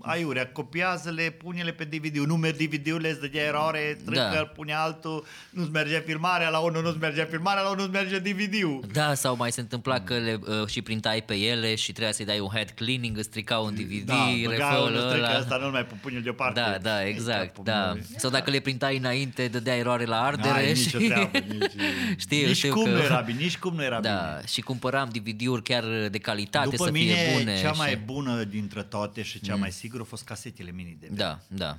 aiurea, 0.00 0.46
copiază-le, 0.52 1.22
pune-le 1.22 1.70
pe 1.72 1.84
DVD, 1.84 2.16
nu 2.16 2.36
merg 2.36 2.56
DVD-urile, 2.56 3.10
îți 3.10 3.20
dădea 3.20 3.42
eroare, 3.44 3.98
trâncă, 4.04 4.30
Da. 4.34 4.42
pune 4.54 4.74
altul, 4.74 5.24
nu-ți 5.50 5.70
merge 5.70 6.00
filmarea, 6.00 6.48
la 6.48 6.58
unul 6.58 6.82
nu-ți 6.82 6.98
merge 6.98 7.24
filmarea, 7.24 7.62
la 7.62 7.68
unul 7.70 7.80
nu-ți 7.90 7.92
merge 8.02 8.18
DVD-ul. 8.18 8.84
Da, 8.92 9.14
sau 9.14 9.36
mai 9.36 9.52
se 9.52 9.60
întâmpla 9.60 10.00
că 10.00 10.14
le 10.14 10.38
uh, 10.60 10.66
și 10.66 10.82
printai 10.82 11.22
pe 11.22 11.34
ele 11.34 11.74
și 11.74 11.92
trebuia 11.92 12.12
să-i 12.12 12.24
dai 12.24 12.38
un 12.40 12.48
head 12.52 12.70
cleaning, 12.70 13.16
îți 13.16 13.26
strica 13.26 13.58
un 13.58 13.74
DVD, 13.74 14.04
Da, 14.06 14.28
băga 14.44 14.66
unul 14.68 14.92
refă 14.92 15.08
strică, 15.08 15.26
ăla. 15.26 15.38
ăsta 15.38 15.56
nu-l 15.56 15.70
mai 15.70 15.86
pune 16.00 16.18
deoparte. 16.18 16.60
Da, 16.60 16.78
da, 16.82 17.04
Ei, 17.04 17.10
exact, 17.10 17.46
capul 17.46 17.64
da. 17.64 17.92
meu. 17.92 18.02
Sau 18.16 18.30
dacă 18.30 18.50
le 18.50 18.58
printai 18.60 18.96
înainte, 18.96 19.48
dădea 19.48 19.76
eroare 19.76 20.04
la 20.04 20.22
ardere 20.22 20.48
N-ai 20.50 20.74
și... 20.74 20.96
nicio 20.96 20.98
treabă, 21.14 21.38
nici, 21.52 21.72
știu, 22.16 22.46
nici 22.46 22.56
știu 22.56 22.72
cum 22.74 22.84
că... 22.84 22.90
nu 22.90 22.98
era 23.02 23.20
bine, 23.20 23.38
nici 23.40 23.58
cum 23.58 23.74
nu 23.74 23.82
era 23.82 24.00
Da, 24.00 24.10
bine. 24.36 24.46
și 24.48 24.60
cumpăram 24.60 25.08
DVD-uri 25.12 25.62
chiar 25.62 25.84
de 26.10 26.18
calitate 26.18 26.68
După 26.70 26.84
să 26.84 26.90
mine, 26.90 27.12
fie 27.14 27.36
bune. 27.38 27.60
cea 27.60 27.72
și... 27.72 27.78
mai 27.78 27.96
bună 27.96 28.42
dintre 28.44 28.82
toate 28.82 29.22
și 29.22 29.40
cea 29.40 29.54
mai 29.54 29.70
sigură 29.70 29.86
au 29.98 30.04
fost 30.04 30.24
casetele 30.24 30.70
mini 30.70 30.96
de 31.00 31.08
Da, 31.12 31.40
da. 31.48 31.78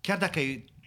Chiar 0.00 0.18
dacă 0.18 0.40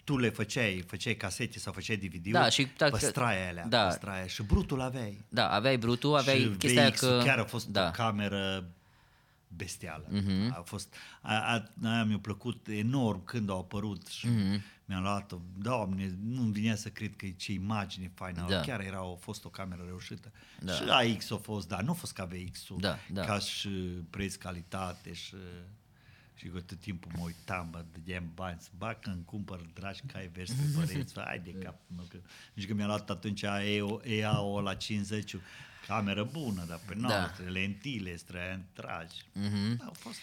tu 0.04 0.18
le 0.18 0.30
făceai, 0.30 0.84
făceai 0.88 1.16
casete 1.16 1.60
sau 1.60 1.74
făceai 1.74 1.96
DVD-uri, 1.98 2.32
Da, 2.32 2.50
și 2.50 2.68
dacă- 2.78 2.92
păstrai 2.92 3.50
alea, 3.50 3.66
da. 3.68 3.84
păstrai 3.86 4.28
și 4.28 4.44
brutul 4.44 4.82
aveai. 4.82 5.26
Da, 5.30 5.50
aveai 5.52 5.78
brutul, 5.78 6.16
aveai 6.16 6.40
și 6.40 6.48
chestia 6.50 6.82
aia 6.82 6.90
VX-ul 6.90 7.10
că... 7.18 7.24
chiar 7.24 7.38
a 7.40 7.44
fost 7.46 7.68
da. 7.68 7.88
o 7.88 7.92
cameră 7.92 8.70
bestială. 9.48 10.06
Mhm. 10.10 10.54
A 10.58 10.62
fost, 10.62 10.94
a, 11.22 11.34
a, 11.34 11.72
aia 11.90 12.04
mi-a 12.04 12.20
plăcut 12.20 12.68
enorm 12.68 13.24
când 13.24 13.50
au 13.50 13.60
apărut 13.60 14.08
și 14.08 14.28
Mhm. 14.28 14.62
mi-am 14.86 15.02
luat-o. 15.02 15.38
Doamne, 15.58 16.18
nu-mi 16.24 16.52
vinea 16.52 16.76
să 16.76 16.90
cred 16.90 17.16
că 17.16 17.26
e 17.26 17.32
ce 17.32 17.52
imagine 17.52 18.12
faină. 18.16 18.46
Da. 18.50 18.60
Chiar 18.60 18.80
era, 18.80 18.98
a 18.98 19.18
fost 19.20 19.46
o 19.46 19.50
cameră 19.50 19.82
reușită. 19.86 20.32
Da. 20.60 20.74
Și 20.74 20.82
AX 20.84 21.32
a 21.32 21.38
fost, 21.38 21.68
dar 21.68 21.82
nu 21.82 21.92
a 21.92 21.94
fost 21.94 22.14
ca 22.14 22.26
VX-ul. 22.26 22.78
Da, 22.80 22.98
da. 23.12 23.26
Ca 23.26 23.40
și 23.40 23.70
preț-calitate 24.10 25.14
și... 25.14 25.36
Și 26.38 26.48
eu 26.48 26.60
tot 26.60 26.80
timpul 26.80 27.12
mă 27.16 27.24
uitam, 27.24 27.68
bă, 27.72 27.86
dădeam 27.92 28.32
bani, 28.36 28.58
să 28.62 28.70
bag 28.78 29.00
când 29.00 29.26
cumpăr 29.26 29.62
dragi 29.74 30.02
cai 30.14 30.30
verzi 30.34 30.54
pe 30.54 30.62
păreți, 30.80 31.20
hai 31.20 31.40
de 31.40 31.52
cap, 31.52 31.80
mă, 31.88 32.04
că, 32.10 32.18
nici 32.54 32.68
că 32.68 32.74
mi-a 32.74 32.86
luat 32.86 33.10
atunci 33.10 33.42
EO, 33.42 34.00
EAO 34.04 34.62
la 34.62 34.74
50 34.74 35.36
cameră 35.88 36.24
bună, 36.24 36.66
dar 36.68 36.80
pe 36.88 36.94
Da. 36.94 37.08
noastră, 37.08 37.50
lentile, 37.50 38.16
străia 38.16 38.62
tragi. 38.74 39.26
Mhm. 39.34 39.82
Au 39.86 39.94
fost 39.94 40.20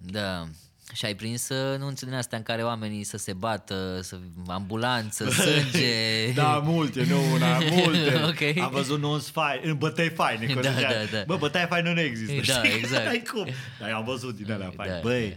Da. 0.00 0.48
Și 0.92 1.04
ai 1.04 1.14
prins 1.14 1.48
uh, 1.48 1.74
anunțuri 1.74 2.10
din 2.10 2.18
astea 2.18 2.38
în 2.38 2.44
care 2.44 2.62
oamenii 2.62 3.04
să 3.04 3.16
se 3.16 3.32
bată, 3.32 4.00
să 4.02 4.18
ambulanță, 4.46 5.30
sânge. 5.40 6.32
Da, 6.34 6.58
multe, 6.64 7.04
nu 7.04 7.32
una, 7.32 7.58
multe. 7.58 8.20
Ok. 8.30 8.62
Am 8.62 8.70
văzut 8.70 9.00
nu 9.00 9.18
fain, 9.18 9.60
în 9.62 9.76
bătăi 9.76 10.08
faine. 10.08 10.46
că 10.46 10.60
Da, 10.60 10.72
zicea, 10.72 10.88
da, 10.88 11.16
da. 11.18 11.22
Bă, 11.26 11.36
bătaie 11.36 11.66
faină 11.66 11.92
nu 11.92 12.00
există. 12.00 12.52
Da, 12.52 12.62
știi? 12.62 12.76
exact. 12.78 13.04
N-ai 13.04 13.22
cum. 13.32 13.48
Dar 13.80 13.88
eu 13.88 13.96
am 13.96 14.04
văzut 14.04 14.36
din 14.36 14.52
alea 14.52 14.72
faine. 14.76 14.92
Da, 14.92 15.00
Băi, 15.02 15.28
da. 15.28 15.36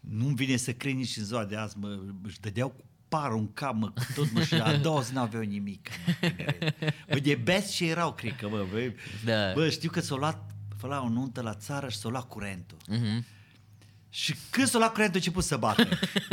nu-mi 0.00 0.34
vine 0.34 0.56
să 0.56 0.72
cred 0.72 0.92
nici 0.92 1.16
în 1.16 1.24
ziua 1.24 1.44
de 1.44 1.56
azi, 1.56 1.78
mă, 1.78 1.98
își 2.22 2.40
dădeau 2.40 2.68
cu 2.68 2.84
parul 3.08 3.38
în 3.38 3.52
cap, 3.52 3.74
mă, 3.74 3.90
cu 3.90 4.04
tot, 4.14 4.32
mă, 4.32 4.42
și 4.42 4.54
a 4.54 4.76
doua 4.76 5.00
zi 5.00 5.12
n-aveau 5.12 5.42
nimic. 5.42 5.88
Mă, 6.06 6.28
tineret. 6.28 6.94
bă, 7.08 7.18
de 7.18 7.34
best 7.34 7.70
și 7.70 7.86
erau, 7.88 8.12
cred 8.12 8.36
că, 8.36 8.46
bă, 8.48 8.64
bă. 8.72 8.92
Da. 9.24 9.52
Bă, 9.54 9.68
știu 9.68 9.90
că 9.90 10.00
s-au 10.00 10.16
luat, 10.16 10.50
fă 10.78 10.86
la 10.86 11.00
o 11.00 11.08
nuntă 11.08 11.40
la 11.40 11.54
țară 11.54 11.88
și 11.88 11.96
s-au 11.96 12.10
luat 12.10 12.28
curentul. 12.28 12.76
Mhm. 12.88 13.24
Și 14.14 14.34
când 14.50 14.66
s-a 14.66 14.78
luat 14.78 14.92
curentul, 14.92 15.14
a 15.14 15.18
început 15.18 15.44
să 15.44 15.56
bată. 15.56 15.88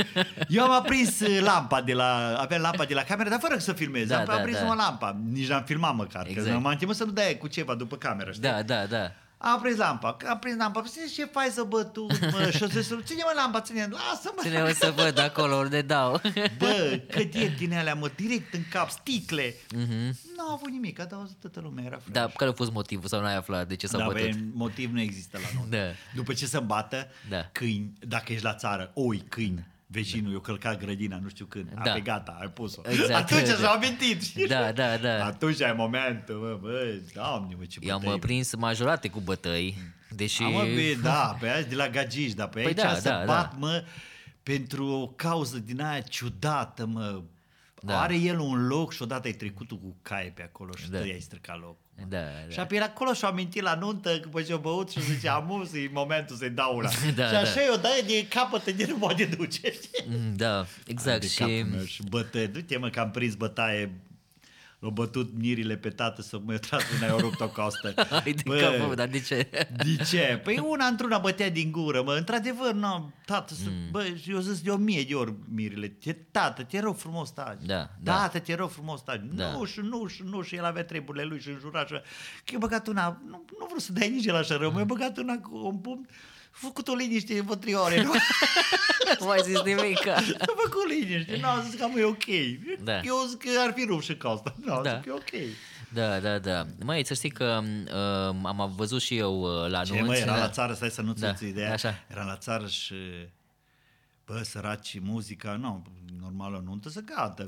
Eu 0.48 0.64
am 0.64 0.72
aprins 0.72 1.20
uh, 1.20 1.40
lampa 1.40 1.82
de 1.82 1.94
la... 1.94 2.36
Aveam 2.38 2.62
lampa 2.62 2.86
de 2.86 2.94
la 2.94 3.04
cameră, 3.04 3.30
dar 3.30 3.40
fără 3.40 3.58
să 3.58 3.74
filmez. 3.74 4.08
Da, 4.08 4.18
am 4.18 4.26
da, 4.26 4.34
aprins 4.34 4.58
da. 4.60 4.68
o 4.70 4.74
lampa. 4.74 5.18
Nici 5.32 5.48
n-am 5.48 5.64
filmat 5.64 5.96
măcar. 5.96 6.22
Exact. 6.22 6.38
Exact. 6.38 6.56
Că 6.56 6.68
m-am 6.68 6.76
temut 6.76 6.96
să 6.96 7.04
nu 7.04 7.12
dai 7.12 7.38
cu 7.38 7.48
ceva 7.48 7.76
după 7.76 7.98
cameră, 7.98 8.32
știi? 8.32 8.42
Da, 8.42 8.62
da, 8.62 8.86
da. 8.86 9.12
Am 9.42 9.58
aprins 9.58 9.78
lampa. 9.78 10.18
Am 10.26 10.32
aprins 10.32 10.58
lampa. 10.58 10.84
Zice, 10.88 11.14
ce 11.14 11.26
faci 11.26 11.52
să 11.52 11.64
bătut, 11.64 12.32
mă? 12.32 12.50
Și 12.56 12.64
o 12.64 12.68
să 12.68 12.82
ține 13.04 13.22
mă 13.26 13.32
lampa, 13.36 13.62
ține 13.62 13.88
Lasă-mă. 13.92 14.42
Ține-o 14.42 14.68
să 14.68 14.94
văd 14.96 15.18
acolo 15.30 15.56
unde 15.56 15.82
dau. 15.82 16.22
Bă, 16.58 17.00
cădieri 17.10 17.56
din 17.58 17.74
alea, 17.74 17.96
mă, 17.96 18.10
direct 18.16 18.54
în 18.54 18.62
cap, 18.70 18.90
sticle. 18.90 19.56
Mhm. 19.76 20.18
Nu 20.36 20.44
au 20.48 20.54
avut 20.54 20.70
nimic, 20.70 21.00
a 21.00 21.06
dat 21.06 21.30
toată 21.42 21.60
lumea, 21.60 21.84
era 21.86 21.98
fresh. 21.98 22.12
Da, 22.12 22.28
care 22.36 22.50
a 22.50 22.54
fost 22.54 22.72
motivul 22.72 23.08
sau 23.08 23.22
n-ai 23.22 23.36
aflat 23.36 23.68
de 23.68 23.76
ce 23.76 23.88
s-au 23.88 24.00
da, 24.00 24.06
bătut? 24.06 24.22
băi, 24.22 24.44
motiv 24.54 24.92
nu 24.92 25.02
există 25.02 25.38
la 25.42 25.60
noi. 25.60 25.66
Da. 25.70 25.94
După 26.16 26.34
ce 26.34 26.46
să 26.46 26.60
bată, 26.60 27.08
Da. 27.30 27.50
câini, 27.52 27.94
dacă 28.00 28.32
ești 28.32 28.44
la 28.44 28.54
țară, 28.54 28.92
oi, 28.94 29.24
câini, 29.30 29.66
vecinul, 29.92 30.34
eu 30.34 30.40
călcat 30.40 30.80
grădina, 30.80 31.20
nu 31.22 31.30
știu 31.30 31.46
când, 31.46 31.70
Da. 31.84 31.92
a, 31.92 31.94
pe 31.94 32.00
gata, 32.00 32.38
ai 32.42 32.48
pus-o. 32.50 32.82
Exact. 32.86 33.12
Atunci 33.32 33.48
Da. 33.48 33.56
s-au 33.56 33.74
amintit, 33.74 34.22
știi? 34.24 34.48
Da, 34.48 34.72
da, 34.72 34.98
da. 34.98 35.26
Atunci 35.26 35.62
ai 35.62 35.74
momentul, 35.78 36.40
bă, 36.40 36.58
bă, 36.62 37.00
doamne, 37.14 37.56
mă, 37.58 37.66
ce 37.66 37.80
Eu 37.82 37.94
am 37.94 38.00
bătăi. 38.00 38.14
uh, 38.16 38.20
prins 38.22 38.56
majorate 38.56 39.08
cu 39.10 39.20
bătăi, 39.20 39.78
deși... 40.10 40.44
Am, 40.44 40.52
mă, 40.52 40.64
bine, 40.64 40.94
da, 41.04 41.38
pe 41.40 41.50
aia 41.50 41.62
de 41.62 41.76
la 41.76 41.88
gagici, 41.90 42.34
dar 42.34 42.48
pe 42.48 42.54
Păi 42.62 42.66
aici 42.66 42.76
da, 42.76 42.94
să 42.96 43.10
da, 43.10 43.24
bat, 43.26 43.52
da. 43.52 43.58
mă, 43.60 43.84
pentru 44.44 44.86
o 44.88 45.08
cauză 45.08 45.60
din 45.60 45.82
aia 45.82 46.00
ciudată, 46.02 46.86
mă. 46.86 47.22
Da. 47.84 48.02
Are 48.02 48.16
el 48.16 48.40
un 48.40 48.68
loc 48.68 48.94
și 48.94 49.02
odată 49.02 49.28
ai 49.28 49.34
trecut 49.34 49.68
tu 49.68 49.78
cu 49.78 49.96
caie 50.02 50.32
pe 50.36 50.44
acolo 50.44 50.72
și 50.78 50.90
Da. 50.90 50.98
da. 50.98 51.04
tu 51.04 51.10
i-ai 51.10 51.20
stricat 51.20 51.60
locul. 51.60 51.80
Da, 52.08 52.18
Și 52.50 52.56
da. 52.56 52.62
a 52.62 52.66
pe 52.66 52.76
el 52.76 52.82
acolo 52.82 53.14
și-a 53.14 53.28
amintit 53.28 53.62
la 53.62 53.76
nuntă 53.76 54.18
după 54.22 54.42
ce 54.42 54.54
a 54.54 54.58
băut 54.58 54.90
și 54.90 55.02
zice, 55.04 55.30
amus, 55.30 55.74
e 55.74 55.90
momentul 55.94 56.36
să-i 56.36 56.50
dau 56.50 56.76
una. 56.78 56.90
Da, 57.16 57.28
și 57.28 57.36
așa 57.36 57.56
da. 57.56 57.64
eu 57.66 57.76
dai 57.76 58.04
de 58.08 58.28
capăt 58.28 58.72
de 58.72 58.86
nu 58.90 58.96
poate 58.98 59.26
duce. 59.26 59.72
știi? 59.72 60.06
Mm, 60.08 60.36
Da, 60.36 60.66
exact. 60.88 61.22
de 61.22 61.28
Și... 61.28 61.38
capul 61.38 61.66
meu 61.76 61.84
și 61.84 62.04
bătă, 62.10 62.48
du-te 62.48 62.78
mă 62.78 62.90
că 62.90 63.00
am 63.00 63.12
prins 63.12 63.36
bătaie 63.36 63.92
L-au 64.82 64.92
bătut 64.92 65.32
mirile 65.38 65.78
pe 65.78 65.90
tată 65.90 66.22
să 66.22 66.40
mă 66.46 66.58
tras 66.58 66.84
una, 66.98 67.06
i-au 67.06 67.20
rupt 67.20 67.40
o 67.40 67.50
costă. 67.50 67.94
Hai 68.10 68.34
de 68.34 68.60
capul, 68.60 68.78
meu, 68.78 68.94
dar 68.94 69.08
de 69.08 69.20
ce? 69.20 69.50
De 69.76 70.04
ce? 70.04 70.42
Păi 70.44 70.64
una 70.68 70.86
într-una 70.86 71.18
bătea 71.18 71.50
din 71.50 71.72
gură, 71.72 72.04
mă. 72.04 72.14
Într-adevăr, 72.14 72.74
nu, 72.74 73.12
tată, 73.26 73.54
mm. 73.66 73.92
bă, 73.92 74.06
eu 74.28 74.40
zis 74.40 74.62
de 74.62 74.70
o 74.70 74.76
mie 74.76 75.04
de 75.04 75.14
ori 75.14 75.34
mirile. 75.54 75.88
Te, 75.88 76.14
tată, 76.14 76.64
te 76.64 76.80
rog 76.80 76.96
frumos, 76.96 77.32
taci. 77.32 77.66
Da, 77.66 77.90
da. 78.00 78.14
Tată, 78.14 78.40
te 78.40 78.56
rog 78.56 78.70
frumos, 78.70 79.02
taci. 79.02 79.22
Da. 79.34 79.52
Nu, 79.52 79.66
și 79.66 79.80
nu, 79.80 80.08
și 80.08 80.24
nu, 80.26 80.42
și 80.42 80.56
el 80.56 80.66
avea 80.66 80.84
treburile 80.84 81.24
lui 81.24 81.40
și 81.40 81.50
înjura 81.50 81.86
și... 81.86 81.94
Că 82.44 82.52
i-a 82.52 82.58
băgat 82.58 82.88
una, 82.88 83.22
nu, 83.26 83.46
nu 83.60 83.66
vreau 83.66 83.80
să 83.80 83.94
dai 83.94 84.10
nici 84.10 84.26
el 84.26 84.36
așa 84.36 84.56
rău, 84.58 84.72
mi-a 84.72 84.84
băgat 84.84 85.18
una 85.18 85.38
cu 85.38 85.66
un 85.66 85.78
pumn, 85.78 86.08
a 86.10 86.14
făcut 86.52 86.88
o 86.88 86.94
liniște 86.94 87.44
în 87.48 87.60
trioare, 87.60 88.02
nu? 88.04 88.14
Nu 89.20 89.26
mai 89.26 89.40
zis 89.44 89.62
nimic. 89.62 90.08
A 90.08 90.22
făcut 90.46 90.88
liniște, 90.90 91.38
nu, 91.42 91.48
a 91.48 91.60
zis 91.62 91.80
că 91.80 91.90
e 92.00 92.04
ok. 92.04 92.26
Da. 92.84 93.00
Eu 93.02 93.16
zic 93.30 93.38
că 93.38 93.50
ar 93.66 93.74
fi 93.76 93.86
rupt 93.86 94.04
și 94.04 94.16
ca 94.16 94.30
asta. 94.30 94.56
Nu, 94.66 94.82
Da. 94.82 94.94
zic 94.94 95.02
că 95.02 95.10
e 95.10 95.12
ok. 95.12 95.56
Da, 95.94 96.20
da, 96.20 96.40
da. 96.40 96.66
Mai 96.84 97.06
să 97.06 97.14
știi 97.14 97.30
că 97.30 97.62
uh, 97.64 98.36
am 98.44 98.74
văzut 98.76 99.02
și 99.02 99.18
eu 99.18 99.42
uh, 99.42 99.70
la 99.70 99.84
Ce 99.84 99.92
anunț. 99.94 100.08
mă, 100.08 100.16
era 100.16 100.34
da. 100.34 100.40
la 100.40 100.50
țară, 100.50 100.74
stai 100.74 100.90
să 100.90 101.02
nu-ți 101.02 101.22
Da, 101.22 101.32
da, 101.32 101.46
ideea, 101.46 101.72
așa. 101.74 102.04
era 102.08 102.24
la 102.24 102.38
țară 102.38 102.68
și 102.68 102.96
bă, 104.26 104.42
săraci, 104.44 105.00
muzica, 105.02 105.56
nu, 105.56 105.86
normal 106.22 106.54
o 106.54 106.62
nuntă 106.62 106.90
să 106.90 107.00
gata. 107.02 107.46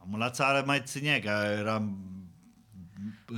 Am 0.00 0.18
la 0.18 0.30
țară 0.30 0.62
mai 0.66 0.82
ținea, 0.84 1.20
că 1.20 1.54
eram 1.58 1.98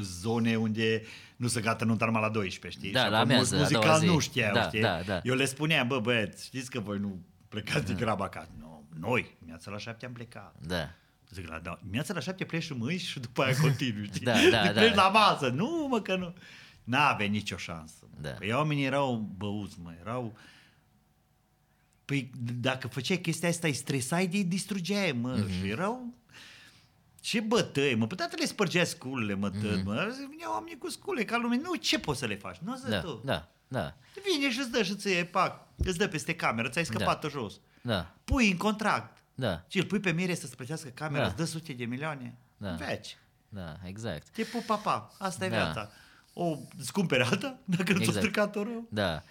zone 0.02 0.56
unde 0.56 1.02
nu 1.40 1.48
se 1.48 1.60
gata 1.60 1.84
nunta 1.84 2.04
numai 2.04 2.20
la 2.22 2.28
12, 2.28 2.80
știi? 2.80 2.92
Da, 2.92 3.04
Și 3.04 3.10
la 3.10 3.18
apoi 3.18 3.32
amiază, 3.32 3.54
a 3.54 3.58
muzica 3.58 3.80
doua 3.80 3.98
zi. 3.98 4.06
nu 4.06 4.18
știau, 4.18 4.54
Da, 4.54 4.62
știi? 4.62 4.80
da, 4.80 5.00
da. 5.06 5.20
Eu 5.22 5.34
le 5.34 5.44
spuneam, 5.44 5.86
bă, 5.88 5.98
băieți, 6.00 6.44
știți 6.44 6.70
că 6.70 6.80
voi 6.80 6.98
nu 6.98 7.20
plecați 7.48 7.86
de 7.86 7.92
grabă 7.94 8.24
acasă. 8.24 8.50
Nu, 8.58 8.84
noi, 8.98 9.34
dimineața 9.38 9.70
la 9.70 9.78
șapte 9.78 10.06
am 10.06 10.12
plecat. 10.12 10.54
Da. 10.66 10.90
Zic, 11.30 11.48
la, 11.48 11.58
da, 11.58 11.78
dimineața 11.82 12.14
la 12.14 12.20
șapte 12.20 12.44
pleci 12.44 12.62
și 12.62 12.72
mâini 12.72 12.98
și 12.98 13.20
după 13.20 13.42
aia 13.42 13.56
continui, 13.60 14.06
știi? 14.12 14.24
Da, 14.24 14.32
da, 14.32 14.38
Zic, 14.40 14.50
da. 14.74 14.80
Pleci 14.80 14.94
la 14.94 15.08
masă. 15.08 15.48
Nu, 15.48 15.86
mă, 15.90 16.00
că 16.00 16.16
nu. 16.16 16.34
N-avea 16.84 17.26
nicio 17.26 17.56
șansă. 17.56 18.04
Da. 18.20 18.28
Păi 18.30 18.52
oamenii 18.52 18.84
erau 18.84 19.16
băuți, 19.36 19.76
mă, 19.82 19.92
erau... 20.00 20.36
Păi 22.04 22.30
dacă 22.60 22.88
făceai 22.88 23.16
chestia 23.18 23.48
asta, 23.48 23.66
îi 23.66 23.72
stresai, 23.72 24.26
de 24.26 24.42
distrugeai, 24.42 25.12
mă. 25.12 25.28
Mhm. 25.36 25.46
Mm-hmm. 25.48 25.60
Și 25.62 25.68
erau... 25.68 26.14
Ce 27.20 27.40
bătăi, 27.40 27.94
mă, 27.94 28.06
păi 28.06 28.26
le 28.38 28.44
spărgeai 28.44 28.86
sculele, 28.86 29.34
mă, 29.34 29.50
tăt, 29.50 29.62
Mhm. 29.76 29.84
mă. 29.84 30.14
Vineau 30.30 30.52
oamenii 30.52 30.78
cu 30.78 30.88
scule, 30.90 31.24
ca 31.24 31.36
lume. 31.36 31.56
Nu, 31.56 31.74
ce 31.74 31.98
poți 31.98 32.18
să 32.18 32.26
le 32.26 32.36
faci? 32.36 32.56
Nu, 32.56 32.76
zi 32.76 32.88
Da, 32.88 33.00
tu. 33.00 33.20
da, 33.24 33.48
da, 33.68 33.94
Vine 34.36 34.50
și 34.50 34.58
îți 34.58 34.70
dă 34.70 34.82
și 34.82 34.94
ți 34.96 35.08
pac, 35.14 35.66
îți 35.76 35.98
dă 35.98 36.08
peste 36.08 36.34
cameră, 36.34 36.68
ți-ai 36.68 36.84
scăpat-o 36.84 37.28
jos. 37.28 37.60
da, 37.82 38.14
Pui 38.24 38.50
în 38.50 38.56
contract. 38.56 39.16
da, 39.34 39.64
Și 39.68 39.78
îl 39.78 39.84
pui 39.84 40.00
pe 40.00 40.10
mire 40.12 40.34
să-ți 40.34 40.56
plătească 40.56 40.88
camera, 40.88 41.22
Da. 41.22 41.28
îți 41.28 41.36
dă 41.36 41.44
sute 41.44 41.72
de 41.72 41.84
milioane. 41.84 42.36
Da. 42.56 42.70
Veci. 42.74 43.16
da, 43.48 43.76
exact. 43.84 44.28
Te 44.28 44.42
pupa, 44.42 44.74
pa. 44.76 45.12
Asta 45.18 45.44
e 45.44 45.48
Da. 45.48 45.56
viața. 45.56 45.90
O 46.32 46.56
îți 46.78 46.92
cumperi 46.92 47.22
alta, 47.22 47.58
dacă 47.64 47.92
nu 47.92 47.98
ți-o 47.98 48.02
Exact. 48.08 48.16
stricat-o 48.18 48.62
rău. 48.62 48.86
Da. 48.90 49.22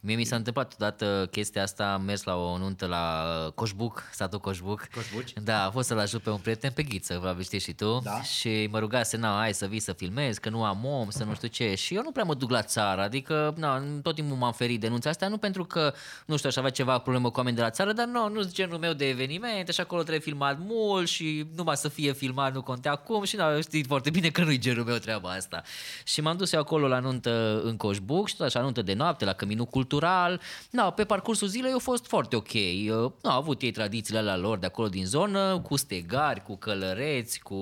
Mie 0.00 0.16
mi 0.16 0.24
s-a 0.24 0.36
întâmplat 0.36 0.72
odată 0.74 1.28
chestia 1.30 1.62
asta, 1.62 1.92
am 1.92 2.02
mers 2.02 2.22
la 2.22 2.36
o 2.36 2.58
nuntă 2.58 2.86
la 2.86 3.24
Coșbuc, 3.54 4.02
satul 4.12 4.38
Coșbuc. 4.38 4.88
Coșbuci? 4.94 5.32
Da, 5.42 5.64
a 5.64 5.70
fost 5.70 5.88
să-l 5.88 5.98
ajut 5.98 6.22
pe 6.22 6.30
un 6.30 6.38
prieten 6.38 6.70
pe 6.70 6.82
ghiță, 6.82 7.14
probabil 7.14 7.42
știi 7.42 7.58
și 7.58 7.72
tu. 7.72 8.00
Da. 8.02 8.22
Și 8.22 8.68
mă 8.70 8.78
rugase, 8.78 9.16
na, 9.16 9.36
hai 9.36 9.54
să 9.54 9.66
vii 9.66 9.80
să 9.80 9.92
filmez, 9.92 10.38
că 10.38 10.48
nu 10.48 10.64
am 10.64 10.84
om, 10.84 11.10
să 11.10 11.24
nu 11.24 11.34
știu 11.34 11.48
ce. 11.48 11.74
Și 11.74 11.94
eu 11.94 12.02
nu 12.02 12.10
prea 12.10 12.24
mă 12.24 12.34
duc 12.34 12.50
la 12.50 12.62
țară, 12.62 13.00
adică, 13.00 13.54
na, 13.56 13.82
tot 14.02 14.14
timpul 14.14 14.36
m-am 14.36 14.52
ferit 14.52 14.80
denunța 14.80 15.10
asta, 15.10 15.28
nu 15.28 15.38
pentru 15.38 15.64
că, 15.64 15.92
nu 16.26 16.36
știu, 16.36 16.48
aș 16.48 16.56
avea 16.56 16.70
ceva 16.70 16.98
problemă 16.98 17.30
cu 17.30 17.38
oameni 17.38 17.56
de 17.56 17.62
la 17.62 17.70
țară, 17.70 17.92
dar 17.92 18.06
nu, 18.06 18.28
nu 18.28 18.42
genul 18.52 18.78
meu 18.78 18.92
de 18.92 19.08
eveniment, 19.08 19.68
și 19.68 19.80
acolo 19.80 20.00
trebuie 20.00 20.22
filmat 20.22 20.58
mult 20.60 21.08
și 21.08 21.46
numai 21.56 21.76
să 21.76 21.88
fie 21.88 22.12
filmat 22.12 22.54
nu 22.54 22.62
contea 22.62 22.94
cum 22.94 23.24
și 23.24 23.36
na, 23.36 23.60
știți 23.60 23.88
foarte 23.88 24.10
bine 24.10 24.28
că 24.28 24.42
nu-i 24.42 24.58
genul 24.58 24.84
meu 24.84 24.96
treaba 24.96 25.30
asta. 25.30 25.62
Și 26.04 26.20
m-am 26.20 26.36
dus 26.36 26.52
eu 26.52 26.60
acolo 26.60 26.88
la 26.88 26.98
nuntă 26.98 27.60
în 27.64 27.76
Coșbuc 27.76 28.28
și 28.28 28.36
tot 28.36 28.46
așa, 28.46 28.60
nuntă 28.60 28.82
de 28.82 28.92
noapte, 28.92 29.24
la 29.24 29.32
Căminul 29.32 29.66
cultural. 29.86 30.40
Da, 30.70 30.90
pe 30.90 31.04
parcursul 31.04 31.48
zilei 31.48 31.72
a 31.72 31.78
fost 31.78 32.06
foarte 32.06 32.36
ok. 32.36 32.52
Uh, 32.52 33.10
au 33.22 33.38
avut 33.38 33.62
ei 33.62 33.70
tradițiile 33.70 34.18
alea 34.18 34.36
lor 34.36 34.58
de 34.58 34.66
acolo 34.66 34.88
din 34.88 35.06
zonă, 35.06 35.58
cu 35.60 35.76
stegari, 35.76 36.42
cu 36.42 36.56
călăreți, 36.56 37.40
cu 37.40 37.54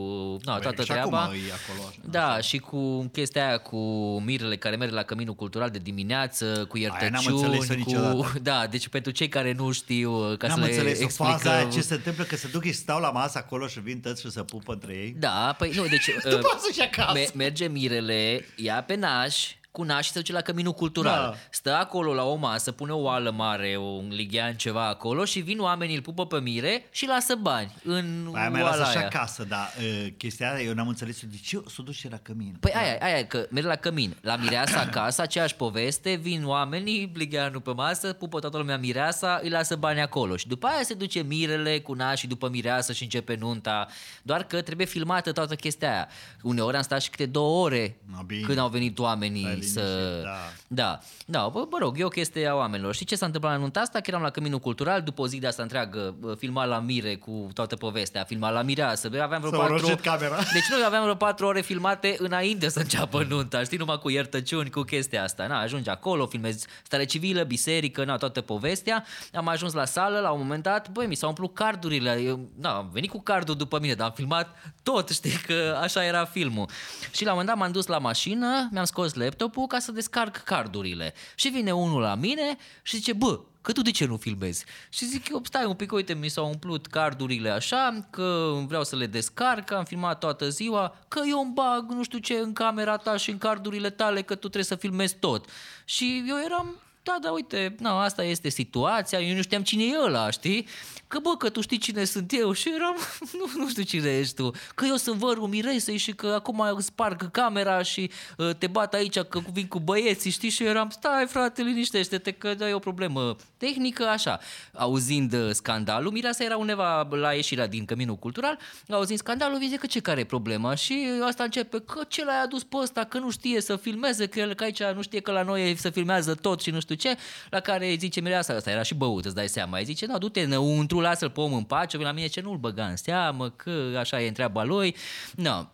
na, 0.45 0.53
Băi, 0.53 0.63
toată 0.63 0.83
și 0.83 0.89
treaba. 0.91 1.21
acum 1.23 1.35
e 1.35 1.53
acolo, 1.53 1.89
așa. 1.89 1.99
Da, 2.11 2.41
și 2.41 2.59
cu 2.59 3.09
chestia 3.13 3.47
aia 3.47 3.59
cu 3.59 3.79
mirele 4.25 4.57
care 4.57 4.77
merg 4.77 4.93
la 4.93 5.03
căminul 5.03 5.35
cultural 5.35 5.71
de 5.71 5.79
dimineață, 5.79 6.45
cu 6.69 6.79
n-am 6.79 6.83
iertăciuni, 6.83 7.37
înțeles-o 7.43 7.73
cu... 7.73 7.79
niciodată. 7.79 8.33
Da, 8.43 8.67
deci 8.67 8.89
pentru 8.89 9.11
cei 9.13 9.29
care 9.29 9.53
nu 9.53 9.71
știu, 9.73 10.35
ca 10.39 10.47
N-am 10.47 10.57
să 10.59 10.65
le 10.65 10.71
înțeles 10.71 10.99
o 10.99 11.03
explicăm... 11.03 11.33
faza 11.33 11.57
aia, 11.57 11.65
ce 11.69 11.81
se 11.81 11.95
întâmplă, 11.95 12.25
că 12.25 12.37
se 12.37 12.49
duc 12.53 12.65
și 12.65 12.73
stau 12.73 13.01
la 13.01 13.11
masă 13.11 13.39
acolo 13.39 13.67
și 13.67 13.81
vin 13.81 14.01
toți 14.01 14.21
și 14.21 14.31
se 14.31 14.43
pupă 14.43 14.73
între 14.73 14.93
ei. 14.93 15.15
Da, 15.19 15.55
păi 15.59 15.73
nu, 15.75 15.87
deci 15.87 16.11
După 16.23 16.37
uh, 16.37 16.53
asta 16.55 16.69
și 16.73 16.81
acasă. 16.81 17.13
me- 17.13 17.45
merge 17.45 17.67
mirele, 17.69 18.45
ia 18.57 18.83
pe 18.87 18.95
naș, 18.95 19.51
cu 19.75 19.83
naș 19.83 20.05
și 20.05 20.11
se 20.13 20.19
duce 20.19 20.33
la 20.33 20.41
căminul 20.41 20.73
cultural. 20.73 21.21
Da. 21.31 21.35
Stă 21.51 21.75
acolo 21.75 22.15
la 22.15 22.23
o 22.23 22.35
masă, 22.35 22.73
pune 22.73 22.93
o 22.93 22.99
oală 23.01 23.31
mare, 23.31 23.77
un 23.77 24.09
lighean, 24.11 24.55
ceva 24.57 24.89
acolo 24.89 25.25
și 25.25 25.41
vin 25.41 25.61
oamenii, 25.61 25.95
îl 25.97 26.03
pupă 26.03 26.27
pe 26.27 26.41
mire 26.41 26.85
și 26.91 27.07
lasă 27.07 27.35
bani 27.35 27.75
în 27.85 28.31
Aia 28.35 28.51
mai 28.51 28.61
lasă 28.61 28.79
oala 28.79 28.91
și 28.91 28.97
aia. 28.97 29.07
acasă, 29.07 29.45
dar 29.45 29.69
uh, 29.79 30.07
chestia 30.17 30.53
aia 30.53 30.65
eu 30.65 30.73
n-am 30.75 30.89
înțeles-o. 30.89 31.27
De 31.31 31.37
ce 31.45 31.63
s-o 31.69 31.83
duce 31.83 32.09
la 32.09 32.17
cămin? 32.23 32.57
Păi 32.61 32.73
aia, 32.75 32.99
aia, 33.01 33.27
că 33.27 33.47
merg 33.51 33.67
la 33.67 33.77
cămin. 33.77 34.17
La 34.21 34.37
mireasa 34.37 34.81
acasă, 34.91 35.23
aceeași 35.23 35.55
poveste, 35.55 36.15
vin 36.15 36.45
oamenii, 36.47 37.07
bligheanul 37.07 37.61
pe 37.61 37.73
masă, 37.73 38.13
pupă 38.13 38.41
toată 38.41 38.57
lumea 38.57 38.79
mireasa, 38.79 39.41
îi 39.43 39.49
lasă 39.51 39.77
bani 39.77 40.01
acolo. 40.01 40.37
Și 40.37 40.47
după 40.49 40.67
aia 40.67 40.83
se 40.83 40.95
duce 40.95 41.23
mirele 41.23 41.81
cu 41.81 41.93
nașii 41.95 42.29
după 42.29 42.49
mireasă 42.49 42.93
și 42.93 43.03
începe 43.03 43.37
nunta. 43.41 43.87
Doar 44.23 44.43
că 44.45 44.63
trebuie 44.63 44.87
filmată 44.87 45.33
toată 45.33 45.55
chestia 45.55 45.91
aia. 45.93 46.09
Uneori 46.43 46.77
am 46.77 46.83
stat 46.83 47.03
și 47.03 47.11
câte 47.11 47.27
două 47.27 47.65
ore 47.65 47.97
Na, 48.13 48.23
bine. 48.27 48.41
când 48.47 48.59
au 48.59 48.69
venit 48.69 48.99
oamenii 48.99 49.43
Stai 49.43 49.63
să... 49.65 49.81
liniștit, 49.81 50.23
da. 50.23 50.39
Da, 50.67 50.99
da, 51.27 51.49
bă, 51.49 51.67
mă 51.71 51.79
rog, 51.81 52.01
e 52.01 52.05
o 52.05 52.09
chestie 52.09 52.47
a 52.47 52.55
oamenilor. 52.55 52.95
Și 52.95 53.05
ce 53.05 53.17
s-a 53.17 53.27
întâmplat 53.27 53.53
la 53.53 53.59
nunta 53.59 53.81
asta? 53.81 54.01
Că 54.01 54.05
eram 54.11 54.23
la 54.23 54.31
Căminul 54.31 54.59
Cultural, 54.59 55.03
după 55.03 55.23
o 55.23 55.27
zi 55.27 55.39
de 55.39 55.47
asta 55.47 55.63
întreagă, 55.63 56.15
bă, 56.19 56.35
filmat 56.35 56.69
la 56.69 56.79
mire 56.79 57.17
cu 57.17 57.49
toată 57.55 57.77
povestea, 57.77 58.25
filmat 58.25 58.53
la 58.53 58.63
mireasă, 58.63 59.09
bă, 59.09 59.19
aveam 59.19 59.41
vreo 59.41 59.53
S-au 59.53 59.61
patru... 59.61 59.77
roșit 59.77 60.01
camera. 60.01 60.37
Deci 60.53 60.69
noi 60.71 60.83
aveam 60.87 61.03
vreo 61.03 61.15
patru 61.15 61.47
ore 61.47 61.61
filmate 61.61 62.17
înainte 62.19 62.69
să 62.69 62.79
înceapă 62.79 63.27
nunta, 63.29 63.63
știi, 63.63 63.79
numai 63.79 63.99
cu 63.99 64.11
iertăciuni, 64.11 64.71
cu 64.71 64.83
chestia 64.83 65.23
asta. 65.23 65.47
Na, 65.47 65.61
ajungi 65.61 65.89
acolo, 65.89 66.27
filmezi 66.27 66.67
stare 66.83 67.05
civilă, 67.05 67.43
biserică, 67.43 68.05
na, 68.05 68.17
toată 68.17 68.41
povestea. 68.41 69.05
Am 69.33 69.49
ajuns 69.49 69.73
la 69.73 69.85
sală, 69.85 70.19
la 70.19 70.31
un 70.31 70.39
moment 70.39 70.63
dat, 70.63 70.91
băi, 70.91 71.07
mi 71.07 71.15
s-au 71.15 71.29
umplut 71.29 71.55
cardurile. 71.55 72.21
Eu, 72.21 72.49
na, 72.61 72.77
am 72.77 72.91
venit 72.93 73.11
cu 73.11 73.21
cardul 73.21 73.57
după 73.57 73.79
mine, 73.81 73.95
dar 73.95 74.07
am 74.07 74.13
filmat 74.17 74.57
tot, 74.83 75.11
știi, 75.11 75.39
că 75.47 75.79
așa 75.83 76.05
era 76.05 76.25
filmul. 76.25 76.69
Și 77.13 77.25
la 77.25 77.33
un 77.33 77.37
moment 77.37 77.49
dat 77.49 77.57
m-am 77.57 77.73
dus 77.73 77.87
la 77.87 77.99
mașină, 77.99 78.69
mi-am 78.71 78.85
scos 78.85 79.15
laptopul 79.55 79.67
ca 79.67 79.79
să 79.79 79.93
descarc 79.93 80.37
cardurile. 80.37 81.15
Și 81.35 81.49
vine 81.49 81.73
unul 81.73 82.01
la 82.01 82.15
mine 82.15 82.57
și 82.83 82.97
zice, 82.97 83.13
bă, 83.13 83.41
că 83.63 83.73
tu 83.73 83.83
de 83.83 83.91
ce 83.91 84.07
nu 84.07 84.17
filmezi? 84.17 84.65
Și 84.89 85.05
zic 85.05 85.29
eu, 85.29 85.41
stai 85.45 85.65
un 85.65 85.75
pic, 85.75 85.93
uite, 85.93 86.15
mi 86.15 86.29
s-au 86.29 86.47
umplut 86.47 86.87
cardurile 86.87 87.51
așa, 87.51 88.09
că 88.11 88.53
vreau 88.67 88.85
să 88.85 88.97
le 88.97 89.07
descarc, 89.07 89.73
am 89.73 89.85
filmat 89.85 90.19
toată 90.19 90.49
ziua, 90.49 90.97
că 91.09 91.21
eu 91.29 91.41
îmi 91.41 91.53
bag 91.53 91.91
nu 91.91 92.03
știu 92.03 92.19
ce 92.19 92.35
în 92.35 92.53
camera 92.53 92.97
ta 92.97 93.17
și 93.17 93.31
în 93.31 93.39
cardurile 93.39 93.91
tale, 93.91 94.23
că 94.23 94.35
tu 94.35 94.41
trebuie 94.41 94.65
să 94.65 94.75
filmezi 94.75 95.17
tot. 95.17 95.47
Și 95.85 96.25
eu 96.27 96.37
eram, 96.45 96.77
da, 97.05 97.17
da, 97.21 97.31
uite, 97.31 97.75
na, 97.79 98.03
asta 98.03 98.23
este 98.23 98.49
situația, 98.49 99.21
eu 99.21 99.37
nu 99.37 99.43
știam 99.43 99.63
cine 99.63 99.85
e 99.85 100.05
ăla, 100.05 100.31
știi? 100.31 100.67
Că 101.09 101.19
bă, 101.19 101.37
că 101.37 101.49
tu 101.49 101.61
știi 101.61 101.79
cine 101.79 102.05
sunt 102.05 102.33
eu 102.33 102.53
și 102.53 102.73
eram, 102.75 102.97
nu, 103.39 103.63
nu 103.63 103.69
știu 103.69 103.83
cine 103.83 104.19
ești 104.19 104.35
tu, 104.35 104.51
că 104.75 104.85
eu 104.89 104.97
sunt 104.97 105.17
vărul 105.17 105.47
Miresei 105.47 105.97
și 105.97 106.13
că 106.13 106.27
acum 106.27 106.77
sparg 106.79 107.31
camera 107.31 107.83
și 107.83 108.11
uh, 108.37 108.51
te 108.59 108.67
bat 108.67 108.95
aici 108.95 109.19
că 109.19 109.41
vin 109.53 109.67
cu 109.67 109.81
băieții, 109.81 110.31
știi? 110.31 110.49
Și 110.49 110.63
eu 110.63 110.69
eram, 110.69 110.89
stai 110.91 111.27
frate, 111.27 111.63
liniștește-te 111.63 112.31
că 112.31 112.55
da, 112.55 112.69
e 112.69 112.73
o 112.73 112.79
problemă 112.79 113.37
tehnică, 113.57 114.05
așa. 114.05 114.41
Auzind 114.73 115.33
uh, 115.33 115.51
scandalul, 115.51 116.13
Mireasa 116.13 116.45
era 116.45 116.57
undeva 116.57 117.09
la 117.11 117.33
ieșirea 117.33 117.67
din 117.67 117.85
Căminul 117.85 118.17
Cultural, 118.17 118.59
auzind 118.89 119.19
scandalul, 119.19 119.59
zice 119.59 119.77
că 119.77 119.87
ce 119.87 120.01
care 120.01 120.21
e 120.21 120.25
problema? 120.25 120.75
Și 120.75 121.07
asta 121.27 121.45
începe, 121.45 121.81
că 121.81 122.05
ce 122.09 122.25
l-ai 122.25 122.43
adus 122.43 122.63
pe 122.63 122.77
ăsta, 122.77 123.05
că 123.05 123.19
nu 123.19 123.31
știe 123.31 123.61
să 123.61 123.77
filmeze, 123.77 124.27
că, 124.27 124.39
el, 124.39 124.55
că 124.55 124.65
aici 124.65 124.83
nu 124.83 125.03
știe 125.03 125.21
că 125.21 125.33
la 125.33 125.43
noi 125.43 125.77
se 125.79 125.91
filmează 125.91 126.35
tot 126.35 126.61
și 126.61 126.71
nu 126.71 126.81
știu 126.81 126.94
ce, 126.95 127.17
la 127.51 127.61
care 127.61 127.89
îi 127.89 127.97
zice 127.97 128.21
Mireasa, 128.21 128.57
ăsta 128.57 128.71
era 128.71 128.83
și 128.83 128.95
băut, 128.95 129.25
îți 129.25 129.35
dai 129.35 129.49
seama, 129.49 129.79
îi 129.79 129.85
zice, 129.85 130.07
nu, 130.07 130.19
du-te 130.19 130.41
înăuntru, 130.41 131.01
lasă-l 131.01 131.31
pe 131.31 131.41
om 131.41 131.55
în 131.55 131.63
pace, 131.63 131.97
vine 131.97 132.09
la 132.09 132.15
mine 132.15 132.27
ce 132.27 132.41
nu-l 132.41 132.57
băga 132.57 132.85
în 132.87 132.97
seamă, 132.97 133.51
că 133.51 133.97
așa 133.99 134.23
e 134.23 134.29
întreaba 134.29 134.63
lui. 134.65 134.97
Nu, 135.35 135.69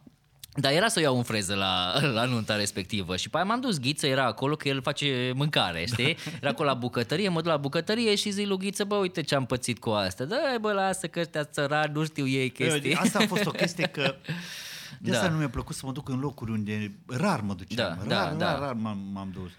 dar 0.54 0.72
era 0.72 0.88
să 0.88 0.98
o 0.98 1.02
iau 1.02 1.16
în 1.16 1.22
freză 1.22 1.54
la, 1.54 1.92
la 2.18 2.24
nunta 2.24 2.56
respectivă 2.56 3.16
și 3.16 3.28
pe 3.30 3.36
aia 3.36 3.46
m-am 3.46 3.60
dus 3.60 3.78
Ghiță, 3.78 4.06
era 4.06 4.24
acolo 4.24 4.56
că 4.56 4.68
el 4.68 4.82
face 4.82 5.32
mâncare, 5.34 5.84
știi? 5.86 6.16
Era 6.40 6.50
acolo 6.50 6.68
la 6.68 6.74
bucătărie, 6.74 7.28
mă 7.28 7.40
duc 7.40 7.50
la 7.50 7.56
bucătărie 7.56 8.14
și 8.14 8.30
zic 8.30 8.46
lui 8.46 8.58
Ghiță, 8.58 8.84
bă, 8.84 8.94
uite 8.94 9.22
ce 9.22 9.34
am 9.34 9.46
pățit 9.46 9.78
cu 9.78 9.90
asta. 9.90 10.24
Da, 10.24 10.36
bă, 10.60 10.72
lasă 10.72 11.06
că 11.06 11.20
ăștia 11.20 11.44
țărani, 11.44 11.92
nu 11.94 12.04
știu 12.04 12.26
ei 12.26 12.50
chestii. 12.50 12.94
Asta 12.94 13.18
a 13.18 13.26
fost 13.26 13.46
o 13.46 13.50
chestie 13.50 13.86
că 13.86 14.14
de 15.02 15.10
asta 15.10 15.26
Da. 15.26 15.32
nu 15.32 15.38
mi-a 15.38 15.48
plăcut 15.48 15.74
să 15.76 15.82
mă 15.86 15.92
duc 15.92 16.08
în 16.08 16.18
locuri 16.20 16.50
unde 16.50 16.92
rar 17.06 17.40
mă 17.40 17.54
duceam. 17.54 17.76
Da, 17.76 17.94
rar, 17.96 18.06
da, 18.06 18.24
rar, 18.24 18.34
da. 18.58 18.58
rar 18.58 18.72
m-am, 18.74 18.98
m-am 19.12 19.30
dus. 19.32 19.50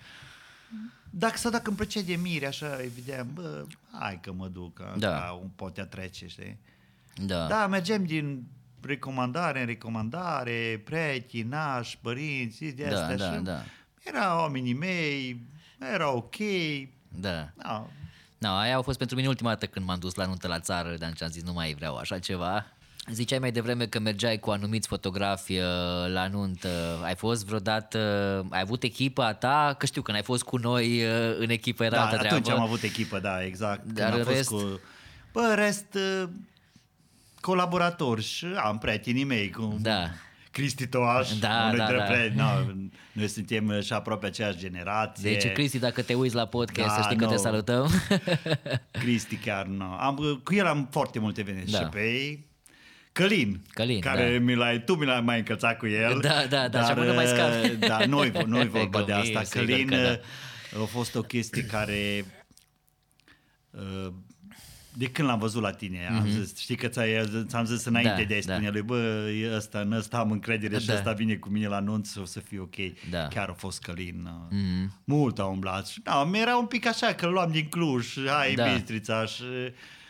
Dacă 1.14 1.38
sau 1.38 1.52
dacă 1.52 1.68
îmi 1.68 1.78
plăcea 1.78 2.02
de 2.02 2.16
mire, 2.16 2.46
așa, 2.46 2.82
evident, 2.82 3.30
bă, 3.30 3.66
hai 4.00 4.20
că 4.22 4.32
mă 4.32 4.48
duc, 4.48 4.82
așa, 4.82 4.98
Da. 4.98 5.40
un 5.42 5.50
poate 5.56 5.82
trece, 5.82 6.28
știi? 6.28 6.58
Da. 7.26 7.48
Da, 7.48 7.68
mergem 7.68 8.06
din 8.06 8.44
recomandare 8.82 9.60
în 9.60 9.66
recomandare, 9.66 10.82
prieteni, 10.86 11.44
nași, 11.50 11.98
părinți, 12.02 12.66
de 12.66 12.84
Da, 12.90 13.02
astea 13.02 13.16
da, 13.18 13.34
și 13.34 13.40
da. 13.42 13.62
erau 14.04 14.40
oamenii 14.40 14.74
mei, 14.74 15.42
era 15.94 16.10
ok, 16.12 16.36
Da. 17.20 17.50
da, 17.56 17.88
No, 18.38 18.50
aia 18.50 18.78
a 18.78 18.82
fost 18.82 18.98
pentru 18.98 19.16
mine 19.16 19.28
ultima 19.28 19.50
dată 19.50 19.66
când 19.66 19.86
m-am 19.86 20.00
dus 20.00 20.16
la 20.16 20.26
nuntă 20.26 20.48
la 20.48 20.60
țară, 20.60 20.96
dar 20.98 21.14
am 21.22 21.28
zis 21.28 21.44
nu 21.44 21.54
mai 21.54 21.74
vreau 21.74 21.96
așa 21.98 22.20
ceva. 22.20 22.66
Ziceai 23.10 23.40
mai 23.40 23.52
devreme 23.52 23.86
că 23.86 24.00
mergeai 24.00 24.40
cu 24.40 24.50
anumiți 24.50 24.88
fotografi 24.88 25.58
uh, 25.58 25.64
la 26.14 26.28
nuntă. 26.28 27.00
Ai 27.04 27.16
fost 27.16 27.46
vreodată, 27.46 27.98
ai 28.50 28.60
avut 28.62 28.84
echipa 28.84 29.34
ta? 29.34 29.76
Că 29.78 29.86
știu 29.86 30.02
că 30.02 30.12
n-ai 30.12 30.22
fost 30.24 30.44
cu 30.44 30.58
noi 30.58 31.04
uh, 31.04 31.36
în 31.40 31.50
echipă, 31.50 31.84
era 31.84 31.96
da, 31.96 32.02
altă 32.04 32.16
atunci 32.26 32.42
treabă. 32.44 32.62
am 32.62 32.68
avut 32.68 32.84
echipă, 32.84 33.20
da, 33.20 33.44
exact. 33.44 33.82
Când 33.84 33.96
Dar 33.98 34.12
am 34.12 34.18
în 34.18 34.24
fost 34.24 34.36
rest? 34.36 34.50
Cu, 34.50 34.80
bă, 35.32 35.40
în 35.40 35.56
rest, 35.56 35.86
uh, 35.94 36.30
colaboratori 37.40 38.22
și 38.24 38.46
am 38.64 38.78
prietenii 38.78 39.24
mei, 39.24 39.50
cu 39.50 39.78
Da. 39.82 40.04
Cristi 40.52 40.88
Toaș, 40.88 41.38
Da, 41.40 41.64
unul 41.66 41.78
da, 41.78 41.86
dintre 41.86 41.98
da. 41.98 42.04
prieteni, 42.04 42.36
no, 42.36 42.74
noi 43.12 43.28
suntem 43.28 43.82
și 43.82 43.94
aproape 43.94 44.26
aceeași 44.26 44.58
generație. 44.58 45.32
Deci, 45.32 45.52
Cristi, 45.52 45.80
dacă 45.80 46.02
te 46.02 46.14
uiți 46.14 46.36
la 46.36 46.46
podcast, 46.46 46.88
Da, 46.88 46.94
să 46.96 47.02
știi 47.02 47.18
că 47.18 47.26
te 47.26 47.32
nu. 47.34 47.38
salutăm. 47.40 47.90
Cristi 48.92 49.36
chiar, 49.36 49.66
nu. 49.66 49.84
Am, 49.84 50.40
cu 50.44 50.54
el 50.54 50.66
am 50.66 50.88
foarte 50.92 51.20
multe 51.20 51.40
evenimente 51.40 51.72
Da. 51.72 51.78
și 51.80 51.86
pe 51.86 52.00
ei. 52.00 52.50
Călin, 53.12 53.62
Călin, 53.74 54.00
care 54.00 54.32
da. 54.38 54.44
mi 54.44 54.56
l-ai, 54.56 54.84
tu 54.84 54.96
mi 54.96 55.06
l-ai 55.06 55.22
mai 55.22 55.38
încălțat 55.38 55.78
cu 55.78 55.88
el. 55.88 56.20
Da, 56.22 56.46
da, 56.50 56.68
da, 56.68 56.80
și 56.80 56.88
dar, 56.88 56.92
acum 56.92 57.04
nu 57.04 57.14
mai 57.14 57.26
scapi. 57.26 57.70
uh, 57.72 57.78
Da, 57.88 58.06
nu-i, 58.06 58.32
nu-i 58.46 58.68
vorba 58.78 59.00
de 59.04 59.12
Glumim, 59.12 59.38
asta. 59.38 59.44
sigur 59.44 59.66
Călin 59.70 59.88
că 59.88 59.96
da. 59.96 60.20
uh, 60.78 60.82
a 60.82 60.86
fost 60.86 61.16
o 61.16 61.22
chestie 61.22 61.64
care 61.64 62.26
uh, 63.72 64.08
de 64.94 65.06
când 65.06 65.28
l-am 65.28 65.40
văzut 65.40 65.62
la 65.62 65.72
tine, 65.72 66.08
am 66.12 66.28
zis, 66.30 66.58
știi 66.58 66.76
că 66.76 66.88
ți-ai, 66.88 67.46
ți-am 67.48 67.66
zis 67.66 67.86
înainte 67.86 68.12
Mhm. 68.12 68.20
Da, 68.22 68.28
de 68.28 68.34
a-i 68.34 68.42
spune 68.42 68.64
da. 68.66 68.70
lui, 68.72 68.82
bă, 68.82 69.30
e 69.42 69.56
ăsta, 69.56 69.80
în 69.80 69.92
ăsta 69.92 70.18
am 70.18 70.32
încredere 70.32 70.80
și 70.80 70.86
Da. 70.86 70.94
ăsta 70.94 71.12
vine 71.12 71.36
cu 71.36 71.50
mine 71.50 71.68
la 71.68 71.76
anunț, 71.76 72.16
o 72.16 72.26
să 72.26 72.40
fie 72.40 72.60
ok. 72.60 72.76
Da. 73.10 73.28
Chiar 73.28 73.50
a 73.50 73.54
fost 73.54 73.82
Călin. 73.82 74.24
uh, 74.26 74.58
Mhm. 74.58 75.02
Mult 75.04 75.40
a 75.40 75.46
umblat. 75.46 75.88
Și, 75.88 76.02
Da, 76.04 76.24
mi 76.24 76.40
era 76.40 76.58
un 76.58 76.66
pic 76.66 76.86
așa 76.88 77.14
că 77.14 77.26
îl 77.26 77.32
luam 77.32 77.52
din 77.52 77.68
Cluj, 77.70 78.06
și 78.06 78.20
hai 78.28 78.54
Da. 78.54 78.66
da. 78.66 78.74
Bistrița 78.74 79.26
și... 79.26 79.44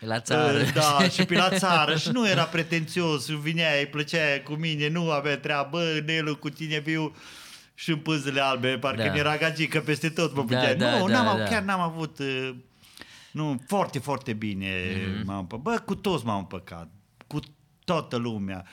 La 0.05 0.19
țară. 0.19 0.57
Uh, 0.59 0.73
Da, 0.73 1.09
și 1.09 1.25
pe 1.25 1.35
la 1.35 1.49
țară 1.57 1.95
și 1.95 2.09
nu 2.09 2.27
era 2.29 2.43
pretențios, 2.43 3.29
vinea, 3.29 3.77
îi 3.79 3.85
plăcea 3.85 4.41
cu 4.43 4.53
mine, 4.53 4.87
nu 4.89 5.11
avea 5.11 5.37
treabă, 5.37 5.69
bă, 5.69 6.03
Nelu, 6.05 6.35
cu 6.35 6.49
tine 6.49 6.79
viu 6.79 7.15
și 7.73 7.89
în 7.89 7.97
pânzele 7.97 8.41
albe, 8.41 8.77
parcă 8.77 9.01
Da. 9.03 9.07
da. 9.09 9.15
era 9.17 9.37
gagică 9.37 9.79
peste 9.79 10.09
tot 10.09 10.35
mă 10.35 10.43
Da, 10.47 10.57
putea. 10.57 10.75
da, 10.75 10.97
nu, 10.97 11.07
da, 11.07 11.23
n-am, 11.23 11.37
da. 11.37 11.43
chiar 11.43 11.61
n-am 11.63 11.79
avut, 11.79 12.19
uh, 12.19 12.55
nu, 13.31 13.61
foarte, 13.67 13.99
foarte 13.99 14.33
bine 14.33 14.67
Mhm. 14.67 15.21
mm-hmm. 15.21 15.25
m-am 15.25 15.39
împăcat. 15.39 15.63
Bă, 15.63 15.79
cu 15.85 15.95
toți 15.95 16.25
m-am 16.25 16.37
împăcat, 16.37 16.89
cu 17.27 17.39
toată 17.85 18.15
lumea, 18.17 18.65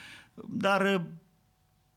dar 0.49 0.81
uh, 0.93 1.01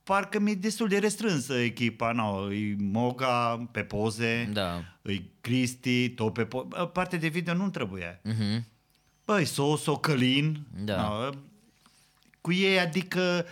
parcă 0.03 0.39
mi-e 0.39 0.55
destul 0.55 0.89
de 0.89 0.99
restrânsă 0.99 1.55
echipa, 1.55 2.13
no, 2.13 2.53
e 2.53 2.75
Moga 2.79 3.69
pe 3.73 3.81
poze, 3.81 4.49
Da. 4.53 4.83
e 5.03 5.21
Cristi, 5.41 6.11
tot 6.11 6.33
pe 6.33 6.45
poze, 6.45 6.69
partea 6.93 7.19
de 7.19 7.29
video 7.29 7.55
nu 7.55 7.69
trebuie. 7.71 8.21
Mhm. 8.25 8.71
Băi, 9.33 9.45
Soso, 9.45 9.97
Călin, 9.97 10.67
Da. 10.85 10.97
na, 10.97 11.31
cu 12.41 12.53
ei, 12.53 12.79
adică 12.79 13.47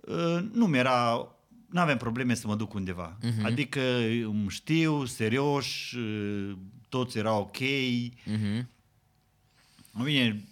uh, 0.00 0.38
nu 0.52 0.66
mi-era, 0.66 1.28
nu 1.70 1.80
aveam 1.80 1.96
probleme 1.96 2.34
să 2.34 2.46
mă 2.46 2.54
duc 2.54 2.74
undeva. 2.74 3.16
Mhm. 3.22 3.40
Uh-huh. 3.40 3.44
Adică 3.44 3.80
îmi 4.24 4.48
știu, 4.48 5.04
serioși, 5.04 5.96
uh, 5.96 6.52
toți 6.88 7.18
erau 7.18 7.40
ok. 7.40 7.58
Mhm. 8.24 8.68
Bine, 10.04 10.44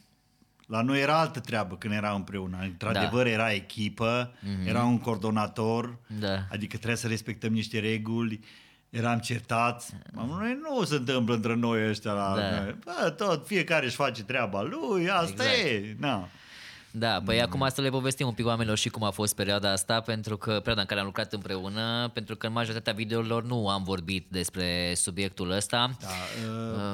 la 0.66 0.82
noi 0.82 1.00
era 1.00 1.18
altă 1.20 1.40
treabă 1.40 1.76
când 1.76 1.94
eram 1.94 2.14
împreună. 2.14 2.58
Într-adevăr 2.62 3.26
era 3.26 3.52
echipă, 3.52 4.32
uh-huh. 4.34 4.66
era 4.66 4.84
un 4.84 4.98
coordonator, 4.98 5.98
Da. 6.18 6.46
adică 6.50 6.76
trebuia 6.76 6.96
să 6.96 7.06
respectăm 7.06 7.52
niște 7.52 7.78
reguli. 7.78 8.40
Eram 8.94 9.18
certați. 9.18 9.92
Noi 10.12 10.58
nu 10.62 10.84
se 10.84 10.94
întâmplă 10.94 11.34
între 11.34 11.54
noi 11.54 11.88
ăștia 11.88 12.12
la 12.12 12.34
Da. 12.36 12.60
noi. 12.62 12.76
Bă, 12.84 13.10
tot, 13.10 13.46
fiecare 13.46 13.84
își 13.86 13.94
face 13.96 14.22
treaba 14.22 14.62
lui, 14.62 15.10
asta 15.10 15.42
Exact. 15.44 15.64
e. 15.66 15.96
Na. 15.98 16.28
Da, 16.96 17.20
păi 17.24 17.36
Mm. 17.36 17.42
acum 17.42 17.68
să 17.74 17.80
le 17.80 17.88
povestim 17.88 18.26
un 18.26 18.32
pic 18.32 18.46
oamenilor 18.46 18.76
și 18.78 18.88
cum 18.88 19.02
a 19.04 19.10
fost 19.10 19.34
perioada 19.34 19.70
asta, 19.72 20.00
pentru 20.00 20.36
că 20.36 20.50
perioada 20.50 20.80
în 20.80 20.86
care 20.86 21.00
am 21.00 21.06
lucrat 21.06 21.32
împreună, 21.32 22.10
pentru 22.12 22.36
că 22.36 22.46
în 22.46 22.52
majoritatea 22.52 22.92
videourilor 22.92 23.44
nu 23.44 23.68
am 23.68 23.82
vorbit 23.82 24.26
despre 24.30 24.92
subiectul 24.94 25.50
ăsta. 25.50 25.90
Da, 26.00 26.06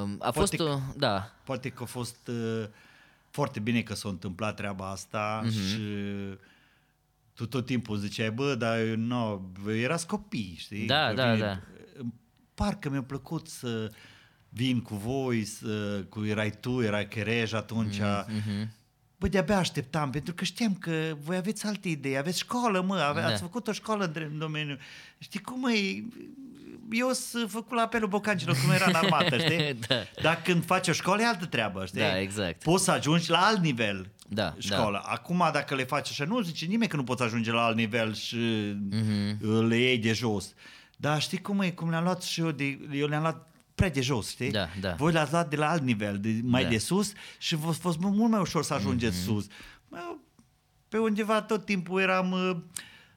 Um, 0.03 0.13
uh, 0.13 0.17
A 0.27 0.31
fost, 0.31 0.57
poate, 0.57 0.73
uh, 0.73 0.79
da, 0.97 1.31
poate 1.45 1.69
că 1.69 1.83
a 1.83 1.87
fost 1.87 2.29
uh, 2.29 2.65
foarte 3.31 3.61
bine 3.61 3.81
că 3.83 3.95
s-a 3.95 4.09
întâmplat 4.09 4.57
treaba 4.57 4.91
asta 4.91 5.41
Mhm. 5.45 5.53
și 5.53 5.79
tu 7.35 7.47
tot 7.47 7.67
timpul 7.67 7.97
ziceai, 7.97 8.31
bă, 8.31 8.55
dar 8.55 8.79
no, 8.79 9.41
erați 9.83 10.07
copii, 10.07 10.55
știi? 10.59 10.87
Da, 10.87 11.07
Că 11.09 11.15
da, 11.15 11.37
da. 11.37 11.61
Parcă 12.65 12.91
mi-a 12.91 13.03
plăcut 13.03 13.49
să 13.49 13.91
vin 14.49 14.81
cu 14.81 14.95
voi, 14.95 15.45
să, 15.45 16.05
cu 16.09 16.25
erai 16.25 16.51
tu, 16.61 16.83
erai 16.83 17.09
Cherej 17.09 17.53
atunci. 17.53 17.97
Mhm, 17.99 18.73
Bă, 19.17 19.29
de-abia 19.29 19.59
așteptam, 19.59 20.11
pentru 20.11 20.35
că 20.35 20.45
știam 20.45 20.75
că 20.75 21.17
voi 21.21 21.37
aveți 21.37 21.67
alte 21.67 21.89
idei, 21.89 22.17
aveți 22.17 22.39
școală, 22.39 22.81
mă, 22.81 22.97
ave- 22.97 23.21
Da. 23.21 23.27
ați 23.27 23.41
făcut 23.41 23.69
o 23.69 23.73
școală 23.73 24.05
în 24.15 24.23
în 24.33 24.39
domeniu. 24.39 24.77
Știi 25.19 25.41
cum 25.41 25.69
e? 25.69 26.05
Eu 26.91 27.11
sunt 27.13 27.51
făcut 27.51 27.77
la 27.77 27.83
apelul 27.83 28.09
bocancilor 28.09 28.57
când 28.61 28.73
era 28.73 28.85
în 28.87 28.95
armată, 28.95 29.39
știi? 29.45 29.75
Da. 29.89 29.97
Dar 30.23 30.43
când 30.43 30.65
faci 30.65 30.89
o 30.89 30.93
școală 30.93 31.23
e 31.23 31.27
altă 31.27 31.47
treabă, 31.47 31.85
știi? 31.87 32.01
Da, 32.01 32.21
exact. 32.21 32.63
Poți 32.63 32.85
să 32.85 32.91
ajungi 32.91 33.31
la 33.31 33.39
alt 33.39 33.59
nivel 33.63 34.11
Da, 34.29 34.55
școală. 34.59 35.03
Acum 35.05 35.49
dacă 35.53 35.75
le 35.75 35.85
faci 35.85 36.09
așa, 36.11 36.25
nu 36.25 36.41
zice 36.41 36.65
nimeni 36.67 36.91
că 36.91 36.97
nu 36.97 37.05
poți 37.05 37.23
ajunge 37.23 37.53
la 37.53 37.65
alt 37.65 37.77
nivel 37.77 38.15
și 38.15 38.37
Mhm. 38.37 39.37
mm-hmm. 39.37 39.69
le 39.69 39.77
iei 39.77 39.99
de 39.99 40.13
jos. 40.13 40.55
Dar 41.01 41.21
știi 41.21 41.39
cum 41.39 41.61
e? 41.61 41.71
Cum 41.71 41.91
le-am 41.91 42.03
luat 42.05 42.23
și 42.23 42.41
eu, 42.41 42.51
de, 42.51 42.79
eu 42.93 43.07
le-am 43.07 43.21
luat 43.23 43.49
prea 43.75 43.91
de 43.91 44.01
jos, 44.01 44.29
știi? 44.31 44.51
Da, 44.51 44.69
da. 44.81 44.95
Voi 44.95 45.13
le-ați 45.13 45.33
luat 45.33 45.51
de 45.51 45.57
la 45.57 45.71
alt 45.71 45.83
nivel, 45.83 46.19
de, 46.19 46.41
mai 46.43 46.63
Da. 46.63 46.69
de 46.69 46.79
sus 46.79 47.13
și 47.39 47.55
v-a 47.57 47.71
fost 47.71 47.99
mult 47.99 48.31
mai 48.31 48.41
ușor 48.41 48.63
să 48.65 48.75
ajungeți 48.75 49.21
mm-hmm. 49.21 49.25
sus. 49.25 49.47
Bă, 49.89 49.99
Pe 50.89 50.99
undeva 50.99 51.43
tot 51.43 51.65
timpul 51.65 52.01
eram... 52.01 52.31
uh, 52.33 52.57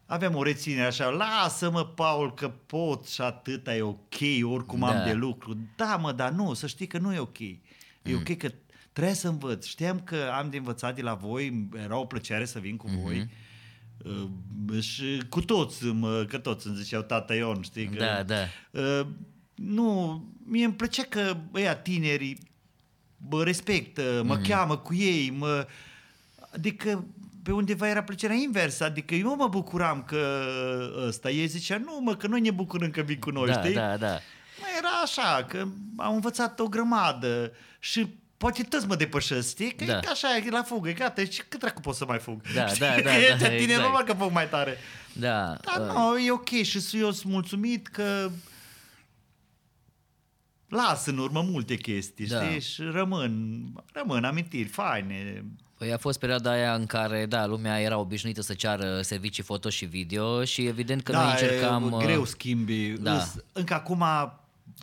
Aveam 0.05 0.35
o 0.35 0.43
reținere 0.43 0.85
așa, 0.87 1.09
lasă-mă, 1.09 1.85
Paul, 1.85 2.33
că 2.33 2.47
pot 2.65 3.07
și 3.07 3.21
atâta 3.21 3.75
e 3.75 3.81
ok, 3.81 4.15
oricum 4.43 4.79
Da. 4.79 4.87
am 4.87 5.05
de 5.07 5.13
lucru. 5.13 5.57
Da, 5.75 5.95
mă, 5.95 6.11
dar 6.11 6.31
nu, 6.31 6.53
să 6.53 6.67
știi 6.67 6.87
că 6.87 6.97
nu 6.97 7.13
e 7.13 7.19
ok. 7.19 7.39
E 7.39 7.57
Mm. 8.03 8.15
ok 8.15 8.37
că 8.37 8.51
trebuie 8.93 9.15
să 9.15 9.27
învăț. 9.27 9.65
Știam 9.65 9.99
că 9.99 10.31
am 10.37 10.49
de 10.49 10.57
învățat 10.57 10.95
de 10.95 11.01
la 11.01 11.13
voi, 11.13 11.69
era 11.83 11.97
o 11.97 12.05
plăcere 12.05 12.45
să 12.45 12.59
vin 12.59 12.77
cu 12.77 12.89
Mhm. 12.89 13.01
voi. 13.01 13.29
Uh, 14.03 14.81
și 14.81 15.21
cu 15.29 15.41
toți, 15.41 15.85
mă, 15.85 16.25
că 16.29 16.37
toți 16.37 16.67
îmi 16.67 16.75
ziceau 16.75 17.01
tata 17.01 17.33
Ion, 17.35 17.61
știi? 17.61 17.85
Că, 17.87 17.97
Da, 18.03 18.23
da. 18.23 18.41
Uh, 18.71 19.05
nu, 19.55 20.21
mie 20.45 20.65
îmi 20.65 20.73
plăcea 20.73 21.03
că 21.03 21.37
ăia 21.53 21.75
tinerii 21.75 22.37
mă 23.29 23.43
respectă, 23.43 24.21
mă 24.25 24.33
Mhm. 24.33 24.47
cheamă 24.47 24.77
cu 24.77 24.93
ei, 24.93 25.29
mă... 25.37 25.67
Adică 26.53 27.05
pe 27.43 27.51
undeva 27.51 27.87
era 27.89 28.03
plăcerea 28.03 28.35
inversă, 28.35 28.83
adică 28.83 29.15
eu 29.15 29.35
mă 29.35 29.47
bucuram 29.47 30.03
că 30.03 30.41
ăsta, 31.07 31.29
ei 31.29 31.47
zicea, 31.47 31.77
nu 31.77 31.99
mă, 32.01 32.15
că 32.15 32.27
noi 32.27 32.41
ne 32.41 32.51
bucurăm 32.51 32.89
că 32.89 33.01
vii 33.01 33.19
cu 33.19 33.29
noi, 33.29 33.47
Da, 33.47 33.61
știi? 33.61 33.73
da, 33.73 33.97
da. 33.97 34.11
Mă, 34.59 34.65
era 34.77 34.89
așa, 35.03 35.45
că 35.49 35.65
am 35.97 36.13
învățat 36.13 36.59
o 36.59 36.67
grămadă 36.67 37.51
și 37.79 38.07
poate 38.43 38.63
toți 38.63 38.87
mă 38.87 38.95
depășesc, 38.95 39.49
știi? 39.49 39.71
Că 39.71 39.85
Da. 39.85 39.97
e 39.97 39.99
ca 40.05 40.11
așa, 40.11 40.27
e 40.45 40.49
la 40.49 40.63
fugă, 40.63 40.89
e 40.89 40.93
gata, 40.93 41.23
și 41.23 41.41
cât 41.49 41.59
dracu 41.59 41.81
pot 41.81 41.95
să 41.95 42.05
mai 42.07 42.19
fug? 42.19 42.41
Da, 42.55 42.67
Știi? 42.67 42.79
da, 42.79 42.93
că 42.95 43.01
da, 43.01 43.17
ești 43.17 43.29
da, 43.37 43.47
tine, 43.47 43.55
exact. 43.61 43.81
normal 43.81 44.03
că 44.03 44.13
fug 44.13 44.31
mai 44.31 44.49
tare. 44.49 44.77
Da, 45.13 45.55
Dar 45.55 45.87
uh, 45.87 45.93
nu, 45.93 46.17
e 46.17 46.31
ok 46.31 46.49
și 46.49 46.79
sunt- 46.79 47.01
eu 47.01 47.11
sunt 47.11 47.31
mulțumit 47.31 47.87
că 47.87 48.29
las 50.67 51.05
în 51.05 51.17
urmă 51.17 51.41
multe 51.41 51.75
chestii, 51.75 52.27
Da. 52.27 52.43
știi? 52.43 52.61
Și 52.61 52.81
rămân, 52.91 53.61
rămân 53.93 54.23
amintiri 54.23 54.67
faine. 54.67 55.45
Păi 55.77 55.93
a 55.93 55.97
fost 55.97 56.19
perioada 56.19 56.51
aia 56.51 56.73
în 56.73 56.85
care, 56.85 57.25
da, 57.25 57.45
lumea 57.45 57.79
era 57.81 57.97
obișnuită 57.97 58.41
să 58.41 58.53
ceară 58.53 59.01
servicii 59.01 59.43
foto 59.43 59.69
și 59.69 59.85
video 59.85 60.43
și 60.43 60.65
evident 60.65 61.03
că 61.03 61.11
noi 61.11 61.29
încercam... 61.31 61.83
e 61.91 61.95
uh, 61.95 62.03
greu 62.05 62.25
schimbi. 62.25 62.87
da. 62.99 63.13
Îs- 63.15 63.35
Încă 63.53 63.73
acum 63.73 64.03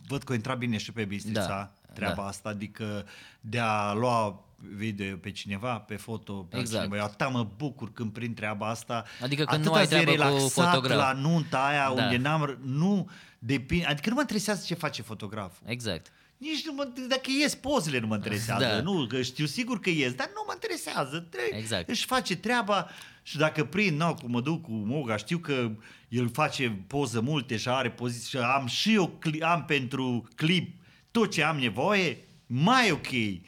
văd 0.07 0.23
că 0.23 0.31
a 0.31 0.35
intrat 0.35 0.57
bine 0.57 0.77
și 0.77 0.91
pe 0.91 1.05
Bistrița 1.05 1.47
Da, 1.47 1.71
treaba 1.93 2.21
da. 2.21 2.27
asta, 2.27 2.49
adică 2.49 3.05
de 3.41 3.59
a 3.59 3.93
lua 3.93 4.45
video 4.75 5.15
pe 5.15 5.31
cineva, 5.31 5.79
pe 5.79 5.95
foto, 5.95 6.33
pe 6.33 6.57
Exact. 6.57 6.75
altcineva. 6.75 6.95
Eu 7.01 7.03
atâta 7.07 7.27
mă 7.27 7.47
bucur 7.57 7.93
când 7.93 8.11
prind 8.11 8.35
treaba 8.35 8.69
asta. 8.69 9.03
Adică 9.21 9.43
când 9.43 9.59
Atâta 9.59 9.69
nu 9.69 9.75
ai 9.75 9.83
zi 9.85 9.89
treabă 9.89 10.11
cu 10.11 10.17
relaxat 10.17 10.69
fotograf. 10.69 10.97
la 10.97 11.11
nunta 11.13 11.65
aia 11.65 11.91
Da. 11.95 12.03
unde 12.03 12.17
n-am, 12.17 12.57
nu 12.63 13.09
depinde, 13.39 13.85
adică 13.85 14.09
nu 14.09 14.15
mă 14.15 14.21
interesează 14.21 14.63
ce 14.65 14.73
face 14.73 15.01
fotograful. 15.01 15.67
Exact. 15.69 16.11
Nici 16.37 16.65
nu 16.65 16.73
mă, 16.73 16.83
dacă 17.07 17.29
ies 17.41 17.55
pozele 17.55 17.99
nu 17.99 18.07
mă 18.07 18.15
interesează, 18.15 18.65
Da. 18.65 18.81
nu, 18.81 19.05
că 19.07 19.21
știu 19.21 19.45
sigur 19.45 19.79
că 19.79 19.89
ies, 19.89 20.13
dar 20.13 20.27
nu 20.33 20.43
mă 20.47 20.51
interesează. 20.53 21.19
Tre- 21.19 21.57
Exact. 21.57 21.89
Își 21.89 22.05
face 22.05 22.35
treaba 22.35 22.87
și 23.23 23.37
dacă 23.37 23.63
prind, 23.65 23.99
nu, 23.99 24.13
cum 24.21 24.31
mă 24.31 24.41
duc 24.41 24.61
cu 24.61 24.71
Moga, 24.71 25.15
știu 25.17 25.37
că 25.37 25.71
el 26.09 26.29
face 26.29 26.69
poză 26.87 27.21
multe 27.21 27.57
și 27.57 27.69
are 27.69 27.89
poziții 27.91 28.29
și 28.29 28.37
am 28.37 28.65
și 28.67 28.93
eu 28.93 29.19
cli- 29.19 29.41
am 29.41 29.65
pentru 29.65 30.27
clip 30.35 30.80
tot 31.11 31.31
ce 31.31 31.43
am 31.43 31.57
nevoie, 31.57 32.17
mai 32.47 32.91
ok. 32.91 33.07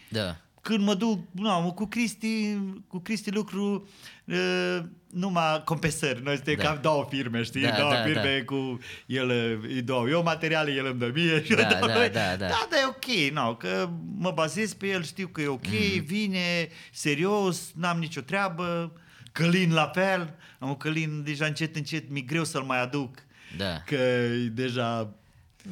Da. 0.09 0.37
Când 0.61 0.83
mă 0.83 0.93
duc, 0.93 1.19
nu, 1.31 1.73
cu 1.75 1.85
Cristi, 1.85 2.57
cu 2.87 2.99
Cristi 2.99 3.31
lucru 3.31 3.87
uh, 4.25 4.79
numai 5.09 5.61
compensări. 5.65 6.21
Noi 6.23 6.35
suntem 6.35 6.55
Da. 6.55 6.63
da. 6.63 6.69
ca 6.69 6.75
două 6.75 7.07
firme, 7.09 7.43
știi? 7.43 7.61
Da, 7.61 7.69
Da, 7.69 7.77
două 7.77 7.91
da, 7.91 7.97
da, 7.97 8.03
firme 8.03 8.21
da. 8.21 8.37
da. 8.37 8.43
cu 8.45 8.79
el 9.05 9.29
îi 9.67 9.81
dau 9.81 10.09
eu 10.09 10.23
materiale, 10.23 10.71
el 10.71 10.85
îmi 10.85 10.99
dă 10.99 11.11
mie 11.13 11.43
și 11.43 11.51
eu 11.51 11.57
Da, 11.57 11.63
dau 11.63 11.87
da, 11.87 11.97
lui. 11.99 12.09
da, 12.09 12.35
da. 12.35 12.47
da, 12.47 12.67
da, 12.69 12.77
e 12.77 12.85
ok, 12.87 13.31
no, 13.33 13.55
că 13.55 13.89
mă 14.17 14.31
bazez 14.31 14.73
pe 14.73 14.87
el, 14.87 15.03
știu 15.03 15.27
că 15.27 15.41
e 15.41 15.47
ok, 15.47 15.65
Mhm. 15.67 15.75
mm-hmm. 15.75 16.05
vine 16.05 16.69
serios, 16.91 17.71
n-am 17.75 17.99
nicio 17.99 18.21
treabă, 18.21 18.93
Călin 19.31 19.73
la 19.73 19.91
fel, 19.93 20.35
am 20.59 20.69
un 20.69 20.75
Călin 20.77 21.23
deja 21.23 21.45
încet, 21.45 21.75
încet, 21.75 22.09
mi 22.09 22.25
greu 22.25 22.43
să-l 22.43 22.61
mai 22.63 22.81
aduc, 22.81 23.15
Da. 23.57 23.79
că 23.85 23.95
e 23.95 24.49
deja 24.51 25.13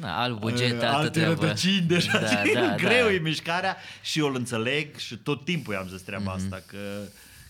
Da, 0.00 0.20
alt 0.20 0.38
buget, 0.38 0.72
uh, 0.72 0.72
altă 0.82 0.86
alte 0.96 1.08
treabă. 1.18 1.40
rădăcini 1.40 1.80
deja, 1.86 2.18
Da, 2.20 2.26
știi? 2.26 2.54
da, 2.54 2.74
greu 2.76 3.04
da. 3.06 3.12
e 3.12 3.18
mișcarea 3.18 3.76
și 4.02 4.18
eu 4.18 4.26
îl 4.26 4.34
înțeleg 4.34 4.96
și 4.96 5.16
tot 5.16 5.44
timpul 5.44 5.74
i-am 5.74 5.88
zis 5.88 6.00
treaba 6.02 6.34
Mhm. 6.34 6.40
mm-hmm. 6.40 6.52
asta, 6.52 6.62
că 6.66 6.78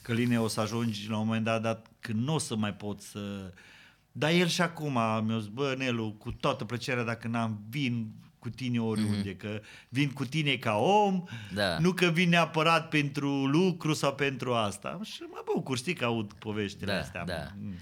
Căline 0.02 0.40
o 0.40 0.48
să 0.48 0.60
ajungi 0.60 1.08
la 1.08 1.16
un 1.18 1.26
moment 1.26 1.44
dat, 1.44 1.62
dat 1.62 1.86
când 2.00 2.24
nu 2.26 2.34
o 2.34 2.38
să 2.38 2.56
mai 2.56 2.72
pot 2.74 3.00
să... 3.00 3.52
Dar 4.12 4.30
el 4.30 4.46
și 4.46 4.60
acum 4.60 4.92
mi-a 5.26 5.38
zis, 5.38 5.48
bă, 5.48 5.74
Nelu, 5.78 6.12
cu 6.18 6.32
toată 6.32 6.64
plăcerea 6.64 7.02
dacă 7.02 7.28
n-am 7.28 7.60
vin 7.70 8.10
cu 8.38 8.48
tine 8.48 8.80
oriunde, 8.80 9.34
mm-hmm. 9.34 9.38
că 9.38 9.60
vin 9.88 10.10
cu 10.10 10.24
tine 10.24 10.54
ca 10.56 10.74
om, 10.76 11.14
Mhm. 11.14 11.54
Da. 11.54 11.78
nu 11.78 11.92
că 11.92 12.06
vin 12.06 12.28
neapărat 12.28 12.88
pentru 12.88 13.46
lucru 13.46 13.92
sau 13.94 14.14
pentru 14.14 14.54
asta. 14.54 15.00
Și 15.02 15.20
mă 15.30 15.42
bucur, 15.54 15.76
știi 15.76 15.94
că 15.94 16.04
aud 16.04 16.32
poveștile 16.32 16.92
Da, 16.92 16.98
astea. 16.98 17.24
da. 17.24 17.46
Mm. 17.60 17.74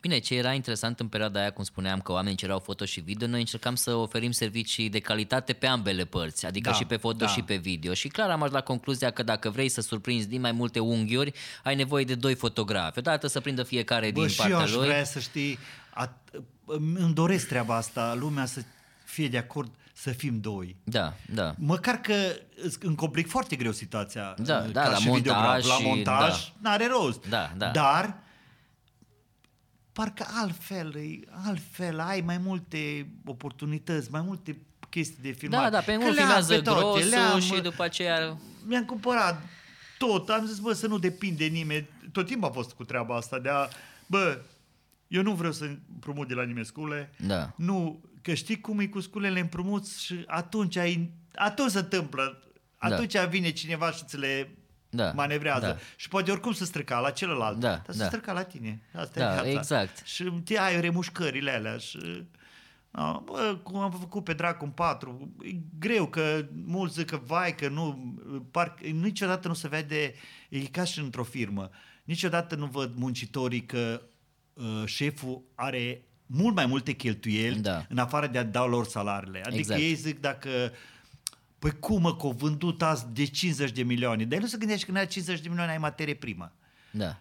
Bine, 0.00 0.18
ce 0.18 0.34
era 0.34 0.52
interesant 0.52 1.00
în 1.00 1.08
perioada 1.08 1.40
aia, 1.40 1.50
cum 1.50 1.64
spuneam, 1.64 2.00
că 2.00 2.12
oamenii 2.12 2.36
cereau 2.36 2.58
foto 2.58 2.84
și 2.84 3.00
video, 3.00 3.28
noi 3.28 3.40
încercam 3.40 3.74
să 3.74 3.94
oferim 3.94 4.30
servicii 4.30 4.88
de 4.88 4.98
calitate 4.98 5.52
pe 5.52 5.66
ambele 5.66 6.04
părți, 6.04 6.46
adică 6.46 6.70
Da, 6.70 6.76
și 6.76 6.84
pe 6.84 6.96
foto 6.96 7.16
da. 7.24 7.26
și 7.26 7.42
pe 7.42 7.56
video. 7.56 7.94
Și 7.94 8.08
clar 8.08 8.30
am 8.30 8.36
ajuns 8.36 8.52
la 8.52 8.60
concluzia 8.60 9.10
că 9.10 9.22
dacă 9.22 9.50
vrei 9.50 9.68
să 9.68 9.80
surprinzi 9.80 10.28
din 10.28 10.40
mai 10.40 10.52
multe 10.52 10.78
unghiuri, 10.78 11.32
ai 11.62 11.74
nevoie 11.74 12.04
de 12.04 12.14
doi 12.14 12.34
fotografi. 12.34 12.98
Odată 12.98 13.26
să 13.26 13.40
prindă 13.40 13.62
fiecare 13.62 14.10
Bă, 14.10 14.20
din 14.20 14.28
și 14.28 14.40
eu 14.40 14.46
partea 14.48 14.64
aș 14.64 14.72
lui. 14.74 14.86
vrea 14.86 15.04
să 15.04 15.18
știi, 15.18 15.58
at, 15.90 16.18
îmi 16.66 17.12
doresc 17.14 17.48
treaba 17.48 17.76
asta, 17.76 18.14
lumea 18.18 18.44
să 18.44 18.60
fie 19.04 19.28
de 19.28 19.38
acord 19.38 19.70
să 19.92 20.10
fim 20.10 20.40
doi. 20.40 20.76
Da, 20.84 21.12
da. 21.34 21.54
Măcar 21.58 21.94
că 21.94 22.14
îți- 22.62 22.78
îmi 22.82 22.96
complic 22.96 23.28
foarte 23.28 23.56
greu 23.56 23.72
situația 23.72 24.34
Da, 24.38 24.62
uh, 24.66 24.72
da, 24.72 24.82
ca 24.82 24.88
la 24.88 24.96
și 24.96 25.10
videograf. 25.10 25.42
montaj 25.44 25.66
La 25.66 25.74
și- 25.74 25.82
montaj 25.86 26.30
da. 26.44 26.52
n-are 26.70 26.86
rost. 26.86 27.26
Da, 27.28 27.52
da. 27.56 27.68
Dar 27.70 28.18
parcă 29.98 30.26
altfel, 30.30 30.94
e- 30.96 31.20
altfel 31.46 32.00
ai 32.00 32.20
mai 32.20 32.38
multe 32.38 33.08
oportunități, 33.24 34.10
mai 34.10 34.20
multe 34.20 34.58
chestii 34.88 35.22
de 35.22 35.30
filmat. 35.30 35.62
Da, 35.62 35.70
da, 35.70 35.78
pe 35.80 35.92
Că 35.92 35.98
unul 35.98 36.12
le-am 36.14 36.26
filmează 36.26 36.54
pe 36.54 36.60
toate, 36.60 36.80
grosul 36.80 37.08
le-am, 37.08 37.40
și 37.40 37.60
după 37.60 37.82
aceea... 37.82 38.38
mi-am 38.66 38.84
cumpărat 38.84 39.42
tot, 39.98 40.28
am 40.28 40.46
zis, 40.46 40.58
bă, 40.58 40.72
să 40.72 40.86
nu 40.86 40.98
depind 40.98 41.38
de 41.38 41.44
nimeni. 41.44 41.88
Tot 42.12 42.26
timpul 42.26 42.46
am 42.46 42.52
fost 42.54 42.72
cu 42.72 42.84
treaba 42.84 43.16
asta 43.16 43.38
de 43.38 43.48
a, 43.48 43.68
bă, 44.06 44.40
eu 45.08 45.22
nu 45.22 45.32
vreau 45.34 45.52
să 45.52 45.64
împrumut 45.92 46.28
de 46.28 46.34
la 46.34 46.42
nimeni 46.42 46.66
scule, 46.66 47.12
Da. 47.26 47.52
nu, 47.56 48.00
că 48.22 48.34
știi 48.34 48.60
cum 48.60 48.78
e 48.78 48.86
cu 48.86 49.00
sculele 49.00 49.40
împrumuți 49.40 50.04
și 50.04 50.24
atunci, 50.26 50.76
ai, 50.76 51.10
atunci 51.34 51.70
se 51.70 51.78
întâmplă, 51.78 52.42
Da. 52.80 52.94
atunci 52.94 53.16
vine 53.28 53.50
cineva 53.50 53.90
și 53.90 54.04
ți 54.04 54.16
le 54.18 54.57
Da, 54.90 55.12
manevrează. 55.12 55.66
da. 55.66 55.76
Și 55.96 56.08
poate 56.08 56.30
oricum 56.30 56.52
să 56.52 56.64
străca 56.64 56.98
la 57.00 57.10
celălalt, 57.10 57.58
Da, 57.58 57.68
dar 57.68 57.84
să 57.88 57.98
da. 57.98 58.04
străca 58.06 58.32
la 58.32 58.42
tine. 58.42 58.80
Asta 58.94 59.20
Da, 59.20 59.30
e 59.38 59.42
viața. 59.42 59.58
exact. 59.58 60.06
Și 60.06 60.24
te 60.24 60.58
ai 60.58 60.80
remușcările 60.80 61.50
alea 61.50 61.76
și... 61.76 61.98
A, 62.90 63.22
bă, 63.24 63.58
cum 63.62 63.78
am 63.78 63.90
făcut 63.90 64.24
pe 64.24 64.32
dracu 64.32 64.64
în 64.64 64.70
patru, 64.70 65.30
e 65.42 65.50
greu 65.78 66.06
că 66.06 66.44
mulți 66.66 66.94
zic 66.94 67.06
că 67.06 67.20
vai, 67.26 67.54
că 67.54 67.68
nu, 67.68 68.14
parc, 68.50 68.80
niciodată 68.80 69.48
nu 69.48 69.54
se 69.54 69.68
vede, 69.68 70.14
e 70.48 70.58
ca 70.58 70.84
și 70.84 70.98
într-o 70.98 71.22
firmă, 71.22 71.70
niciodată 72.04 72.54
nu 72.54 72.66
văd 72.66 72.92
muncitorii 72.96 73.64
că 73.64 74.02
uh, 74.52 74.82
șeful 74.84 75.42
are 75.54 76.02
mult 76.26 76.54
mai 76.54 76.66
multe 76.66 76.92
cheltuieli 76.92 77.60
Da. 77.60 77.84
în 77.88 77.98
afară 77.98 78.26
de 78.26 78.38
a 78.38 78.44
da 78.44 78.64
lor 78.64 78.86
salariile. 78.86 79.38
Adică 79.40 79.58
Exact. 79.58 79.80
ei 79.80 79.94
zic 79.94 80.20
dacă 80.20 80.48
Păi 81.58 81.78
cum 81.78 82.00
mă, 82.02 82.16
că 82.16 82.26
au 82.26 82.32
vândut 82.32 82.82
azi 82.82 83.06
de 83.12 83.24
50 83.24 83.70
de 83.72 83.82
milioane. 83.82 84.24
Dar 84.24 84.32
el 84.32 84.40
nu 84.40 84.46
se 84.46 84.56
gândește 84.58 84.84
că 84.84 84.90
când 84.92 85.02
ai 85.04 85.06
50 85.10 85.40
de 85.40 85.48
milioane 85.48 85.72
ai 85.72 85.78
materie 85.78 86.14
primă. 86.14 86.52
Da. 86.90 87.18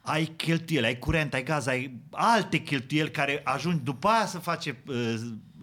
Ai 0.00 0.24
cheltuieli, 0.24 0.86
ai 0.86 0.98
curent, 0.98 1.34
ai 1.34 1.42
gaz, 1.42 1.66
ai 1.66 2.00
alte 2.10 2.58
cheltuieli 2.62 3.10
care 3.10 3.40
ajung 3.44 3.80
după 3.82 4.08
aia 4.08 4.26
să 4.26 4.38
face 4.38 4.82
uh, 4.86 5.14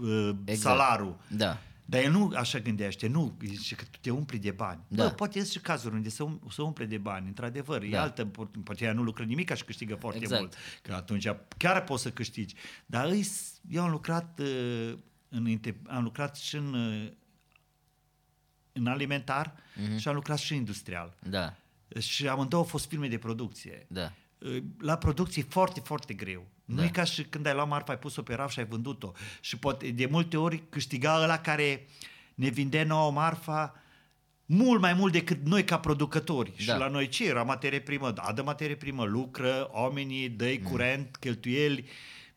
uh, 0.02 0.30
Exact. 0.46 0.78
salarul. 0.78 1.18
Da. 1.28 1.58
Dar 1.86 2.02
el 2.02 2.12
nu 2.12 2.32
așa 2.36 2.60
gândește, 2.60 3.08
nu, 3.08 3.38
zice 3.46 3.76
că 3.76 3.84
tu 3.92 3.98
te 4.02 4.10
umpli 4.10 4.38
de 4.40 4.52
bani. 4.52 4.80
Da. 4.88 5.04
Bă, 5.04 5.10
poate 5.10 5.40
sunt 5.40 5.52
și 5.52 5.60
cazuri 5.60 5.96
unde 5.96 6.10
se, 6.10 6.24
um, 6.24 6.42
se 6.52 6.62
umple 6.62 6.86
de 6.86 6.98
bani, 6.98 7.28
într-adevăr. 7.28 7.80
Da. 7.80 7.86
E 7.86 7.90
Da. 7.90 8.02
altă, 8.02 8.26
poate 8.64 8.86
ea 8.86 8.94
nu 8.94 9.04
lucră 9.04 9.24
nimic 9.24 9.56
și 9.56 9.64
câștigă 9.64 9.96
foarte 9.96 10.20
Exact. 10.20 10.42
mult. 10.42 10.56
Că 10.82 10.94
atunci 10.94 11.28
chiar 11.58 11.84
poți 11.84 12.02
să 12.04 12.10
câștigi. 12.12 12.56
Dar 12.86 13.06
îi, 13.06 13.28
eu 13.70 13.84
am 13.84 13.92
lucrat, 13.92 14.40
uh, 14.40 14.94
în, 15.30 15.48
inte- 15.48 15.76
am 15.88 16.04
lucrat 16.04 16.36
și 16.36 16.56
în, 16.56 16.74
uh, 16.74 17.12
în 18.74 18.88
alimentar 18.88 19.54
Mhm. 19.76 19.98
și 19.98 20.08
am 20.08 20.16
lucrat 20.16 20.38
și 20.38 20.56
industrial. 20.56 21.16
Da. 21.30 21.54
Și 22.00 22.28
amândouă 22.28 22.62
au 22.62 22.68
fost 22.68 22.88
filme 22.88 23.08
de 23.08 23.18
producție. 23.18 23.86
Da. 23.90 24.12
La 24.80 24.98
producție 24.98 25.44
e 25.48 25.52
foarte, 25.52 25.80
foarte 25.80 26.14
greu. 26.14 26.46
Da. 26.66 26.74
Nu 26.76 26.84
e 26.84 26.88
ca 26.90 27.04
și 27.04 27.24
când 27.24 27.46
ai 27.46 27.54
luat 27.54 27.68
marfa, 27.68 27.92
ai 27.92 28.00
pus-o 28.00 28.22
pe 28.22 28.34
raf 28.34 28.52
și 28.52 28.60
ai 28.60 28.66
vândut-o. 28.66 29.12
Și 29.42 29.58
poate, 29.58 29.90
de 29.92 30.06
multe 30.06 30.38
ori 30.38 30.64
câștiga 30.70 31.20
ăla 31.24 31.40
care 31.40 31.86
ne 32.36 32.50
vinde 32.50 32.84
nouă 32.84 33.12
marfa 33.12 33.76
mult 34.46 34.82
mai 34.82 34.94
mult 34.94 35.12
decât 35.12 35.46
noi 35.46 35.64
ca 35.64 35.80
producători. 35.80 36.52
Și 36.56 36.66
Da. 36.68 36.78
la 36.78 36.88
noi 36.88 37.08
ce 37.08 37.28
era 37.28 37.44
materie 37.44 37.80
primă? 37.80 38.12
Da, 38.12 38.32
dă 38.36 38.42
materie 38.44 38.76
primă, 38.76 39.04
lucră, 39.04 39.68
oamenii, 39.72 40.30
dă 40.30 40.56
Mm. 40.62 40.70
curent, 40.70 41.16
cheltuieli, 41.16 41.86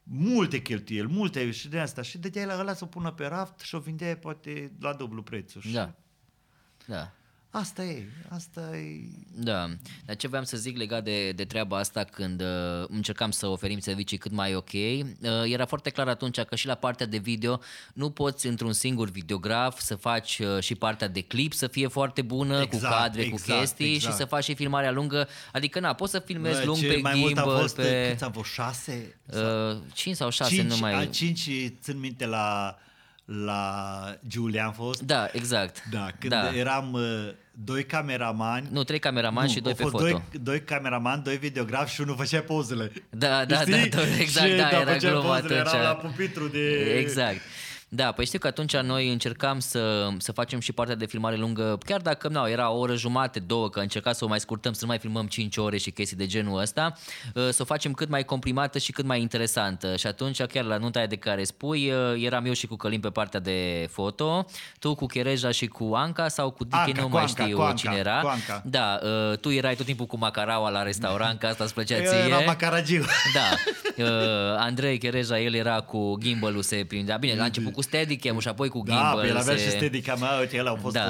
multe 0.02 0.62
cheltuieli, 0.62 1.08
multe 1.12 1.50
și 1.50 1.68
de 1.68 1.78
asta. 1.78 2.02
Și 2.02 2.18
dădeai 2.18 2.46
la 2.46 2.58
ăla 2.58 2.74
să 2.74 2.84
o 2.84 2.86
pună 2.86 3.10
pe 3.12 3.26
raft 3.26 3.60
și 3.60 3.74
o 3.74 3.78
vindeai 3.78 4.16
poate 4.16 4.72
la 4.80 4.92
dublu 4.92 5.22
prețul. 5.22 5.60
Și 5.60 5.72
Da. 5.72 5.94
Da. 6.86 7.10
Asta 7.58 7.82
e, 7.82 8.04
asta 8.28 8.76
e... 8.76 9.00
Da, 9.34 9.68
dar 10.04 10.16
ce 10.16 10.28
voiam 10.28 10.44
să 10.44 10.56
zic 10.56 10.76
legat 10.76 11.04
de, 11.04 11.32
de 11.32 11.44
treaba 11.44 11.78
asta 11.78 12.04
când 12.04 12.40
uh, 12.40 12.84
încercam 12.88 13.30
să 13.30 13.46
oferim 13.46 13.78
servicii 13.78 14.16
cât 14.16 14.32
mai 14.32 14.54
ok, 14.54 14.72
uh, 14.72 15.10
era 15.44 15.66
foarte 15.66 15.90
clar 15.90 16.08
atunci 16.08 16.40
că 16.40 16.56
și 16.56 16.66
la 16.66 16.74
partea 16.74 17.06
de 17.06 17.16
video 17.16 17.60
nu 17.94 18.10
poți 18.10 18.46
într-un 18.46 18.72
singur 18.72 19.10
videograf 19.10 19.80
să 19.80 19.94
faci 19.94 20.38
uh, 20.38 20.62
și 20.62 20.74
partea 20.74 21.08
de 21.08 21.20
clip 21.20 21.52
să 21.52 21.66
fie 21.66 21.86
foarte 21.86 22.22
bună, 22.22 22.60
Exact, 22.60 22.84
cu 22.94 23.00
cadre, 23.00 23.22
exact, 23.22 23.42
cu 23.42 23.58
chestii 23.58 23.94
exact. 23.94 24.12
și 24.12 24.18
să 24.18 24.24
faci 24.24 24.44
și 24.44 24.54
filmarea 24.54 24.90
lungă, 24.90 25.28
adică 25.52 25.80
na, 25.80 25.92
poți 25.92 26.10
să 26.10 26.18
filmezi 26.18 26.58
Bă, 26.58 26.64
lung 26.64 26.78
ce 26.78 26.86
pe 26.86 26.96
mai 26.96 27.14
mult 27.14 27.36
a 27.36 27.40
gimbal, 27.42 27.60
fost, 27.60 27.76
pe 27.76 28.08
câți 28.10 28.24
am 28.24 28.32
fost, 28.32 28.52
șase? 28.52 29.16
uh, 29.26 29.76
5 29.92 30.16
sau 30.16 30.30
6, 30.30 30.54
cinci, 30.54 30.70
nu 30.70 30.76
mai... 30.76 30.94
a, 30.94 31.06
cinci, 31.06 31.50
țin 31.82 31.98
minte 31.98 32.26
la, 32.26 32.78
la 33.26 34.18
Giulia 34.26 34.64
am 34.64 34.72
fost. 34.72 35.02
Da, 35.02 35.28
exact. 35.32 35.82
Da, 35.90 36.08
când 36.18 36.32
da. 36.32 36.50
eram 36.54 36.92
uh, 36.92 37.02
doi 37.64 37.84
cameramani. 37.84 38.68
Nu, 38.70 38.84
trei 38.84 38.98
cameramani 38.98 39.50
și 39.50 39.60
doi 39.60 39.70
au 39.72 39.76
pe 39.76 39.82
fost 39.82 39.94
foto. 39.94 40.04
Doi, 40.04 40.40
doi 40.42 40.60
cameramani, 40.62 41.22
doi 41.22 41.36
videografi 41.36 41.94
și 41.94 42.00
unul 42.00 42.16
făcea 42.16 42.40
pozele. 42.40 42.92
Da, 43.10 43.44
da, 43.44 43.60
Știi? 43.60 43.88
da, 43.88 43.96
da, 43.96 44.02
exact, 44.18 44.50
și, 44.50 44.56
da, 44.56 44.68
era 44.68 44.92
făcea 44.92 45.10
gluma 45.10 45.36
pozele, 45.36 45.58
atunci. 45.58 45.74
Eram 45.74 45.82
la 45.82 45.94
pupitru 45.94 46.48
de... 46.48 46.94
Exact. 46.98 47.40
Da, 47.88 48.12
păi 48.12 48.24
știu 48.26 48.38
că 48.38 48.46
atunci 48.46 48.76
noi 48.76 49.12
încercam 49.12 49.58
să, 49.58 50.08
să 50.18 50.32
facem 50.32 50.60
și 50.60 50.72
partea 50.72 50.94
de 50.94 51.06
filmare 51.06 51.36
lungă, 51.36 51.78
chiar 51.84 52.00
dacă 52.00 52.28
nu, 52.28 52.48
era 52.48 52.70
o 52.70 52.78
oră 52.78 52.94
jumate, 52.94 53.38
două, 53.38 53.70
că 53.70 53.80
încercam 53.80 54.12
să 54.12 54.24
o 54.24 54.28
mai 54.28 54.40
scurtăm, 54.40 54.72
să 54.72 54.78
nu 54.82 54.86
mai 54.86 54.98
filmăm 54.98 55.26
5 55.26 55.56
ore 55.56 55.76
și 55.78 55.90
chestii 55.90 56.16
de 56.16 56.26
genul 56.26 56.60
ăsta, 56.60 56.92
uh, 57.34 57.48
să 57.50 57.62
o 57.62 57.64
facem 57.64 57.92
cât 57.92 58.08
mai 58.08 58.24
comprimată 58.24 58.78
și 58.78 58.92
cât 58.92 59.04
mai 59.04 59.20
interesantă. 59.20 59.96
Și 59.96 60.06
atunci, 60.06 60.42
chiar 60.42 60.64
la 60.64 60.76
nunta 60.76 60.98
aia 60.98 61.08
de 61.08 61.16
care 61.16 61.44
spui, 61.44 61.90
uh, 61.90 62.22
eram 62.24 62.44
eu 62.46 62.52
și 62.52 62.66
cu 62.66 62.76
Călim 62.76 63.00
pe 63.00 63.10
partea 63.10 63.40
de 63.40 63.88
foto, 63.92 64.46
tu 64.78 64.94
cu 64.94 65.06
Chereja 65.06 65.50
și 65.50 65.66
cu 65.66 65.92
Anca 65.94 66.28
sau 66.28 66.50
cu 66.50 66.64
Dicky, 66.64 66.76
Anca, 66.78 67.00
nu 67.00 67.06
cu 67.06 67.12
mai 67.12 67.24
Anca, 67.24 67.42
știu 67.42 67.56
cu 67.56 67.62
Anca, 67.62 67.76
cine 67.76 67.94
era. 67.96 68.20
cu 68.20 68.26
Anca. 68.26 68.62
Da, 68.64 68.98
uh, 69.02 69.38
tu 69.38 69.50
erai 69.50 69.74
tot 69.74 69.86
timpul 69.86 70.06
cu 70.06 70.18
macaraua 70.18 70.70
la 70.70 70.82
restaurant, 70.82 71.38
că 71.38 71.46
asta 71.46 71.64
îți 71.64 71.74
plăcea 71.74 71.96
Eu 72.02 72.10
ție. 72.10 72.18
eram 72.18 72.42
macaragiu. 72.46 73.04
Da, 73.34 73.54
uh, 74.04 74.08
Andrei 74.58 74.98
Chereja, 74.98 75.40
el 75.40 75.54
era 75.54 75.80
cu 75.80 76.16
gimbal-ul, 76.20 76.62
se 76.62 76.84
prindea. 76.88 77.16
Bine, 77.16 77.34
la 77.34 77.44
început 77.44 77.74
cu 77.76 77.82
Steadicam 77.82 78.38
și 78.38 78.48
apoi 78.48 78.68
cu 78.68 78.82
Da, 78.84 78.92
gimbal. 78.92 79.20
pe 79.20 79.26
el 79.26 79.36
avea 79.36 79.56
se... 79.56 79.62
și 79.62 79.70
Steadicam 79.70 80.18
mea, 80.18 80.38
uite, 80.38 80.56
el 80.56 80.66
a 80.66 80.74
fost... 80.74 80.94
Da. 80.94 81.04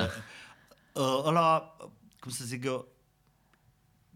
Uh, 0.92 1.02
uh, 1.02 1.22
ăla, 1.26 1.76
cum 2.20 2.30
să 2.30 2.44
zic 2.44 2.64
eu, 2.64 2.88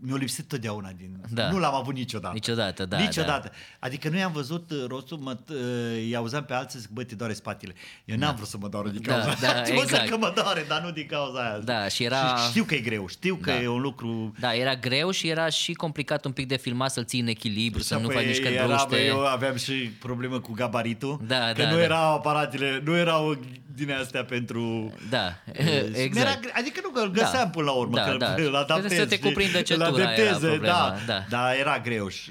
mi-a 0.03 0.17
lipsit 0.17 0.49
totdeauna 0.49 0.91
din... 0.97 1.21
Da. 1.29 1.51
Nu 1.51 1.59
l-am 1.59 1.75
avut 1.75 1.95
niciodată. 1.95 2.35
Niciodată, 2.35 2.85
da, 2.87 2.99
Niciodată. 2.99 3.51
Adică 3.79 4.09
noi 4.09 4.23
am 4.23 4.33
văzut 4.33 4.71
uh, 4.71 4.85
rostul, 4.89 5.17
mă, 5.19 5.37
uh, 5.51 5.57
îi 5.95 6.17
auzeam 6.17 6.45
pe 6.45 6.55
alții 6.55 6.79
zic, 6.79 6.89
bă, 6.89 7.05
te 7.05 7.15
doare 7.15 7.33
spatele. 7.33 7.75
Eu 8.05 8.17
n-am 8.17 8.35
vrut 8.35 8.49
să 8.49 8.57
mă 8.61 8.69
doară 8.69 8.89
din 8.89 9.03
Da, 9.03 9.13
cauza 9.13 9.37
da, 9.41 9.49
aia. 9.49 9.61
Măcar 9.75 9.83
exact. 9.83 10.09
că 10.09 10.17
mă 10.17 10.33
doare, 10.35 10.65
dar 10.69 10.83
nu 10.83 10.91
din 10.91 11.07
cauza 11.07 11.41
aia. 11.41 11.59
Da, 11.59 11.89
și 11.89 12.05
era- 12.05 12.37
Și 12.37 12.49
știu 12.49 12.65
că 12.65 12.75
e 12.75 12.79
greu, 12.79 13.07
știu 13.09 13.35
că 13.35 13.51
Da. 13.51 13.61
e 13.61 13.69
un 13.69 13.81
lucru... 13.81 14.35
Da, 14.41 14.55
era 14.55 14.75
greu 14.75 15.11
și 15.11 15.29
era 15.29 15.49
și 15.49 15.73
complicat 15.73 16.25
un 16.25 16.33
pic 16.33 16.47
de 16.49 16.57
filmat 16.57 16.91
să-l 16.91 17.05
ții 17.05 17.21
în 17.21 17.27
echilibru, 17.27 17.83
să 17.83 17.95
Și 17.95 18.01
nu 18.01 18.07
apoi 18.07 18.17
faci 18.17 18.27
mișcări 18.27 18.55
era, 18.55 18.67
bă, 18.67 18.75
bruște. 18.89 19.05
Eu 19.05 19.27
aveam 19.27 19.57
și 19.57 19.73
problemă 19.73 20.41
cu 20.41 20.53
gabaritul, 20.53 21.21
Da, 21.27 21.53
că 21.53 21.63
da, 21.63 21.71
nu 21.71 21.77
da. 21.77 21.83
erau 21.83 22.15
aparatele, 22.15 22.81
nu 22.85 22.97
erau 22.97 23.39
din 23.75 23.93
astea 23.93 24.25
pentru... 24.25 24.93
Da, 25.11 25.37
Era, 25.53 25.71
exact. 25.93 26.41
gre- 26.41 26.53
adică 26.55 26.81
nu 26.83 26.89
că 26.89 27.01
îl 27.01 27.11
găseam 27.11 27.33
Da. 27.45 27.49
până 27.49 27.65
la 27.65 27.73
urmă, 27.73 27.97
Da, 27.97 28.03
că 28.03 28.17
da. 28.17 28.35
îl 28.37 28.55
adaptez. 28.57 28.77
Trebuie 28.77 28.99
să 28.99 29.07
te 29.07 29.15
știi? 29.15 29.29
cuprindă 29.29 29.59
Îl 29.59 29.65
centura, 29.65 29.89
era 29.89 29.90
adapteze, 29.95 30.47
problema, 30.47 30.75
da, 30.75 30.97
da. 31.07 31.25
Dar 31.29 31.55
era 31.57 31.79
greu 31.79 32.09
și... 32.09 32.31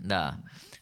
Da. 0.00 0.30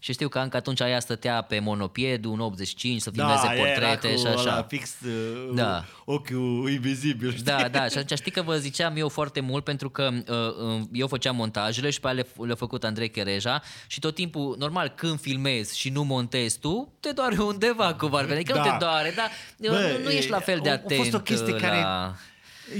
Și 0.02 0.12
știu 0.12 0.28
că 0.28 0.38
Anca 0.38 0.58
atunci 0.58 0.80
aia 0.80 1.00
stătea 1.00 1.42
pe 1.42 1.58
monopied, 1.58 2.24
un 2.24 2.40
85, 2.40 3.00
să 3.00 3.10
filmeze 3.10 3.40
da, 3.46 3.52
portrete 3.52 4.08
era 4.08 4.14
cu 4.14 4.20
și 4.20 4.26
așa. 4.26 4.40
ăla 4.40 4.62
fix 4.62 4.90
uh, 5.06 5.50
Da. 5.54 5.84
ochiul 6.04 6.70
invizibil, 6.70 7.30
știi? 7.30 7.42
Da, 7.44 7.68
da, 7.70 7.84
și 7.88 7.98
atunci 7.98 8.18
știi 8.18 8.30
că 8.30 8.42
vă 8.42 8.56
ziceam 8.56 8.96
eu 8.96 9.08
foarte 9.08 9.40
mult 9.40 9.64
pentru 9.64 9.90
că 9.90 10.10
uh, 10.28 10.76
uh, 10.76 10.82
eu 10.92 11.06
făceam 11.06 11.36
montajele 11.36 11.90
și 11.90 12.00
pe 12.00 12.06
aia 12.06 12.16
le- 12.16 12.44
le-a 12.46 12.54
făcut 12.54 12.84
Andrei 12.84 13.10
Chereja 13.10 13.62
și 13.86 13.98
tot 14.00 14.14
timpul, 14.14 14.54
normal, 14.58 14.88
când 14.88 15.20
filmezi 15.20 15.78
și 15.78 15.88
nu 15.90 16.02
montezi 16.04 16.58
tu, 16.58 16.92
te 17.00 17.10
doare 17.12 17.36
undeva 17.38 17.94
cu 17.94 18.08
barbele, 18.08 18.34
adică 18.34 18.52
nu 18.58 18.64
Da. 18.64 18.70
te 18.70 18.76
doare, 18.84 19.12
dar 19.16 19.30
Bă, 19.70 19.96
nu, 19.98 20.04
nu 20.04 20.10
ești 20.10 20.30
la 20.30 20.38
fel 20.40 20.58
de 20.62 20.68
a- 20.68 20.72
a 20.72 20.74
atent 20.74 21.00
fost 21.00 21.14
o 21.14 21.20
chestie 21.20 21.54
uh, 21.54 21.60
care- 21.60 21.80
la... 21.80 22.14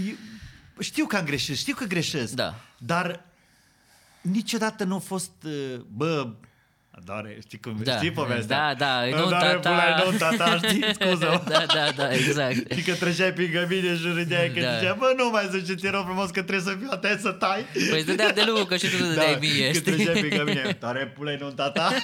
Eu 0.06 0.14
Știu 0.78 1.06
că 1.06 1.16
am 1.16 1.24
greșit, 1.24 1.56
știu 1.56 1.74
că 1.74 1.84
greșesc, 1.84 2.32
Da. 2.32 2.54
dar 2.78 3.24
niciodată 4.20 4.84
nu 4.84 4.94
a 4.94 4.98
fost, 4.98 5.30
uh, 5.44 5.80
bă, 5.96 6.26
doare, 7.04 7.38
știi 7.46 7.60
cum, 7.60 7.76
Da. 7.82 7.96
știi 7.96 8.10
povestea? 8.10 8.74
Da, 8.74 8.74
da, 8.86 9.06
e 9.06 9.10
Îmi 9.12 9.20
nunta 9.20 9.38
doare 9.38 9.58
ta. 9.58 9.70
pula, 9.70 9.84
e 10.00 10.04
nunta 10.04 10.30
ta, 10.36 10.56
știi, 10.68 10.84
scuză 11.00 11.42
da, 11.48 11.64
da, 11.74 11.88
da, 11.96 12.12
exact. 12.14 12.72
Și 12.72 12.82
că 12.82 12.92
treceai 12.94 13.32
pe 13.32 13.66
mine 13.68 13.96
și 13.96 14.02
râdeai 14.14 14.50
că 14.54 14.60
Da. 14.60 14.78
zicea, 14.78 14.92
bă, 14.98 15.12
nu 15.16 15.30
mai 15.30 15.48
zice, 15.52 15.74
te 15.74 15.90
rog 15.90 16.04
frumos 16.04 16.30
că 16.30 16.42
trebuie 16.42 16.72
să 16.72 16.76
fiu 16.78 16.88
atent 16.90 17.20
să 17.20 17.30
tai. 17.30 17.64
Păi 17.72 17.98
îți 17.98 18.06
dădea 18.06 18.32
de 18.32 18.42
lucru 18.46 18.64
că 18.64 18.76
și 18.76 18.86
tu 18.90 18.96
te 18.96 19.02
dădeai 19.08 19.36
mie, 19.40 19.66
că 19.66 19.72
știi? 19.78 19.92
treceai 19.92 20.22
pe 20.22 20.42
mine, 20.46 20.76
tare 20.80 21.12
pula, 21.16 21.32
e 21.32 21.38
nunta 21.40 21.70
ta. 21.70 21.92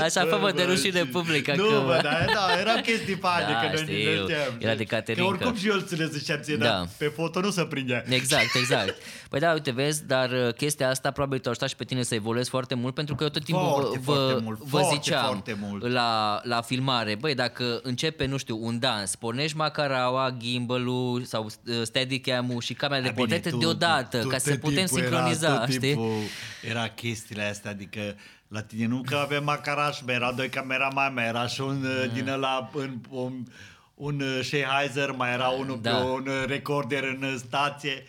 Așa 0.00 0.24
fă-mă 0.26 0.50
de 0.52 0.62
Bă, 0.62 0.70
rușine 0.70 0.98
și- 0.98 1.04
publică. 1.06 1.54
Nu, 1.56 1.64
că- 1.64 1.82
bă, 1.86 1.98
da, 2.02 2.24
da, 2.34 2.58
erau 2.60 2.80
chestii 2.82 3.14
faine, 3.14 3.52
Da, 3.52 3.58
că 3.60 3.66
noi 3.66 3.76
știu. 3.82 4.10
ne 4.26 4.32
știam. 4.32 4.56
Era 4.58 4.74
de 4.74 4.84
Caterinca. 4.84 5.28
Că 5.28 5.34
oricum 5.34 5.56
și 5.56 5.68
eu 5.68 5.78
ți 5.78 5.96
le 5.96 6.06
ziceam 6.06 6.38
ție, 6.42 6.56
Da. 6.56 6.64
dar 6.64 6.88
pe 6.96 7.04
foto 7.16 7.40
nu 7.40 7.50
se 7.50 7.62
prindea. 7.64 8.04
Exact, 8.08 8.54
exact. 8.54 8.94
Păi 9.34 9.42
da, 9.42 9.52
uite, 9.52 9.70
vezi, 9.70 10.06
dar 10.06 10.30
uh, 10.30 10.54
chestia 10.54 10.88
asta 10.88 11.10
probabil 11.10 11.38
te-a 11.38 11.50
ajutat 11.50 11.68
și 11.68 11.76
pe 11.76 11.84
tine 11.84 12.02
să 12.02 12.14
evoluezi 12.14 12.50
foarte 12.50 12.74
mult, 12.74 12.94
pentru 12.94 13.14
că 13.14 13.22
eu 13.22 13.28
tot 13.28 13.44
timpul 13.44 13.64
Foarte, 13.64 13.98
vă, 13.98 14.12
foarte 14.12 14.32
vă, 14.32 14.40
mult, 14.42 14.58
vă 14.58 14.78
foarte, 14.78 14.94
ziceam 14.94 15.24
foarte 15.24 15.56
mult. 15.60 15.86
La, 15.88 16.40
la 16.42 16.60
filmare, 16.60 17.14
băi, 17.14 17.34
dacă 17.34 17.80
începe, 17.82 18.26
nu 18.26 18.36
știu, 18.36 18.58
un 18.60 18.78
dans, 18.78 19.14
pornești 19.14 19.56
macaraua, 19.56 20.36
gimbal-ul 20.38 21.22
sau 21.22 21.44
uh, 21.44 21.82
steadicam-ul 21.82 22.60
și 22.60 22.74
camera 22.74 23.00
de 23.00 23.06
Da, 23.06 23.12
bine, 23.12 23.26
portrete 23.26 23.50
tu- 23.50 23.58
deodată, 23.58 24.18
tu 24.18 24.28
ca 24.28 24.38
să 24.38 24.50
tot 24.50 24.60
putem 24.60 24.84
timpul 24.84 24.98
sincroniza, 24.98 25.46
era, 25.46 25.58
tot 25.58 25.68
știi? 25.68 25.88
timpul 25.88 26.12
Era 26.68 26.88
chestiile 26.88 27.42
astea, 27.42 27.70
adică 27.70 28.00
la 28.48 28.62
tine 28.62 28.86
nu 28.86 29.02
că 29.06 29.16
avem 29.16 29.44
macaraș, 29.44 30.00
mai 30.00 30.14
era 30.14 30.32
doi 30.32 30.48
cameramani, 30.48 31.14
mai 31.14 31.26
era 31.26 31.46
și 31.46 31.60
un 31.60 31.76
mm. 31.76 32.12
din 32.12 32.28
ăla, 32.28 32.70
în, 32.74 32.98
un, 33.08 33.32
un 33.94 34.20
uh, 34.20 34.40
Sennheiser, 34.42 35.10
mai 35.10 35.32
era 35.32 35.48
unul 35.48 35.78
Da. 35.82 35.90
pe 35.90 36.02
un 36.02 36.26
uh, 36.26 36.44
recorder 36.46 37.02
în 37.02 37.22
uh, 37.22 37.34
stație. 37.36 38.06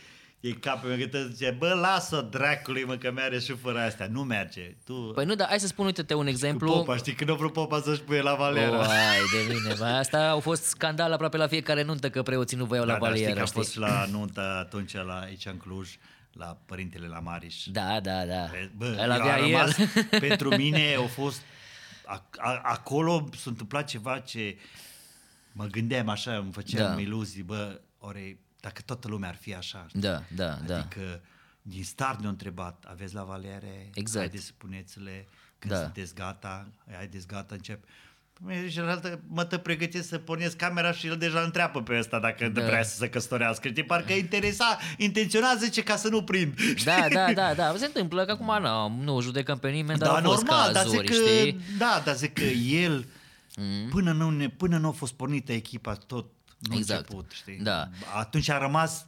E 0.48 0.52
capul 0.54 0.90
meu 0.90 1.08
că 1.08 1.28
zice, 1.32 1.56
bă, 1.58 1.74
lasă 1.74 2.28
dracului, 2.32 2.84
mă, 2.84 2.96
că 2.96 3.12
merge 3.12 3.40
și 3.40 3.58
fără 3.58 3.80
astea. 3.80 4.08
Nu 4.12 4.24
merge. 4.24 4.76
Tu, 4.84 4.94
Păi 4.94 5.26
nu, 5.26 5.36
dar 5.36 5.48
hai 5.48 5.60
să 5.60 5.68
spun, 5.68 5.86
uite-te 5.86 6.14
un 6.14 6.24
cu 6.24 6.30
exemplu. 6.30 6.72
Popa, 6.72 6.96
știi, 6.98 7.14
când 7.14 7.30
a 7.30 7.34
vrut 7.34 7.54
Popa 7.54 7.82
să-și 7.82 8.02
pune 8.02 8.20
la 8.20 8.34
valieră. 8.36 8.78
Oh, 8.78 8.86
ai 8.88 9.48
de 9.48 9.54
mine, 9.54 9.74
bă, 9.78 9.86
asta 9.86 10.30
au 10.30 10.40
fost 10.40 10.64
scandal 10.64 11.12
aproape 11.12 11.38
la 11.38 11.48
fiecare 11.48 11.84
nuntă 11.84 12.10
că 12.10 12.24
preoții 12.24 12.58
nu 12.58 12.66
voiau 12.66 12.86
la 12.86 12.94
da, 12.94 13.00
dar 13.00 13.08
știi 13.10 13.24
valieră, 13.24 13.34
că 13.34 13.40
am 13.40 13.46
știi? 13.46 13.62
fost 13.62 13.76
la 13.78 14.06
nuntă 14.18 14.42
atunci 14.60 14.94
la, 14.94 15.20
aici 15.20 15.46
în 15.46 15.58
Cluj, 15.58 15.90
la 16.34 16.58
părintele 16.66 17.08
la 17.08 17.20
Mariș. 17.20 17.64
Da, 17.66 18.00
da, 18.00 18.26
da. 18.26 18.50
Bă, 18.78 18.86
Îl 18.86 18.98
eu 18.98 19.12
avea 19.12 19.34
am 19.36 19.44
el. 19.44 19.50
rămas, 19.50 19.76
pentru 20.28 20.56
mine 20.56 20.96
a 21.04 21.08
fost, 21.08 21.42
a, 22.06 22.26
a, 22.38 22.60
acolo 22.64 23.30
s-a 23.36 23.44
întâmplat 23.50 23.88
ceva 23.88 24.20
ce 24.20 24.58
mă 25.52 25.66
gândeam 25.66 26.10
așa, 26.10 26.32
îmi 26.36 26.52
făceam 26.52 26.96
Da. 26.96 27.02
iluzii, 27.02 27.44
bă, 27.44 27.82
ore, 28.00 28.40
dacă 28.66 28.82
toată 28.86 29.08
lumea 29.08 29.30
ar 29.30 29.36
fi 29.36 29.54
așa, 29.56 29.86
știi? 29.88 30.00
Da, 30.02 30.24
da, 30.36 30.58
da. 30.66 30.76
adică 30.78 31.22
din 31.62 31.84
start 31.84 32.20
ne-au 32.20 32.32
întrebat, 32.32 32.86
aveți 32.88 33.14
la 33.14 33.24
valere? 33.24 33.90
Exact. 33.94 34.18
Haideți 34.26 34.46
să 34.46 34.52
puneți-le, 34.58 35.28
când 35.60 35.74
Da. 35.74 35.80
sunteți 35.80 36.14
gata, 36.16 36.68
haideți 36.96 37.28
gata, 37.28 37.56
încep. 37.56 37.84
Păi, 38.46 38.70
Și 38.70 38.80
altă, 38.80 39.20
mă 39.28 39.44
te 39.46 39.58
pregătesc 39.58 40.08
să 40.08 40.18
pornesc 40.18 40.56
camera 40.56 40.92
și 40.92 41.08
el 41.08 41.18
deja 41.18 41.40
întreabă 41.42 41.82
pe 41.82 41.98
ăsta 41.98 42.20
dacă 42.20 42.48
Da. 42.50 42.62
da. 42.62 42.68
vrea 42.68 42.84
să 42.84 42.96
se 42.98 43.10
căsătorească. 43.10 43.68
Știi, 43.68 43.84
parcă 43.84 44.14
interesa, 44.14 44.78
intenționează 44.98 45.68
ce 45.68 45.84
ca 45.84 45.96
să 45.96 46.08
nu 46.08 46.24
prind. 46.24 46.54
Da, 46.84 47.08
da, 47.14 47.34
da, 47.34 47.54
da. 47.54 47.74
Se 47.78 47.86
întâmplă 47.86 48.26
că 48.26 48.32
acum 48.32 48.62
nu, 48.62 49.04
nu 49.04 49.22
judecăm 49.22 49.58
pe 49.60 49.70
nimeni, 49.70 50.00
dar 50.00 50.08
Da, 50.08 50.16
au 50.16 50.22
fost 50.32 50.44
normal, 50.44 50.74
dar 50.74 50.84
cazuri, 50.84 51.08
zic 51.08 51.18
că, 51.22 51.28
știi? 51.30 51.60
da, 51.78 52.02
dar 52.06 52.16
zic 52.16 52.34
că 52.34 52.44
el, 52.44 53.06
Mhm. 53.58 53.90
până, 53.90 54.12
nu, 54.12 54.30
ne, 54.30 54.50
până 54.50 54.78
nu 54.78 54.88
a 54.88 54.92
fost 54.92 55.14
pornită 55.14 55.52
echipa, 55.52 55.94
tot 55.94 56.26
nu 56.60 56.76
Exact. 56.76 57.00
început, 57.00 57.32
știi? 57.32 57.60
Da. 57.64 57.90
Atunci 58.18 58.50
a 58.50 58.58
rămas, 58.58 59.06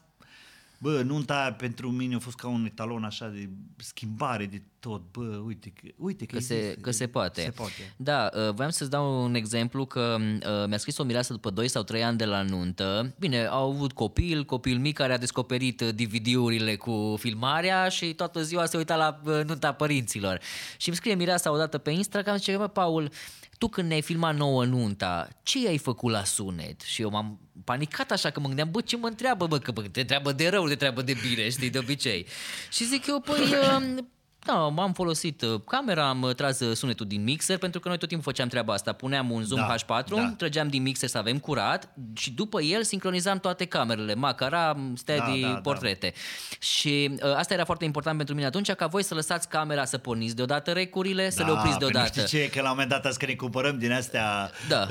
bă, 0.78 1.02
nunta 1.02 1.42
aia 1.42 1.54
pentru 1.54 1.92
mine 1.92 2.16
a 2.16 2.20
fost 2.20 2.36
ca 2.36 2.48
un 2.48 2.66
etalon 2.66 3.04
așa 3.04 3.28
de 3.28 3.50
schimbare 3.78 4.46
de 4.46 4.62
tot, 4.80 5.02
bă, 5.12 5.42
uite 5.46 5.70
că, 5.70 5.88
uite 5.98 6.26
că, 6.26 6.36
Că 6.36 6.42
se, 6.42 6.56
există, 6.56 6.80
că 6.80 6.92
se 6.92 7.08
poate. 7.08 7.42
Se 7.42 7.50
poate. 7.50 7.94
Da, 7.98 8.30
uh, 8.34 8.54
voiam 8.54 8.72
să-ți 8.72 8.90
dau 8.90 9.24
un 9.24 9.36
exemplu 9.36 9.86
că 9.86 10.18
uh, 10.20 10.68
mi-a 10.68 10.78
scris 10.78 10.98
o 10.98 11.04
mireasă 11.04 11.34
după 11.34 11.50
2 11.50 11.68
sau 11.68 11.84
3 11.84 12.04
ani 12.04 12.18
de 12.18 12.26
la 12.26 12.42
nuntă. 12.42 13.14
Bine, 13.20 13.46
au 13.46 13.72
avut 13.72 13.92
copil, 13.92 14.46
copil 14.46 14.78
mic 14.78 14.96
care 14.96 15.14
a 15.14 15.18
descoperit 15.18 15.82
uh, 15.82 15.90
DVD-urile 15.90 16.76
cu 16.76 17.16
filmarea 17.20 17.90
și 17.90 18.14
toată 18.14 18.42
ziua 18.42 18.66
se 18.66 18.78
uita 18.78 18.96
la 18.96 19.22
uh, 19.24 19.42
nunta 19.46 19.72
părinților. 19.72 20.40
Și 20.78 20.88
îmi 20.88 20.98
scrie 20.98 21.16
mireasa 21.16 21.52
odată 21.52 21.78
pe 21.78 21.92
Instagram 21.92 22.36
și 22.38 22.44
zice, 22.44 22.58
bă, 22.58 22.68
Paul, 22.68 23.12
tu 23.58 23.68
când 23.68 23.88
ne-ai 23.88 24.02
filmat 24.02 24.36
nouă 24.36 24.66
nunta, 24.66 25.28
ce 25.44 25.68
ai 25.68 25.78
făcut 25.78 26.12
la 26.12 26.24
sunet? 26.24 26.82
Și 26.82 27.02
eu 27.02 27.10
m-am 27.10 27.40
panicat 27.64 28.12
așa 28.12 28.30
că 28.30 28.40
mă 28.40 28.48
gândeam, 28.48 28.72
bă, 28.72 28.82
ce 28.82 28.98
mă 28.98 29.08
întreabă, 29.08 29.48
bă, 29.48 29.58
că 29.58 29.72
bă, 29.72 29.82
te 29.82 30.00
întreabă 30.00 30.32
de 30.32 30.48
rău, 30.48 30.66
te 30.66 30.72
întreabă 30.72 31.02
de 31.02 31.18
bine, 31.30 31.50
știi, 31.50 31.70
de 31.70 31.78
obicei. 31.78 32.26
Și 32.72 32.86
zic 32.86 33.08
eu, 33.08 33.20
păi, 33.20 33.42
uh, 33.42 33.98
da, 34.48 34.84
am 34.84 34.94
folosit 34.94 35.42
uh, 35.42 35.62
camera, 35.68 36.10
am 36.10 36.22
uh, 36.22 36.36
tras 36.36 36.60
uh, 36.60 36.76
sunetul 36.76 37.06
din 37.08 37.24
mixer 37.24 37.58
pentru 37.58 37.80
că 37.80 37.88
noi 37.88 37.98
tot 37.98 38.08
timpul 38.08 38.32
făceam 38.32 38.48
treaba 38.48 38.74
asta. 38.74 38.92
Puneam 38.94 39.32
un 39.32 39.44
zoom 39.44 39.60
Da, 39.60 39.76
H4, 39.76 40.08
da. 40.08 40.34
trăgeam 40.38 40.68
din 40.68 40.82
mixer 40.82 41.10
să 41.10 41.18
avem 41.18 41.40
curat 41.40 41.90
și 42.14 42.32
după 42.32 42.62
el 42.62 42.84
sincronizam 42.84 43.40
toate 43.40 43.66
camerele, 43.66 44.16
Macara, 44.16 44.78
Steady, 44.96 45.42
Da, 45.42 45.48
da, 45.48 45.54
da. 45.54 45.60
portrete. 45.60 46.14
Și 46.60 47.18
uh, 47.24 47.36
asta 47.36 47.54
era 47.54 47.66
foarte 47.66 47.86
important 47.86 48.18
pentru 48.18 48.36
mine 48.36 48.48
atunci 48.48 48.72
ca 48.72 48.88
voi 48.88 49.04
să 49.04 49.14
lăsați 49.14 49.50
camera 49.50 49.86
să 49.86 49.98
porniți 49.98 50.36
deodată 50.36 50.72
recurile, 50.72 51.30
să 51.30 51.44
le 51.44 51.52
opriți 51.52 51.78
păi 51.78 51.88
nu 51.88 51.92
deodată. 51.92 52.26
Știi 52.26 52.40
ce? 52.40 52.50
Că 52.50 52.58
la 52.62 52.64
un 52.64 52.70
moment 52.70 52.90
dat 52.90 53.06
azi 53.06 53.20
că 53.20 53.26
ne 53.26 53.34
cumpărăm 53.34 53.78
din 53.78 53.92
astea... 53.92 54.52
Da. 54.68 54.88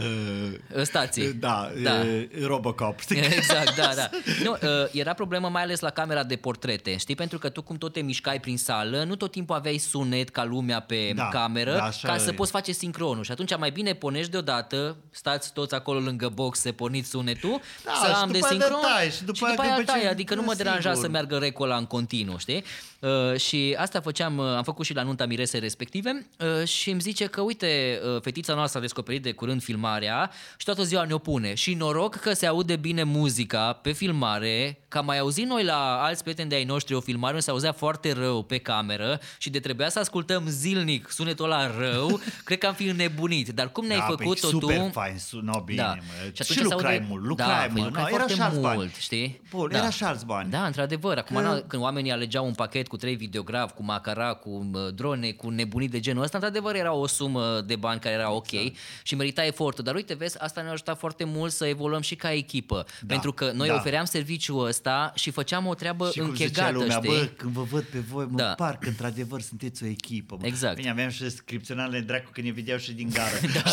Uh, 0.77 0.83
Stații. 0.83 1.33
Da, 1.33 1.71
Da. 1.83 1.93
Uh, 1.93 2.45
Robocop. 2.47 3.01
știi? 3.01 3.19
Exact, 3.37 3.77
da, 3.77 3.91
da. 3.97 4.11
Nu, 4.45 4.51
uh, 4.53 4.89
era 4.93 5.13
problemă 5.13 5.49
mai 5.49 5.63
ales 5.63 5.81
la 5.81 5.91
camera 5.91 6.25
de 6.25 6.37
portrete, 6.37 6.97
știi? 6.97 7.15
Pentru 7.15 7.39
că 7.39 7.49
tu 7.49 7.63
cum 7.63 7.77
tot 7.77 7.93
te 7.93 8.01
mișcai 8.01 8.41
prin 8.41 8.59
sală, 8.59 9.05
nu 9.05 9.17
tot 9.17 9.31
timpul 9.31 9.46
aveai 9.53 9.79
sunet 9.79 10.29
ca 10.29 10.45
lumea 10.45 10.81
pe 10.81 11.13
Da, 11.15 11.29
cameră 11.29 11.73
da, 11.73 11.83
așa 11.85 12.09
ca 12.09 12.19
să 12.19 12.31
e. 12.31 12.33
poți 12.33 12.51
face 12.51 12.73
sincronul. 12.73 13.25
Și 13.25 13.31
atunci 13.31 13.57
mai 13.57 13.71
bine 13.71 13.93
pornești 13.95 14.31
deodată, 14.31 14.97
stați 15.11 15.53
toți 15.53 15.75
acolo 15.75 15.99
lângă 15.99 16.29
box 16.29 16.59
să 16.59 16.73
porniți 16.73 17.09
sunetul, 17.09 17.61
Da, 17.85 17.93
să 18.03 18.07
și 18.07 18.15
am 18.15 18.31
de 18.31 18.39
după 18.39 18.47
aia 18.53 18.61
sincron 18.61 18.81
tai, 18.81 19.11
și 19.11 19.25
după 19.25 19.37
și 19.37 19.45
aia 19.45 19.53
după 19.55 19.63
aia 19.67 19.77
după 19.79 19.91
tai, 19.91 20.01
ce- 20.01 20.07
adică 20.09 20.35
nu 20.35 20.43
mă 20.43 20.51
sigur. 20.53 20.65
deranja 20.65 20.95
să 20.95 21.09
meargă 21.09 21.37
recola 21.39 21.77
în 21.77 21.85
continuu, 21.87 22.39
știi? 22.39 22.65
Uh, 23.01 23.37
și 23.41 23.77
asta 23.79 24.01
făceam, 24.01 24.39
uh, 24.39 24.45
am 24.57 24.63
făcut 24.63 24.85
și 24.87 24.95
la 24.95 25.03
nunta 25.03 25.27
miresei 25.27 25.61
respective 25.61 26.27
uh, 26.61 26.67
și 26.69 26.91
îmi 26.91 27.01
zice 27.01 27.25
că 27.27 27.41
uite, 27.41 28.01
uh, 28.15 28.21
fetița 28.23 28.55
noastră 28.55 28.79
a 28.79 28.83
descoperit 28.83 29.23
de 29.23 29.33
curând 29.33 29.63
filmarea 29.63 30.31
și 30.57 30.65
toată 30.65 30.83
ziua 30.83 31.05
ne 31.05 31.13
opune. 31.13 31.55
Și 31.55 31.75
noroc 31.75 32.15
că 32.15 32.33
se 32.33 32.47
aude 32.47 32.77
bine 32.77 33.03
muzica 33.03 33.73
pe 33.73 33.93
filmare, 33.93 34.79
că 34.89 34.99
am 34.99 35.05
mai 35.05 35.19
auzit 35.19 35.47
noi 35.47 35.65
la 35.65 36.03
alți 36.03 36.23
prieteni 36.23 36.49
de 36.49 36.55
ai 36.55 36.65
noștri 36.65 36.95
o 36.95 37.01
filmare 37.01 37.33
unde 37.33 37.45
se 37.45 37.51
auzea 37.51 37.73
foarte 37.73 38.13
rău 38.13 38.43
pe 38.43 38.59
cameră 38.59 39.21
și 39.39 39.51
de 39.51 39.61
trebuia 39.61 39.89
să 39.89 39.99
ascultăm 39.99 40.45
zilnic 40.49 41.11
sunetul 41.11 41.45
ăla 41.45 41.79
rău, 41.79 42.21
cred 42.45 42.59
că 42.59 42.67
am 42.67 42.75
fi 42.75 42.87
înnebunit. 42.87 43.49
Dar 43.49 43.69
cum 43.73 43.87
ne-ai 43.87 43.99
da, 43.99 44.05
făcut-o 44.05 44.25
păi, 44.49 44.51
tu... 44.51 44.59
super 44.61 44.91
fain, 44.93 45.19
su- 45.19 45.41
no, 45.43 45.61
bine, 45.61 45.83
Da. 45.83 45.95
mă. 45.95 46.03
Și 46.25 46.33
Și, 46.33 46.43
atunci 46.43 46.59
se 46.59 46.63
lucrai 46.75 46.93
aude- 46.93 47.07
mult, 47.09 47.23
Da, 47.23 47.29
lucrai, 47.29 47.67
păi 47.73 47.81
mă. 47.81 47.85
lucrai 47.87 48.03
No, 48.03 48.09
era 48.09 48.17
foarte 48.17 48.35
și 48.35 48.41
alți 48.41 48.61
bani. 48.61 48.77
mult, 48.77 48.95
știi? 48.95 49.41
Bun, 49.51 49.69
Da. 49.73 49.77
era 49.79 49.91
și 49.91 50.05
alți 50.05 50.27
bani. 50.27 50.51
Da, 50.51 50.67
într-adevăr. 50.67 51.17
Acum, 51.19 51.37
că... 51.37 51.65
când 51.67 51.83
oamenii 51.83 52.11
alegeau 52.13 52.47
un 52.47 52.53
pachet 52.55 52.89
cu 52.89 52.97
trei 52.97 53.15
videografi, 53.15 53.75
cu 53.75 53.83
macara, 53.83 54.35
cu 54.35 54.71
uh, 54.73 54.81
drone, 54.95 55.31
cu 55.31 55.49
nebunii 55.51 55.89
de 55.89 56.01
genul 56.01 56.23
ăsta, 56.23 56.37
într-adevăr 56.37 56.75
era 56.75 56.93
o 56.93 57.07
sumă 57.07 57.61
de 57.67 57.77
bani 57.77 58.01
care 58.01 58.15
era 58.15 58.31
ok 58.31 58.53
Exact. 58.53 58.75
și 59.03 59.15
merita 59.15 59.45
efortul. 59.47 59.85
Dar 59.85 59.95
uite, 59.95 60.15
vezi, 60.15 60.39
asta 60.43 60.61
ne-a 60.63 60.73
ajutat 60.73 60.99
foarte 60.99 61.25
mult 61.25 61.53
să 61.53 61.67
evoluăm 61.67 62.01
și 62.01 62.15
ca 62.15 62.33
echipă. 62.33 62.87
Pentru 63.07 63.33
că 63.33 63.51
noi 63.55 63.69
da. 63.69 63.75
ofeream 63.75 64.05
serviciul 64.05 64.67
ăsta 64.67 65.13
și 65.15 65.31
făceam 65.31 65.67
o 65.67 65.75
treabă 65.75 66.11
Și 66.11 66.19
cum 66.19 66.35
zicea 66.35 66.45
închegată, 66.47 66.73
lumea, 66.73 66.97
știi? 66.97 67.09
bă, 67.11 67.29
când 67.37 67.53
vă 67.53 67.63
văd 67.63 67.83
pe 67.83 67.99
voi, 67.99 68.27
mă, 68.31 68.37
Da. 68.37 68.45
da. 68.45 68.55
parcă 68.55 68.93
într-adevăr 69.27 69.41
sunteți 69.41 69.83
o 69.83 69.87
echipă. 69.87 70.37
Mă. 70.41 70.47
Exact. 70.47 70.77
Bine, 70.77 70.91
aveam 70.91 71.11
și 71.11 71.31
scripționale 71.31 72.01
dracu 72.01 72.31
că 72.33 72.41
ne 72.41 72.51
vedeau 72.51 72.79
și 72.79 72.93
din 72.93 73.09
gară. 73.13 73.35
da. 73.55 73.73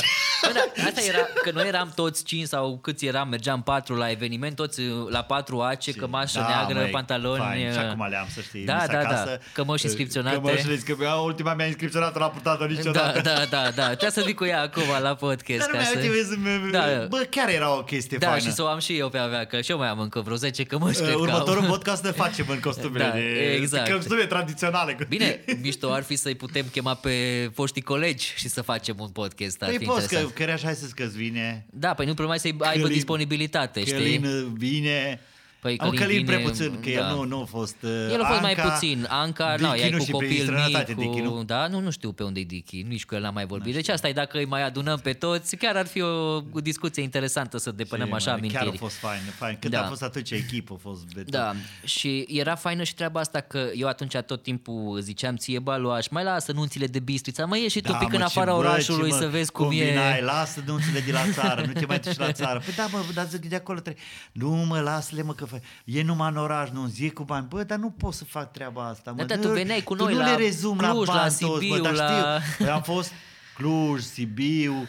Bă, 0.76 0.82
da, 0.82 0.88
asta 0.88 1.02
era, 1.08 1.28
că 1.44 1.52
noi 1.54 1.68
eram 1.68 1.92
toți 1.96 2.24
cinci 2.24 2.48
sau 2.48 2.78
câți 2.82 3.06
eram, 3.06 3.28
mergeam 3.30 3.64
patru 3.64 3.96
la 3.96 4.10
eveniment, 4.10 4.56
toți 4.56 4.80
uh, 4.82 5.10
la 5.10 5.22
patru 5.22 5.60
ace, 5.62 5.92
cămașă 5.92 6.40
Da, 6.40 6.48
neagră, 6.48 6.80
măi, 6.80 6.90
pantaloni. 6.90 7.40
fain. 7.40 7.72
Și 7.72 7.78
uh, 7.78 7.84
acum 7.90 8.08
le 8.10 8.16
am, 8.18 8.28
să 8.34 8.42
știi. 8.42 8.66
Da, 8.66 8.74
mis 8.74 8.88
da, 8.88 9.00
acasă. 9.00 9.26
da. 9.26 9.38
Cămăși 9.54 9.86
inscripționate. 9.86 10.36
Cămășile, 10.36 10.76
că 10.76 10.96
eu, 11.02 11.26
ultima 11.26 11.54
mea 11.54 11.66
inscripționată 11.66 12.20
n-a 12.20 12.28
purtat-o 12.30 12.66
Da, 12.66 12.72
niciodată. 12.72 13.22
da, 13.22 13.34
da, 13.50 13.70
da. 13.76 13.86
Trebuie 13.86 14.10
să 14.12 14.22
vii 14.26 14.34
cu 14.34 14.46
ea 14.46 14.62
acum 14.62 14.84
la 15.02 15.16
podcast. 15.16 15.60
Dar 15.60 15.68
nu 15.70 15.74
ca 15.74 15.78
mai 15.78 15.86
să... 15.86 15.98
uite, 16.00 16.10
vezi, 16.12 16.38
mă, 16.38 16.70
Da. 16.72 17.06
bă, 17.10 17.28
chiar 17.30 17.50
era 17.50 17.78
o 17.78 17.84
chestie 17.84 18.18
Da, 18.18 18.28
faină. 18.28 18.42
și 18.48 18.52
să 18.54 18.64
o 18.64 18.68
am 18.68 18.80
și 18.80 18.98
eu 18.98 19.10
pe 19.10 19.18
avea, 19.18 19.46
că 19.46 19.62
și 19.62 19.72
eu 19.72 19.78
mai 19.78 19.88
am 19.88 20.00
încă 20.00 20.20
vreo 20.20 20.36
10 20.36 20.64
cămăși, 20.64 20.98
Uh, 21.00 21.04
cred 21.04 21.16
că 21.16 21.22
Următorul 21.22 21.62
am. 21.64 21.68
podcast 21.70 22.04
ne 22.04 22.12
facem 22.12 22.46
în 22.50 22.60
costumele 22.60 23.04
Da, 23.10 23.12
de 23.12 23.52
exact. 23.62 23.92
costume 23.94 24.26
tradiționale. 24.26 24.98
Bine, 25.10 25.44
mișto 25.62 25.92
ar 25.92 26.04
fi 26.04 26.16
să-i 26.16 26.36
putem 26.36 26.66
chema 26.72 26.94
pe 26.94 27.12
foștii 27.54 27.82
colegi 27.82 28.34
și 28.36 28.48
să 28.50 28.62
facem 28.62 28.96
un 29.00 29.10
podcast. 29.10 29.62
Ar 29.62 29.70
Păi 29.70 29.78
fi 29.78 29.86
poți 29.86 30.08
că, 30.08 30.16
interesant. 30.16 30.34
că 30.34 30.44
așa 30.64 30.74
să 30.76 30.92
că 30.96 31.04
vine. 31.16 31.66
Da, 31.70 31.94
păi 31.94 32.06
nu 32.06 32.14
problema 32.14 32.36
e 32.36 32.40
să 32.40 32.48
aibă 32.48 32.66
Călin- 32.88 32.94
disponibilitate, 32.94 33.80
știi? 33.80 33.94
Călin 33.94 34.54
vine. 34.54 35.20
Păi 35.64 35.78
Am 35.78 35.90
Călin 35.90 36.02
Călin 36.06 36.26
prea 36.26 36.38
vine, 36.38 36.50
puțin, 36.50 36.72
că 36.82 36.90
da. 36.90 37.10
el 37.10 37.16
nu, 37.16 37.24
nu 37.24 37.42
a 37.42 37.46
fost 37.46 37.76
uh, 37.82 37.90
El 38.12 38.22
a 38.22 38.28
fost 38.28 38.42
mai 38.42 38.54
Anca, 38.54 38.70
puțin. 38.70 39.06
Anca, 39.10 39.56
nu, 39.60 39.68
Dichi 39.72 39.80
ea 39.82 39.88
e 39.88 39.90
nu 39.92 39.98
cu 39.98 40.04
și 40.04 40.12
prin 40.12 40.30
copil 40.30 40.44
străinătate, 40.44 40.94
mic, 40.98 41.12
Dichi, 41.12 41.22
cu... 41.28 41.34
nu? 41.36 41.44
Da, 41.44 41.68
nu, 41.68 41.80
nu 41.80 41.90
știu 41.92 42.12
pe 42.12 42.24
unde 42.24 42.40
e 42.40 42.44
Dichi, 42.44 42.82
nici 42.82 43.06
cu 43.06 43.16
el 43.16 43.22
n-am 43.22 43.34
mai 43.34 43.46
vorbit. 43.46 43.74
Deci 43.74 43.90
asta 43.90 44.08
e, 44.08 44.14
dacă 44.14 44.38
îi 44.38 44.46
mai 44.46 44.64
adunăm 44.64 45.00
pe 45.04 45.14
toți, 45.14 45.56
chiar 45.56 45.76
ar 45.76 45.86
fi 45.88 46.02
o 46.02 46.40
discuție 46.62 47.04
interesantă 47.04 47.58
să 47.58 47.72
depunem 47.72 48.08
Și, 48.08 48.14
așa 48.14 48.30
mă, 48.32 48.38
amintiri. 48.38 48.64
Chiar 48.64 48.74
a 48.74 48.78
fost 48.78 48.96
fain, 48.96 49.20
fain. 49.38 49.58
Când 49.60 49.74
Da. 49.74 49.84
a 49.86 49.88
fost 49.88 50.04
atunci 50.04 50.32
echipă, 50.32 50.74
a 50.74 50.80
fost 50.82 51.04
beton. 51.14 51.32
Da, 51.32 51.54
și 51.84 52.26
era 52.30 52.56
faină 52.56 52.84
și 52.84 52.94
treaba 52.96 53.20
asta 53.20 53.40
că 53.40 53.70
eu 53.76 53.88
atunci 53.88 54.16
tot 54.18 54.44
timpul 54.44 55.00
ziceam 55.02 55.36
ție, 55.36 55.60
bă, 55.60 55.76
luaș, 55.76 56.08
mai 56.08 56.24
lasă 56.24 56.52
nunțile 56.52 56.86
de 56.88 57.00
bistrița, 57.00 57.46
mai 57.46 57.62
ieși 57.62 57.72
și 57.76 57.82
tu 57.82 57.92
Da, 57.92 57.98
pic 57.98 58.08
mă, 58.08 58.14
în 58.14 58.20
ce- 58.20 58.26
afara 58.26 58.52
bă, 58.52 58.58
orașului 58.58 59.10
ce, 59.10 59.16
mă, 59.16 59.22
să 59.22 59.28
vezi 59.28 59.52
cum 59.52 59.66
combinai, 59.66 60.18
e. 60.18 60.22
lasă 60.22 60.64
nunțile 60.66 61.00
de 61.00 61.12
la 61.12 61.22
țară, 61.32 61.64
nu 61.66 61.74
te 61.74 61.86
mai 61.86 62.00
duci 62.00 62.18
la 62.18 62.32
țară. 62.32 62.60
Păi 62.66 62.74
da, 62.76 62.86
mă, 62.92 63.04
dar 63.14 63.26
zic 63.28 63.46
de 63.50 63.56
acolo 63.56 63.80
trebuie. 63.80 64.04
Nu, 64.32 64.50
mă, 64.50 64.80
lasă-le, 64.80 65.24
mă, 65.24 65.34
că 65.34 65.46
fac. 65.54 65.62
E 65.86 66.04
numai 66.04 66.30
în 66.30 66.38
oraș, 66.38 66.70
nu 66.70 66.86
zi 66.88 67.10
cu 67.10 67.24
bani. 67.24 67.46
Bă, 67.50 67.64
dar 67.64 67.78
nu 67.78 67.90
pot 67.90 68.14
să 68.14 68.26
fac 68.26 68.52
treaba 68.52 68.88
asta, 68.88 69.12
mă. 69.12 69.18
Da, 69.18 69.36
da, 69.36 69.42
tu 69.42 69.48
Nu- 69.48 69.54
veneai 69.54 69.82
cu 69.82 69.96
tu 69.96 70.04
noi 70.04 70.14
nu 70.14 70.20
la 70.20 70.26
le 70.36 70.36
rezum 70.44 70.78
Cluj, 70.78 71.08
la 71.08 71.14
la 71.14 71.20
bani 71.20 71.36
toți, 71.40 71.60
Sibiu, 71.60 71.76
bă, 71.76 71.82
dar 71.82 71.94
la- 71.94 72.40
știu. 72.42 72.66
Păi 72.66 72.74
am 72.74 72.82
fost 72.82 73.12
Cluj, 73.56 74.02
Sibiu, 74.02 74.74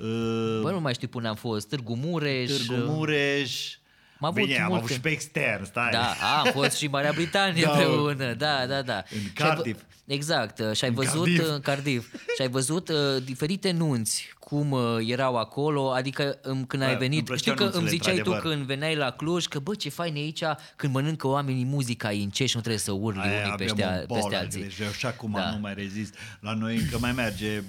uh, 0.00 0.58
Bă, 0.62 0.70
nu 0.70 0.80
mai 0.80 0.94
știu 0.94 1.08
până 1.08 1.28
am 1.28 1.34
fost, 1.34 1.68
Târgu 1.68 1.96
Mureș. 1.96 2.50
Târgu 2.50 2.82
Mureș. 2.92 3.77
Am 4.20 4.28
avut 4.28 4.42
Bine, 4.42 4.58
am 4.58 4.66
multe. 4.66 4.82
avut 4.84 4.90
și 4.94 5.00
pe 5.00 5.08
extern, 5.08 5.64
stai. 5.64 5.90
Da, 5.90 6.14
a, 6.20 6.38
am 6.38 6.50
fost 6.52 6.76
și 6.76 6.84
în 6.84 6.90
Marea 6.90 7.12
Britanie 7.14 7.62
Da, 7.64 7.70
împreună, 7.70 8.34
da, 8.34 8.66
da, 8.66 8.82
da. 8.82 9.02
În 9.10 9.18
Și 9.18 9.42
ai 9.42 9.48
vă- 9.48 9.54
Cardiff. 9.54 9.80
Exact, 10.06 10.58
uh, 10.58 10.72
și 10.72 10.84
ai 10.84 10.90
În 10.90 10.96
văzut 10.96 11.24
Cardiff. 11.24 11.48
în 11.48 11.60
Cardiff, 11.60 12.12
și 12.14 12.42
ai 12.42 12.48
văzut 12.48 12.88
uh, 12.88 12.96
diferite 13.24 13.70
nunți 13.70 14.36
cum 14.38 14.70
uh, 14.70 14.96
erau 15.06 15.36
acolo, 15.36 15.90
adică 15.92 16.38
um, 16.44 16.64
când 16.64 16.82
ai 16.82 16.88
Da, 16.88 16.94
îmi 16.96 17.08
venit, 17.08 17.24
plăceau 17.24 17.54
știu 17.54 17.54
că 17.54 17.62
îmi 17.76 17.82
nunțile, 17.82 17.90
ziceai 17.90 18.14
tu 18.14 18.22
într-adevăr. 18.24 18.52
când 18.54 18.66
veneai 18.66 18.96
la 18.96 19.10
Cluj 19.10 19.44
că 19.46 19.58
bă 19.58 19.74
ce 19.74 19.88
fain 19.88 20.14
e 20.16 20.18
aici 20.18 20.42
când 20.76 20.92
mănâncă 20.92 21.26
oamenii 21.26 21.64
muzica 21.64 22.12
e 22.12 22.22
încet 22.22 22.46
și 22.48 22.54
nu 22.56 22.60
trebuie 22.60 22.82
să 22.82 22.92
urli 22.92 23.20
Aia 23.20 23.28
unii 23.30 23.40
aveam 23.52 23.56
peste, 23.56 23.82
o 23.82 23.86
a- 23.86 24.04
bolă, 24.06 24.20
peste 24.20 24.36
alții. 24.36 24.60
Deci 24.62 24.78
eu 24.78 24.90
și 24.90 25.06
acum 25.06 25.30
Da. 25.34 25.50
nu 25.50 25.58
mai 25.58 25.74
rezist. 25.74 26.14
La 26.40 26.52
noi 26.54 26.76
încă 26.76 26.98
mai 26.98 27.12
merge 27.12 27.62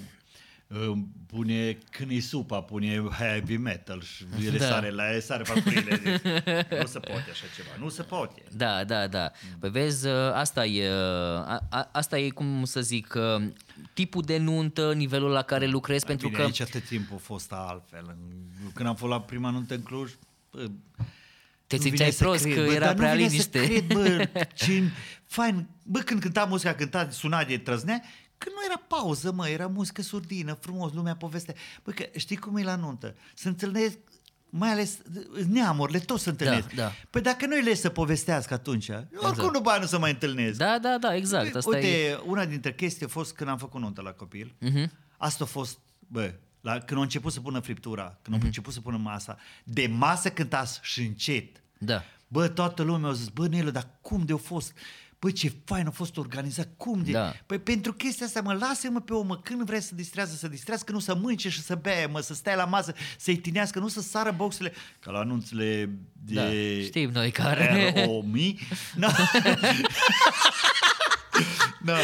uh, 0.66 0.92
pune 1.30 1.78
când 1.90 2.10
e 2.10 2.20
supa, 2.20 2.60
pune 2.62 3.02
heavy 3.18 3.56
metal 3.56 4.02
și 4.02 4.24
ele 4.46 4.58
Da. 4.58 4.66
sare 4.66 4.90
la 4.90 5.10
ele, 5.10 5.20
sare 5.20 5.42
parcurile. 5.42 5.96
Deci, 5.96 6.20
nu 6.80 6.86
se 6.86 6.98
poate 6.98 7.30
așa 7.30 7.44
ceva, 7.56 7.68
nu 7.78 7.88
se 7.88 8.02
poate. 8.02 8.42
Da, 8.52 8.84
da, 8.84 9.06
da. 9.06 9.30
Păi 9.58 9.70
vezi, 9.70 10.06
uh, 10.06 10.12
asta 10.32 10.64
e, 10.64 10.88
uh, 10.88 10.94
a, 10.94 11.66
a, 11.70 11.88
asta 11.92 12.18
e 12.18 12.28
cum 12.28 12.64
să 12.64 12.80
zic, 12.80 13.14
uh, 13.16 13.48
tipul 13.92 14.22
de 14.22 14.38
nuntă, 14.38 14.92
nivelul 14.94 15.30
la 15.30 15.42
care 15.42 15.66
lucrezi, 15.66 16.06
pentru 16.06 16.26
Bine, 16.28 16.38
că... 16.38 16.44
aici 16.44 16.60
atât 16.60 16.84
timp 16.84 17.12
a 17.12 17.16
fost 17.16 17.52
altfel. 17.52 18.16
Când 18.74 18.88
am 18.88 18.94
fost 18.94 19.12
la 19.12 19.20
prima 19.20 19.50
nuntă 19.50 19.74
în 19.74 19.82
Cluj, 19.82 20.12
bă, 20.50 20.70
Te 21.66 21.76
nu 21.76 21.82
simțeai 21.82 22.10
vine 22.10 22.10
să 22.10 22.24
prost 22.24 22.42
cred, 22.42 22.54
că 22.54 22.62
bă, 22.64 22.72
era 22.72 22.84
dar 22.84 22.94
prea 22.94 23.10
nu 23.10 23.16
vine 23.16 23.28
liniște. 23.28 23.58
Să 23.58 23.66
cred, 23.66 23.86
bă, 23.86 24.28
ce 24.54 24.82
fain. 25.26 25.68
Bă, 25.84 25.98
când 25.98 26.20
cânta 26.20 26.44
muzica, 26.44 26.74
cânta, 26.74 27.10
suna 27.10 27.44
de 27.44 27.58
trăznea, 27.58 28.02
când 28.44 28.54
nu 28.54 28.64
era 28.64 28.82
pauză, 28.88 29.32
mă, 29.32 29.48
era 29.48 29.66
muzică 29.66 30.02
surdină, 30.02 30.52
frumos, 30.60 30.92
lumea 30.92 31.16
povestea. 31.16 31.54
Bă, 31.84 31.90
că 31.90 32.04
știi 32.16 32.36
cum 32.36 32.56
e 32.56 32.62
la 32.62 32.76
nuntă? 32.76 33.14
Să 33.34 33.48
întâlnesc 33.48 33.98
mai 34.50 34.70
ales 34.70 34.98
neamurile, 35.48 35.98
toți 35.98 36.22
se 36.22 36.30
întâlnesc. 36.30 36.68
Da, 36.68 36.82
da. 36.82 36.92
Păi 37.10 37.20
dacă 37.20 37.46
nu 37.46 37.56
le 37.56 37.74
să 37.74 37.88
povestească 37.88 38.54
atunci, 38.54 38.88
exact. 38.88 39.14
oricum 39.22 39.50
nu 39.52 39.60
bani 39.60 39.80
nu 39.80 39.86
să 39.86 39.98
mai 39.98 40.10
întâlnesc. 40.10 40.58
Da, 40.58 40.78
da, 40.78 40.98
da, 41.00 41.14
exact. 41.14 41.54
Asta 41.54 41.70
Uite, 41.74 42.06
e... 42.06 42.20
una 42.26 42.44
dintre 42.44 42.74
chestii 42.74 43.04
a 43.06 43.08
fost 43.08 43.32
când 43.32 43.50
am 43.50 43.58
făcut 43.58 43.80
nuntă 43.80 44.00
la 44.00 44.10
copil. 44.12 44.54
Uh-huh. 44.64 44.90
Asta 45.16 45.44
a 45.44 45.46
fost, 45.46 45.78
bă, 45.98 46.34
la, 46.60 46.72
când 46.78 46.92
au 46.98 47.00
început 47.02 47.32
să 47.32 47.40
pună 47.40 47.60
friptura, 47.60 48.02
când 48.04 48.36
Mhm. 48.36 48.40
au 48.40 48.46
început 48.46 48.72
să 48.72 48.80
pună 48.80 48.96
masa, 48.96 49.36
de 49.64 49.86
masă 49.86 50.30
cântați 50.30 50.78
și 50.82 51.00
încet. 51.02 51.62
Da. 51.78 52.02
Bă, 52.28 52.48
toată 52.48 52.82
lumea 52.82 53.10
a 53.10 53.12
zis, 53.12 53.28
bă, 53.28 53.46
Nelu, 53.46 53.70
dar 53.70 53.88
cum 54.00 54.24
de-a 54.24 54.36
fost? 54.36 54.72
Bă, 55.20 55.30
ce 55.30 55.52
fain 55.64 55.86
a 55.86 55.90
fost 55.90 56.16
organizat, 56.16 56.68
cum 56.76 57.02
de... 57.02 57.10
Da. 57.10 57.34
Păi 57.46 57.58
pentru 57.58 57.92
chestia 57.92 58.26
asta, 58.26 58.40
mă, 58.40 58.52
lasă-mă 58.52 59.00
pe 59.00 59.12
om, 59.12 59.26
mă, 59.26 59.36
când 59.36 59.62
vrea 59.62 59.80
să 59.80 59.94
distrează, 59.94 60.34
să 60.34 60.48
distrează, 60.48 60.84
că 60.84 60.92
nu 60.92 60.98
să 60.98 61.14
mânce 61.14 61.48
și 61.48 61.62
să 61.62 61.74
bea, 61.74 62.08
mă, 62.08 62.20
să 62.20 62.34
stai 62.34 62.56
la 62.56 62.64
masă, 62.64 62.94
să-i 63.18 63.36
tinească, 63.36 63.78
nu 63.78 63.88
să 63.88 64.00
sară 64.00 64.30
boxele, 64.36 64.72
ca 65.00 65.10
la 65.10 65.18
anunțele 65.18 65.90
de... 66.12 66.34
Da, 66.34 66.50
știm 66.82 67.10
noi 67.10 67.30
care. 67.30 67.94
O 68.08 68.22
mii. 68.22 68.58
No. 68.94 69.08
Da. 71.84 71.94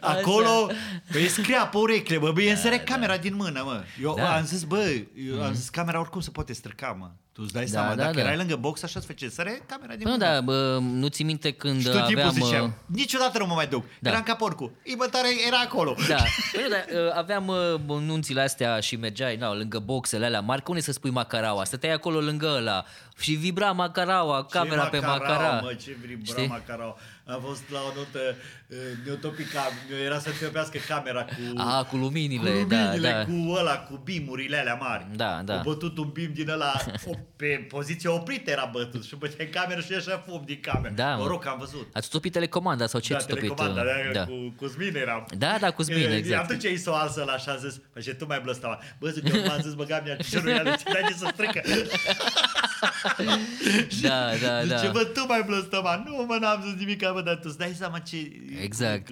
Acolo 0.00 0.70
păi 1.12 1.28
scria 1.28 1.66
pe 1.66 1.76
urecle, 1.76 2.18
bă, 2.18 2.30
băi, 2.32 2.50
însere 2.50 2.78
camera 2.78 3.16
din 3.16 3.34
mână, 3.36 3.62
mă. 3.64 3.82
Eu 4.02 4.14
Da. 4.16 4.36
am 4.36 4.44
zis, 4.44 4.62
bă, 4.62 4.84
eu 5.30 5.42
am 5.42 5.52
zis, 5.52 5.68
camera 5.68 6.00
oricum 6.00 6.20
se 6.20 6.30
poate 6.30 6.52
strica, 6.52 6.96
mă. 6.98 7.10
Tu 7.32 7.44
îți 7.44 7.52
dai 7.52 7.64
Da, 7.64 7.70
seama, 7.70 7.88
da, 7.94 8.02
dacă 8.02 8.14
da. 8.14 8.20
erai 8.20 8.36
lângă 8.36 8.56
box, 8.56 8.82
așa 8.82 9.00
se 9.00 9.06
face, 9.06 9.28
săre 9.28 9.62
camera 9.66 9.94
din 9.94 10.02
Păi 10.02 10.12
nu, 10.12 10.18
mână. 10.18 10.32
da, 10.32 10.40
bă, 10.40 10.78
nu 10.82 11.06
ți 11.08 11.22
minte 11.22 11.50
când 11.52 11.80
Și 11.80 11.86
tot 11.86 12.06
timpul 12.06 12.24
aveam... 12.24 12.32
ziceam, 12.44 12.64
uh, 12.64 12.70
niciodată 12.96 13.38
nu 13.38 13.46
mă 13.46 13.54
mai 13.54 13.66
duc. 13.66 13.84
Da. 14.00 14.10
Eram 14.10 14.22
ca 14.22 14.34
porcul. 14.34 14.72
Ibătare 14.82 15.28
era 15.46 15.58
acolo. 15.64 15.94
Da, 16.08 16.16
Păi 16.52 16.62
nu, 16.62 16.68
da, 16.68 17.00
uh, 17.06 17.12
aveam 17.14 17.46
uh, 17.46 18.00
nunțile 18.00 18.40
astea 18.40 18.80
și 18.80 18.96
mergeai 18.96 19.36
na, 19.36 19.54
lângă 19.54 19.78
boxele 19.78 20.24
alea 20.26 20.40
mari, 20.40 20.62
că 20.62 20.70
unde 20.70 20.82
să 20.82 20.92
spui 20.92 21.10
macaraua? 21.10 21.64
Stăteai 21.64 21.92
acolo 21.92 22.20
lângă 22.20 22.54
ăla 22.56 22.84
și 23.20 23.32
vibra 23.32 23.72
macaraua, 23.72 24.44
camera 24.44 24.82
Ce 24.84 24.88
pe 24.88 24.98
macarau, 24.98 25.18
macara. 25.36 25.60
Mă, 25.60 25.74
ce 25.74 25.96
vibra 26.06 26.24
Știi? 26.24 26.46
macarau. 26.46 26.98
Am 27.34 27.40
fost 27.40 27.62
la 27.70 27.78
o 27.78 27.92
notă, 27.96 28.36
uh, 28.66 28.76
ne-o 29.04 29.14
topica, 29.14 29.60
era 30.04 30.18
să 30.18 30.30
topească 30.40 30.78
camera 30.88 31.24
cu... 31.24 31.32
A, 31.56 31.84
cu 31.84 31.96
luminile, 31.96 32.50
cu 32.50 32.56
luminile, 32.56 33.10
da, 33.10 33.16
da. 33.16 33.24
cu 33.24 33.52
ăla, 33.58 33.78
cu 33.78 34.00
bimurile 34.04 34.56
alea 34.58 34.74
mari. 34.74 35.06
Da, 35.16 35.40
da. 35.44 35.56
Au 35.56 35.62
bătut 35.62 35.98
un 35.98 36.08
bim 36.12 36.30
din 36.34 36.48
ăla, 36.50 36.72
o, 37.10 37.10
pe 37.36 37.66
poziție 37.68 38.08
oprită 38.08 38.50
era 38.50 38.70
bătut 38.72 39.04
și 39.04 39.16
bătea 39.16 39.44
în 39.44 39.50
cameră 39.50 39.80
și 39.80 39.92
așa 39.92 40.24
fum 40.26 40.42
din 40.46 40.58
cameră. 40.60 40.94
Da, 40.94 41.14
mă 41.16 41.22
mă. 41.22 41.28
rog, 41.28 41.46
am 41.46 41.58
văzut. 41.58 41.88
Ați 41.92 42.10
topit 42.10 42.32
telecomanda 42.32 42.86
sau 42.86 43.00
ce 43.00 43.12
da, 43.12 43.18
ați 43.18 43.26
topit? 43.26 43.42
telecomanda, 43.42 43.82
da, 43.82 44.12
da. 44.12 44.24
Cu, 44.24 44.54
cu 44.56 44.66
Zmin 44.66 44.96
eram. 44.96 45.26
Da, 45.38 45.56
da, 45.60 45.70
cu 45.70 45.82
Zmin, 45.82 46.10
E, 46.10 46.16
exact. 46.16 46.42
Atunci 46.42 46.62
i 46.62 46.76
s-o 46.76 46.94
alsă 46.94 47.22
la 47.26 47.32
așa 47.32 47.56
zis, 47.56 47.80
păi 47.92 48.02
și 48.02 48.14
tu 48.14 48.26
mai 48.26 48.40
blăstava. 48.40 48.78
Bă, 48.98 49.08
zic, 49.08 49.34
eu 49.34 49.44
m-am 49.46 49.60
zis, 49.60 49.74
băga 49.74 50.00
mi-a 50.04 50.16
piciorul 50.16 50.48
ea, 50.48 50.76
ce 50.76 50.84
dai 50.92 51.14
să 51.16 51.30
strică. 51.32 51.60
Da, 54.02 54.30
da, 54.42 54.62
Zice, 54.62 54.86
da. 54.86 54.90
bă, 54.92 55.04
tu 55.04 55.26
mai 55.26 55.42
blăstăma. 55.46 56.02
Nu, 56.06 56.24
mă, 56.28 56.36
n-am 56.40 56.62
zis 56.62 56.78
nimic, 56.78 56.98
bă, 57.12 57.22
dar 57.24 57.34
tu 57.34 57.42
îți 57.44 57.58
dai 57.58 57.74
seama 57.78 57.98
ce... 57.98 58.32
Exact. 58.62 59.08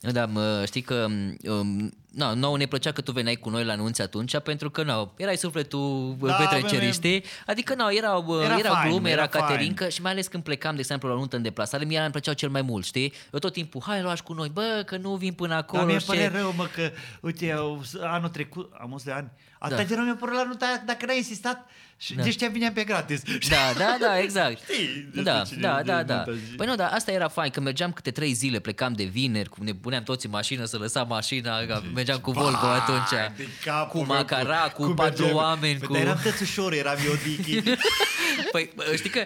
Da, 0.00 0.26
mă, 0.26 0.64
știi 0.66 0.82
că 0.82 1.06
um, 1.42 1.92
na, 2.10 2.32
nouă 2.32 2.56
ne 2.56 2.66
plăcea 2.66 2.92
că 2.92 3.00
tu 3.00 3.12
veneai 3.12 3.34
cu 3.34 3.48
noi 3.50 3.64
la 3.64 3.72
anunți 3.72 4.02
atunci 4.02 4.38
pentru 4.38 4.70
că 4.70 4.82
na, 4.82 5.12
erai 5.16 5.36
sufletul 5.36 6.16
Da, 6.20 6.26
da, 6.26 6.34
petrecerii, 6.34 6.86
bă, 6.86 6.92
știi? 6.92 7.24
Adică 7.46 7.74
na, 7.74 7.88
erau, 7.90 8.34
Era 8.36 8.44
era 8.44 8.58
erau 8.58 8.74
fain, 8.74 8.88
glume, 8.90 9.10
era 9.10 9.20
era, 9.22 9.30
fain. 9.30 9.44
caterincă 9.44 9.88
și 9.88 10.02
mai 10.02 10.10
ales 10.12 10.26
când 10.26 10.42
plecam, 10.42 10.74
de 10.74 10.80
exemplu, 10.80 11.08
la 11.08 11.14
o 11.14 11.18
nuntă 11.18 11.36
în 11.36 11.42
deplasare, 11.42 11.84
mie 11.84 11.98
îmi 12.00 12.10
plăceau 12.10 12.34
cel 12.34 12.48
mai 12.48 12.62
mult, 12.62 12.84
știi? 12.84 13.12
Eu 13.32 13.38
tot 13.38 13.52
timpul, 13.52 13.82
hai 13.86 14.02
luași 14.02 14.22
cu 14.22 14.32
noi, 14.32 14.48
bă, 14.48 14.82
că 14.86 14.96
nu 14.96 15.14
vin 15.14 15.32
până 15.32 15.54
acolo. 15.54 15.78
Dar 15.82 15.90
mi-e 15.90 15.98
știi? 15.98 16.14
pare 16.14 16.30
rău, 16.38 16.52
mă, 16.56 16.66
că, 16.74 16.90
uite, 17.20 17.46
eu, 17.46 17.82
anul 18.00 18.28
trecut, 18.28 18.72
am 18.80 18.92
100 18.92 19.10
de 19.10 19.16
ani, 19.16 19.30
atâta 19.58 19.80
Da. 19.82 19.88
de 19.88 19.94
rău 19.94 20.04
mi-a 20.04 20.16
părut 20.20 20.34
la 20.34 20.44
nunta, 20.44 20.82
dacă 20.86 21.06
n-ai 21.06 21.16
insistat, 21.16 21.66
și 22.00 22.14
Da. 22.14 22.22
de 22.22 22.28
ăștia 22.28 22.48
vineam 22.48 22.72
pe 22.72 22.84
gratis. 22.84 23.22
Da, 23.48 23.56
da, 23.78 23.96
da, 24.00 24.18
exact. 24.18 24.58
Știi 24.72 24.86
despre 25.12 25.22
Da, 25.22 25.42
cine 25.46 25.60
da, 25.60 25.78
e 25.78 25.82
da, 25.82 26.02
da. 26.02 26.14
nunta 26.14 26.32
zi. 26.32 26.54
Păi 26.56 26.66
nu, 26.66 26.74
dar 26.74 26.90
asta 26.92 27.10
era 27.12 27.28
fain, 27.28 27.50
că 27.50 27.60
mergeam 27.60 27.92
câte 27.92 28.10
trei 28.10 28.32
zile, 28.32 28.58
plecam 28.58 28.92
de 28.92 29.04
vineri, 29.04 29.48
cu- 29.48 29.62
ne 29.62 29.74
puneam 29.74 30.02
toți 30.02 30.26
în 30.26 30.32
mașină 30.32 30.64
să 30.64 30.76
lăsam 30.76 31.06
mașina, 31.08 31.58
că 31.66 31.82
mergeam 31.98 32.18
cu 32.18 32.30
Volvo 32.30 32.50
Ba, 32.66 32.72
atunci. 32.74 33.08
de 33.36 33.46
capul 33.64 34.00
Cu 34.00 34.06
meu, 34.06 34.16
macara, 34.16 34.56
cu 34.74 34.82
cum 34.84 34.94
patru 34.94 35.22
mergeam. 35.22 35.36
oameni, 35.44 35.78
Păi, 35.78 35.86
cu... 35.86 35.92
Dar 35.92 36.02
eram 36.02 36.20
tăți 36.22 36.42
ușor, 36.42 36.72
eram 36.72 36.96
eu, 37.06 37.12
Dichi. 37.24 37.62
Păi 38.52 38.70
bă, 38.74 38.92
știi 38.96 39.10
că 39.10 39.24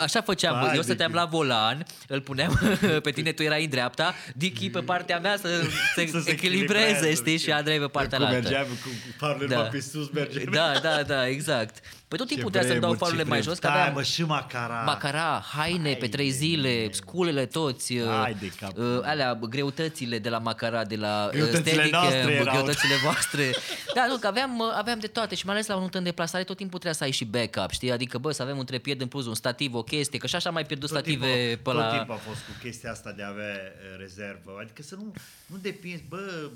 așa 0.00 0.20
făceam, 0.22 0.52
Vai 0.60 0.68
eu 0.68 0.74
de 0.76 0.82
stăteam 0.82 1.10
tine. 1.10 1.20
la 1.22 1.26
volan, 1.28 1.84
îl 2.08 2.20
puneam 2.20 2.60
pe 3.02 3.10
tine, 3.10 3.32
tu 3.32 3.42
erai 3.42 3.64
în 3.64 3.70
dreapta, 3.70 4.14
Dicky 4.34 4.70
pe 4.70 4.80
partea 4.80 5.18
mea 5.18 5.36
să 5.36 5.48
se, 5.94 6.06
Să 6.06 6.20
se 6.20 6.30
echilibreze, 6.30 6.86
echilibreze, 6.86 7.14
știi, 7.14 7.38
și 7.38 7.50
Andrei 7.52 7.78
pe 7.78 7.86
partea 7.86 8.18
Cum 8.18 8.26
altă. 8.26 8.40
mergeam 8.40 8.66
cu 8.66 8.88
cu 8.88 9.14
farurile 9.18 9.46
Da. 9.46 9.54
numai 9.54 9.70
pe 9.70 9.80
sus, 9.80 10.10
mergeam. 10.12 10.44
Da, 10.52 10.72
da, 10.82 11.02
da, 11.02 11.28
exact. 11.28 11.84
Păi 12.14 12.22
tot 12.26 12.32
timpul 12.34 12.50
trebuia 12.50 12.70
să-mi 12.70 12.82
dau 12.84 12.94
farurile 12.94 13.24
mai 13.24 13.42
jos, 13.42 13.58
că 13.58 13.66
Stai, 13.66 13.80
aveam 13.80 13.94
mă, 13.94 14.02
și 14.02 14.22
macara. 14.22 14.82
macara, 14.82 15.42
haine 15.52 15.92
pe 15.94 16.08
trei 16.08 16.30
zile, 16.30 16.92
sculele 16.92 17.46
toți, 17.46 17.98
Hai 17.98 18.36
de 18.40 18.50
cap. 18.60 18.76
uh, 18.76 19.00
alea, 19.02 19.34
greutățile 19.34 20.18
de 20.18 20.28
la 20.28 20.38
macara, 20.38 20.84
de 20.84 20.96
la 20.96 21.24
uh, 21.24 21.30
Greutățile 21.30 21.70
Steadicam, 21.70 22.00
noastre 22.02 22.32
erau. 22.32 22.54
greutățile 22.54 22.94
voastre. 23.02 23.50
Da, 23.94 24.06
nu, 24.06 24.16
că 24.16 24.26
aveam, 24.26 24.58
uh, 24.58 24.66
aveam 24.76 24.98
de 24.98 25.06
toate 25.06 25.34
și 25.34 25.46
mai 25.46 25.54
ales 25.54 25.66
la 25.66 25.76
o 25.76 25.78
nuntă 25.78 25.98
în 25.98 26.04
deplasare 26.04 26.44
tot 26.44 26.56
timpul 26.56 26.78
trebuia 26.78 26.98
să 26.98 27.04
ai 27.04 27.10
și 27.10 27.24
backup, 27.24 27.70
știi? 27.70 27.92
Adică, 27.92 28.18
bă, 28.18 28.32
să 28.32 28.42
avem 28.42 28.58
un 28.58 28.64
trepied 28.64 29.00
în 29.00 29.06
plus, 29.06 29.26
un 29.26 29.34
stativ, 29.34 29.74
o 29.74 29.82
chestie, 29.82 30.18
că 30.18 30.26
și 30.26 30.34
așa 30.36 30.50
mai 30.50 30.64
pierdut 30.64 30.88
Tot 30.88 30.98
stative 30.98 31.26
timpul, 31.26 31.56
pe 31.56 31.70
tot 31.70 31.74
la... 31.74 31.96
timpul 31.96 32.14
a 32.14 32.18
fost 32.18 32.38
cu 32.40 32.52
chestia 32.62 32.90
asta 32.90 33.12
de 33.12 33.22
a 33.22 33.28
avea 33.28 33.54
uh, 33.54 33.98
rezervă. 33.98 34.52
Adică 34.60 34.82
să 34.82 34.94
nu, 34.94 35.12
nu 35.46 35.56
depinzi, 35.62 36.04
bă... 36.08 36.50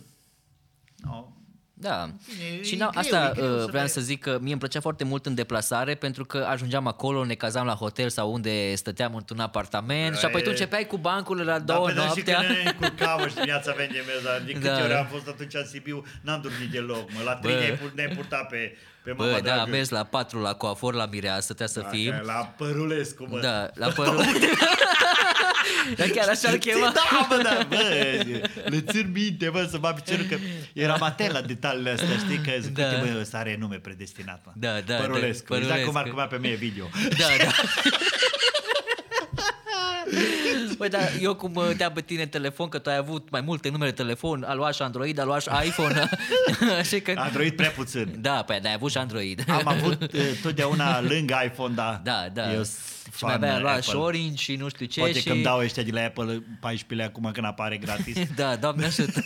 No, 0.97 1.29
Da. 1.81 2.09
Bine, 2.29 2.63
și 2.63 2.75
e 2.75 2.79
na, 2.79 2.89
greu, 2.89 3.01
asta 3.01 3.33
e 3.37 3.39
greu 3.41 3.53
uh, 3.55 3.59
să 3.61 3.65
vreau 3.67 3.83
vezi. 3.83 3.93
să 3.95 4.01
zic 4.01 4.21
că 4.23 4.39
mie 4.41 4.51
îmi 4.51 4.59
plăcea 4.61 4.81
foarte 4.81 5.05
mult 5.05 5.27
în 5.27 5.35
deplasare 5.35 5.95
pentru 5.95 6.25
că 6.25 6.47
ajungeam 6.51 6.87
acolo, 6.87 7.25
ne 7.25 7.35
cazam 7.35 7.67
la 7.67 7.73
hotel 7.75 8.09
sau 8.09 8.33
unde 8.33 8.75
stăteam 8.75 9.15
într-un 9.15 9.41
apartament 9.41 10.17
și 10.17 10.25
apoi 10.25 10.43
tu 10.43 10.49
e- 10.49 10.51
începeai 10.51 10.87
cu 10.87 10.97
bancurile 10.99 11.45
la 11.45 11.59
Da, 11.59 11.75
două 11.75 11.87
pe 11.87 11.93
dar 11.93 12.09
și 12.11 12.23
noaptea. 12.27 12.37
când 12.47 12.59
ne 12.59 12.71
încurcam 12.71 13.29
și 13.29 13.35
dimineața 13.35 13.73
vengem 13.73 14.05
dar 14.25 14.43
de 14.47 14.53
câte 14.53 14.67
Da. 14.69 14.83
ori 14.85 14.93
am 14.95 15.07
fost 15.07 15.29
atunci 15.29 15.55
în 15.55 15.67
Sibiu, 15.67 16.05
n-am 16.21 16.41
dormit 16.41 16.71
deloc, 16.71 17.13
mă. 17.13 17.21
La 17.25 17.35
trei 17.35 17.55
Bă. 17.55 17.59
ne-ai 17.61 17.73
pur- 17.77 17.93
ne-ai 17.95 18.09
purtat 18.09 18.49
pe, 18.49 18.77
pe 19.17 19.23
mama 19.23 19.31
Bă, 19.31 19.37
da, 19.37 19.43
dragă. 19.43 19.61
am 19.61 19.71
mers 19.71 19.89
la 19.89 20.03
patru 20.05 20.41
la 20.41 20.55
coafor 20.55 20.95
la 20.95 21.07
mireasă, 21.07 21.55
trebuia 21.55 21.67
să 21.69 21.85
fim. 21.91 22.13
Așa, 22.13 22.23
La 22.25 22.33
Părulescu, 22.57 23.27
mă. 23.31 23.41
Da, 23.41 23.69
la 23.75 23.89
părul. 23.89 24.25
Dar 25.97 26.09
chiar 26.09 26.29
așa 26.29 26.51
îl 26.51 26.59
chema. 26.59 26.93
Da, 26.95 27.27
bă, 27.29 27.41
da, 27.43 27.59
bă, 27.69 27.77
le 28.65 28.81
țin 28.81 29.11
minte, 29.15 29.49
bă, 29.51 29.67
să 29.71 29.79
mă 29.81 29.95
piciorul 30.05 30.25
că 30.29 30.37
eram 30.73 31.03
atent 31.03 31.33
la 31.33 31.41
detaliile 31.41 31.91
astea, 31.91 32.09
știi, 32.17 32.39
că 32.39 32.51
zic, 32.61 32.75
Da. 32.75 32.85
uite, 32.85 33.11
bă, 33.13 33.21
ăsta 33.21 33.39
are 33.39 33.57
nume 33.61 33.77
predestinat, 33.77 34.43
mă. 34.47 34.53
Da, 34.55 34.73
da, 34.73 34.81
da, 34.87 34.95
Părulescu, 34.95 35.55
exact 35.55 35.85
cum 35.85 35.97
ar 35.97 36.03
Părulescu. 36.03 36.09
cumva 36.09 36.27
pe 36.27 36.39
mine 36.39 36.55
video. 36.55 36.89
Da, 37.19 37.27
da. 37.45 37.51
Păi 40.79 40.89
da, 40.89 40.99
eu 41.21 41.35
cum 41.35 41.55
uh, 41.55 41.71
te-am 41.77 41.93
pe 41.93 42.01
tine 42.01 42.23
în 42.23 42.29
telefon, 42.29 42.69
că 42.69 42.79
tu 42.79 42.91
ai 42.91 42.97
avut 42.97 43.31
mai 43.31 43.41
multe 43.41 43.69
numere 43.69 43.91
de 43.91 44.03
telefon, 44.03 44.45
a 44.49 44.55
luat 44.55 44.75
și 44.75 44.83
Android, 44.83 45.19
a 45.19 45.25
luat 45.25 45.43
și 45.43 45.49
iPhone. 45.65 46.09
Așa 46.81 46.99
că... 47.03 47.13
Android 47.17 47.53
prea 47.53 47.71
puțin. 47.71 48.19
Da, 48.21 48.43
pe 48.47 48.61
ai 48.65 48.73
avut 48.75 48.91
și 48.91 48.99
Android. 48.99 49.45
Am 49.49 49.69
avut 49.69 50.03
uh, 50.15 50.21
totdeauna 50.43 51.01
lângă 51.01 51.41
iPhone, 51.45 51.75
da. 51.75 52.01
Da, 52.05 52.29
da. 52.33 52.53
Eu 52.53 52.65
și 53.17 53.25
mai 53.25 53.35
avea 53.35 53.59
luat 53.59 53.83
și 53.83 53.89
Apple. 53.89 54.03
Orange 54.03 54.35
și 54.35 54.57
nu 54.57 54.69
știu 54.69 54.87
ce. 54.87 55.01
Poate 55.01 55.19
și... 55.19 55.27
că 55.27 55.33
îmi 55.33 55.43
dau 55.43 55.59
ăștia 55.59 55.83
de 55.83 55.91
la 55.91 56.01
Apple 56.05 56.43
14 56.61 56.95
lei 56.95 57.05
acum 57.05 57.31
când 57.33 57.47
apare 57.47 57.77
gratis. 57.77 58.17
Da, 58.35 58.57
doamne 58.57 58.85
ajută. 58.85 59.23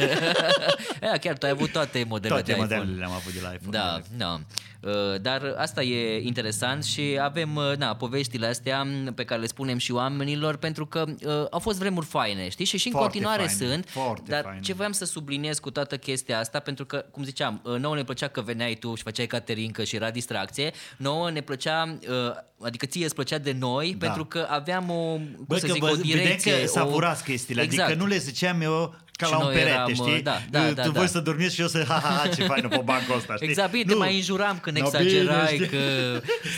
Ea, 1.03 1.17
chiar 1.21 1.39
tu 1.39 1.47
ai 1.47 1.53
avut 1.53 1.73
toate 1.73 2.05
modelele 2.09 2.41
Toate 2.41 2.53
de 2.53 2.53
iPhone. 2.53 2.77
modelele 2.77 2.99
le-am 2.99 3.13
avut 3.13 3.33
de 3.33 3.41
la 3.43 3.53
iPhone. 3.53 3.71
Da, 3.79 4.01
da. 4.17 4.41
Uh, 4.81 5.21
Dar 5.21 5.55
asta 5.57 5.83
e 5.83 6.23
interesant 6.27 6.85
și 6.85 7.19
avem 7.21 7.57
uh, 7.57 7.73
na, 7.77 7.95
poveștile 7.95 8.47
astea 8.47 8.83
m, 8.83 9.13
pe 9.15 9.25
care 9.25 9.41
le 9.41 9.47
spunem 9.47 9.79
și 9.79 9.93
oamenilor 9.93 10.57
pentru 10.57 10.87
că 10.87 11.05
uh, 11.41 11.47
au 11.51 11.59
fost 11.59 11.79
vremuri 11.79 12.07
faine, 12.07 12.49
știi? 12.49 12.65
Și 12.65 12.77
și 12.77 12.87
în 12.87 12.93
Foarte 12.93 13.09
continuare 13.13 13.47
faine, 13.49 13.73
sunt. 13.73 13.89
foarte 13.89 14.31
dar 14.31 14.43
faine. 14.43 14.61
ce 14.61 14.73
voiam 14.73 14.93
să 14.93 15.05
subliniez 15.05 15.59
cu 15.59 15.71
toată 15.71 15.97
chestia 15.97 16.39
asta, 16.39 16.59
pentru 16.59 16.85
că, 16.85 17.05
cum 17.11 17.25
ziceam, 17.25 17.61
uh, 17.65 17.79
nouă 17.79 17.95
ne 17.95 18.05
plăcea 18.05 18.29
că 18.29 18.41
veneai 18.41 18.75
tu 18.75 18.95
și 18.95 19.03
făceai 19.03 19.27
caterincă 19.27 19.85
și 19.85 19.97
era 19.97 20.11
distracție, 20.11 20.73
nouă 20.97 21.31
ne 21.31 21.41
plăcea, 21.41 21.97
uh, 22.09 22.35
adică 22.67 22.87
ție 22.87 23.05
îți 23.05 23.15
plăcea 23.15 23.39
de 23.39 23.57
noi, 23.59 23.95
Da. 23.99 24.07
pentru 24.07 24.25
că 24.25 24.47
aveam 24.51 24.91
o, 24.91 25.03
cum 25.15 25.45
Bă, 25.47 25.59
să 25.59 25.67
că 25.67 25.73
zic, 25.73 25.83
vă, 25.83 25.91
o 25.91 25.95
vedeam 25.95 26.19
direcție. 26.19 26.61
că 26.61 26.67
savurați 26.67 27.25
chestiile, 27.25 27.63
exact. 27.63 27.89
adică 27.89 28.03
nu 28.03 28.09
le 28.09 28.17
ziceam 28.17 28.61
eu 28.61 28.95
ca 29.23 29.27
Și 29.29 29.33
la 29.33 29.39
un 29.39 29.45
noi 29.45 29.55
perete, 29.55 29.75
eram, 29.75 29.95
știi? 29.95 30.23
da, 30.23 30.37
da, 30.51 30.61
da, 30.71 30.83
tu 30.83 30.91
da. 30.91 30.99
voi 30.99 31.09
să 31.09 31.21
dormiți 31.21 31.55
și 31.55 31.61
eu 31.61 31.67
să, 31.67 31.85
ha, 31.89 32.01
ha, 32.03 32.09
ha, 32.23 32.29
ce 32.29 32.43
faină 32.45 32.69
pe 32.69 32.81
bancul 32.85 33.17
ăsta, 33.17 33.35
știi? 33.35 33.49
Exact, 33.49 33.71
bine, 33.71 33.85
nu. 33.87 33.93
te 33.93 33.99
mai 33.99 34.15
înjuram 34.17 34.59
când 34.63 34.79
No, 34.79 34.85
exagerai 34.87 35.55
bine, 35.55 35.67
că 35.67 35.77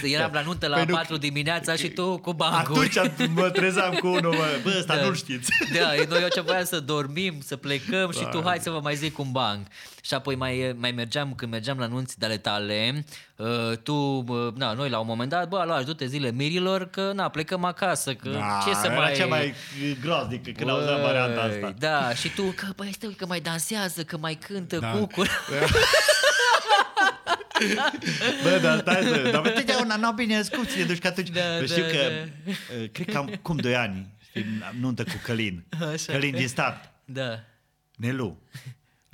eram 0.03 0.31
la 0.33 0.41
nuntă 0.41 0.67
la 0.67 0.77
Păi 0.77 0.85
nu- 0.89 0.95
4 0.95 1.17
dimineața 1.17 1.75
și 1.77 1.89
tu 1.89 2.19
cu 2.19 2.33
bancuri. 2.33 2.99
Atunci 2.99 3.29
mă 3.35 3.51
trezeam 3.51 3.93
cu 3.95 4.07
unul, 4.07 4.35
mă, 4.35 4.45
bă, 4.63 4.75
ăsta 4.79 4.95
Da. 4.97 5.03
nu-l 5.03 5.15
știți. 5.15 5.51
Da, 5.75 6.05
noi 6.09 6.23
eu 6.23 6.29
ce 6.29 6.41
voiam 6.41 6.65
să 6.65 6.81
dormim, 6.81 7.39
să 7.47 7.57
plecăm 7.57 8.11
și 8.11 8.27
tu 8.31 8.39
Da. 8.41 8.49
hai 8.49 8.59
să 8.63 8.71
vă 8.71 8.81
mai 8.83 8.95
zic 8.95 9.19
un 9.19 9.31
banc. 9.33 9.67
Și 10.05 10.15
apoi 10.15 10.35
mai, 10.35 10.75
mai 10.77 10.93
mergeam, 10.93 11.35
când 11.35 11.51
mergeam 11.53 11.79
la 11.79 11.87
nunți 11.87 12.19
de 12.19 12.25
ale 12.25 12.37
tale, 12.37 13.05
uh, 13.37 13.77
tu, 13.83 13.95
uh, 13.95 14.53
na, 14.57 14.73
noi 14.73 14.89
la 14.91 14.99
un 14.99 15.07
moment 15.07 15.31
dat, 15.31 15.49
bă, 15.49 15.59
alo, 15.59 15.83
du-te 15.83 16.07
zile 16.07 16.31
mirilor 16.31 16.91
că, 16.91 17.13
na, 17.15 17.29
plecăm 17.29 17.65
acasă, 17.65 18.15
că 18.15 18.29
Da, 18.29 18.63
ce 18.67 18.75
să 18.75 18.87
era 18.87 18.95
mai... 18.95 19.15
cea 19.15 19.27
mai 19.27 19.55
groaznică 20.01 20.51
când 20.51 20.71
auzeam 20.71 21.01
varianta 21.01 21.47
Băi, 21.47 21.55
asta. 21.55 21.75
Da, 21.79 22.15
și 22.15 22.29
tu, 22.29 22.43
că, 22.43 22.67
băi, 22.77 22.93
stai, 22.93 23.15
că 23.17 23.27
mai 23.27 23.41
dansează, 23.41 24.03
că 24.03 24.17
mai 24.19 24.35
cântă 24.35 24.79
Da. 24.79 24.91
cucur. 24.91 25.29
Bă, 28.43 28.59
dar 28.63 28.79
stai 28.79 29.03
să... 29.03 29.31
Dar 29.33 29.49
totdeauna 29.49 29.97
n-au 29.97 30.13
bine 30.13 30.41
cum 30.53 30.65
ține 30.65 30.85
duci 30.85 30.99
că 30.99 31.07
atunci... 31.07 31.29
Da, 31.29 31.41
Bă, 31.41 31.59
da, 31.59 31.67
știu 31.67 31.83
că, 31.83 31.93
da. 31.93 32.53
uh, 32.81 32.91
cred 32.93 33.11
că 33.11 33.17
am 33.17 33.39
cum 33.43 33.57
doi 33.57 33.77
ani, 33.77 34.07
știi, 34.29 34.45
nuntă 34.81 35.03
cu 35.03 35.21
Călin. 35.23 35.65
Așa. 35.93 36.13
Călin 36.13 36.35
din 36.35 36.49
stat. 36.49 36.93
Da. 37.05 37.41
Nelu. 37.97 38.43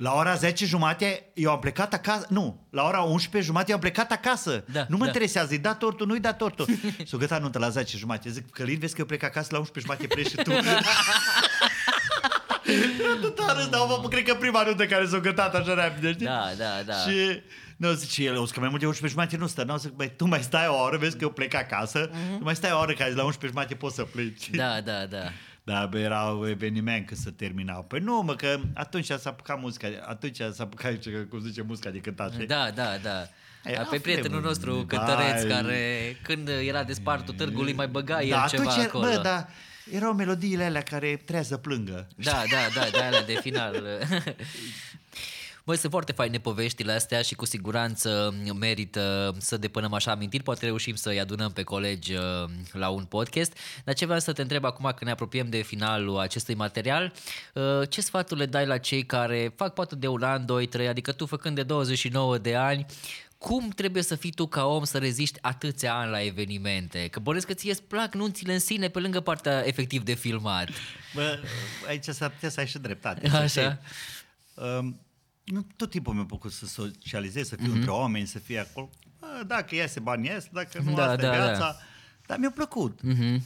La 0.01 0.13
ora 0.13 0.35
10 0.35 0.65
jumate 0.65 1.31
eu 1.33 1.51
am 1.51 1.59
plecat 1.59 1.93
acasă, 1.93 2.25
nu, 2.29 2.67
la 2.69 2.83
ora 2.83 3.01
11 3.01 3.51
jumate 3.51 3.69
eu 3.69 3.75
am 3.75 3.81
plecat 3.81 4.11
acasă. 4.11 4.63
Da, 4.71 4.85
nu 4.89 4.97
mă 4.97 5.03
da. 5.03 5.09
interesează, 5.09 5.51
îi 5.51 5.57
da 5.57 5.73
tortul, 5.73 6.07
nu-i 6.07 6.19
da 6.19 6.33
tortul. 6.33 6.65
S-o 7.09 7.17
gătat 7.17 7.41
nuntă 7.41 7.59
la 7.59 7.69
10 7.69 7.97
jumate. 7.97 8.29
Zic, 8.29 8.49
Călin, 8.49 8.79
vezi 8.79 8.93
că 8.93 8.99
eu 8.99 9.05
plec 9.05 9.23
acasă 9.23 9.47
la 9.51 9.57
11 9.57 9.93
jumate, 9.93 10.13
pleci 10.13 10.29
și 10.29 10.35
tu. 10.35 10.51
Atâta 13.17 13.53
râs, 13.53 13.67
dar 13.67 13.81
bă, 13.87 14.07
cred 14.07 14.23
că 14.23 14.35
prima 14.35 14.63
nuntă 14.63 14.85
care 14.85 15.05
s-o 15.05 15.19
gătat 15.19 15.55
așa 15.55 15.73
repede, 15.73 16.11
știi? 16.11 16.25
Da, 16.25 16.49
da, 16.57 16.81
da. 16.85 16.93
Și 16.93 17.41
nu, 17.77 17.91
zice 17.91 18.23
el, 18.23 18.37
o 18.37 18.45
să 18.45 18.53
că 18.53 18.59
mai 18.59 18.69
mult 18.69 18.81
de 18.81 18.87
11 18.87 19.19
jumate 19.19 19.37
nu 19.37 19.47
stă. 19.47 19.63
Nu, 19.63 19.77
zic, 19.77 19.91
băi, 19.91 20.13
tu 20.17 20.25
mai 20.25 20.41
stai 20.41 20.67
o 20.67 20.81
oră, 20.81 20.97
vezi 20.97 21.17
că 21.17 21.23
eu 21.23 21.29
plec 21.29 21.53
acasă, 21.53 22.09
uh-huh. 22.09 22.37
tu 22.37 22.43
mai 22.43 22.55
stai 22.55 22.71
o 22.71 22.79
oră, 22.79 22.93
că 22.93 23.03
azi 23.03 23.15
la 23.15 23.23
11 23.23 23.47
jumate 23.47 23.75
poți 23.75 23.95
să 23.95 24.03
pleci. 24.03 24.47
Mhm. 24.47 24.57
Da, 24.57 24.81
da, 24.81 25.05
da. 25.05 25.23
Da, 25.63 25.85
bă, 25.85 25.97
era 25.99 26.23
un 26.23 26.47
eveniment 26.47 27.07
că 27.07 27.15
să 27.15 27.29
terminau. 27.29 27.83
Păi 27.83 27.99
nu, 27.99 28.21
mă, 28.21 28.35
că 28.35 28.59
atunci 28.73 29.05
s-a 29.05 29.29
apucat 29.29 29.59
muzica, 29.61 29.87
atunci 30.05 30.35
s-a 30.37 30.63
apucat, 30.63 30.93
cum 31.29 31.39
zice, 31.39 31.61
muzica 31.61 31.89
de 31.89 31.97
cântat. 31.97 32.31
știi? 32.33 32.45
Da, 32.45 32.69
da, 32.75 32.97
da. 33.03 33.19
Ei, 33.65 33.73
Pe 33.73 33.77
afle, 33.77 33.99
prietenul 33.99 34.41
bă, 34.41 34.47
nostru, 34.47 34.85
da, 34.87 34.97
cântăreț, 34.97 35.43
e- 35.43 35.47
care 35.47 36.17
când 36.23 36.47
era 36.47 36.83
despartul 36.83 37.33
târgului 37.33 37.73
mai 37.73 37.87
băga 37.87 38.21
el 38.21 38.29
da, 38.29 38.45
ceva 38.49 38.69
atunci, 38.71 38.85
acolo. 38.85 39.03
bă, 39.07 39.19
da, 39.23 39.47
erau 39.91 40.13
melodiile 40.13 40.63
alea 40.63 40.81
care 40.81 41.15
trebuia 41.15 41.43
să 41.43 41.57
plângă. 41.57 42.07
Da, 42.15 42.43
da, 42.51 42.81
da, 42.81 42.87
de 42.91 42.97
alea 42.99 43.23
de 43.23 43.39
final. 43.41 43.83
Băi, 45.63 45.77
sunt 45.77 45.91
foarte 45.91 46.11
faine 46.11 46.39
poveștile 46.39 46.91
astea 46.91 47.21
și 47.21 47.35
cu 47.35 47.45
siguranță 47.45 48.35
merită 48.59 49.35
să 49.37 49.57
depunem 49.57 49.93
așa 49.93 50.11
amintiri. 50.11 50.43
Poate 50.43 50.65
reușim 50.65 50.95
să-i 50.95 51.19
adunăm 51.19 51.51
pe 51.51 51.63
colegi 51.63 52.13
uh, 52.13 52.21
la 52.71 52.89
un 52.89 53.03
podcast. 53.03 53.57
Dar 53.83 53.93
ce 53.93 54.05
vreau 54.05 54.19
să 54.19 54.33
te 54.33 54.41
întreb 54.41 54.63
acum 54.63 54.85
când 54.85 55.01
ne 55.01 55.11
apropiem 55.11 55.49
de 55.49 55.61
finalul 55.61 56.19
acestui 56.19 56.55
material, 56.55 57.13
uh, 57.53 57.89
ce 57.89 58.01
sfaturi 58.01 58.39
le 58.39 58.45
dai 58.45 58.65
la 58.65 58.77
cei 58.77 59.05
care 59.05 59.53
fac 59.55 59.73
poate 59.73 59.95
de 59.95 60.07
un 60.07 60.23
an, 60.23 60.45
doi, 60.45 60.65
trei, 60.65 60.87
adică 60.87 61.11
tu 61.11 61.25
făcând 61.25 61.55
de 61.55 61.63
29 61.63 62.37
de 62.37 62.55
ani, 62.55 62.85
cum 63.37 63.69
trebuie 63.69 64.03
să 64.03 64.15
fii 64.15 64.31
tu 64.31 64.47
ca 64.47 64.65
om 64.65 64.83
să 64.83 64.97
reziști 64.97 65.39
atâția 65.41 65.93
ani 65.95 66.11
la 66.11 66.21
evenimente? 66.21 67.07
Că 67.07 67.19
bănesc 67.19 67.47
că 67.47 67.53
ție 67.53 67.71
îți 67.71 67.83
plac 67.83 68.13
nunțile 68.13 68.53
în 68.53 68.59
sine 68.59 68.87
pe 68.87 68.99
lângă 68.99 69.19
partea 69.19 69.67
efectiv 69.67 70.03
de 70.03 70.13
filmat. 70.13 70.69
Bă, 71.13 71.39
aici 71.87 72.03
s-ar 72.03 72.29
putea 72.29 72.49
să 72.49 72.59
ai 72.59 72.67
și 72.67 72.77
dreptate. 72.77 73.29
să 73.29 73.35
Așa. 73.35 73.47
știi. 73.47 73.79
Um, 74.53 74.99
nu, 75.43 75.67
tot 75.75 75.89
timpul 75.89 76.13
mi-a 76.13 76.25
plăcut 76.25 76.51
să 76.51 76.65
socializez, 76.65 77.47
să 77.47 77.55
fiu 77.55 77.63
Mhm. 77.65 77.71
mm-hmm. 77.73 77.77
între 77.77 77.91
oameni, 77.91 78.27
să 78.27 78.39
fie 78.39 78.59
acolo. 78.59 78.89
Bă, 79.19 79.43
dacă 79.47 79.75
iese 79.75 79.99
bani 79.99 80.27
ies, 80.27 80.47
dacă 80.51 80.81
nu 80.83 80.93
Da, 80.93 81.03
asta 81.03 81.15
da, 81.15 81.35
e 81.35 81.37
da. 81.39 81.43
viața. 81.45 81.75
Dar 82.25 82.37
mi-a 82.37 82.51
plăcut. 82.51 83.01
Mhm. 83.01 83.43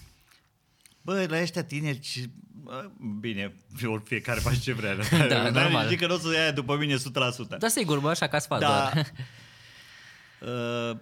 Bă, 1.01 1.26
la 1.30 1.41
ăștia 1.41 1.63
tineri, 1.63 1.99
și, 2.01 2.30
bă, 2.63 2.89
bine, 3.19 3.55
ori 3.85 4.03
fiecare 4.05 4.39
face 4.39 4.59
ce 4.59 4.73
vrea. 4.73 4.95
Da, 5.27 5.27
Dar 5.27 5.51
normal. 5.63 5.88
Zic 5.88 5.99
că 5.99 6.07
nu 6.07 6.13
o 6.13 6.17
să 6.17 6.34
ia 6.34 6.51
după 6.51 6.76
mine 6.77 6.95
100%. 6.95 7.57
Da, 7.59 7.67
sigur, 7.67 7.99
bă, 7.99 8.09
așa 8.09 8.27
ca 8.27 8.39
sfat 8.39 8.59
Da. 8.59 8.67
doar. 8.67 9.11
Uh, 10.41 10.97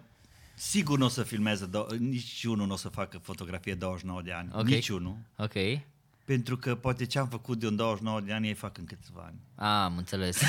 sigur 0.55 0.97
nu 0.97 1.05
o 1.05 1.07
să 1.09 1.23
filmeze, 1.23 1.69
do- 1.69 1.97
niciunul 1.97 2.67
nu 2.67 2.73
o 2.73 2.75
să 2.75 2.89
facă 2.89 3.17
fotografie 3.17 3.73
29 3.73 4.21
de 4.21 4.31
ani. 4.31 4.49
Ok. 4.53 4.67
Niciunul. 4.67 5.17
Ok. 5.37 5.53
Pentru 6.25 6.57
că 6.57 6.75
poate 6.75 7.05
ce 7.05 7.19
am 7.19 7.27
făcut 7.27 7.59
de 7.59 7.67
un 7.67 7.75
29 7.75 8.21
de 8.21 8.33
ani 8.33 8.47
ei 8.47 8.53
fac 8.53 8.77
în 8.77 8.85
câțiva 8.85 9.21
ani. 9.25 9.39
A, 9.55 9.83
am 9.83 9.97
înțeles. 9.97 10.41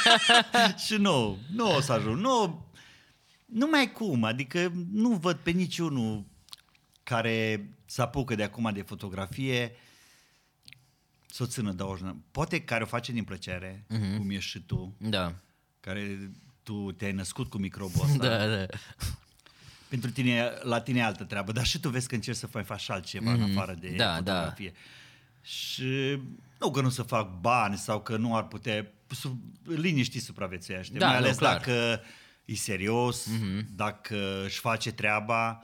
și 0.86 0.94
nu, 0.94 1.38
nu 1.52 1.74
o 1.74 1.80
să 1.80 1.92
ajung. 1.92 2.20
Nu, 2.20 2.66
nu 3.46 3.66
mai 3.66 3.92
cum, 3.92 4.24
adică 4.24 4.72
nu 4.92 5.08
văd 5.08 5.36
pe 5.36 5.50
niciunul 5.50 6.24
care 7.02 7.68
să 7.84 8.02
apucă 8.02 8.34
de 8.34 8.42
acum 8.42 8.70
de 8.72 8.82
fotografie 8.82 9.72
să 11.26 11.42
o 11.42 11.46
țină 11.46 11.72
29. 11.72 12.20
Poate 12.30 12.60
care 12.60 12.82
o 12.82 12.86
face 12.86 13.12
din 13.12 13.24
plăcere, 13.24 13.86
uh-huh. 13.90 14.16
cum 14.16 14.30
ești 14.30 14.50
și 14.50 14.60
tu, 14.60 14.96
da. 14.98 15.34
care 15.80 16.30
tu 16.62 16.92
te-ai 16.92 17.12
născut 17.12 17.48
cu 17.50 17.58
microbul 17.58 18.04
ăsta. 18.04 18.28
Da, 18.28 18.46
da. 18.56 18.66
Pentru 19.88 20.10
tine, 20.10 20.50
la 20.62 20.80
tine 20.80 20.98
e 20.98 21.02
altă 21.04 21.24
treabă, 21.24 21.52
dar 21.52 21.66
și 21.66 21.80
tu 21.80 21.88
vezi 21.88 22.08
că 22.08 22.14
încerci 22.14 22.36
să 22.36 22.48
mai 22.52 22.64
faci 22.64 22.90
altceva 22.90 23.32
mm-hmm. 23.36 23.40
în 23.40 23.50
afară 23.56 23.74
de 23.80 23.88
Da, 23.96 24.14
fotografie. 24.14 24.72
Și 25.42 26.20
nu 26.58 26.70
că 26.70 26.80
nu 26.80 26.88
să 26.88 27.02
fac 27.02 27.40
bani 27.40 27.76
sau 27.76 28.00
că 28.02 28.16
nu 28.16 28.36
ar 28.36 28.46
putea, 28.48 28.86
sub, 29.06 29.40
liniștii 29.64 30.20
supraviețuiește, 30.20 30.98
Da, 30.98 31.06
mai 31.06 31.18
nu, 31.18 31.24
ales 31.24 31.36
clar. 31.36 31.52
dacă 31.56 32.00
e 32.44 32.54
serios, 32.54 33.26
Mhm. 33.26 33.60
mm-hmm. 33.62 33.66
dacă 33.76 34.44
își 34.44 34.58
face 34.58 34.92
treaba, 34.92 35.62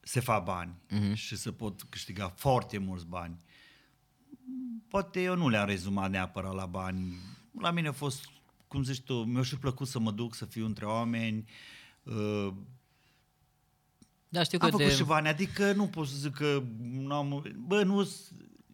se 0.00 0.20
fac 0.20 0.44
bani 0.44 0.72
Mhm. 0.88 1.10
mm-hmm. 1.10 1.14
și 1.14 1.36
se 1.36 1.52
pot 1.52 1.82
câștiga 1.82 2.28
foarte 2.36 2.78
mulți 2.78 3.06
bani. 3.06 3.38
Poate 4.88 5.22
eu 5.22 5.36
nu 5.36 5.48
le-am 5.48 5.66
rezumat 5.66 6.10
neapărat 6.10 6.54
la 6.54 6.66
bani. 6.66 7.14
La 7.60 7.70
mine 7.70 7.88
a 7.88 7.92
fost, 7.92 8.24
cum 8.68 8.82
zici 8.82 9.00
tu, 9.00 9.14
mi-a 9.14 9.42
și 9.42 9.58
plăcut 9.58 9.88
să 9.88 9.98
mă 9.98 10.10
duc, 10.10 10.34
să 10.34 10.44
fiu 10.44 10.64
între 10.64 10.84
oameni, 10.84 11.48
uh, 12.02 12.52
Da, 14.32 14.42
știu 14.42 14.58
că 14.58 14.64
am 14.64 14.70
făcut 14.70 14.86
de... 14.86 14.94
și 14.94 15.04
bani, 15.04 15.28
adică 15.28 15.72
nu 15.72 15.86
pot 15.86 16.06
să 16.06 16.16
zic 16.16 16.34
că 16.34 16.62
n-am, 16.80 17.54
bă, 17.56 17.82
nu 17.82 18.08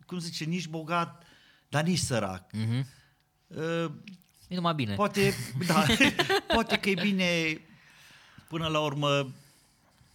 cum 0.07 0.19
zice, 0.19 0.45
nici 0.45 0.69
bogat, 0.69 1.23
dar 1.69 1.85
nici 1.85 1.99
sărac. 1.99 2.53
Mhm. 2.53 2.87
Uh, 3.47 3.91
E 4.49 4.55
numai 4.55 4.75
bine. 4.75 4.95
poate, 4.95 5.33
da, 5.67 5.85
poate 6.55 6.79
că 6.79 6.89
e 6.89 6.95
bine, 7.01 7.61
până 8.49 8.67
la 8.67 8.81
urmă, 8.81 9.33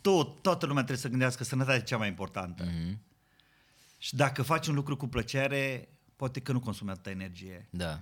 tot, 0.01 0.41
toată 0.41 0.65
lumea 0.65 0.84
trebuie 0.84 1.03
să 1.03 1.09
gândească 1.09 1.43
sănătatea 1.43 1.80
e 1.80 1.84
cea 1.84 1.97
mai 1.97 2.07
importantă. 2.07 2.63
Mhm. 2.63 2.99
Și 3.97 4.15
dacă 4.15 4.41
faci 4.41 4.68
un 4.68 4.76
lucru 4.76 4.97
cu 4.97 5.07
plăcere, 5.07 5.89
poate 6.15 6.39
că 6.39 6.51
nu 6.51 6.59
consumi 6.59 6.89
atâta 6.89 7.09
energie. 7.09 7.68
Da. 7.69 8.01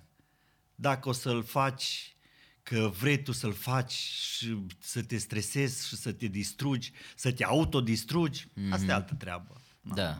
Dacă 0.76 1.10
o 1.10 1.12
să-l 1.12 1.44
faci 1.44 2.16
că 2.70 2.92
vrei 3.00 3.24
tu 3.24 3.32
să-l 3.32 3.54
faci 3.54 3.92
și 3.92 4.58
să 4.80 5.02
te 5.02 5.18
stresezi 5.18 5.88
și 5.88 5.96
să 5.96 6.12
te 6.12 6.28
distrugi, 6.28 6.92
să 7.16 7.32
te 7.32 7.44
autodistrugi, 7.44 8.46
mm-hmm. 8.48 8.72
asta 8.72 8.92
e 8.92 8.94
altă 8.94 9.14
treabă. 9.14 9.62
Da. 9.82 10.20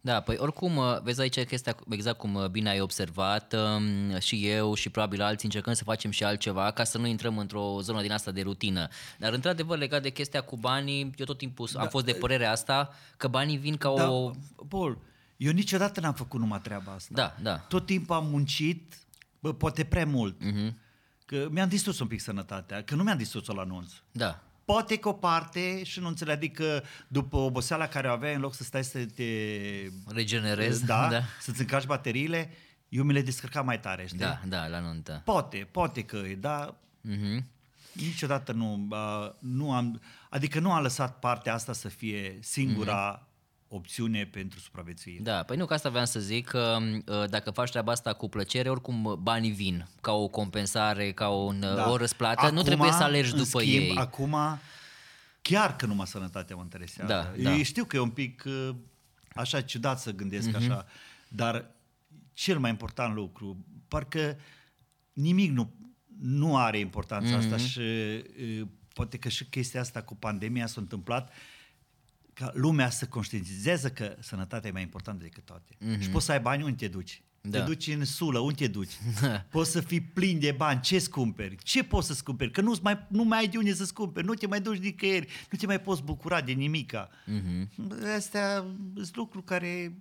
Da, 0.00 0.20
păi 0.20 0.36
oricum, 0.38 0.76
uh, 0.76 1.00
vezi 1.02 1.20
aici 1.20 1.44
chestia, 1.44 1.76
exact 1.88 2.18
cum 2.18 2.34
uh, 2.34 2.46
bine 2.46 2.68
ai 2.68 2.80
observat, 2.80 3.54
um, 3.54 4.18
și 4.18 4.46
eu 4.46 4.74
și 4.74 4.88
probabil 4.90 5.22
alții 5.22 5.44
încercăm 5.44 5.72
să 5.72 5.84
facem 5.84 6.10
și 6.10 6.24
altceva 6.24 6.70
ca 6.70 6.84
să 6.84 6.98
nu 6.98 7.06
intrăm 7.06 7.38
într-o 7.38 7.80
zonă 7.80 8.02
din 8.02 8.12
asta 8.12 8.30
de 8.30 8.42
rutină. 8.42 8.88
Dar 9.18 9.32
într-adevăr, 9.32 9.78
legat 9.78 10.02
de 10.02 10.10
chestia 10.10 10.40
cu 10.40 10.56
banii, 10.56 11.10
eu 11.16 11.24
tot 11.24 11.38
timpul 11.38 11.68
am 11.76 11.88
fost 11.88 12.04
de 12.04 12.12
părerea 12.12 12.50
asta 12.50 12.94
că 13.16 13.28
banii 13.28 13.56
vin 13.56 13.76
ca 13.76 13.92
Da, 13.96 14.10
o... 14.10 14.30
Paul, 14.68 14.98
eu 15.36 15.52
niciodată 15.52 16.00
n-am 16.00 16.14
făcut 16.14 16.40
numai 16.40 16.60
treaba 16.60 16.92
asta. 16.92 17.10
Da, 17.14 17.36
da. 17.42 17.56
Tot 17.56 17.86
timpul 17.86 18.16
am 18.16 18.26
muncit, 18.26 18.98
bă, 19.40 19.54
poate 19.54 19.84
prea 19.84 20.06
mult. 20.06 20.44
Mhm. 20.44 20.76
Că 21.28 21.48
mi-am 21.50 21.68
distrus 21.68 21.98
un 21.98 22.06
pic 22.06 22.20
sănătatea, 22.20 22.82
că 22.82 22.94
nu 22.94 23.02
mi-am 23.02 23.16
distrus-o 23.16 23.52
la 23.54 23.60
anunț. 23.62 23.92
Da. 24.12 24.42
Poate 24.64 24.96
că 24.96 25.08
o 25.08 25.12
parte 25.12 25.82
și 25.84 26.00
nu 26.00 26.06
înțeleg, 26.06 26.34
adică 26.36 26.82
după 27.08 27.36
oboseala 27.36 27.86
care 27.86 28.08
o 28.08 28.12
aveai, 28.12 28.34
în 28.34 28.40
loc 28.40 28.54
să 28.54 28.62
stai 28.62 28.84
să 28.84 29.04
te... 29.06 29.24
Regenerez. 30.06 30.80
Da, 30.80 31.08
da. 31.10 31.20
să-ți 31.40 31.60
încarci 31.60 31.86
bateriile, 31.86 32.50
eu 32.88 33.04
mi 33.04 33.12
le 33.12 33.22
descărcam 33.22 33.64
mai 33.64 33.80
tare, 33.80 34.06
știi? 34.06 34.18
Da, 34.18 34.40
da, 34.46 34.66
la 34.66 34.80
nuntă. 34.80 35.22
Poate, 35.24 35.68
poate 35.70 36.02
că 36.04 36.16
e, 36.16 36.34
dar 36.34 36.74
Mhm. 37.00 37.44
niciodată 37.92 38.52
nu, 38.52 38.86
uh, 38.90 39.30
nu 39.38 39.72
am, 39.72 40.00
adică 40.30 40.58
nu 40.60 40.72
am 40.72 40.82
lăsat 40.82 41.18
partea 41.18 41.54
asta 41.54 41.72
să 41.72 41.88
fie 41.88 42.38
singura 42.42 43.27
opțiune 43.68 44.24
pentru 44.24 44.58
supraviețuire. 44.58 45.22
Da, 45.22 45.42
păi 45.42 45.56
nu, 45.56 45.66
că 45.66 45.74
asta 45.74 45.88
vreau 45.90 46.04
să 46.04 46.20
zic, 46.20 46.46
că 46.46 46.78
uh, 47.06 47.28
dacă 47.28 47.50
faci 47.50 47.70
treaba 47.70 47.92
asta 47.92 48.12
cu 48.12 48.28
plăcere, 48.28 48.70
oricum 48.70 49.04
uh, 49.04 49.14
banii 49.14 49.50
vin 49.50 49.88
ca 50.00 50.12
o 50.12 50.28
compensare, 50.28 51.12
ca 51.12 51.28
un, 51.28 51.60
da. 51.60 51.90
o 51.90 51.96
răsplată, 51.96 52.50
nu 52.50 52.62
trebuie 52.62 52.92
să 52.92 53.02
alergi 53.02 53.32
în 53.32 53.36
după 53.38 53.58
schimb, 53.60 53.82
ei. 53.82 53.96
Acum, 53.96 54.36
chiar 55.42 55.76
că 55.76 55.86
numai 55.86 56.06
sănătatea 56.06 56.56
mă 56.56 56.62
interesează. 56.62 57.12
Da, 57.12 57.50
Eu 57.50 57.56
da. 57.56 57.62
știu 57.62 57.84
că 57.84 57.96
e 57.96 58.00
un 58.00 58.10
pic 58.10 58.42
uh, 58.46 58.74
așa 59.34 59.60
ciudat 59.60 60.00
să 60.00 60.12
gândesc 60.12 60.46
Mhm. 60.46 60.56
așa, 60.56 60.86
dar 61.28 61.70
cel 62.32 62.58
mai 62.58 62.70
important 62.70 63.14
lucru, 63.14 63.64
parcă 63.88 64.38
nimic 65.12 65.50
nu, 65.50 65.72
nu 66.20 66.56
are 66.56 66.78
importanța 66.78 67.36
Mhm. 67.36 67.38
asta 67.38 67.56
și 67.56 67.80
uh, 67.80 68.66
poate 68.94 69.18
că 69.18 69.28
și 69.28 69.44
chestia 69.44 69.80
asta 69.80 70.02
cu 70.02 70.16
pandemia 70.16 70.66
s-a 70.66 70.80
întâmplat 70.80 71.32
ca 72.38 72.50
lumea 72.54 72.90
să 72.90 73.06
conștientizeze 73.06 73.90
că 73.90 74.16
sănătatea 74.20 74.68
e 74.68 74.72
mai 74.72 74.82
importantă 74.82 75.22
decât 75.22 75.44
toate. 75.44 75.74
Mm-hmm. 75.74 76.00
Și 76.00 76.08
poți 76.08 76.24
să 76.24 76.32
ai 76.32 76.40
bani, 76.40 76.62
unde 76.62 76.76
te 76.76 76.88
duci? 76.88 77.22
Da. 77.40 77.58
Te 77.58 77.64
duci 77.64 77.86
în 77.86 78.04
sulă, 78.04 78.38
unde 78.38 78.54
te 78.54 78.66
duci? 78.66 78.92
poți 79.50 79.70
să 79.70 79.80
fii 79.80 80.00
plin 80.00 80.38
de 80.38 80.52
bani, 80.52 80.80
ce-ți 80.80 81.10
cumperi? 81.10 81.56
Ce 81.56 81.84
poți 81.84 82.06
să-ți 82.06 82.24
cumperi? 82.24 82.50
Că 82.50 82.60
nu 82.60 82.78
mai, 82.82 83.06
nu 83.08 83.22
mai 83.22 83.38
ai 83.38 83.48
de 83.48 83.58
unde 83.58 83.74
să-ți 83.74 83.94
cumperi, 83.94 84.26
nu 84.26 84.34
te 84.34 84.46
mai 84.46 84.60
duci 84.60 84.78
nicăieri, 84.78 85.28
nu 85.50 85.58
te 85.58 85.66
mai 85.66 85.80
poți 85.80 86.02
bucura 86.02 86.40
de 86.40 86.52
nimica. 86.52 87.08
Mhm. 87.26 87.70
Astea 88.16 88.64
sunt 88.94 89.16
lucruri 89.16 89.44
care 89.44 89.98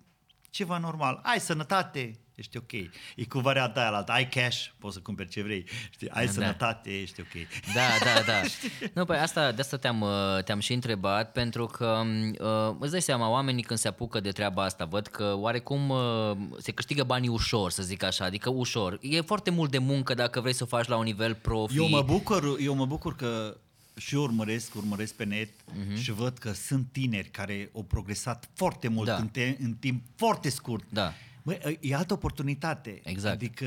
ceva 0.49 0.77
normal. 0.77 1.19
Ai 1.23 1.39
sănătate, 1.39 2.19
ești 2.38 2.57
ok. 2.57 2.72
E 3.15 3.26
cu 3.30 3.39
varianta 3.39 3.80
aia 3.80 3.89
la 3.89 3.97
altă. 3.97 4.11
Ai 4.11 4.30
cash, 4.30 4.65
poți 4.80 4.93
să 4.93 4.99
cumperi 5.01 5.30
ce 5.30 5.41
vrei. 5.43 5.65
Știi? 5.89 6.09
Ai 6.09 6.26
Da. 6.26 6.31
sănătate, 6.31 6.89
ești 6.89 7.19
ok. 7.22 7.47
Da, 7.73 7.88
da, 8.03 8.22
da. 8.26 8.41
nu, 9.01 9.05
păi 9.05 9.18
asta, 9.18 9.51
de 9.51 9.61
asta 9.61 9.77
te-am, 9.77 10.01
uh, 10.01 10.43
te-am 10.43 10.59
și 10.59 10.73
întrebat, 10.73 11.31
pentru 11.31 11.65
că 11.65 12.01
uh, 12.39 12.76
îți 12.80 12.91
dai 12.91 13.01
seama, 13.01 13.30
oamenii 13.30 13.64
când 13.64 13.80
se 13.80 13.88
apucă 13.88 14.19
de 14.19 14.31
treaba 14.31 14.64
asta, 14.64 14.85
văd 14.85 15.07
că 15.07 15.34
oarecum 15.38 15.89
uh, 15.89 16.31
se 16.57 16.72
câștigă 16.72 17.03
banii 17.03 17.30
ușor, 17.30 17.72
să 17.72 17.84
zic 17.84 18.03
așa, 18.03 18.26
adică 18.26 18.49
ușor. 18.49 18.97
E 19.01 19.22
foarte 19.22 19.49
mult 19.49 19.72
de 19.72 19.77
muncă 19.77 20.14
dacă 20.14 20.41
vrei 20.41 20.53
să 20.53 20.64
o 20.64 20.68
faci 20.68 20.88
la 20.88 20.97
un 20.97 21.03
nivel 21.03 21.35
profi. 21.35 21.77
Eu 21.77 21.89
mă 21.89 22.01
bucur, 22.01 22.55
eu 22.59 22.76
mă 22.76 22.85
bucur 22.85 23.15
că 23.15 23.57
și 23.95 24.15
eu 24.15 24.22
urmăresc, 24.22 24.76
urmăresc 24.76 25.14
pe 25.14 25.23
net 25.23 25.49
uh-huh. 25.49 26.01
și 26.01 26.11
văd 26.11 26.38
că 26.38 26.51
sunt 26.53 26.88
tineri 26.91 27.27
care 27.30 27.69
au 27.76 27.84
progresat 27.84 28.49
foarte 28.53 28.88
mult 28.88 29.07
Mhm. 29.07 29.15
Da. 29.18 29.22
în, 29.23 29.27
te- 29.27 29.57
în 29.64 29.73
timp 29.73 30.03
foarte 30.15 30.49
scurt. 30.49 30.84
Da. 30.89 31.14
Bă, 31.48 31.76
e 31.80 31.95
altă 31.95 32.14
oportunitate. 32.14 32.99
Exact. 33.03 33.36
Adică 33.36 33.65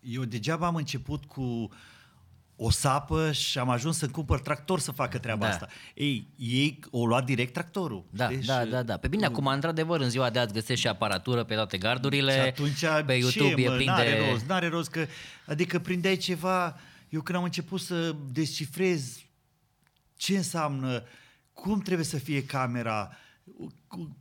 eu 0.00 0.24
degeaba 0.24 0.66
am 0.66 0.74
început 0.74 1.24
cu 1.24 1.68
o 2.56 2.70
sapă 2.70 3.32
și 3.32 3.58
am 3.58 3.70
ajuns 3.70 3.96
să 3.98 4.08
cumpăr 4.08 4.40
tractor 4.40 4.80
să 4.80 4.92
facă 4.92 5.18
treaba 5.18 5.46
Da. 5.46 5.52
asta. 5.52 5.68
Ei, 5.94 6.28
ei 6.36 6.78
au 6.92 7.04
luat 7.04 7.24
direct 7.24 7.52
tractorul. 7.52 8.04
Da, 8.10 8.30
știi? 8.30 8.44
da, 8.46 8.62
Și- 8.62 8.68
da, 8.70 8.82
da. 8.82 8.96
Pe 8.96 9.08
bine, 9.08 9.26
acum, 9.26 9.46
într-adevăr, 9.46 10.00
în 10.00 10.10
ziua 10.10 10.30
de 10.30 10.38
azi 10.38 10.52
găsești 10.52 10.80
și 10.80 10.88
aparatură 10.88 11.44
pe 11.44 11.54
toate 11.54 11.78
gardurile. 11.78 12.32
Și 12.32 12.38
atunci 12.38 12.84
pe 13.06 13.12
YouTube 13.12 13.54
ce, 13.54 13.62
e 13.62 13.68
mă, 13.68 13.74
plin 13.74 13.86
n-are 13.86 14.10
de... 14.10 14.30
rost, 14.30 14.44
n-are 14.44 14.68
rost 14.68 14.90
că, 14.90 15.06
adică 15.46 15.78
prindeai 15.78 16.16
ceva, 16.16 16.76
eu 17.08 17.20
când 17.20 17.38
am 17.38 17.44
început 17.44 17.80
să 17.80 18.16
descifrez 18.32 19.22
ce 20.16 20.36
înseamnă, 20.36 21.02
cum 21.52 21.80
trebuie 21.80 22.06
să 22.06 22.18
fie 22.18 22.44
camera, 22.44 23.08
cu 23.08 23.16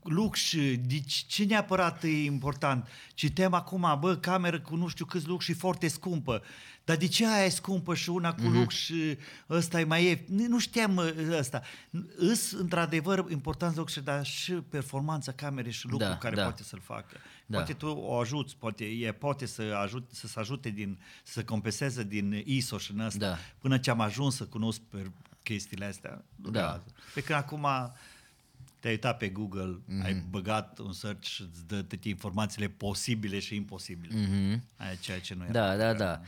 lux, 0.04 0.54
deci 0.86 1.14
ce 1.28 1.44
neapărat 1.44 2.04
e 2.04 2.24
important. 2.24 2.88
Citem 3.14 3.54
acum, 3.54 3.98
bă, 4.00 4.16
cameră 4.16 4.60
cu 4.62 4.76
nu 4.76 4.88
știu 4.88 5.06
câți 5.06 5.28
lux 5.28 5.44
și 5.44 5.54
foarte 5.54 5.88
scumpă. 5.88 6.42
Dar 6.86 6.96
de 6.98 7.08
ce 7.08 7.28
aia 7.28 7.46
e 7.46 7.50
scumpă 7.50 7.96
și 7.96 8.10
una 8.10 8.34
cu 8.34 8.42
Mhm. 8.42 8.50
mm-hmm. 8.52 8.54
lux 8.60 8.76
și 8.76 9.18
ăsta 9.50 9.80
e 9.80 9.84
mai 9.84 10.04
ieftin? 10.06 10.36
Nu- 10.36 10.48
Nu 10.48 10.60
știam 10.60 10.94
mă, 10.94 11.14
ăsta. 11.40 11.62
Îs, 12.18 12.52
într-adevăr, 12.52 13.26
important 13.32 13.76
lux, 13.76 14.00
dar 14.00 14.26
și 14.26 14.52
performanța 14.52 15.32
camerei 15.32 15.72
și 15.72 15.86
lucrul 15.88 16.10
Da, 16.10 16.18
care 16.18 16.36
da. 16.36 16.42
poate 16.44 16.64
să-l 16.64 16.80
facă. 16.84 17.18
Da. 17.46 17.58
Poate 17.58 17.74
tu 17.74 17.88
o 17.88 18.20
ajuți, 18.20 18.56
poate, 18.58 18.84
e, 18.86 19.12
poate 19.12 19.46
să, 19.46 19.62
ajut, 19.84 20.10
să 20.12 20.28
se 20.28 20.40
ajute 20.40 20.70
din, 20.70 21.00
să 21.24 21.44
compenseze 21.44 22.04
din 22.04 22.42
ISO 22.46 22.78
și 22.78 22.92
în 22.92 23.00
ăsta. 23.00 23.20
Da. 23.20 23.38
Până 23.60 23.78
ce 23.78 23.90
am 23.90 24.00
ajuns 24.00 24.36
să 24.36 24.44
cunosc 24.46 24.80
pe 24.82 25.12
chestiile 25.44 25.86
astea. 25.86 26.24
durează. 26.36 26.84
Pe 27.14 27.22
când 27.22 27.40
acum 27.40 27.68
te-ai 28.84 28.94
uitat 28.96 29.18
pe 29.18 29.28
Google, 29.28 29.80
Mhm. 29.86 30.02
mm-hmm. 30.02 30.06
ai 30.06 30.24
băgat 30.30 30.80
un 30.80 30.94
search 30.94 31.26
și 31.28 31.42
îți 31.52 31.68
dă 31.68 31.82
toate 31.82 32.10
informațiile 32.10 32.68
posibile 32.68 33.40
și 33.40 33.56
imposibile. 33.56 34.14
Mhm. 34.16 34.30
Mm-hmm. 34.56 34.60
Aia 34.78 34.94
ceea 35.00 35.20
ce 35.20 35.34
nu 35.38 35.44
era. 35.50 35.52
Da, 35.52 35.76
da, 35.76 35.94
da. 35.94 36.22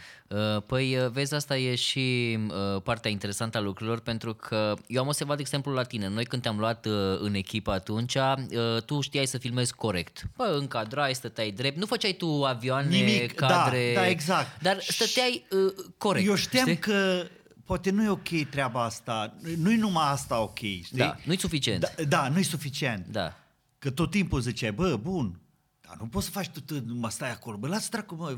Uh, 0.56 0.62
Păi, 0.66 0.98
uh, 0.98 1.10
vezi, 1.12 1.34
asta 1.34 1.58
e 1.58 1.76
și 1.76 2.38
uh, 2.48 2.82
partea 2.82 3.12
interesantă 3.12 3.58
a 3.58 3.62
lucrurilor, 3.62 4.00
pentru 4.00 4.34
că 4.34 4.74
eu 4.88 5.02
am 5.02 5.08
observat, 5.08 5.36
de 5.36 5.42
exemplu, 5.42 5.72
la 5.74 5.84
tine. 5.84 6.08
Noi 6.08 6.26
când 6.26 6.42
te-am 6.42 6.58
luat 6.60 6.86
uh, 6.86 6.94
în 7.20 7.34
echipă 7.34 7.72
atunci, 7.72 8.16
uh, 8.16 8.82
tu 8.86 9.02
știai 9.02 9.26
să 9.26 9.38
filmezi 9.38 9.74
corect. 9.74 10.24
Bă, 10.36 10.56
încadrai, 10.60 11.16
stăteai 11.16 11.52
drept, 11.52 11.78
nu 11.78 11.86
făceai 11.86 12.14
tu 12.14 12.44
avioane, 12.46 12.88
Nimic, 12.96 13.36
da, 13.40 13.48
cadre... 13.48 13.92
da, 13.94 14.08
exact. 14.08 14.62
Dar 14.62 14.78
stăteai 14.80 15.46
uh, 15.52 15.74
corect, 15.98 16.28
Eu 16.28 16.36
știam 16.36 16.66
știi? 16.68 16.78
că 16.78 17.28
poate 17.66 17.90
nu 17.90 18.04
e 18.04 18.10
ok 18.10 18.50
treaba 18.50 18.84
asta, 18.84 19.36
nu-i 19.58 19.76
numai 19.76 20.08
asta 20.10 20.42
ok, 20.42 20.58
știi? 20.58 20.98
Da, 20.98 21.16
nu-i 21.24 21.38
suficient. 21.38 21.80
Da, 21.96 22.04
da 22.04 22.30
nu-i 22.30 22.44
suficient. 22.44 23.08
Da. 23.08 23.38
Că 23.80 23.92
tot 23.92 24.12
timpul 24.12 24.40
ziceai, 24.40 24.72
bă, 24.72 24.96
bun, 24.96 25.40
dar 25.82 25.98
nu 26.00 26.08
poți 26.08 26.26
să 26.26 26.32
faci 26.32 26.50
tot, 26.50 26.70
numai 26.86 27.12
stai 27.12 27.32
acolo, 27.32 27.58
bă, 27.58 27.68
lasă 27.68 27.88
dracu, 27.92 28.16
mă, 28.16 28.38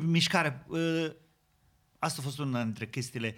mișcare. 0.00 0.66
ă, 0.70 1.12
Asta 1.98 2.20
a 2.20 2.24
fost 2.24 2.38
una 2.38 2.62
dintre 2.62 2.86
chestiile, 2.86 3.34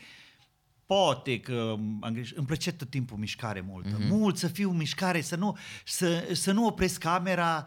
poate 0.86 1.40
că 1.40 1.74
am 2.00 2.10
greșit, 2.12 2.36
îmi 2.36 2.46
plăcea 2.46 2.72
tot 2.72 2.90
timpul 2.90 3.18
mișcare 3.18 3.60
multă, 3.60 3.88
Mhm. 3.88 4.02
mm-hmm. 4.04 4.08
mult 4.08 4.36
să 4.36 4.48
fiu 4.48 4.70
mișcare, 4.70 5.20
să 5.20 5.36
nu, 5.36 5.56
să, 5.84 6.28
să 6.32 6.52
nu 6.52 6.66
opresc 6.66 6.98
camera, 7.00 7.66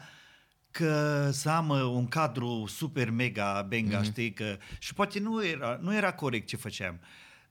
că 0.71 1.29
să 1.31 1.49
am 1.49 1.69
uh, 1.69 1.81
un 1.81 2.07
cadru 2.07 2.65
super 2.67 3.09
mega 3.09 3.61
benga, 3.67 4.01
mm-hmm. 4.01 4.05
știi, 4.05 4.33
că 4.33 4.57
și 4.79 4.93
poate 4.93 5.19
nu 5.19 5.45
era, 5.45 5.79
nu 5.81 5.95
era 5.95 6.13
corect 6.13 6.47
ce 6.47 6.55
făceam, 6.55 6.99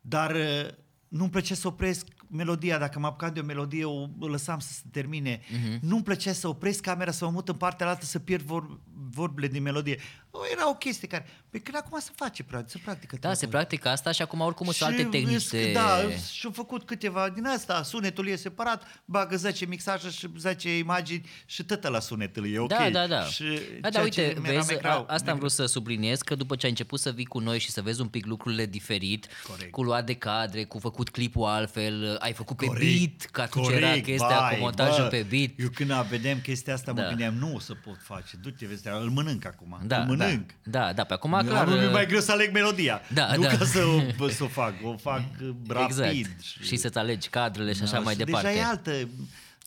dar 0.08 0.34
uh, 0.36 0.68
nu-mi 1.08 1.30
plăcea 1.30 1.54
să 1.54 1.66
opresc 1.66 2.06
melodia, 2.30 2.78
dacă 2.78 2.98
mă 2.98 3.06
apucam 3.06 3.32
de 3.32 3.40
o 3.40 3.44
melodie, 3.44 3.84
o, 3.84 4.08
o 4.18 4.26
lăsam 4.26 4.58
să 4.58 4.72
se 4.72 4.82
termine. 4.92 5.38
Mm-hmm. 5.38 5.78
Nu-mi 5.80 6.02
plăcea 6.02 6.32
să 6.32 6.48
opresc 6.48 6.80
camera, 6.80 7.10
să 7.10 7.24
mă 7.24 7.30
mut 7.30 7.48
în 7.48 7.54
partea 7.56 7.88
altă, 7.88 8.04
să 8.04 8.18
pierd 8.18 8.42
vor, 8.44 8.80
vorbele 9.10 9.48
din 9.48 9.62
melodie. 9.62 9.98
O, 10.30 10.38
era 10.52 10.68
o 10.68 10.74
chestie 10.74 11.08
care... 11.08 11.26
Pe 11.50 11.58
când 11.58 11.76
acum 11.76 11.98
se 12.00 12.10
face, 12.14 12.42
practic, 12.42 12.70
se 12.70 12.78
practică. 12.84 13.16
Da, 13.20 13.28
se 13.28 13.36
treaba. 13.36 13.56
practică 13.56 13.88
asta 13.88 14.12
și 14.12 14.22
acum 14.22 14.40
oricum 14.40 14.66
sunt 14.70 14.90
alte 14.90 15.02
Și 15.02 15.08
tehnici 15.08 15.34
îs- 15.34 15.50
de... 15.50 15.72
Da, 15.72 15.98
și-au 16.32 16.52
făcut 16.52 16.82
câteva 16.82 17.28
din 17.28 17.46
asta, 17.46 17.82
sunetul 17.82 18.28
e 18.28 18.36
separat, 18.36 19.02
bagă 19.04 19.36
10 19.36 19.66
mixaje 19.66 20.10
și 20.10 20.28
10 20.38 20.76
imagini 20.78 21.28
și 21.46 21.64
tot 21.64 21.88
la 21.88 22.00
sunetul 22.00 22.52
e 22.52 22.58
ok. 22.58 22.68
Da, 22.68 22.90
da, 22.92 23.06
da. 23.06 23.22
Și 23.24 23.44
da, 23.44 23.58
da, 23.80 23.88
ceea 23.88 24.02
uite, 24.02 24.32
ce 24.32 24.40
mi-era 24.40 24.54
vezi, 24.56 24.66
mai 24.72 24.76
greu- 24.80 24.90
a, 24.92 24.94
asta 25.08 25.14
am 25.14 25.24
mai 25.24 25.38
vrut 25.38 25.50
să 25.50 25.66
subliniez, 25.66 26.20
că 26.20 26.34
după 26.34 26.56
ce 26.56 26.64
ai 26.64 26.70
început 26.70 27.00
să 27.00 27.10
vii 27.10 27.24
cu 27.24 27.38
noi 27.38 27.58
și 27.58 27.70
să 27.70 27.82
vezi 27.82 28.00
un 28.00 28.08
pic 28.08 28.26
lucrurile 28.26 28.66
diferit, 28.66 29.26
Corect. 29.48 29.70
cu 29.70 29.82
luat 29.82 30.06
de 30.06 30.14
cadre, 30.14 30.64
cu 30.64 30.78
făcut 30.78 30.95
clipul 31.04 31.44
altfel, 31.44 32.16
ai 32.20 32.32
făcut 32.32 32.56
pe 32.56 32.66
Corect, 32.66 32.84
beat, 33.18 33.30
că 33.30 33.40
atunci 33.40 33.68
era 33.68 33.86
corect, 33.86 34.04
chestia 34.04 34.38
vai, 34.38 34.54
cu 34.54 34.60
montajul 34.60 35.02
bă, 35.02 35.08
pe 35.08 35.26
beat. 35.30 35.50
Eu 35.58 35.68
când 35.68 35.92
vedem 36.08 36.40
chestia 36.40 36.74
asta, 36.74 36.92
mă 36.92 37.00
Da. 37.00 37.08
gândeam, 37.08 37.34
nu 37.34 37.54
o 37.54 37.58
să 37.58 37.74
pot 37.74 37.98
face, 38.02 38.36
du-te, 38.42 38.66
vezi, 38.66 38.88
îl 38.88 39.08
mănânc 39.10 39.44
acum, 39.46 39.78
Da, 39.84 40.00
îl 40.00 40.06
mănânc. 40.06 40.50
da, 40.62 40.80
da, 40.80 40.92
da, 40.92 41.04
pe 41.04 41.12
acum 41.12 41.34
Acum, 41.34 41.48
clar... 41.48 41.66
nu 41.66 41.74
mi 41.76 41.92
mai 41.92 42.06
greu 42.06 42.20
să 42.20 42.32
aleg 42.32 42.52
melodia. 42.52 43.00
Da, 43.12 43.34
nu 43.34 43.42
da. 43.42 43.48
ca 43.48 43.64
să 43.64 43.84
o, 44.18 44.28
să 44.28 44.44
o 44.44 44.48
fac, 44.48 44.74
o 44.82 44.96
fac 44.96 45.22
rapid. 45.68 45.98
Exact. 45.98 46.40
Și 46.62 46.76
să-ți 46.76 46.98
alegi 46.98 47.28
cadrele 47.28 47.72
și 47.72 47.82
așa 47.82 47.92
Da, 47.92 47.98
mai 48.00 48.12
și 48.12 48.18
departe. 48.18 48.48
Deja 48.48 48.60
e 48.60 48.64
altă... 48.64 49.08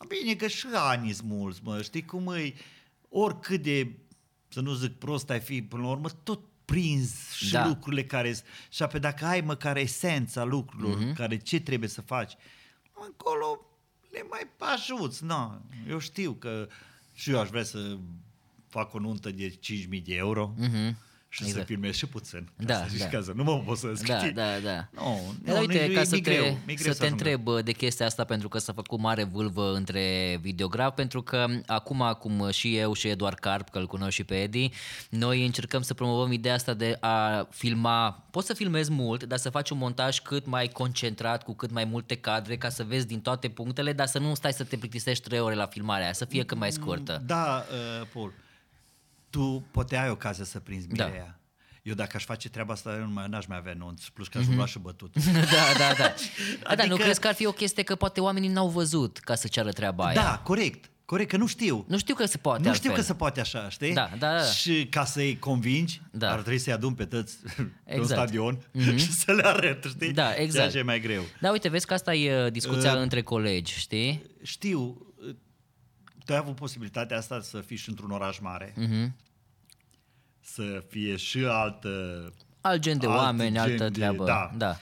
Bine 0.08 0.34
că 0.34 0.46
și 0.46 0.66
ani 0.72 1.12
sunt 1.12 1.28
mulți, 1.28 1.60
mă, 1.62 1.80
știi 1.82 2.04
cum 2.04 2.32
e, 2.32 2.54
oricât 3.08 3.62
de, 3.62 3.90
să 4.48 4.60
nu 4.60 4.72
zic 4.72 4.98
prost 4.98 5.30
ai 5.30 5.40
fi, 5.40 5.62
până 5.62 5.82
la 5.82 5.88
urmă, 5.88 6.08
tot 6.22 6.40
prins 6.74 7.30
și 7.32 7.50
Da. 7.52 7.60
da. 7.62 7.68
lucrurile 7.68 8.04
care 8.04 8.36
și 8.70 8.82
apoi 8.82 9.00
dacă 9.00 9.24
ai 9.24 9.40
măcar 9.40 9.76
esența 9.76 10.44
lucrurilor, 10.44 10.96
Mhm. 10.98 11.10
mm-hmm. 11.12 11.16
care 11.16 11.36
ce 11.38 11.60
trebuie 11.60 11.88
să 11.88 12.00
faci, 12.00 12.32
acolo 12.92 13.60
le 14.12 14.26
mai 14.30 14.46
ajuți, 14.58 15.24
na. 15.24 15.62
Eu 15.88 15.98
știu 15.98 16.32
că 16.32 16.68
și 17.12 17.30
eu 17.30 17.40
aș 17.40 17.48
vrea 17.48 17.62
să 17.62 17.96
fac 18.68 18.94
o 18.94 18.98
nuntă 18.98 19.30
de 19.30 19.48
5.000 19.48 20.00
de 20.04 20.14
euro 20.14 20.54
Mhm. 20.58 20.96
Și 21.32 21.42
Exact. 21.42 21.60
să 21.60 21.72
filmez 21.72 21.94
și 21.94 22.06
puțin. 22.06 22.48
Ca 22.58 22.64
Da, 22.64 22.74
să 22.74 22.84
zici 22.88 22.98
da. 23.00 23.06
ca 23.06 23.20
să 23.22 23.32
nu 23.34 23.42
mă 23.44 23.50
obosesc. 23.50 24.06
Da, 24.06 24.18
știi? 24.18 24.30
da, 24.32 24.58
da. 24.64 24.88
Nu, 24.90 25.34
Da, 25.44 25.52
nu, 25.52 25.58
uite, 25.58 25.86
nu, 25.88 25.94
ca 25.94 26.00
e, 26.00 26.04
să 26.04 26.14
mi 26.14 26.20
te, 26.20 26.30
greu, 26.30 26.58
mi 26.66 26.76
să 26.76 26.82
greu 26.82 26.92
te 26.92 27.04
ajung 27.04 27.20
la- 27.20 27.30
întreb 27.30 27.64
de 27.64 27.72
chestia 27.72 28.06
asta 28.06 28.24
pentru 28.24 28.48
că 28.48 28.58
s-a 28.58 28.72
făcut 28.72 28.98
mare 29.00 29.24
vâlvă 29.24 29.72
între 29.74 30.38
videograf, 30.42 30.94
pentru 30.94 31.22
că 31.22 31.46
acum, 31.66 32.16
cum 32.18 32.50
și 32.50 32.76
eu 32.76 32.92
și 32.92 33.08
Eduard 33.08 33.38
Carp, 33.38 33.68
că 33.68 33.78
îl 33.78 33.86
cunosc 33.86 34.10
și 34.10 34.24
pe 34.24 34.42
Edi, 34.42 34.70
noi 35.10 35.44
încercăm 35.44 35.82
să 35.82 35.94
promovăm 35.94 36.32
ideea 36.32 36.54
asta 36.54 36.74
de 36.74 36.96
a 37.00 37.46
filma, 37.50 38.24
poți 38.30 38.46
să 38.46 38.54
filmezi 38.54 38.90
mult, 38.90 39.24
dar 39.24 39.38
să 39.38 39.50
faci 39.50 39.70
un 39.70 39.78
montaj 39.78 40.18
cât 40.20 40.46
mai 40.46 40.68
concentrat, 40.68 41.42
cu 41.42 41.52
cât 41.54 41.70
mai 41.70 41.84
multe 41.84 42.14
cadre, 42.16 42.56
ca 42.56 42.68
să 42.68 42.82
vezi 42.84 43.06
din 43.06 43.20
toate 43.20 43.48
punctele, 43.48 43.92
dar 43.92 44.06
să 44.06 44.18
nu 44.18 44.34
stai 44.34 44.52
să 44.52 44.64
te 44.64 44.76
plictisești 44.76 45.24
trei 45.28 45.40
ore 45.40 45.54
la 45.54 45.66
filmarea 45.66 46.04
aia, 46.04 46.12
să 46.12 46.24
fie 46.24 46.42
cât 46.44 46.58
mai 46.58 46.72
scurtă. 46.72 47.22
Da, 47.26 47.64
uh, 48.00 48.06
Paul, 48.12 48.32
tu 49.30 49.64
poate 49.70 49.96
ai 49.96 50.10
ocazia 50.10 50.44
să 50.44 50.58
prinzi 50.58 50.86
Da. 50.88 51.04
mireia. 51.04 51.34
Eu 51.82 51.94
dacă 51.94 52.16
aș 52.16 52.24
face 52.24 52.48
treaba 52.48 52.72
asta, 52.72 52.96
eu 52.98 53.04
nu 53.06 53.12
mai, 53.12 53.26
n-aș 53.28 53.46
mai 53.46 53.56
avea 53.56 53.74
nunți, 53.78 54.12
plus 54.12 54.28
că 54.28 54.38
aș 54.38 54.44
Mhm. 54.46 54.56
lua 54.56 54.66
și 54.66 54.78
bătut. 54.78 55.14
da, 55.34 55.40
da, 55.78 55.94
da. 55.98 56.14
da, 56.62 56.74
dar 56.74 56.86
nu 56.86 56.92
Adică- 56.92 57.02
crezi 57.04 57.20
că 57.20 57.28
ar 57.28 57.34
fi 57.34 57.46
o 57.46 57.52
chestie 57.52 57.82
că 57.82 57.94
poate 57.94 58.20
oamenii 58.20 58.48
n-au 58.48 58.68
văzut 58.68 59.18
ca 59.18 59.34
să 59.34 59.48
ceară 59.48 59.70
treaba 59.72 60.04
aia? 60.04 60.14
Da, 60.22 60.40
corect, 60.44 60.90
corect, 61.04 61.30
că 61.30 61.36
nu 61.36 61.46
știu. 61.46 61.84
Nu 61.88 61.98
știu 61.98 62.14
că 62.14 62.24
se 62.26 62.38
poate 62.38 62.62
nu 62.62 62.68
altfel. 62.68 62.84
știu 62.90 63.00
că 63.00 63.06
se 63.06 63.14
poate 63.14 63.40
așa, 63.40 63.68
știi? 63.68 63.92
Da, 63.92 64.10
da, 64.18 64.36
da. 64.36 64.42
Și 64.44 64.86
ca 64.90 65.04
să-i 65.04 65.38
convingi, 65.38 66.00
Da. 66.12 66.30
ar 66.32 66.40
trebui 66.40 66.58
să-i 66.58 66.72
adun 66.72 66.94
pe 66.94 67.04
toți 67.04 67.36
pe 67.56 67.60
un 67.60 67.70
Exact. 67.84 68.10
stadion 68.20 68.58
și 68.96 69.12
să 69.12 69.32
le 69.32 69.42
arăt, 69.46 69.84
știi? 69.88 70.12
Da, 70.12 70.22
Ceea 70.30 70.40
exact. 70.42 70.70
ce 70.70 70.78
e 70.78 70.82
mai 70.82 71.00
greu. 71.00 71.22
Da, 71.40 71.50
uite, 71.50 71.68
vezi 71.68 71.86
că 71.86 71.94
asta 71.94 72.14
e 72.14 72.44
uh, 72.44 72.52
discuția 72.52 72.92
Uh, 72.92 73.00
între 73.00 73.22
colegi, 73.22 73.72
știi? 73.78 74.22
Știu, 74.42 74.80
uh, 74.80 75.06
tu 76.24 76.32
ai 76.32 76.38
avut 76.38 76.54
posibilitatea 76.54 77.16
asta 77.16 77.40
să 77.40 77.60
fii 77.60 77.76
și 77.76 77.88
într-un 77.88 78.10
oraș 78.10 78.38
mare, 78.38 78.72
Mhm. 78.76 79.14
să 80.40 80.84
fie 80.88 81.16
și 81.16 81.38
altă... 81.44 81.88
Alt 82.60 82.80
gen 82.82 82.98
de 82.98 83.06
alt 83.06 83.16
oameni, 83.16 83.52
gen 83.54 83.60
altă 83.62 83.84
de- 83.88 83.90
treabă. 83.98 84.24
da. 84.24 84.50
da. 84.56 84.76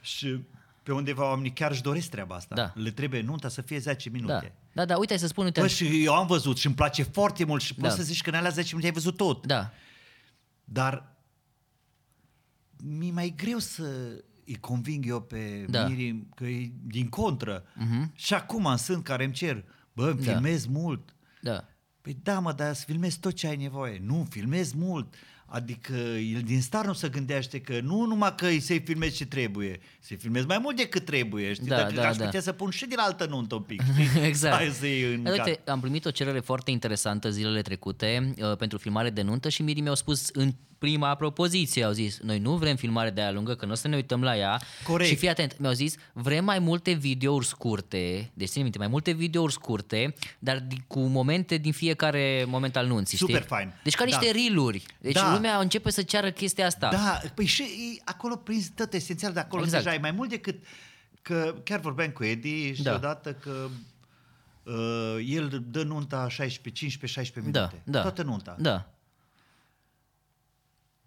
Și 0.00 0.40
pe 0.82 0.92
undeva 0.92 1.28
oamenii 1.28 1.52
chiar 1.52 1.70
își 1.70 1.82
doresc 1.82 2.08
treaba 2.10 2.34
asta. 2.34 2.54
Da. 2.54 2.72
Le 2.74 2.90
trebuie 2.90 3.20
nunta 3.20 3.48
să 3.48 3.60
fie 3.62 3.78
10 3.78 4.10
minute. 4.10 4.32
Da. 4.72 4.82
da, 4.82 4.84
da, 4.84 4.98
uite, 4.98 5.16
să 5.16 5.26
spun, 5.26 5.44
uite. 5.44 5.60
Bă, 5.60 5.66
și 5.66 6.04
eu 6.04 6.14
am 6.14 6.26
văzut 6.26 6.58
și 6.58 6.66
îmi 6.66 6.74
place 6.74 7.02
foarte 7.02 7.44
mult 7.44 7.62
și 7.62 7.74
poți 7.74 7.88
Da. 7.88 7.94
să 7.94 8.02
zici 8.02 8.22
că 8.22 8.30
în 8.30 8.36
alea 8.36 8.50
10 8.50 8.66
minute 8.68 8.86
ai 8.86 8.92
văzut 8.92 9.16
tot. 9.16 9.46
Da, 9.46 9.72
Dar 10.64 11.14
mi-e 12.84 13.10
mai 13.12 13.34
greu 13.36 13.58
să 13.58 13.82
îi 14.46 14.54
conving 14.60 15.06
eu 15.06 15.20
pe 15.20 15.64
Da. 15.68 15.80
da. 15.82 15.88
Miri 15.88 16.22
că 16.34 16.44
e 16.44 16.70
din 16.82 17.08
contră. 17.08 17.62
Uh-huh. 17.62 18.12
Și 18.14 18.34
acum 18.34 18.76
sunt 18.76 19.04
care 19.04 19.24
îmi 19.24 19.32
cer, 19.32 19.64
bă, 19.96 20.08
îmi 20.10 20.24
Da. 20.24 20.32
filmez 20.32 20.66
mult. 20.66 21.14
da. 21.42 21.64
Păi 22.00 22.16
da, 22.22 22.38
mă, 22.38 22.52
dar 22.52 22.74
să 22.74 22.82
filmezi 22.86 23.18
tot 23.18 23.32
ce 23.32 23.46
ai 23.46 23.56
nevoie. 23.56 24.00
Nu, 24.04 24.26
filmezi 24.30 24.76
mult. 24.76 25.14
Adică 25.46 25.92
el 26.34 26.40
din 26.44 26.60
start 26.62 26.86
nu 26.86 26.92
se 26.92 27.08
gândește 27.08 27.60
că 27.60 27.80
nu 27.80 28.04
numai 28.04 28.34
că 28.34 28.46
să-i 28.60 28.80
filmezi 28.84 29.16
ce 29.16 29.26
trebuie, 29.26 29.80
să-i 30.00 30.16
filmezi 30.16 30.46
mai 30.46 30.58
mult 30.58 30.76
decât 30.76 31.04
trebuie. 31.04 31.52
Știi? 31.52 31.66
Da, 31.66 31.76
Dacă 31.76 31.94
da, 31.94 32.08
aș 32.08 32.16
da. 32.16 32.24
putea 32.24 32.40
să 32.40 32.52
pun 32.52 32.70
și 32.70 32.86
din 32.86 32.98
altă 32.98 33.26
nuntă 33.26 33.54
un 33.54 33.62
pic. 33.62 33.82
Știi? 34.10 34.22
exact. 34.24 34.54
Hai 34.56 34.68
să 34.68 34.86
iei 34.86 35.14
în 35.14 35.22
Dar 35.22 35.36
cap. 35.36 35.46
Uite, 35.46 35.70
am 35.70 35.80
primit 35.80 36.04
o 36.04 36.10
cerere 36.10 36.40
foarte 36.40 36.70
interesantă 36.70 37.30
zilele 37.30 37.62
trecute 37.62 38.32
uh, 38.42 38.56
pentru 38.56 38.78
filmare 38.78 39.10
de 39.10 39.22
nuntă 39.22 39.48
și 39.48 39.62
Miri 39.62 39.80
mi-au 39.80 39.94
spus 39.94 40.28
în 40.32 40.54
prima 40.78 41.14
propoziție, 41.14 41.84
au 41.84 41.92
zis, 41.92 42.18
noi 42.20 42.38
nu 42.38 42.56
vrem 42.56 42.76
filmare 42.76 43.10
de 43.10 43.20
aia 43.20 43.30
lungă, 43.30 43.54
că 43.54 43.66
nu 43.66 43.72
o 43.72 43.74
să 43.74 43.88
ne 43.88 43.96
uităm 43.96 44.22
la 44.22 44.36
ea. 44.36 44.60
Corect. 44.84 45.08
Și 45.10 45.16
fii 45.16 45.28
atent, 45.28 45.58
mi-au 45.58 45.72
zis, 45.72 45.94
vrem 46.12 46.44
mai 46.44 46.58
multe 46.58 46.92
videouri 46.92 47.46
scurte, 47.46 48.30
deci 48.34 48.48
ține 48.48 48.62
minte, 48.62 48.78
mai 48.78 48.86
multe 48.88 49.10
videouri 49.12 49.52
scurte, 49.52 50.14
dar 50.38 50.58
di- 50.60 50.82
cu 50.86 51.00
momente 51.00 51.56
din 51.56 51.72
fiecare 51.72 52.44
moment 52.48 52.76
al 52.76 52.86
nunții, 52.86 53.18
Super 53.18 53.34
știi? 53.36 53.48
fain. 53.48 53.72
Deci 53.82 53.94
ca 53.94 54.04
niște 54.04 54.24
Da. 54.24 54.30
reel-uri. 54.32 54.84
Deci 55.00 55.12
Da. 55.14 55.32
lumea 55.34 55.58
începe 55.58 55.90
să 55.90 56.02
ceară 56.02 56.30
chestia 56.30 56.66
asta. 56.66 56.88
Da, 56.90 57.20
păi 57.34 57.44
și 57.46 57.62
e 57.62 58.00
acolo 58.04 58.36
prins 58.36 58.68
tot 58.74 58.92
esențial 58.92 59.32
de 59.32 59.40
acolo 59.40 59.62
Exact. 59.62 59.82
exact. 59.86 59.96
deja 59.96 60.06
e 60.08 60.10
mai 60.10 60.18
mult 60.18 60.30
decât 60.30 60.64
că 61.22 61.54
chiar 61.64 61.80
vorbeam 61.80 62.10
cu 62.10 62.24
Edi 62.24 62.72
și 62.74 62.82
Da. 62.82 62.90
da. 62.90 62.96
odată 62.96 63.32
că 63.32 63.68
uh, 64.62 65.24
el 65.28 65.64
dă 65.70 65.82
nunta 65.82 66.28
16, 66.28 66.70
15, 66.82 67.18
16 67.20 67.52
Da, 67.52 67.60
minute. 67.60 67.90
da. 67.90 68.00
Toată 68.00 68.22
nunta. 68.22 68.56
Da. 68.58 68.90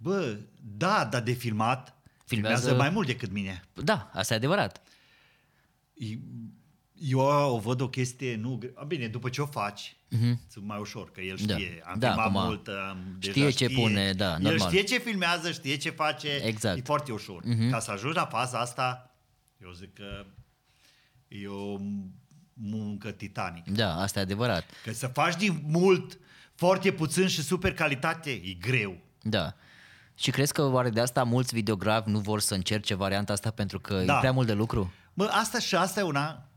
Bă, 0.01 0.38
da, 0.77 1.05
dar 1.05 1.21
de 1.21 1.31
filmat 1.31 1.95
Filmează- 2.26 2.55
filmează 2.59 2.81
mai 2.81 2.89
mult 2.89 3.07
decât 3.07 3.31
mine. 3.31 3.63
Da, 3.73 4.09
asta 4.13 4.34
e 4.34 4.38
adevărat. 4.38 4.81
E- 5.93 6.17
Eu 7.01 7.19
o 7.53 7.59
văd 7.59 7.81
o 7.81 7.89
chestie, 7.89 8.35
nu... 8.35 8.55
gre- 8.55 8.71
A, 8.76 8.84
Bine, 8.84 9.07
după 9.07 9.30
ce 9.30 9.41
o 9.41 9.45
faci, 9.45 9.95
uh-huh. 10.15 10.34
sunt 10.47 10.65
mai 10.65 10.80
ușor, 10.80 11.11
că 11.11 11.21
el 11.21 11.38
Da. 11.45 11.53
știe. 11.57 11.81
Am 11.85 11.99
Da, 11.99 12.07
filmat 12.07 12.26
acum 12.27 12.41
mult, 12.45 12.67
am, 12.67 13.17
știe 13.19 13.43
deja 13.43 13.55
ce 13.67 13.69
pune, 13.73 14.13
da, 14.13 14.34
El 14.34 14.41
normal. 14.41 14.67
știe 14.69 14.81
ce 14.84 14.97
filmează, 14.97 15.51
știe 15.51 15.76
ce 15.77 15.89
face, 15.89 16.27
Exact. 16.43 16.77
e 16.77 16.81
foarte 16.81 17.11
ușor. 17.11 17.43
Uh-huh. 17.43 17.69
Ca 17.71 17.80
să 17.80 17.91
ajungi 17.91 18.15
la 18.15 18.26
faza 18.26 18.59
asta, 18.59 19.15
eu 19.61 19.71
zic 19.71 19.93
că 19.93 20.26
e 21.27 21.47
o 21.47 21.77
muncă 22.53 23.11
titanică. 23.11 23.71
Da, 23.71 23.95
asta 24.01 24.19
e 24.19 24.21
adevărat. 24.21 24.65
Că 24.84 24.91
să 24.91 25.07
faci 25.07 25.35
din 25.35 25.61
mult, 25.63 26.17
foarte 26.55 26.91
puțin 26.91 27.27
și 27.27 27.41
super 27.41 27.73
calitate, 27.73 28.30
e 28.31 28.53
greu. 28.53 28.97
Da. 29.21 29.55
Și 30.20 30.32
crezi 30.32 30.54
că 30.54 30.62
oare 30.62 30.90
de 30.90 31.00
asta 31.00 31.24
mulți 31.24 31.54
videografi 31.54 32.10
nu 32.10 32.20
vor 32.20 32.40
să 32.41 32.54
încerce 32.54 32.96
varianta 32.96 33.34
asta 33.34 33.52
pentru 33.52 33.80
că 33.80 34.02
Da. 34.06 34.16
e 34.16 34.20
prea 34.20 34.32
mult 34.32 34.48
de 34.48 34.54
lucru? 34.54 34.94
Bă, 35.14 35.30
asta 35.32 35.60
și 35.60 35.76
asta 35.76 36.00
e 36.00 36.04
una, 36.04 36.50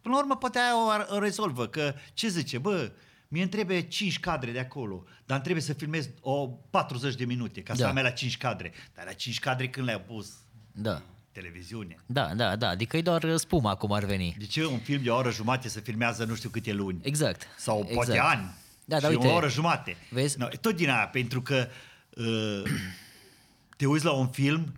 până 0.00 0.14
la 0.14 0.20
urmă 0.20 0.36
poate 0.36 0.58
aia 0.58 1.06
o, 1.10 1.14
o 1.14 1.18
rezolvă, 1.18 1.66
că 1.66 1.94
ce 2.14 2.28
zice, 2.28 2.58
bă, 2.58 2.92
mie 3.28 3.42
îmi 3.42 3.50
trebuie 3.50 3.80
5 3.80 4.20
cadre 4.20 4.50
de 4.50 4.58
acolo, 4.58 5.02
dar 5.06 5.34
îmi 5.36 5.40
trebuie 5.42 5.62
să 5.62 5.72
filmez 5.72 6.08
o 6.20 6.46
40 6.46 7.14
de 7.14 7.24
minute 7.24 7.62
ca 7.62 7.74
să 7.74 7.82
Da. 7.82 7.88
am 7.88 7.94
la 7.94 8.10
5 8.10 8.36
cadre. 8.36 8.72
Dar 8.94 9.04
la 9.04 9.12
5 9.12 9.38
cadre 9.38 9.68
când 9.68 9.86
le-ai 9.86 10.00
pus 10.00 10.28
Da. 10.72 11.02
televiziune. 11.32 11.96
Da, 12.06 12.30
da, 12.34 12.56
da. 12.56 12.68
Adică 12.68 12.96
e 12.96 13.02
doar 13.02 13.36
spuma 13.36 13.74
cum 13.74 13.92
ar 13.92 14.04
veni. 14.04 14.36
De 14.38 14.46
ce 14.46 14.66
un 14.66 14.78
film 14.78 15.02
de 15.02 15.10
o 15.10 15.16
oră 15.16 15.30
jumate 15.30 15.68
să 15.68 15.80
filmează 15.80 16.24
nu 16.24 16.34
știu 16.34 16.48
câte 16.48 16.72
luni? 16.72 16.98
Exact. 17.02 17.46
Sau 17.58 17.76
exact. 17.78 17.94
poate 17.94 18.18
ani. 18.18 18.54
Da, 18.84 18.96
și 18.96 19.02
dar 19.02 19.10
uite, 19.10 19.26
o 19.26 19.34
oră 19.34 19.48
jumate. 19.48 19.96
vezi? 20.10 20.38
No, 20.38 20.46
tot 20.60 20.76
din 20.76 20.90
aia, 20.90 21.08
pentru 21.08 21.42
că 21.42 21.66
uh, 22.16 22.62
te 23.80 23.86
uiți 23.86 24.04
la 24.04 24.12
un 24.12 24.28
film 24.28 24.74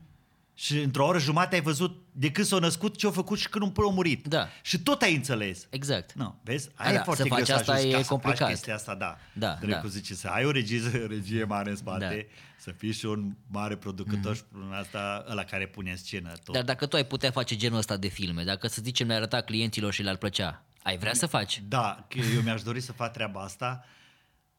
și 0.54 0.78
într-o 0.78 1.06
oră 1.06 1.18
jumate 1.18 1.54
ai 1.54 1.60
văzut 1.60 2.02
de 2.12 2.30
când 2.30 2.46
s-a 2.46 2.58
născut, 2.58 2.96
ce 2.96 3.06
a 3.06 3.10
făcut 3.10 3.38
și 3.38 3.48
când 3.48 3.72
a 3.78 3.88
murit. 3.90 4.26
Da. 4.26 4.48
Și 4.62 4.78
tot 4.78 5.02
ai 5.02 5.14
înțeles. 5.14 5.66
Exact. 5.70 6.12
Nu, 6.12 6.40
vezi? 6.44 6.68
Da, 6.76 6.84
Aia 6.84 6.92
da, 6.94 7.00
e 7.00 7.02
foarte 7.02 7.22
să 7.22 7.28
greu 7.28 7.38
faci 7.38 7.46
să 7.46 7.54
asta 7.54 7.72
ajungi 7.72 7.92
e 7.94 7.96
ca 7.96 8.02
să 8.02 8.08
complicat. 8.08 8.38
faci 8.38 8.48
chestia 8.48 8.74
asta, 8.74 8.94
da. 8.94 9.16
Da, 9.32 9.54
Trebuie 9.54 9.78
da. 9.82 9.88
zice, 9.88 10.14
să 10.14 10.28
ai 10.28 10.44
o 10.44 10.50
regie, 10.50 10.80
regie 11.16 11.44
mare 11.44 11.70
în 11.70 11.76
spate, 11.76 12.26
Da. 12.28 12.34
să 12.56 12.70
fii 12.70 12.92
și 12.92 13.04
un 13.06 13.32
mare 13.46 13.76
producător 13.76 14.36
și 14.36 14.42
prin 14.44 14.72
asta 14.72 15.24
ăla 15.30 15.44
care 15.44 15.66
pune 15.66 15.90
în 15.90 15.96
scenă 15.96 16.32
tot. 16.44 16.54
Dar 16.54 16.64
dacă 16.64 16.86
tu 16.86 16.96
ai 16.96 17.06
putea 17.06 17.30
face 17.30 17.56
genul 17.56 17.78
ăsta 17.78 17.96
de 17.96 18.08
filme, 18.08 18.44
dacă 18.44 18.66
să 18.68 18.80
zicem 18.84 19.06
le 19.06 19.14
arăta 19.14 19.40
clienților 19.40 19.92
și 19.92 20.02
le-ar 20.02 20.16
plăcea, 20.16 20.64
ai 20.82 20.98
vrea 20.98 21.14
să 21.14 21.26
faci? 21.26 21.62
Da, 21.68 22.06
că 22.08 22.18
eu 22.34 22.40
mi-aș 22.42 22.62
dori 22.62 22.80
să 22.80 22.92
fac 22.92 23.12
treaba 23.12 23.40
asta, 23.42 23.84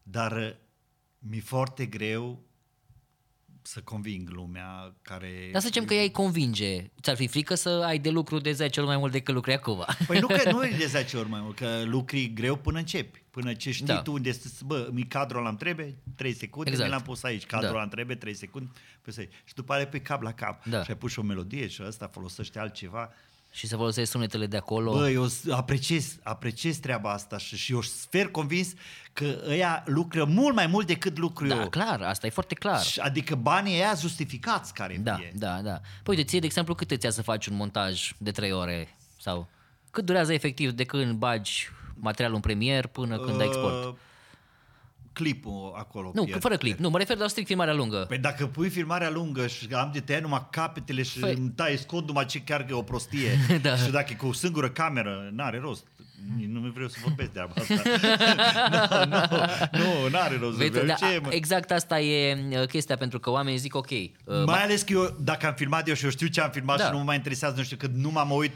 dar 0.04 0.32
uh, 0.32 0.54
mi-e 1.20 1.42
foarte 1.42 1.86
greu 1.86 2.44
să 3.66 3.82
conving 3.82 4.30
lumea 4.30 4.94
care... 5.02 5.50
Dar 5.52 5.62
să 5.62 5.68
zicem 5.68 5.86
că 5.86 5.94
ei 5.94 6.12
convinge. 6.12 6.84
Ți-ar 7.02 7.16
fi 7.16 7.28
frică 7.28 7.56
să 7.56 7.70
ai 7.70 8.00
de 8.00 8.10
lucru 8.10 8.40
de 8.40 8.52
10 8.52 8.80
ori 8.80 8.90
mai 8.90 8.98
mult 8.98 9.12
decât 9.12 9.34
lucrezi 9.34 9.58
acum. 9.58 9.86
Păi 10.08 10.20
nu 10.20 10.28
că 10.28 10.50
nu 10.52 10.64
e 10.66 10.76
de 10.78 10.86
10 10.86 11.18
ori 11.18 11.30
mai 11.30 11.40
mult, 11.44 11.56
că 11.56 11.82
lucri 11.86 12.34
greu 12.34 12.56
până 12.56 12.78
începi. 12.78 13.22
Până 13.32 13.54
ce 13.54 13.72
știi 13.72 13.86
Da. 13.86 13.94
da. 13.94 14.02
tu 14.02 14.12
unde 14.12 14.30
este, 14.30 14.48
bă, 14.66 14.90
mi 14.92 15.04
cadrul 15.04 15.40
ăla 15.40 15.50
îmi 15.50 15.58
trebuie 15.58 15.96
3 16.16 16.34
secunde, 16.34 16.70
Exact. 16.70 16.88
exact. 16.88 16.90
mi 16.90 16.90
l-am 17.08 17.16
pus 17.16 17.24
aici, 17.24 17.46
cadrul 17.46 17.68
Da. 17.70 17.74
ăla 17.74 17.82
îmi 17.84 17.92
trebuie 17.92 18.16
3 18.16 18.34
secunde, 18.34 18.70
pus 19.02 19.18
aici. 19.18 19.32
Și 19.44 19.54
după 19.54 19.74
aia 19.74 19.88
pe 19.88 20.00
cap 20.00 20.22
la 20.22 20.34
cap. 20.34 20.66
Da. 20.66 20.84
Și 20.84 20.90
ai 20.92 20.98
pus 20.98 21.12
și 21.12 21.20
o 21.20 21.22
melodie 21.22 21.68
și 21.68 21.84
ăsta 21.88 22.08
folosește 22.08 22.60
altceva. 22.60 23.14
Și 23.56 23.68
să 23.68 23.76
folosești 23.76 24.10
sunetele 24.10 24.46
de 24.46 24.58
acolo. 24.58 24.92
Bă, 24.92 25.10
eu 25.10 25.28
s- 25.28 25.48
apreciez, 25.50 26.16
apreciez 26.24 26.78
treaba 26.78 27.12
asta 27.12 27.38
și, 27.38 27.58
și 27.58 27.72
eu 27.74 27.82
sper 27.82 28.28
convins 28.28 28.74
că 29.14 29.42
ăia 29.48 29.84
lucră 29.86 30.24
mult 30.26 30.56
mai 30.56 30.68
mult 30.68 30.88
decât 30.88 31.18
lucru 31.18 31.48
da, 31.48 31.56
eu. 31.62 31.70
clar, 31.70 32.02
asta 32.02 32.28
e 32.28 32.30
foarte 32.30 32.56
clar. 32.56 32.82
Și- 32.84 33.00
Adică 33.00 33.36
banii 33.36 33.74
ăia 33.76 33.94
justificați 34.00 34.74
care 34.74 35.00
Da, 35.04 35.16
fie. 35.16 35.32
da, 35.36 35.62
da. 35.62 35.80
Păi 36.04 36.16
uite, 36.16 36.24
ție, 36.30 36.40
de 36.40 36.46
exemplu, 36.46 36.76
cât 36.76 36.92
îți 36.92 37.06
ia 37.06 37.12
să 37.12 37.22
faci 37.22 37.48
un 37.48 37.56
montaj 37.56 38.12
de 38.18 38.32
3 38.32 38.52
ore? 38.52 38.96
Sau 39.20 39.48
cât 39.92 40.06
durează 40.06 40.34
efectiv 40.34 40.72
de 40.72 40.84
când 40.84 41.12
bagi 41.18 41.68
materialul 41.96 42.36
în 42.36 42.42
premier 42.42 42.88
până 42.88 43.18
când 43.18 43.36
uh, 43.40 43.44
export? 43.46 43.98
Uh, 45.14 45.24
clipul 45.24 45.74
acolo. 45.78 46.12
Nu, 46.14 46.24
pierd. 46.24 46.42
fără 46.42 46.58
clip. 46.58 46.78
Nu, 46.80 46.90
mă 46.90 46.98
refer 46.98 47.18
la 47.18 47.28
strict 47.28 47.48
filmarea 47.48 47.74
lungă. 47.74 47.98
Păi 48.08 48.18
dacă 48.18 48.46
pui 48.48 48.70
filmarea 48.70 49.10
lungă 49.10 49.48
și 49.48 49.68
am 49.72 49.90
de 49.94 50.00
tăiat 50.00 50.22
numai 50.22 50.48
capetele 50.52 51.02
și 51.04 51.20
Păi- 51.20 51.36
îmi 51.38 51.50
tai 51.56 51.78
scot 51.78 52.08
numai 52.08 52.26
ce 52.26 52.40
chiar 52.42 52.60
că 52.64 52.68
e 52.70 52.74
o 52.74 52.82
prostie 52.82 53.30
Da. 53.62 53.76
și 53.76 53.92
dacă 53.92 54.08
e 54.12 54.16
cu 54.16 54.26
o 54.28 54.34
singură 54.34 54.70
cameră, 54.70 55.30
n-are 55.32 55.60
rost. 55.60 55.84
Nu 56.50 56.60
mi 56.60 56.72
vreau 56.72 56.88
să 56.90 56.98
vorbesc 57.04 57.32
de 57.32 57.40
asta. 57.40 57.74
nu, 59.10 59.18
nu, 59.38 59.84
nu, 59.84 60.08
n-are 60.10 60.38
rost. 60.42 60.58
Vezi, 60.58 60.72
Vezi, 60.72 60.86
da, 60.86 60.94
ce, 60.94 61.20
mă? 61.24 61.28
exact 61.32 61.72
asta 61.72 62.00
e 62.00 62.38
uh, 62.62 62.68
chestia, 62.68 62.98
pentru 62.98 63.20
că 63.20 63.30
oamenii 63.30 63.60
zic 63.60 63.76
ok. 63.76 63.90
Uh, 63.92 64.08
Mai 64.46 64.64
ales 64.64 64.82
că 64.82 64.94
eu, 64.94 65.16
dacă 65.20 65.48
am 65.48 65.54
filmat 65.54 65.88
eu 65.88 65.94
și 65.94 66.04
eu 66.04 66.10
știu 66.10 66.28
ce 66.28 66.42
am 66.42 66.50
filmat 66.50 66.78
Da. 66.78 66.84
și 66.86 66.92
nu 66.92 66.98
mă 66.98 67.04
mai 67.04 67.16
interesează, 67.16 67.54
nu 67.58 67.64
știu, 67.64 67.78
că 67.78 67.88
nu 67.94 68.12
m-am 68.12 68.32
uit 68.32 68.52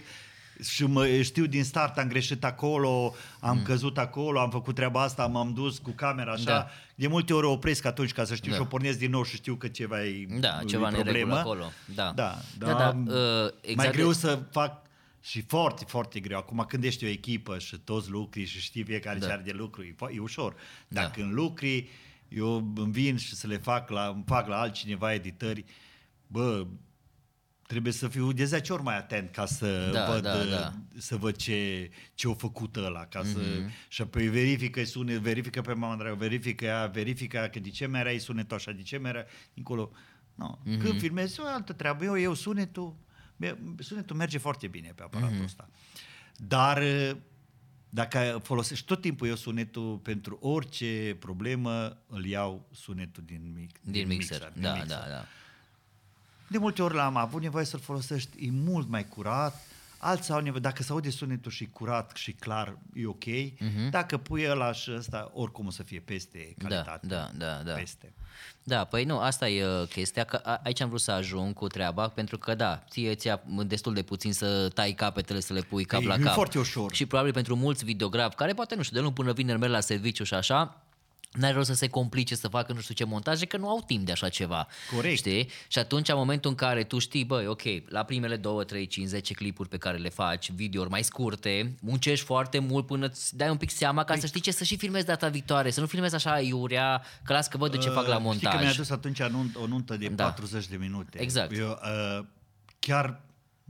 și 0.63 0.85
mă, 0.85 1.21
știu 1.21 1.45
din 1.45 1.63
start, 1.63 1.97
am 1.97 2.07
greșit 2.07 2.43
acolo, 2.43 3.15
am 3.39 3.57
mm. 3.57 3.63
căzut 3.63 3.97
acolo, 3.97 4.39
am 4.39 4.49
făcut 4.49 4.75
treaba 4.75 5.01
asta, 5.01 5.25
m-am 5.27 5.53
dus 5.53 5.77
cu 5.77 5.91
camera 5.91 6.31
așa. 6.31 6.43
Da. 6.43 6.67
De 6.95 7.07
multe 7.07 7.33
ori 7.33 7.45
o 7.45 7.51
opresc 7.51 7.85
atunci 7.85 8.11
ca 8.13 8.23
să 8.23 8.35
știu 8.35 8.49
Da. 8.49 8.55
și 8.55 8.61
o 8.61 8.65
pornesc 8.65 8.97
din 8.97 9.09
nou 9.11 9.23
și 9.23 9.35
știu 9.35 9.55
că 9.55 9.67
ceva 9.67 10.03
e 10.05 10.25
Da, 10.39 10.59
e 10.61 10.65
ceva 10.65 10.87
problemă. 10.87 11.11
neregulă 11.11 11.35
acolo. 11.39 11.71
Da. 11.95 12.11
Da, 12.15 12.37
Da, 12.57 12.65
da, 12.67 12.73
da, 12.73 12.91
da 12.91 13.11
uh, 13.13 13.49
exact 13.61 13.75
mai 13.75 13.85
de- 13.89 13.91
greu 13.97 14.11
să 14.11 14.39
fac 14.51 14.85
și 15.21 15.41
foarte, 15.41 15.85
foarte 15.87 16.19
greu. 16.19 16.37
Acum 16.37 16.65
când 16.67 16.83
ești 16.83 17.05
o 17.05 17.07
echipă 17.07 17.57
și 17.57 17.77
toți 17.77 18.09
lucri 18.09 18.45
și 18.45 18.59
știi 18.59 18.83
fiecare 18.83 19.19
Da. 19.19 19.25
ce 19.25 19.31
are 19.31 19.41
de 19.45 19.51
lucru, 19.51 19.83
e, 19.83 19.95
fo- 19.95 20.15
e 20.15 20.19
ușor. 20.19 20.55
Dar 20.87 21.03
Da. 21.03 21.09
când 21.11 21.33
lucri, 21.33 21.89
eu 22.27 22.71
îmi 22.75 22.91
vin 22.91 23.17
și 23.17 23.35
să 23.35 23.47
le 23.47 23.57
fac 23.57 23.89
la, 23.89 24.11
îmi 24.13 24.23
fac 24.25 24.47
la 24.47 24.59
altcineva 24.59 25.13
editări, 25.13 25.65
bă, 26.27 26.65
trebuie 27.67 27.93
să 27.93 28.07
fiu 28.07 28.31
de 28.31 28.45
10 28.45 28.73
ori 28.73 28.83
mai 28.83 28.97
atent 28.97 29.31
ca 29.31 29.45
să 29.45 29.89
Da, 29.93 30.05
văd, 30.11 30.21
da, 30.21 30.43
da. 30.43 30.73
să 30.97 31.15
văd 31.15 31.35
ce, 31.35 31.89
ce 32.13 32.27
a 32.29 32.33
făcut 32.33 32.75
ăla. 32.75 33.05
Ca 33.05 33.23
să, 33.23 33.37
Mhm. 33.37 33.71
și 33.87 34.01
apoi 34.01 34.27
verifică 34.27 34.83
sunet, 34.83 35.17
verifică 35.17 35.61
pe 35.61 35.73
mama 35.73 35.95
dragă, 35.95 36.15
verifică 36.15 36.65
ea, 36.65 36.85
verifică 36.85 37.37
ea, 37.37 37.49
că 37.49 37.59
de 37.59 37.69
ce 37.69 37.87
mi 37.87 37.97
era 37.97 38.17
sunetul 38.17 38.57
așa, 38.57 38.71
de 38.71 38.81
ce 38.81 38.97
mi 38.97 39.07
era 39.07 39.23
încolo. 39.53 39.91
No. 40.35 40.57
Mhm. 40.63 40.79
Când 40.79 40.99
filmez, 40.99 41.37
e 41.37 41.41
o 41.41 41.45
altă 41.47 41.73
treabă. 41.73 42.03
Eu, 42.03 42.19
eu 42.19 42.33
sunetul, 42.33 42.95
me- 43.37 43.57
sunetul 43.79 44.15
merge 44.15 44.37
foarte 44.37 44.67
bine 44.67 44.91
pe 44.95 45.03
aparatul 45.03 45.35
Mhm. 45.35 45.43
ăsta. 45.43 45.69
Dar 46.35 46.83
dacă 47.89 48.39
folosești 48.43 48.85
tot 48.85 49.01
timpul 49.01 49.27
eu 49.27 49.35
sunetul 49.35 49.97
pentru 49.97 50.37
orice 50.41 51.15
problemă, 51.19 51.97
îl 52.07 52.25
iau 52.25 52.67
sunetul 52.71 53.23
din, 53.25 53.51
mic, 53.55 53.79
din 53.81 54.07
mixer. 54.07 54.51
din 54.53 54.61
Da, 54.61 54.71
mixer. 54.73 54.87
da, 54.97 55.03
da. 55.09 55.25
De 56.47 56.57
multe 56.57 56.81
ori 56.81 56.93
l-am 56.93 57.15
avut 57.15 57.41
nevoie 57.41 57.65
să-l 57.65 57.79
folosești, 57.79 58.45
e 58.45 58.51
mult 58.51 58.89
mai 58.89 59.07
curat, 59.07 59.61
alții 59.97 60.33
au 60.33 60.39
nevoie, 60.39 60.61
dacă 60.61 60.83
se 60.83 60.91
aude 60.91 61.09
sunetul 61.09 61.51
și 61.51 61.69
curat 61.71 62.11
și 62.15 62.31
clar, 62.31 62.77
e 62.93 63.05
ok, 63.05 63.23
uh-huh. 63.23 63.89
dacă 63.89 64.17
pui 64.17 64.49
ăla 64.49 64.71
și 64.71 64.91
ăsta, 64.97 65.31
oricum 65.33 65.65
o 65.65 65.69
să 65.69 65.83
fie 65.83 65.99
peste 65.99 66.55
calitate. 66.57 67.07
da, 67.07 67.29
da, 67.37 67.61
da. 67.65 67.73
Peste. 67.73 68.13
Da, 68.63 68.83
păi 68.83 69.03
nu, 69.03 69.19
asta 69.19 69.49
e 69.49 69.65
uh, 69.65 69.87
chestia, 69.87 70.23
că 70.23 70.35
a, 70.43 70.59
aici 70.63 70.81
am 70.81 70.87
vrut 70.89 71.01
să 71.01 71.11
ajung 71.11 71.53
cu 71.53 71.67
treaba, 71.67 72.07
pentru 72.07 72.37
că 72.37 72.55
da, 72.55 72.83
ție 72.89 73.15
ți-a 73.15 73.41
destul 73.65 73.93
de 73.93 74.01
puțin 74.01 74.33
să 74.33 74.69
tai 74.73 74.91
capetele, 74.91 75.39
să 75.39 75.53
le 75.53 75.61
pui 75.61 75.85
cap 75.85 76.01
E- 76.01 76.05
la 76.05 76.13
e 76.13 76.17
cap. 76.19 76.33
foarte 76.33 76.59
ușor. 76.59 76.93
Și 76.93 77.05
probabil 77.05 77.33
pentru 77.33 77.55
mulți 77.55 77.85
videografi, 77.85 78.35
care 78.35 78.53
poate, 78.53 78.75
nu 78.75 78.81
știu, 78.81 78.95
de 78.95 79.01
luni 79.01 79.13
până 79.13 79.31
vineri 79.31 79.59
merg 79.59 79.71
la 79.71 79.79
serviciu 79.79 80.23
și 80.23 80.33
așa, 80.33 80.81
N-are 81.37 81.53
rost 81.53 81.67
să 81.67 81.73
se 81.75 81.87
complice 81.87 82.35
să 82.35 82.47
facă 82.47 82.73
nu 82.73 82.79
știu 82.79 82.93
ce 82.93 83.03
montaje, 83.03 83.45
că 83.45 83.57
nu 83.57 83.69
au 83.69 83.83
timp 83.87 84.05
de 84.05 84.11
așa 84.11 84.29
ceva. 84.29 84.67
Corect. 84.95 85.15
Știi? 85.17 85.49
Și 85.67 85.79
atunci, 85.79 86.09
în 86.09 86.15
momentul 86.17 86.49
în 86.49 86.55
care 86.55 86.83
tu 86.83 86.99
știi, 86.99 87.25
băi, 87.25 87.47
ok, 87.47 87.61
la 87.85 88.03
primele 88.03 88.35
2, 88.35 88.65
3, 88.65 88.87
5, 88.87 89.07
10 89.07 89.33
clipuri 89.33 89.69
pe 89.69 89.77
care 89.77 89.97
le 89.97 90.09
faci, 90.09 90.51
videouri 90.51 90.89
mai 90.89 91.03
scurte, 91.03 91.75
muncești 91.81 92.25
foarte 92.25 92.59
mult 92.59 92.85
până 92.85 93.05
îți 93.05 93.35
dai 93.37 93.49
un 93.49 93.57
pic 93.57 93.69
seama 93.69 94.03
ca 94.03 94.15
să 94.15 94.25
știi 94.25 94.41
ce 94.41 94.51
să 94.51 94.63
și 94.63 94.77
filmezi 94.77 95.05
data 95.05 95.27
viitoare, 95.29 95.69
să 95.71 95.79
nu 95.79 95.85
filmezi 95.85 96.15
așa 96.15 96.39
iurea, 96.39 97.03
că 97.23 97.33
las 97.33 97.47
că 97.47 97.57
văd 97.57 97.71
de 97.71 97.77
ce 97.77 97.89
fac 97.89 98.07
la 98.07 98.15
Uh, 98.15 98.21
montaj. 98.23 98.41
Știi 98.41 98.57
că 98.57 98.63
mi-a 98.63 98.73
dus 98.73 98.89
atunci 98.89 99.23
nunt, 99.23 99.55
o 99.55 99.67
nuntă 99.67 99.97
de 99.97 100.07
Da. 100.07 100.23
40 100.23 100.67
de 100.67 100.75
minute. 100.75 101.21
Exact. 101.21 101.57
Eu, 101.57 101.79
uh, 102.19 102.25
chiar 102.79 103.21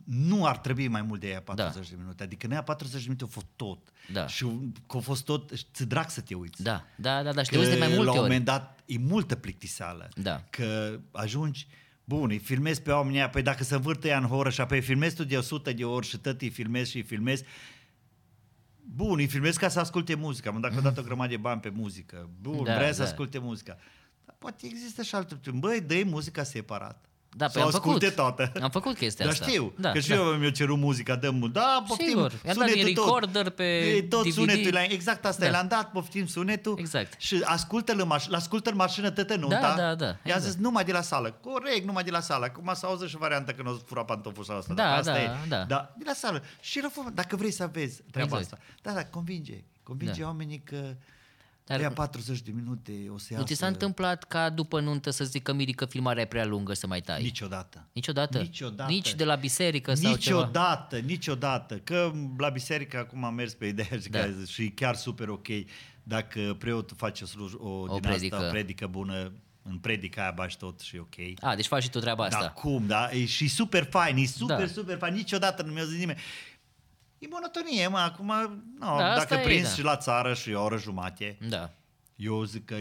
nu 0.04 0.46
ar 0.46 0.58
trebui 0.58 0.88
mai 0.88 1.02
mult 1.02 1.20
de 1.20 1.28
aia 1.28 1.42
40 1.42 1.74
Da. 1.90 1.96
de 1.96 1.96
minute. 2.02 2.24
Adică 2.24 2.48
ne 2.48 2.64
40 2.64 2.94
de 2.98 3.04
minute 3.04 3.24
au 3.24 3.30
fost 3.30 3.46
tot. 3.56 3.80
Da. 4.14 4.28
Și 4.28 4.46
că 4.88 4.98
a 4.98 5.00
fost 5.00 5.26
tot, 5.26 5.52
ți 5.74 5.86
drag 5.88 6.10
să 6.10 6.22
te 6.22 6.36
uiți. 6.36 6.64
Da, 6.64 6.84
da, 6.96 7.24
da, 7.24 7.34
da, 7.34 7.44
și 7.44 7.50
te 7.50 7.56
Că 7.56 7.62
uiți 7.62 7.74
de 7.74 7.80
mai 7.80 7.90
la 7.90 7.96
multe 7.96 8.10
un 8.12 8.18
ori. 8.18 8.26
moment 8.28 8.46
dat 8.46 8.80
e 8.86 8.98
multă 8.98 9.36
plictiseală. 9.36 10.10
Da. 10.16 10.44
Că 10.50 11.00
ajungi, 11.12 11.68
bun, 12.04 12.30
îi 12.30 12.38
filmezi 12.38 12.82
pe 12.82 12.92
oamenii 12.92 13.18
aia, 13.20 13.30
păi 13.30 13.42
dacă 13.42 13.64
se 13.64 13.76
învârte 13.76 14.08
ea 14.08 14.18
în 14.18 14.26
horă 14.28 14.50
și 14.50 14.62
apoi 14.62 14.78
îi 14.78 14.84
filmezi 14.84 15.16
tu 15.16 15.24
de 15.24 15.38
100 15.38 15.74
de 15.74 15.86
ori 15.86 16.08
și 16.08 16.18
tot 16.18 16.42
îi 16.42 16.50
filmezi 16.50 16.90
și 16.90 16.96
îi 16.98 17.04
filmezi, 17.04 17.44
Bun, 18.96 19.20
îi 19.20 19.28
filmezi 19.28 19.60
ca 19.60 19.68
să 19.70 19.80
asculte 19.80 20.16
muzica. 20.16 20.50
Am 20.50 20.62
dat 20.62 20.82
dat 20.82 20.98
o 20.98 21.02
grămadă 21.02 21.30
de 21.30 21.38
bani 21.38 21.62
pe 21.62 21.70
muzică. 21.70 22.30
Bun, 22.42 22.64
Da, 22.64 22.72
da, 22.72 22.78
vrea 22.78 22.92
să 22.92 22.98
da. 23.02 23.04
asculte 23.08 23.38
muzica. 23.38 23.78
Dar 24.26 24.36
poate 24.40 24.66
există 24.66 25.02
și 25.02 25.16
alte 25.16 25.34
opțiuni. 25.34 25.60
Băi, 25.60 25.82
dă 25.82 26.02
muzica 26.06 26.44
separat. 26.44 27.06
Da, 27.38 27.46
Să 27.48 27.52
păi 27.54 27.62
am 27.62 27.68
asculte 27.68 28.06
făcut. 28.10 28.16
toată. 28.36 28.52
Am 28.62 28.70
făcut 28.70 28.98
chestia 28.98 29.26
Dar 29.26 29.34
asta. 29.34 29.46
știu, 29.48 29.74
Da, 29.78 29.92
că 29.92 30.00
și 30.00 30.10
da. 30.10 30.16
eu 30.16 30.24
mi-au 30.24 30.50
cerut 30.52 30.78
muzica, 30.78 31.16
dăm, 31.16 31.50
da, 31.54 31.84
poftim, 31.88 32.08
Sigur, 32.08 32.32
i-am 32.46 32.56
dat 32.58 32.66
din 32.66 32.68
sunetul 32.80 32.94
tot. 32.94 33.04
recorder 33.06 33.50
pe 33.50 33.64
E 33.64 34.02
tot 34.04 34.22
DVD. 34.22 34.34
sunetul, 34.34 34.74
la- 34.74 34.84
exact 34.84 35.26
asta, 35.26 35.46
Da. 35.46 35.52
le-am 35.52 35.68
dat, 35.68 35.92
poftim 35.92 36.26
sunetul 36.28 36.76
Exact. 36.80 37.22
și 37.22 37.42
ascultă-l 37.46 38.00
în, 38.00 38.08
maș- 38.16 38.32
ascultă 38.32 38.70
în 38.70 38.76
mașină 38.76 39.10
tătă 39.10 39.36
nunta. 39.36 39.60
Da, 39.60 39.76
da, 39.76 39.96
da, 39.96 40.06
I-a 40.06 40.18
exact. 40.24 40.44
zis 40.44 40.56
numai 40.56 40.84
de 40.86 40.92
la 40.92 41.02
sală, 41.02 41.32
corect, 41.42 41.86
numai 41.86 42.04
de 42.04 42.12
la 42.12 42.20
sală. 42.20 42.46
Acum 42.46 42.72
să 42.74 42.86
auză 42.86 43.08
și 43.08 43.18
varianta 43.18 43.52
că 43.54 43.62
nu 43.64 43.72
o 43.72 43.76
fura 43.86 44.04
pantoful 44.06 44.44
sau 44.44 44.58
asta. 44.58 44.74
Da, 44.74 44.84
dar 44.84 44.98
asta 44.98 45.12
da, 45.12 45.22
e. 45.22 45.30
da. 45.48 45.64
da. 45.64 45.94
de 45.98 46.04
la 46.08 46.14
sală. 46.14 46.44
Și 46.62 46.80
răfă, 46.80 47.12
dacă 47.14 47.36
vrei 47.36 47.52
să 47.52 47.70
vezi 47.72 48.02
treaba 48.12 48.38
Exact. 48.38 48.54
asta. 48.54 48.66
Da, 48.82 48.92
da, 48.92 49.06
convinge. 49.06 49.64
Convinge 49.84 50.22
Da. 50.22 50.28
oamenii 50.28 50.62
că 50.66 50.96
Dar- 51.68 51.80
Dar... 51.82 51.92
40 51.92 52.42
de 52.42 52.52
minute 52.56 52.92
o 53.14 53.18
să 53.18 53.28
Nu 53.30 53.36
iasă. 53.40 53.54
ți 53.54 53.60
s-a 53.60 53.68
întâmplat 53.68 54.24
ca 54.24 54.50
după 54.50 54.80
nuntă 54.80 55.10
să 55.10 55.24
zică 55.24 55.54
Miri 55.54 55.72
că 55.74 55.86
filmarea 55.86 56.22
e 56.22 56.26
prea 56.26 56.46
lungă 56.46 56.74
să 56.74 56.88
mai 56.88 57.02
tai? 57.02 57.22
Niciodată. 57.22 57.88
Niciodată? 57.94 58.38
Niciodată. 58.38 58.92
Nici 58.92 59.14
de 59.16 59.24
la 59.24 59.36
biserică 59.36 59.94
sau 59.94 60.16
ceva? 60.16 60.38
Niciodată, 60.40 60.98
niciodată. 60.98 61.76
Că 61.78 62.12
la 62.38 62.50
biserică 62.50 62.98
acum 62.98 63.24
am 63.24 63.34
mers 63.34 63.54
pe 63.54 63.66
ideea 63.66 64.00
și, 64.02 64.10
Da. 64.10 64.20
da. 64.20 64.28
și 64.48 64.62
e 64.64 64.70
chiar 64.70 64.96
super 64.96 65.28
ok 65.30 65.48
dacă 66.04 66.56
preotul 66.60 66.98
face 67.00 67.24
o, 67.24 67.28
sluj- 67.28 67.58
o, 67.60 67.70
o 67.70 67.88
din 67.88 68.00
predică. 68.00 68.36
asta, 68.36 68.48
o 68.48 68.52
predică 68.52 68.88
bună, 68.88 69.32
în 69.70 69.78
predica 69.78 70.22
aia 70.22 70.32
bași 70.36 70.58
tot 70.58 70.80
și 70.80 70.96
e 70.96 71.00
ok. 71.00 71.16
A, 71.42 71.56
deci 71.56 71.68
faci 71.68 71.84
și 71.84 71.90
tu 71.90 72.00
treaba 72.00 72.24
asta. 72.24 72.40
Da, 72.42 72.50
cum, 72.52 72.84
da? 72.88 73.10
E 73.12 73.26
și 73.26 73.48
super 73.48 73.84
fain, 73.84 74.18
e 74.18 74.26
super, 74.26 74.56
Da. 74.58 74.62
da. 74.62 74.68
super 74.72 74.98
fain. 74.98 75.14
Niciodată 75.14 75.64
nu 75.64 75.72
mi-a 75.72 75.84
zis 75.86 75.98
nimeni. 75.98 76.20
E 77.20 77.28
monotonie, 77.30 77.88
mă, 77.88 77.98
acum, 77.98 78.28
no, 78.80 78.98
Da, 78.98 79.12
asta 79.12 79.20
dacă 79.20 79.34
e, 79.34 79.44
prinzi 79.44 79.70
da. 79.70 79.76
și 79.76 79.82
la 79.82 79.98
țară 79.98 80.34
și 80.34 80.52
o 80.54 80.64
oră 80.64 80.78
jumate, 80.78 81.38
Da. 81.50 81.70
eu 82.16 82.44
zic 82.44 82.66
că 82.66 82.76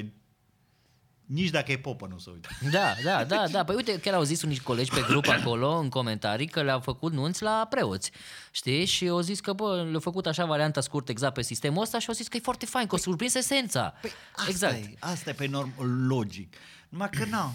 nici 1.26 1.50
dacă 1.50 1.72
e 1.72 1.78
popă 1.78 2.06
nu 2.10 2.18
se 2.18 2.30
uită. 2.30 2.48
Da, 2.70 2.94
da, 3.04 3.24
da, 3.24 3.44
da. 3.50 3.64
Păi 3.64 3.74
uite, 3.74 4.00
chiar 4.00 4.14
au 4.14 4.22
zis 4.22 4.42
unii 4.42 4.58
colegi 4.58 4.90
pe 4.90 5.04
grup 5.08 5.28
acolo, 5.28 5.76
în 5.76 5.88
comentarii, 5.88 6.46
că 6.46 6.62
le-au 6.62 6.80
făcut 6.80 7.12
nunți 7.12 7.42
la 7.42 7.66
preoți. 7.70 8.10
Știi? 8.50 8.84
Și 8.84 9.08
au 9.08 9.20
zis 9.20 9.40
că, 9.40 9.52
bă, 9.52 9.82
le-au 9.88 10.00
făcut 10.00 10.26
așa 10.26 10.44
varianta 10.44 10.80
scurtă 10.80 11.10
exact 11.10 11.34
pe 11.34 11.42
sistemul 11.42 11.82
ăsta 11.82 11.98
și 11.98 12.08
au 12.08 12.14
zis 12.14 12.28
că 12.28 12.36
e 12.36 12.40
foarte 12.40 12.66
fain, 12.66 12.86
că 12.86 12.94
o 12.94 12.98
surprins 12.98 13.34
esența. 13.34 13.94
Păi 14.00 14.10
asta 14.36 14.48
exact. 14.48 14.74
E, 14.74 14.94
asta 14.98 15.30
e 15.30 15.32
pe 15.32 15.46
norm 15.46 15.72
logic. 16.08 16.54
Numai 16.88 17.10
că 17.10 17.24
nu. 17.24 17.54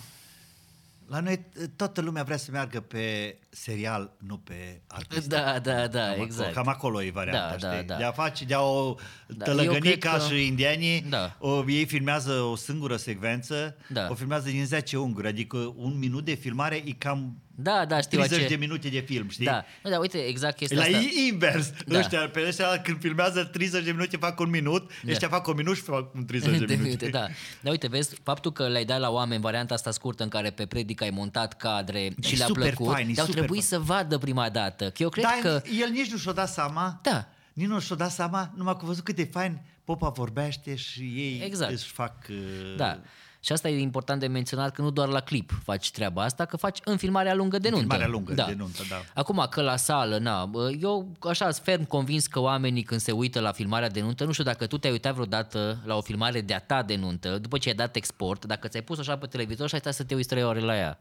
La 1.12 1.20
noi 1.20 1.46
toată 1.76 2.02
lumea 2.02 2.24
vrea 2.24 2.38
să 2.38 2.52
meargă 2.52 2.80
pe 2.80 3.38
serial, 3.50 4.12
nu 4.28 4.38
pe 4.38 4.82
artist. 4.88 5.28
Da, 5.28 5.60
da, 5.60 5.88
da, 5.88 6.12
cam 6.12 6.22
exact. 6.22 6.50
Acolo, 6.50 6.64
cam 6.64 6.68
acolo 6.68 7.04
e 7.04 7.12
varianta, 7.12 7.56
Da, 7.60 7.68
da, 7.68 7.74
știi? 7.74 7.88
da. 7.88 7.96
De 7.98 8.04
a 8.04 8.12
face, 8.12 8.46
de 8.46 8.54
a 8.54 8.62
o 8.62 8.96
Da, 9.28 9.46
da, 9.46 9.52
eu 9.52 9.56
cred 9.58 9.68
tălăgănica 9.68 10.12
că- 10.12 10.34
și 10.36 10.46
indienii, 10.48 11.02
Da. 11.02 11.36
o, 11.40 11.64
ei 11.70 11.86
filmează 11.86 12.32
o 12.32 12.56
singură 12.56 12.96
secvență, 12.96 13.76
Da. 13.90 14.08
o 14.10 14.14
filmează 14.14 14.50
din 14.50 14.66
10 14.66 14.98
unguri, 14.98 15.28
adică 15.28 15.74
un 15.76 15.98
minut 15.98 16.26
de 16.26 16.34
filmare 16.34 16.76
e 16.76 16.92
cam 16.98 17.38
Da, 17.56 17.86
da, 17.88 18.02
știu 18.02 18.18
30 18.18 18.40
ce... 18.42 18.48
de 18.48 18.56
minute 18.56 18.90
de 18.90 19.00
film, 19.00 19.30
știi? 19.30 19.46
Da, 19.46 19.66
nu, 19.84 19.90
da, 19.90 20.00
uite, 20.00 20.18
exact 20.18 20.56
chestia 20.58 20.78
La 20.78 20.84
asta. 20.84 20.98
ei 20.98 21.28
invers. 21.32 21.70
Da. 21.70 21.78
Da. 21.88 22.00
Ăștia, 22.00 22.30
pe 22.30 22.44
ăștia 22.48 22.82
când 22.82 23.00
filmează 23.00 23.44
30 23.44 23.84
de 23.84 23.92
minute 23.92 24.18
fac 24.18 24.40
un 24.40 24.50
minut, 24.50 24.88
Da. 24.88 24.94
da. 25.04 25.12
ăștia 25.12 25.28
fac 25.28 25.48
un 25.48 25.54
minut 25.56 25.76
și 25.76 25.82
fac 25.82 26.14
un 26.16 26.26
30 26.26 26.50
de, 26.50 26.58
de 26.66 26.74
minute. 26.76 26.84
minute, 26.84 27.08
da. 27.10 27.28
Dar 27.62 27.72
uite, 27.72 27.88
vezi, 27.88 28.16
faptul 28.24 28.52
că 28.52 28.68
le-ai 28.68 28.86
dat 28.86 29.00
la 29.00 29.10
oameni 29.10 29.42
varianta 29.42 29.74
asta 29.74 29.92
scurtă 29.92 30.24
în 30.24 30.30
care 30.30 30.50
pe 30.50 30.66
predică 30.66 31.04
ai 31.04 31.10
montat 31.10 31.58
cadre 31.58 32.14
și 32.22 32.34
e 32.34 32.38
le-a 32.38 32.46
super 32.46 32.74
plăcut, 32.74 32.94
fain, 32.94 33.10
e 33.10 33.14
dar 33.14 33.20
au 33.20 33.26
super 33.26 33.42
trebuit 33.44 33.64
să 33.64 33.80
vadă 33.80 34.18
prima 34.18 34.50
dată. 34.50 34.90
Că 34.90 35.04
eu 35.04 35.10
cred 35.10 35.24
Dar 35.24 35.38
că... 35.42 35.62
el 35.82 35.90
nici 35.90 36.12
nu 36.12 36.18
și-o 36.18 36.32
dat 36.32 36.50
seama. 36.50 37.00
Da. 37.04 37.28
Nici 37.54 37.68
nu 37.68 37.80
și-o 37.80 37.96
dat 37.96 38.12
seama, 38.12 38.52
numai 38.56 38.74
că 38.74 38.80
a 38.84 38.86
văzut 38.88 39.04
cât 39.04 39.16
de 39.16 39.24
fain 39.32 39.62
popa 39.84 40.10
vorbește 40.10 40.76
și 40.76 41.00
ei 41.02 41.42
Exact. 41.46 41.72
își 41.72 41.92
fac... 41.92 42.16
uh, 42.30 42.36
Da. 42.78 43.00
Și 43.44 43.52
asta 43.52 43.70
e 43.70 43.80
important 43.80 44.20
de 44.20 44.28
menționat 44.28 44.74
că 44.74 44.82
nu 44.82 44.90
doar 44.90 45.08
la 45.08 45.20
clip 45.20 45.52
faci 45.64 45.92
treaba 45.92 46.24
asta, 46.24 46.46
că 46.46 46.58
faci 46.58 46.80
în 46.84 46.98
filmarea 46.98 47.34
lungă 47.34 47.60
de 47.60 47.70
nuntă. 47.70 47.84
filmarea 47.84 48.08
lungă 48.08 48.34
de 48.34 48.56
nuntă, 48.58 48.84
da. 48.90 49.02
Acum 49.14 49.48
că 49.50 49.62
la 49.62 49.76
sală, 49.76 50.18
na, 50.18 50.46
bă, 50.46 50.72
eu 50.82 51.12
așa 51.20 51.52
sunt 51.52 51.66
ferm 51.66 51.84
convins 51.84 52.28
că 52.28 52.40
oamenii 52.40 52.84
când 52.84 53.00
se 53.00 53.12
uită 53.12 53.40
la 53.40 53.52
filmarea 53.52 53.90
de 53.90 54.02
nuntă, 54.02 54.24
nu 54.24 54.32
știu 54.32 54.44
dacă 54.44 54.66
tu 54.66 54.78
te-ai 54.78 54.94
uitat 54.94 55.14
vreodată 55.14 55.82
la 55.86 55.96
o 55.96 56.02
filmare 56.02 56.42
de-a 56.42 56.60
ta 56.60 56.84
de 56.84 56.96
nuntă, 56.96 57.38
după 57.38 57.58
ce 57.58 57.70
ai 57.70 57.76
dat 57.76 57.96
export, 57.96 58.46
dacă 58.46 58.68
ți-ai 58.68 58.84
pus 58.84 59.00
așa 59.00 59.18
pe 59.18 59.26
televizor 59.26 59.68
și 59.68 59.74
ai 59.74 59.80
stat 59.80 59.94
să 59.94 60.04
te 60.04 60.16
uiți 60.16 60.28
trei 60.28 60.44
ore 60.44 60.60
la 60.60 60.78
ea. 60.78 61.00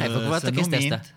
Ai 0.00 0.06
făcut 0.06 0.14
Uh, 0.14 0.16
vreodată 0.16 0.44
să 0.44 0.50
nu 0.50 0.56
chestia 0.56 0.78
mint, 0.78 0.92
asta? 0.92 1.14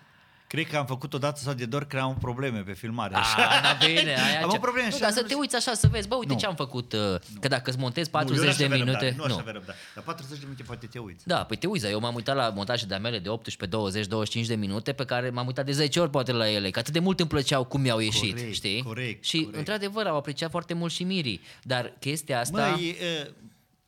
Cred 0.48 0.66
că 0.66 0.76
am 0.76 0.86
făcut 0.86 1.14
o 1.14 1.18
dată 1.18 1.40
sau 1.40 1.52
de 1.54 1.64
doar 1.66 1.84
că 1.84 1.98
am 1.98 2.16
probleme 2.18 2.60
pe 2.60 2.72
filmare. 2.72 3.14
A, 3.14 3.20
da, 3.62 3.86
bine, 3.86 4.14
aia 4.26 4.42
am 4.42 4.50
ce- 4.50 4.56
o 4.56 4.60
problemă 4.60 4.86
nu, 4.86 4.92
și 4.94 4.98
dar 5.00 5.08
am- 5.08 5.14
să 5.14 5.22
te 5.22 5.34
uiți 5.34 5.56
așa 5.56 5.74
să 5.74 5.88
vezi, 5.88 6.08
bă, 6.08 6.14
uite 6.14 6.32
Nu. 6.32 6.38
ce 6.38 6.46
am 6.46 6.54
făcut, 6.54 6.92
uh, 6.92 6.98
că 7.40 7.48
dacă 7.48 7.70
îți 7.70 7.78
montezi 7.78 8.10
Nu, 8.12 8.18
eu 8.18 8.24
40 8.26 8.46
n-aș 8.46 8.56
de 8.56 8.64
avea 8.64 8.76
minute, 8.76 9.04
răbdare, 9.04 9.28
Nu, 9.28 9.34
aș 9.34 9.40
avea 9.40 9.52
răbdare. 9.52 9.78
La 9.94 10.00
40 10.02 10.38
de 10.38 10.44
minute 10.44 10.62
poate 10.62 10.86
te 10.86 10.98
uiți. 10.98 11.26
Da, 11.26 11.44
păi 11.44 11.56
te 11.56 11.66
uiți, 11.66 11.82
dar 11.84 11.92
eu 11.92 12.00
m-am 12.00 12.14
uitat 12.14 12.36
la 12.36 12.48
montaje 12.48 12.86
de 12.86 12.96
mele 12.96 13.18
de 13.18 13.28
18, 13.28 13.76
20, 13.76 14.06
25 14.06 14.46
de 14.46 14.54
minute 14.54 14.92
pe 14.92 15.04
care 15.04 15.30
m-am 15.30 15.46
uitat 15.46 15.64
de 15.64 15.72
10 15.72 16.00
ori 16.00 16.10
poate 16.10 16.32
la 16.32 16.50
ele, 16.50 16.70
că 16.70 16.78
atât 16.78 16.92
de 16.92 16.98
mult 16.98 17.20
îmi 17.20 17.28
plăceau 17.28 17.64
cum 17.64 17.80
mi-au 17.80 17.98
ieșit, 17.98 18.34
Corect, 18.34 18.54
știi? 18.54 18.82
corect, 18.82 19.24
și 19.24 19.36
corect. 19.38 19.56
într-adevăr 19.58 20.06
au 20.06 20.16
apreciat 20.16 20.50
foarte 20.50 20.74
mult 20.74 20.92
și 20.92 21.04
mirii, 21.04 21.40
dar 21.62 21.92
chestia 22.00 22.40
asta... 22.40 22.66
Măi, 22.68 22.96
uh, 23.22 23.30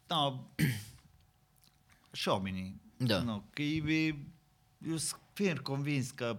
no, 0.07 0.35
și 2.13 2.29
oamenii. 2.29 2.81
Da. 2.97 3.19
Nu, 3.19 3.45
că 3.53 3.63
e, 3.63 4.15
eu 4.89 4.97
sunt 4.97 5.21
ferm 5.33 5.63
convins 5.63 6.11
că 6.11 6.39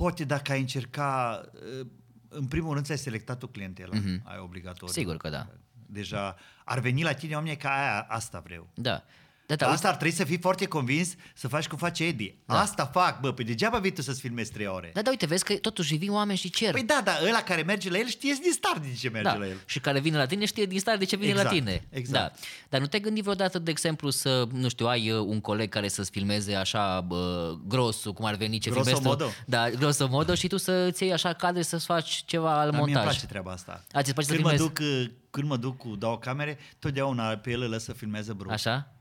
poate 0.00 0.24
dacă 0.24 0.52
ai 0.52 0.60
încerca, 0.60 1.40
uh, 1.80 1.86
în 2.28 2.46
primul 2.46 2.72
rând 2.72 2.84
ți-ai 2.84 2.98
selectat 2.98 3.38
tu 3.38 3.46
clientela, 3.46 3.96
mm-hmm. 3.96 4.22
ai 4.22 4.38
obligatoriu. 4.38 4.86
Mhm. 4.86 4.98
Sigur 4.98 5.16
că 5.16 5.28
da. 5.28 5.46
Deja 5.86 6.36
ar 6.64 6.78
veni 6.78 7.02
la 7.02 7.12
tine 7.12 7.34
oamenii 7.34 7.56
ca 7.56 7.68
aia, 7.68 8.06
asta 8.08 8.40
vreau. 8.40 8.68
Da. 8.74 9.04
Da, 9.50 9.56
da, 9.56 9.64
Dar 9.64 9.74
uite, 9.74 9.86
asta 9.86 9.88
ar 9.88 9.96
trebui 9.96 10.16
să 10.16 10.24
fii 10.24 10.38
foarte 10.38 10.66
convins 10.66 11.14
să 11.34 11.48
faci 11.48 11.66
cum 11.66 11.78
face 11.78 12.04
Eddie. 12.04 12.34
Da. 12.44 12.54
Da. 12.54 12.60
Asta 12.60 12.86
fac, 12.86 13.20
bă, 13.20 13.32
pe 13.32 13.42
degeaba 13.42 13.78
vii 13.78 13.90
tu 13.92 14.02
să-ți 14.02 14.20
filmezi 14.20 14.52
trei 14.52 14.66
ore. 14.66 14.90
da, 14.94 15.02
da, 15.02 15.10
uite, 15.10 15.26
vezi 15.26 15.44
că 15.44 15.54
totuși 15.54 15.94
vin 15.94 16.10
oameni 16.10 16.38
și 16.38 16.50
cer. 16.50 16.72
Păi 16.72 16.82
da, 16.82 17.00
da, 17.04 17.12
ăla 17.28 17.42
care 17.42 17.62
merge 17.62 17.90
la 17.90 17.98
el 17.98 18.06
știe 18.06 18.32
din 18.42 18.52
start 18.52 18.82
din 18.82 18.94
ce 18.94 19.08
merge 19.08 19.28
da. 19.28 19.34
la 19.36 19.46
el. 19.46 19.56
Și 19.66 19.80
care 19.80 20.00
vine 20.00 20.16
la 20.16 20.26
tine 20.26 20.44
știe 20.44 20.64
din 20.64 20.78
start 20.80 20.98
de 20.98 21.04
ce 21.04 21.16
vine 21.16 21.30
Exact, 21.30 21.48
la 21.50 21.54
tine. 21.54 21.82
exact. 21.90 22.32
Da. 22.32 22.38
Dar 22.68 22.80
nu 22.80 22.86
te 22.86 22.98
gândi 22.98 23.20
vreodată, 23.20 23.58
de 23.58 23.70
exemplu, 23.70 24.10
să, 24.10 24.46
nu 24.52 24.68
știu, 24.68 24.86
ai 24.86 25.10
uh, 25.10 25.18
un 25.26 25.40
coleg 25.40 25.68
care 25.68 25.88
să-ți 25.88 26.10
filmeze 26.10 26.54
așa 26.54 27.00
bă, 27.00 27.54
grosul, 27.66 28.12
cum 28.12 28.24
ar 28.24 28.34
veni 28.34 28.58
ce 28.58 28.70
filmezi 28.70 28.90
tu. 28.94 29.00
Grosomodo. 29.00 29.30
Da, 29.46 29.70
grosomodo 29.70 30.34
și 30.34 30.46
tu 30.46 30.56
să-ți 30.56 31.02
iei 31.02 31.12
așa 31.12 31.32
cadre 31.32 31.62
să-ți 31.62 31.84
faci 31.84 32.22
ceva 32.26 32.50
al 32.60 32.70
Dar 32.70 32.70
mie 32.70 32.80
îmi 32.82 32.92
montaj. 32.92 33.04
place 33.04 33.26
treaba 33.26 33.50
asta. 33.52 33.84
A, 33.92 34.02
ți-ți 34.02 34.12
place 34.14 34.28
să 34.28 34.34
când, 34.34 34.44
mă 34.46 34.50
filmezi? 34.50 34.72
duc, 34.74 34.78
uh, 34.80 35.10
când 35.30 35.48
mă 35.48 35.56
duc 35.56 35.76
cu 35.76 35.96
două 35.96 36.18
camere, 36.18 36.58
totdeauna 36.78 37.28
pe 37.36 37.50
ele 37.50 37.64
lăsă 37.66 37.84
să 37.84 37.92
filmeze 37.92 38.32
brusc. 38.32 38.52
Așa? 38.52 38.92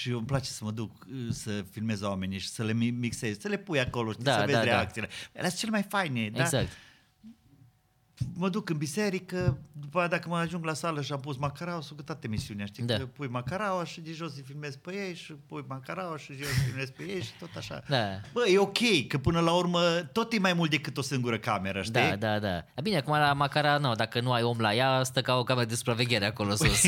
Și 0.00 0.10
îmi 0.10 0.24
place 0.26 0.50
să 0.50 0.64
mă 0.64 0.70
duc 0.70 0.90
uh, 1.10 1.28
să 1.30 1.64
filmez 1.70 2.00
oamenii 2.02 2.38
și 2.38 2.48
să 2.48 2.62
le 2.62 2.72
mi- 2.72 2.90
mixez, 2.90 3.38
să 3.40 3.48
le 3.48 3.56
pui 3.56 3.80
acolo, 3.80 4.12
știi, 4.12 4.24
Da, 4.24 4.32
să 4.32 4.38
vezi 4.38 4.52
da, 4.52 4.58
da. 4.58 4.64
reacțiile. 4.64 5.08
Ele 5.32 5.46
sunt 5.48 5.58
cele 5.58 5.70
mai 5.70 5.82
faine. 5.82 6.30
Da? 6.30 6.38
Exact. 8.18 8.36
Mă 8.38 8.48
duc 8.48 8.68
în 8.68 8.76
biserică, 8.76 9.58
după 9.72 9.98
aia 9.98 10.08
dacă 10.08 10.28
mă 10.28 10.36
ajung 10.36 10.64
la 10.64 10.74
sală 10.74 11.02
și 11.02 11.12
am 11.12 11.20
pus 11.20 11.36
macaraua, 11.36 11.80
sunt 11.80 11.98
gătat 11.98 12.24
emisiunea, 12.24 12.66
știi? 12.66 12.82
Da. 12.84 12.96
Că 12.96 13.06
pui 13.06 13.28
macaraua 13.28 13.84
și 13.84 14.00
de 14.00 14.12
jos 14.12 14.36
îi 14.36 14.42
filmezi 14.46 14.78
pe 14.78 14.94
ei 14.94 15.14
și 15.14 15.32
pui 15.32 15.64
macaraua 15.68 16.16
și 16.18 16.28
de 16.28 16.34
jos 16.38 16.48
îi 16.48 16.62
filmezi 16.66 16.92
pe 16.92 17.02
ei 17.02 17.22
și 17.22 17.30
tot 17.38 17.48
așa. 17.56 17.82
Da. 17.88 18.04
Bă, 18.32 18.48
e 18.48 18.58
ok, 18.58 19.06
că 19.08 19.18
până 19.18 19.40
la 19.40 19.52
urmă 19.52 19.80
tot 20.12 20.32
e 20.32 20.38
mai 20.38 20.52
mult 20.52 20.70
decât 20.70 20.96
o 20.96 21.02
singură 21.02 21.38
cameră, 21.38 21.82
știi? 21.82 21.92
Da, 21.92 22.16
da, 22.16 22.38
da. 22.38 22.48
Dar 22.48 22.82
bine, 22.82 22.96
acum 22.96 23.12
la 23.12 23.32
Macara, 23.32 23.78
nu, 23.78 23.94
dacă 23.94 24.20
nu 24.20 24.32
ai 24.32 24.42
om 24.42 24.58
la 24.60 24.74
ea, 24.74 25.02
stă 25.02 25.20
ca 25.20 25.34
o 25.34 25.42
cameră 25.44 25.66
de 25.66 25.74
supraveghere 25.74 26.26
acolo 26.26 26.54
sus. 26.54 26.80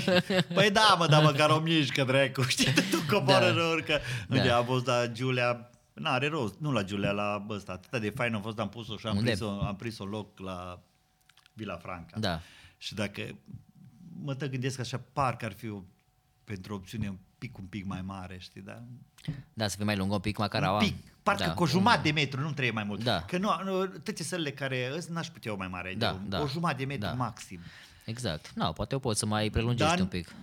Păi 0.54 0.70
da, 0.70 0.96
mă, 0.98 1.06
dar 1.06 1.22
măcar 1.22 1.50
o 1.50 1.58
mișcă, 1.58 2.04
dracu, 2.04 2.42
știi, 2.42 2.72
tu 2.90 3.14
coboară 3.14 3.46
Da. 3.46 3.60
da. 3.60 3.66
urcă. 3.66 4.00
Da. 4.28 4.34
Uite, 4.36 4.48
am 4.48 4.64
fost 4.64 4.86
la 4.86 5.06
Giulia, 5.06 5.70
n-are 6.00 6.28
rost, 6.28 6.54
nu 6.58 6.72
la 6.72 6.82
Giulia, 6.82 7.10
la 7.12 7.46
ăsta, 7.48 7.72
atât 7.72 8.00
de 8.00 8.10
fain 8.10 8.34
a 8.34 8.40
fost, 8.40 8.58
am 8.58 8.68
pus-o 8.68 8.96
și 8.96 9.06
am 9.06 9.16
Unde? 9.16 9.30
prins-o, 9.30 9.60
am 9.60 9.76
prins-o 9.76 10.04
loc 10.04 10.38
la 10.38 10.82
Villa 11.52 11.76
Franca. 11.76 12.18
Da. 12.18 12.40
Și 12.78 12.94
dacă 12.94 13.22
mă 14.22 14.34
tot 14.34 14.50
gândesc 14.50 14.78
așa, 14.80 15.00
parcă 15.12 15.44
ar 15.44 15.52
fi 15.52 15.68
o, 15.68 15.82
pentru 16.44 16.72
o 16.72 16.76
opțiune 16.76 17.08
un 17.08 17.16
pic, 17.38 17.58
un 17.58 17.64
pic 17.64 17.84
mai 17.84 18.02
mare, 18.02 18.36
știi, 18.38 18.60
da? 18.62 18.82
Da, 19.52 19.68
să 19.68 19.76
fie 19.76 19.84
mai 19.84 19.96
lung 19.96 20.12
un 20.12 20.18
pic, 20.20 20.36
măcar 20.38 20.72
Un 20.72 20.78
pic, 20.78 20.94
parcă 21.22 21.44
da. 21.46 21.54
cu 21.54 21.62
o 21.62 21.66
jumătate 21.66 22.02
de 22.02 22.10
metru, 22.10 22.40
nu 22.40 22.46
trebuie 22.50 22.70
mai 22.70 22.84
mult. 22.84 23.02
Da. 23.04 23.22
Că 23.22 23.38
nu, 23.38 23.50
nu 23.64 23.86
toate 23.86 24.22
sălile 24.22 24.50
care 24.52 24.90
îți 24.96 25.12
n-aș 25.12 25.28
putea 25.28 25.52
o 25.52 25.56
mai 25.56 25.68
mare, 25.68 25.94
Da, 25.98 26.12
de 26.12 26.28
da. 26.28 26.40
o 26.40 26.46
jumătate 26.46 26.78
de 26.78 26.84
metru 26.84 27.06
Da. 27.08 27.14
maxim. 27.14 27.60
Exact. 28.04 28.52
Nu, 28.54 28.72
poate 28.72 28.94
o 28.94 28.98
poți 28.98 29.18
să 29.18 29.26
mai 29.26 29.50
prelungești 29.50 29.90
Dar- 29.92 30.00
un 30.00 30.06
pic. 30.06 30.34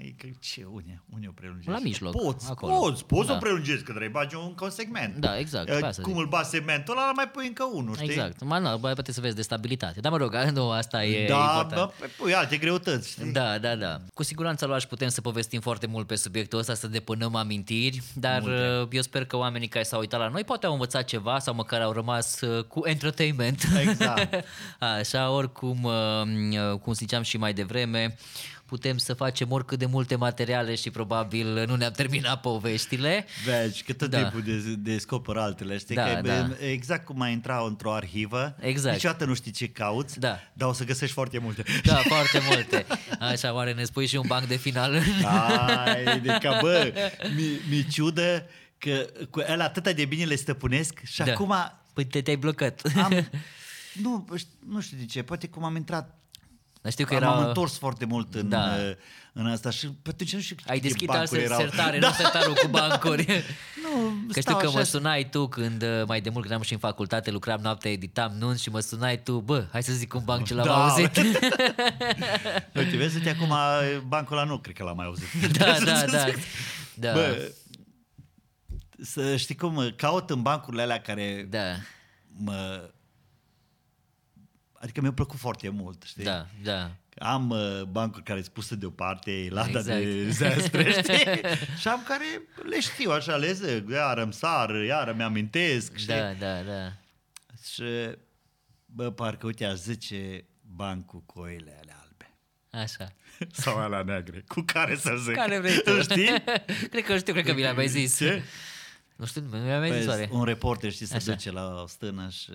E 0.00 0.10
că 0.18 0.26
ce, 0.40 0.64
unde, 0.72 1.02
unde 1.14 1.26
o 1.28 1.32
prelungești? 1.32 1.70
La 1.70 1.78
mijloc, 1.78 2.12
Poți, 2.22 2.50
acolo. 2.50 2.74
poți, 2.78 3.04
poți 3.04 3.26
să 3.26 3.32
Da. 3.32 3.36
o 3.36 3.40
prelungești, 3.40 3.78
că 3.82 3.90
trebuie 3.90 4.08
bagi 4.08 4.34
încă 4.46 4.64
un 4.64 4.70
segment. 4.70 5.16
Da, 5.16 5.38
exact, 5.38 5.68
Eh, 5.68 5.76
pe 5.80 5.86
asta 5.86 6.02
Cum 6.02 6.12
zic. 6.12 6.20
îl 6.22 6.28
bagi 6.28 6.48
segmentul 6.48 6.96
ăla, 6.96 7.12
mai 7.12 7.28
pui 7.28 7.46
încă 7.46 7.64
unul, 7.72 7.94
știi? 7.94 8.08
Exact. 8.08 8.42
Mai 8.44 8.60
nu, 8.60 8.76
bă, 8.78 8.92
poate 8.92 9.12
să 9.12 9.20
vezi 9.20 9.34
de 9.34 9.42
stabilitate. 9.42 10.00
Dar 10.00 10.12
mă 10.12 10.18
rog, 10.18 10.34
nu, 10.54 10.70
asta 10.70 11.04
e 11.04 11.26
da, 11.28 11.34
important. 11.34 11.68
bă, 11.74 11.90
păi 11.98 12.08
pui 12.16 12.34
alte 12.34 12.56
greutăți, 12.56 13.10
știi? 13.10 13.32
Da, 13.32 13.58
da, 13.58 13.74
da. 13.76 14.00
Cu 14.14 14.22
siguranță 14.22 14.66
luași 14.66 14.86
putem 14.86 15.08
să 15.08 15.20
povestim 15.20 15.60
foarte 15.60 15.86
mult 15.86 16.06
pe 16.06 16.14
subiectul 16.14 16.58
ăsta, 16.58 16.74
să 16.74 16.86
depunem 16.86 17.34
amintiri, 17.34 18.02
dar 18.14 18.40
Multe. 18.40 18.78
uh, 18.82 18.88
eu 18.90 19.02
sper 19.02 19.24
că 19.24 19.36
oamenii 19.36 19.68
care 19.68 19.84
s-au 19.84 20.00
uitat 20.00 20.20
la 20.20 20.28
noi 20.28 20.44
poate 20.44 20.66
au 20.66 20.72
învățat 20.72 21.04
ceva 21.04 21.38
sau 21.38 21.54
măcar 21.54 21.80
au 21.80 21.92
rămas 21.92 22.40
uh, 22.40 22.64
cu 22.64 22.80
entertainment. 22.86 23.64
Exact. 23.80 24.44
Așa, 24.98 25.30
oricum, 25.30 25.82
uh, 25.82 26.78
cum 26.82 26.92
ziceam 26.92 27.22
și 27.22 27.36
mai 27.36 27.52
devreme, 27.52 28.16
putem 28.68 28.98
să 28.98 29.14
facem 29.14 29.52
oricât 29.52 29.78
de 29.78 29.86
multe 29.86 30.16
materiale 30.16 30.74
și 30.74 30.90
probabil 30.90 31.64
nu 31.66 31.74
ne-am 31.76 31.92
terminat 31.92 32.40
poveștile. 32.40 33.26
Vezi, 33.44 33.82
că 33.82 33.92
tot 33.92 34.10
Da. 34.10 34.20
timpul 34.20 34.42
de, 34.42 34.74
descoper 34.92 35.36
altele, 35.36 35.78
știi? 35.78 35.94
Da, 35.94 36.02
că 36.04 36.10
e, 36.10 36.20
da. 36.20 36.48
Exact 36.66 37.04
cum 37.04 37.20
ai 37.20 37.32
intra 37.32 37.64
într-o 37.66 37.92
arhivă, 37.92 38.56
Exact. 38.60 38.94
niciodată 38.94 39.24
nu 39.24 39.34
știi 39.34 39.50
ce 39.52 39.68
cauți, 39.68 40.18
Da. 40.20 40.38
dar 40.52 40.68
o 40.68 40.72
să 40.72 40.84
găsești 40.84 41.14
foarte 41.14 41.38
multe. 41.38 41.62
Da, 41.84 41.94
foarte 42.14 42.40
multe. 42.50 42.86
Așa, 43.18 43.54
oare 43.54 43.72
ne 43.72 43.84
spui 43.84 44.06
și 44.06 44.16
un 44.16 44.26
banc 44.26 44.46
de 44.46 44.56
final? 44.56 44.94
Ai, 45.24 46.20
de 46.20 46.38
ca 46.40 46.58
bă, 46.60 46.92
mi, 47.36 47.60
mi 47.68 47.86
ciudă 47.90 48.46
că 48.78 49.06
cu 49.30 49.40
ele 49.40 49.62
atâta 49.62 49.92
de 49.92 50.04
bine 50.04 50.24
le 50.24 50.34
stăpânesc 50.34 51.00
și 51.04 51.22
Da. 51.22 51.32
acum 51.32 51.54
Păi 51.94 52.04
te, 52.06 52.20
te-ai 52.20 52.36
blocat. 52.36 52.82
am, 53.02 53.28
nu, 54.02 54.26
șt- 54.38 54.58
nu 54.68 54.80
știu 54.80 54.96
de 54.98 55.04
ce, 55.04 55.22
poate 55.22 55.48
cum 55.48 55.64
am 55.64 55.76
intrat 55.76 56.17
Dar 56.88 56.96
știu 56.96 57.06
că 57.06 57.14
Am, 57.14 57.22
era... 57.22 57.32
am 57.42 57.46
întors 57.46 57.78
foarte 57.78 58.04
mult 58.04 58.34
în, 58.34 58.48
Da. 58.48 58.58
uh, 58.88 58.90
în 59.32 59.46
asta 59.46 59.70
și 59.70 59.86
pe 59.86 60.08
atunci 60.10 60.34
nu 60.34 60.40
știu 60.40 60.56
Ai 60.66 60.76
ce 60.76 60.82
deschis 60.82 61.06
bancuri 61.06 61.40
altă 61.40 61.52
erau. 61.54 61.58
sertare, 61.68 61.98
da. 61.98 62.06
nu 62.08 62.14
sertarul 62.14 62.54
cu 62.54 62.68
bancuri. 62.68 63.26
Nu, 63.82 63.98
Că 64.26 64.40
știu 64.40 64.40
stau 64.42 64.56
că 64.56 64.66
așa 64.66 64.76
mă 64.78 64.82
și- 64.84 64.90
sunai 64.90 65.28
tu 65.30 65.48
când 65.48 65.82
uh, 65.82 66.02
mai 66.06 66.20
de 66.20 66.28
mult 66.28 66.40
când 66.40 66.50
eram 66.50 66.62
și 66.62 66.72
în 66.72 66.78
facultate, 66.78 67.30
lucram 67.30 67.60
noaptea, 67.60 67.90
editam 67.90 68.32
nunți 68.38 68.62
și 68.62 68.70
mă 68.70 68.80
sunai 68.80 69.22
tu, 69.22 69.40
bă, 69.40 69.64
hai 69.72 69.82
să 69.82 69.92
zic 69.92 70.14
un 70.14 70.22
banc 70.24 70.46
ce 70.46 70.54
l-am 70.54 70.64
Da. 70.66 70.88
auzit. 70.88 71.16
Uite, 72.76 72.96
vezi, 72.96 73.16
uite, 73.16 73.30
acum 73.40 73.52
bancul 74.08 74.36
ăla 74.38 74.46
nu 74.46 74.58
cred 74.58 74.74
că 74.76 74.82
l-am 74.84 74.96
mai 74.96 75.06
auzit. 75.06 75.56
da, 75.58 75.76
da, 75.84 76.04
da. 76.10 76.24
Da, 76.94 77.12
Bă, 77.12 77.52
să 79.02 79.36
știi 79.36 79.54
cum, 79.54 79.92
caut 79.96 80.30
în 80.30 80.42
bancurile 80.42 80.82
alea 80.82 81.00
care 81.00 81.46
da, 81.50 81.74
mă... 82.36 82.90
Adică 84.80 85.00
mi-a 85.00 85.12
plăcut 85.12 85.38
foarte 85.38 85.68
mult, 85.68 86.02
știi? 86.02 86.24
da, 86.24 86.46
da. 86.62 86.90
Am 87.18 87.50
uh, 87.50 87.82
bancuri 87.82 88.24
care 88.24 88.40
sunt 88.40 88.52
puse 88.52 88.74
deoparte, 88.74 89.46
lada 89.50 89.78
Exact. 89.78 89.98
de 90.04 90.30
zestre, 90.30 90.90
știi? 90.90 91.40
și 91.80 91.88
am 91.88 92.02
care 92.08 92.24
le 92.68 92.80
știu 92.80 93.10
așa, 93.10 93.36
le 93.36 93.52
zic, 93.52 93.90
iară 93.90 94.22
îmi 94.22 94.32
sar, 94.32 94.70
iară 94.74 95.12
mi-amintesc, 95.12 95.96
știi? 95.96 96.14
Da, 96.14 96.32
da, 96.32 96.62
da. 96.62 96.92
Și, 97.72 98.16
bă, 98.86 99.10
parcă, 99.10 99.46
uite, 99.46 99.64
aș 99.64 99.76
zice 99.76 100.44
bancul 100.60 101.22
cu 101.26 101.40
oile 101.40 101.78
alea 101.80 101.96
albe. 102.02 102.34
Așa. 102.70 103.12
Sau 103.62 103.76
alea 103.76 104.02
negre, 104.02 104.44
cu 104.48 104.60
care 104.60 104.96
să 104.96 105.14
zic. 105.24 105.34
Care 105.34 105.58
vrei 105.58 105.82
tu? 105.82 106.00
Știi? 106.02 106.42
cred 106.90 107.04
că 107.04 107.16
știu, 107.16 107.32
cred 107.32 107.44
că 107.44 107.52
mi 107.54 107.62
l-ai 107.62 107.72
mai 107.72 107.88
zis. 107.88 108.16
Ce? 108.16 108.42
Nu 109.16 109.26
știu, 109.26 109.40
mi-ai 109.40 109.78
mai 109.78 109.92
zis 109.92 110.04
Păi, 110.04 110.08
oare. 110.08 110.28
un 110.32 110.44
reporter, 110.44 110.92
știi, 110.92 111.06
se 111.06 111.16
Așa. 111.16 111.32
duce 111.32 111.50
la 111.50 111.80
o 111.82 111.86
stână 111.86 112.28
și 112.28 112.50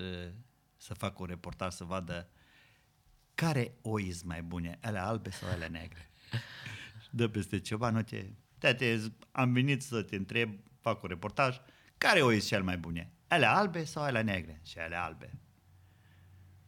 să 0.84 0.94
facă 0.94 1.16
un 1.20 1.26
reportaj 1.26 1.74
să 1.74 1.84
vadă 1.84 2.28
care 3.36 3.74
oi 3.82 4.12
sunt 4.12 4.30
mai 4.30 4.42
bune, 4.42 4.78
alea 4.82 5.06
albe 5.06 5.30
sau 5.30 5.50
alea 5.50 5.68
negre. 5.68 6.10
Și 7.02 7.08
dă 7.10 7.28
peste 7.28 7.60
ceva, 7.60 7.90
nu 7.90 8.02
te... 8.02 8.26
Tate, 8.58 9.14
am 9.32 9.54
venit 9.54 9.82
să 9.82 10.02
te 10.02 10.16
întreb, 10.16 10.60
fac 10.82 11.04
un 11.04 11.10
reportaj, 11.10 11.58
care 11.98 12.22
oi 12.22 12.36
sunt 12.38 12.48
cel 12.48 12.64
mai 12.64 12.78
bune? 12.78 13.12
Alea 13.28 13.56
albe 13.56 13.84
sau 13.84 14.04
alea 14.04 14.22
negre? 14.22 14.62
Și 14.66 14.78
alea 14.78 15.04
albe. 15.04 15.34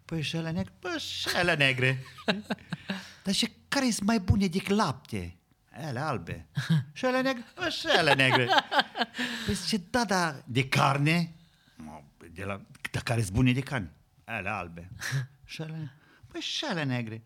Păi 0.05 0.21
și 0.21 0.35
alea 0.35 0.51
negre? 0.51 0.73
Păi 0.79 0.99
și 0.99 1.27
alea 1.35 1.55
negre. 1.55 2.03
Dar 3.23 3.33
și 3.33 3.51
care 3.67 3.89
sunt 3.89 4.07
mai 4.07 4.19
bune 4.19 4.47
decât 4.47 4.75
lapte? 4.75 5.37
Alea 5.71 6.07
albe. 6.07 6.47
Și 6.93 7.05
alea 7.05 7.21
negre? 7.21 7.45
Păi 7.53 7.69
și 7.69 7.87
alea 7.87 8.15
negre. 8.15 8.47
Păi 9.45 9.53
zice, 9.53 9.77
da, 9.77 10.05
da, 10.05 10.41
de 10.45 10.67
carne? 10.67 11.35
Mă, 11.75 12.01
De 12.31 12.43
la, 12.43 12.61
dar 12.91 13.03
care 13.03 13.21
sunt 13.21 13.33
bune 13.33 13.51
de 13.51 13.61
carne? 13.61 13.95
Alea 14.25 14.57
albe. 14.57 14.89
Și 15.45 15.61
alea 15.61 15.75
negre. 15.75 15.95
Păi 16.31 16.41
și 16.41 16.65
alea 16.65 16.83
negre. 16.83 17.23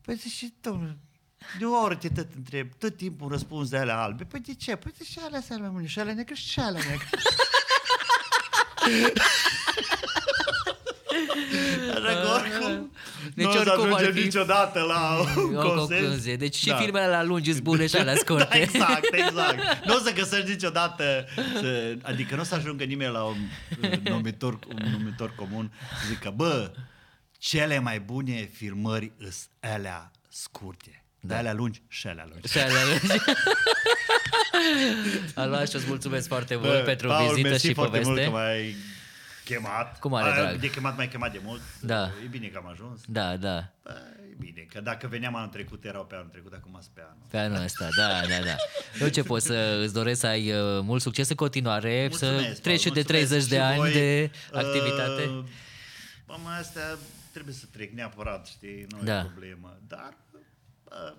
Păi 0.00 0.14
zice, 0.14 0.52
domnule, 0.60 0.98
de 1.58 1.64
o 1.64 1.80
oră 1.80 1.96
te 1.96 2.08
tot 2.08 2.34
întreb, 2.34 2.74
tot 2.74 2.96
timpul 2.96 3.28
răspunzi 3.28 3.70
de 3.70 3.78
alea 3.78 4.00
albe. 4.00 4.24
Păi 4.24 4.40
de 4.40 4.54
ce? 4.54 4.76
Păi 4.76 4.92
de 4.98 5.04
și 5.04 5.18
alea 5.18 5.40
sunt 5.40 5.60
mai 5.60 5.68
bune, 5.68 5.86
și 5.86 5.98
alea 5.98 6.14
negre, 6.14 6.34
și 6.34 6.60
alea 6.60 6.82
negre. 6.88 7.08
Așa 11.96 12.20
că 12.20 12.28
oricum, 12.34 12.90
Deci 13.34 13.44
nu 13.44 13.50
o 13.50 13.54
să 13.54 13.58
oricum 13.58 13.84
ar 13.86 13.92
ajungem 13.92 14.12
fi- 14.12 14.22
niciodată 14.24 14.80
la 14.80 15.16
un 15.48 15.54
O 15.56 15.68
consens. 15.68 16.00
concluzie. 16.00 16.36
Deci 16.36 16.54
și 16.56 16.66
Da. 16.68 16.76
filmele 16.76 17.06
la 17.06 17.22
lungi 17.22 17.50
sunt 17.50 17.62
bune 17.62 17.86
și 17.86 17.96
alea 17.96 18.14
Da, 18.14 18.18
scurte. 18.20 18.56
exact, 18.60 19.08
exact. 19.12 19.84
Nu 19.86 19.94
o 19.94 19.98
să 19.98 20.12
găsești 20.12 20.48
niciodată, 20.50 21.26
să, 21.60 21.94
adică 22.02 22.34
nu 22.34 22.40
o 22.40 22.44
să 22.44 22.54
ajungă 22.54 22.84
nimeni 22.84 23.12
la 23.12 23.22
un 23.22 23.36
uh, 23.82 23.98
numitor, 24.04 24.58
un 24.68 24.90
numitor 24.98 25.32
comun 25.36 25.72
să 26.00 26.06
zică, 26.08 26.32
bă, 26.36 26.70
cele 27.38 27.78
mai 27.78 28.00
bune 28.00 28.50
filmări 28.54 29.12
îs 29.18 29.48
alea 29.60 30.10
scurte. 30.28 31.02
Da. 31.20 31.28
De 31.34 31.38
alea 31.40 31.52
lungi 31.52 31.82
și 31.88 32.06
alea 32.06 32.26
lungi. 32.30 32.48
Și 32.48 32.58
alea 32.58 32.82
lungi. 32.88 33.22
Alois, 35.34 35.72
îți 35.72 35.84
mulțumesc 35.88 36.28
foarte 36.28 36.56
mult 36.62 36.84
pentru 36.84 37.08
Paul, 37.08 37.28
vizită 37.28 37.48
mersi 37.48 37.66
și 37.66 37.74
foarte 37.74 37.98
poveste. 37.98 38.12
mult 38.12 38.24
că 38.24 38.30
m-ai 38.30 38.76
chemat. 39.54 39.98
Cu 39.98 40.08
mare 40.08 40.30
A, 40.30 40.34
drag. 40.34 40.60
De 40.60 40.70
chemat 40.70 40.96
mai 40.96 41.08
chemat 41.08 41.32
de 41.32 41.40
mult. 41.44 41.60
Da. 41.80 42.04
E 42.24 42.26
bine 42.30 42.46
că 42.46 42.58
am 42.62 42.66
ajuns. 42.70 43.00
Da, 43.06 43.36
da. 43.36 43.72
Bă, 43.82 43.94
e 44.32 44.34
bine, 44.38 44.60
că 44.72 44.80
dacă 44.80 45.06
veneam 45.06 45.34
anul 45.34 45.48
trecut, 45.48 45.84
erau 45.84 46.04
pe 46.06 46.14
anul 46.14 46.28
trecut, 46.28 46.52
acum 46.52 46.78
sunt 46.80 46.94
pe 46.94 47.00
anul. 47.00 47.26
Pe 47.30 47.38
anul 47.38 47.62
ăsta, 47.62 47.88
da, 47.96 48.08
da, 48.08 48.44
da. 48.44 48.54
Eu 49.00 49.08
ce 49.08 49.22
pot 49.22 49.42
să 49.42 49.80
îți 49.84 49.92
doresc 49.92 50.20
să 50.20 50.26
ai 50.26 50.52
uh, 50.52 50.80
mult 50.82 51.02
succes 51.02 51.28
în 51.28 51.36
continuare, 51.36 52.08
să 52.12 52.26
Mulțumesc, 52.30 52.60
treci 52.62 52.80
și 52.80 52.88
Paul, 52.88 53.02
de 53.02 53.12
mulțumesc 53.12 53.28
30 53.28 53.48
de 53.48 53.54
și 53.54 53.60
ani 53.60 53.76
voi. 53.76 53.92
de 53.92 54.30
activitate. 54.52 55.22
Uh, 55.26 55.44
Mama, 56.26 56.56
astea 56.56 56.98
trebuie 57.32 57.54
să 57.54 57.66
trec 57.70 57.92
neapărat, 57.92 58.46
știi, 58.46 58.86
nu 58.90 58.98
Da. 59.02 59.18
e 59.18 59.22
problemă. 59.24 59.78
Dar 59.86 60.16
uh, 60.84 61.16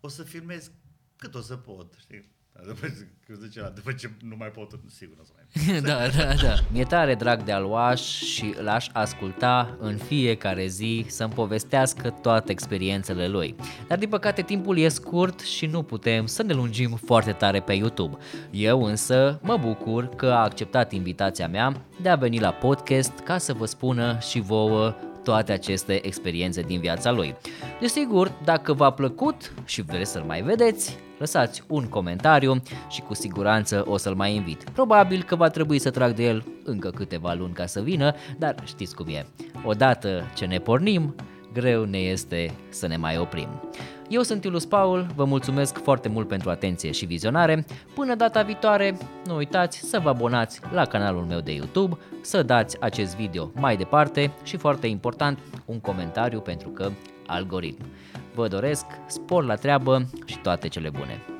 o 0.00 0.08
să 0.08 0.22
filmez 0.22 0.70
cât 1.16 1.34
o 1.34 1.40
să 1.40 1.56
pot, 1.56 1.94
știi. 2.00 2.36
Dar 2.58 2.66
După 2.66 2.86
ce, 2.86 3.06
cum 3.26 3.34
zice 3.44 3.60
ăla, 3.60 3.68
după 3.68 3.92
ce 3.92 4.10
nu 4.22 4.34
mai 4.38 4.48
pot, 4.48 4.70
sigur 4.86 5.16
nu 5.16 5.22
o 5.22 5.24
să 5.24 5.32
mai 5.34 5.76
pot. 5.76 5.84
da, 5.90 6.08
da, 6.16 6.34
da. 6.42 6.54
Mi-e 6.72 6.84
tare 6.84 7.14
drag 7.14 7.42
de 7.42 7.52
Aluaș 7.52 8.00
și 8.00 8.54
l-aș 8.62 8.88
asculta 8.92 9.76
în 9.80 9.96
fiecare 9.96 10.66
zi 10.66 11.04
să-mi 11.08 11.32
povestească 11.32 12.10
toate 12.10 12.52
experiențele 12.52 13.28
lui. 13.28 13.54
Dar 13.88 13.98
din 13.98 14.08
păcate 14.08 14.42
timpul 14.42 14.78
e 14.78 14.88
scurt 14.88 15.40
și 15.40 15.66
nu 15.66 15.82
putem 15.82 16.26
să 16.26 16.42
ne 16.42 16.52
lungim 16.52 16.90
foarte 17.04 17.32
tare 17.32 17.60
pe 17.60 17.72
YouTube. 17.72 18.16
Eu 18.50 18.84
însă 18.84 19.40
mă 19.42 19.56
bucur 19.56 20.08
că 20.08 20.26
a 20.26 20.42
acceptat 20.42 20.92
invitația 20.92 21.48
mea 21.48 21.86
de 22.02 22.08
a 22.08 22.16
veni 22.16 22.40
la 22.40 22.52
podcast 22.52 23.18
ca 23.18 23.38
să 23.38 23.52
vă 23.52 23.66
spună 23.66 24.18
și 24.18 24.40
vouă 24.40 24.94
toate 25.28 25.52
aceste 25.52 26.06
experiențe 26.06 26.60
din 26.60 26.80
viața 26.80 27.10
lui. 27.10 27.34
Desigur, 27.80 28.32
dacă 28.44 28.72
v-a 28.72 28.90
plăcut 28.90 29.52
și 29.64 29.82
vreți 29.82 30.10
să-l 30.10 30.22
mai 30.22 30.42
vedeți, 30.42 30.96
lăsați 31.18 31.62
un 31.66 31.88
comentariu 31.88 32.62
și 32.88 33.00
cu 33.00 33.14
siguranță 33.14 33.84
o 33.86 33.96
să-l 33.96 34.14
mai 34.14 34.34
invit. 34.34 34.64
Probabil 34.72 35.22
că 35.22 35.36
va 35.36 35.48
trebui 35.48 35.78
să 35.78 35.90
trag 35.90 36.14
de 36.14 36.24
el 36.24 36.44
încă 36.64 36.90
câteva 36.90 37.32
luni 37.32 37.52
ca 37.52 37.66
să 37.66 37.80
vină, 37.80 38.14
dar 38.38 38.54
știți 38.64 38.94
cum 38.94 39.06
e. 39.08 39.26
Odată 39.64 40.30
ce 40.34 40.44
ne 40.44 40.58
pornim, 40.58 41.14
greu 41.52 41.84
ne 41.84 41.98
este 41.98 42.54
să 42.68 42.86
ne 42.86 42.96
mai 42.96 43.18
oprim. 43.18 43.48
Eu 44.08 44.22
sunt 44.22 44.44
Ilus 44.44 44.64
Paul, 44.64 45.06
vă 45.14 45.24
mulțumesc 45.24 45.82
foarte 45.82 46.08
mult 46.08 46.28
pentru 46.28 46.50
atenție 46.50 46.90
și 46.90 47.04
vizionare. 47.04 47.64
Până 47.94 48.14
data 48.14 48.42
viitoare, 48.42 48.98
nu 49.26 49.36
uitați 49.36 49.78
să 49.78 49.98
vă 49.98 50.08
abonați 50.08 50.60
la 50.72 50.84
canalul 50.84 51.24
meu 51.24 51.40
de 51.40 51.52
YouTube, 51.52 51.96
să 52.20 52.42
dați 52.42 52.80
acest 52.80 53.16
video 53.16 53.50
mai 53.54 53.76
departe 53.76 54.32
și 54.42 54.56
foarte 54.56 54.86
important, 54.86 55.38
un 55.64 55.80
comentariu 55.80 56.40
pentru 56.40 56.68
că 56.68 56.90
algoritm. 57.26 57.84
Vă 58.34 58.48
doresc 58.48 58.84
spor 59.06 59.44
la 59.44 59.54
treabă 59.54 60.06
și 60.24 60.38
toate 60.38 60.68
cele 60.68 60.90
bune! 60.90 61.37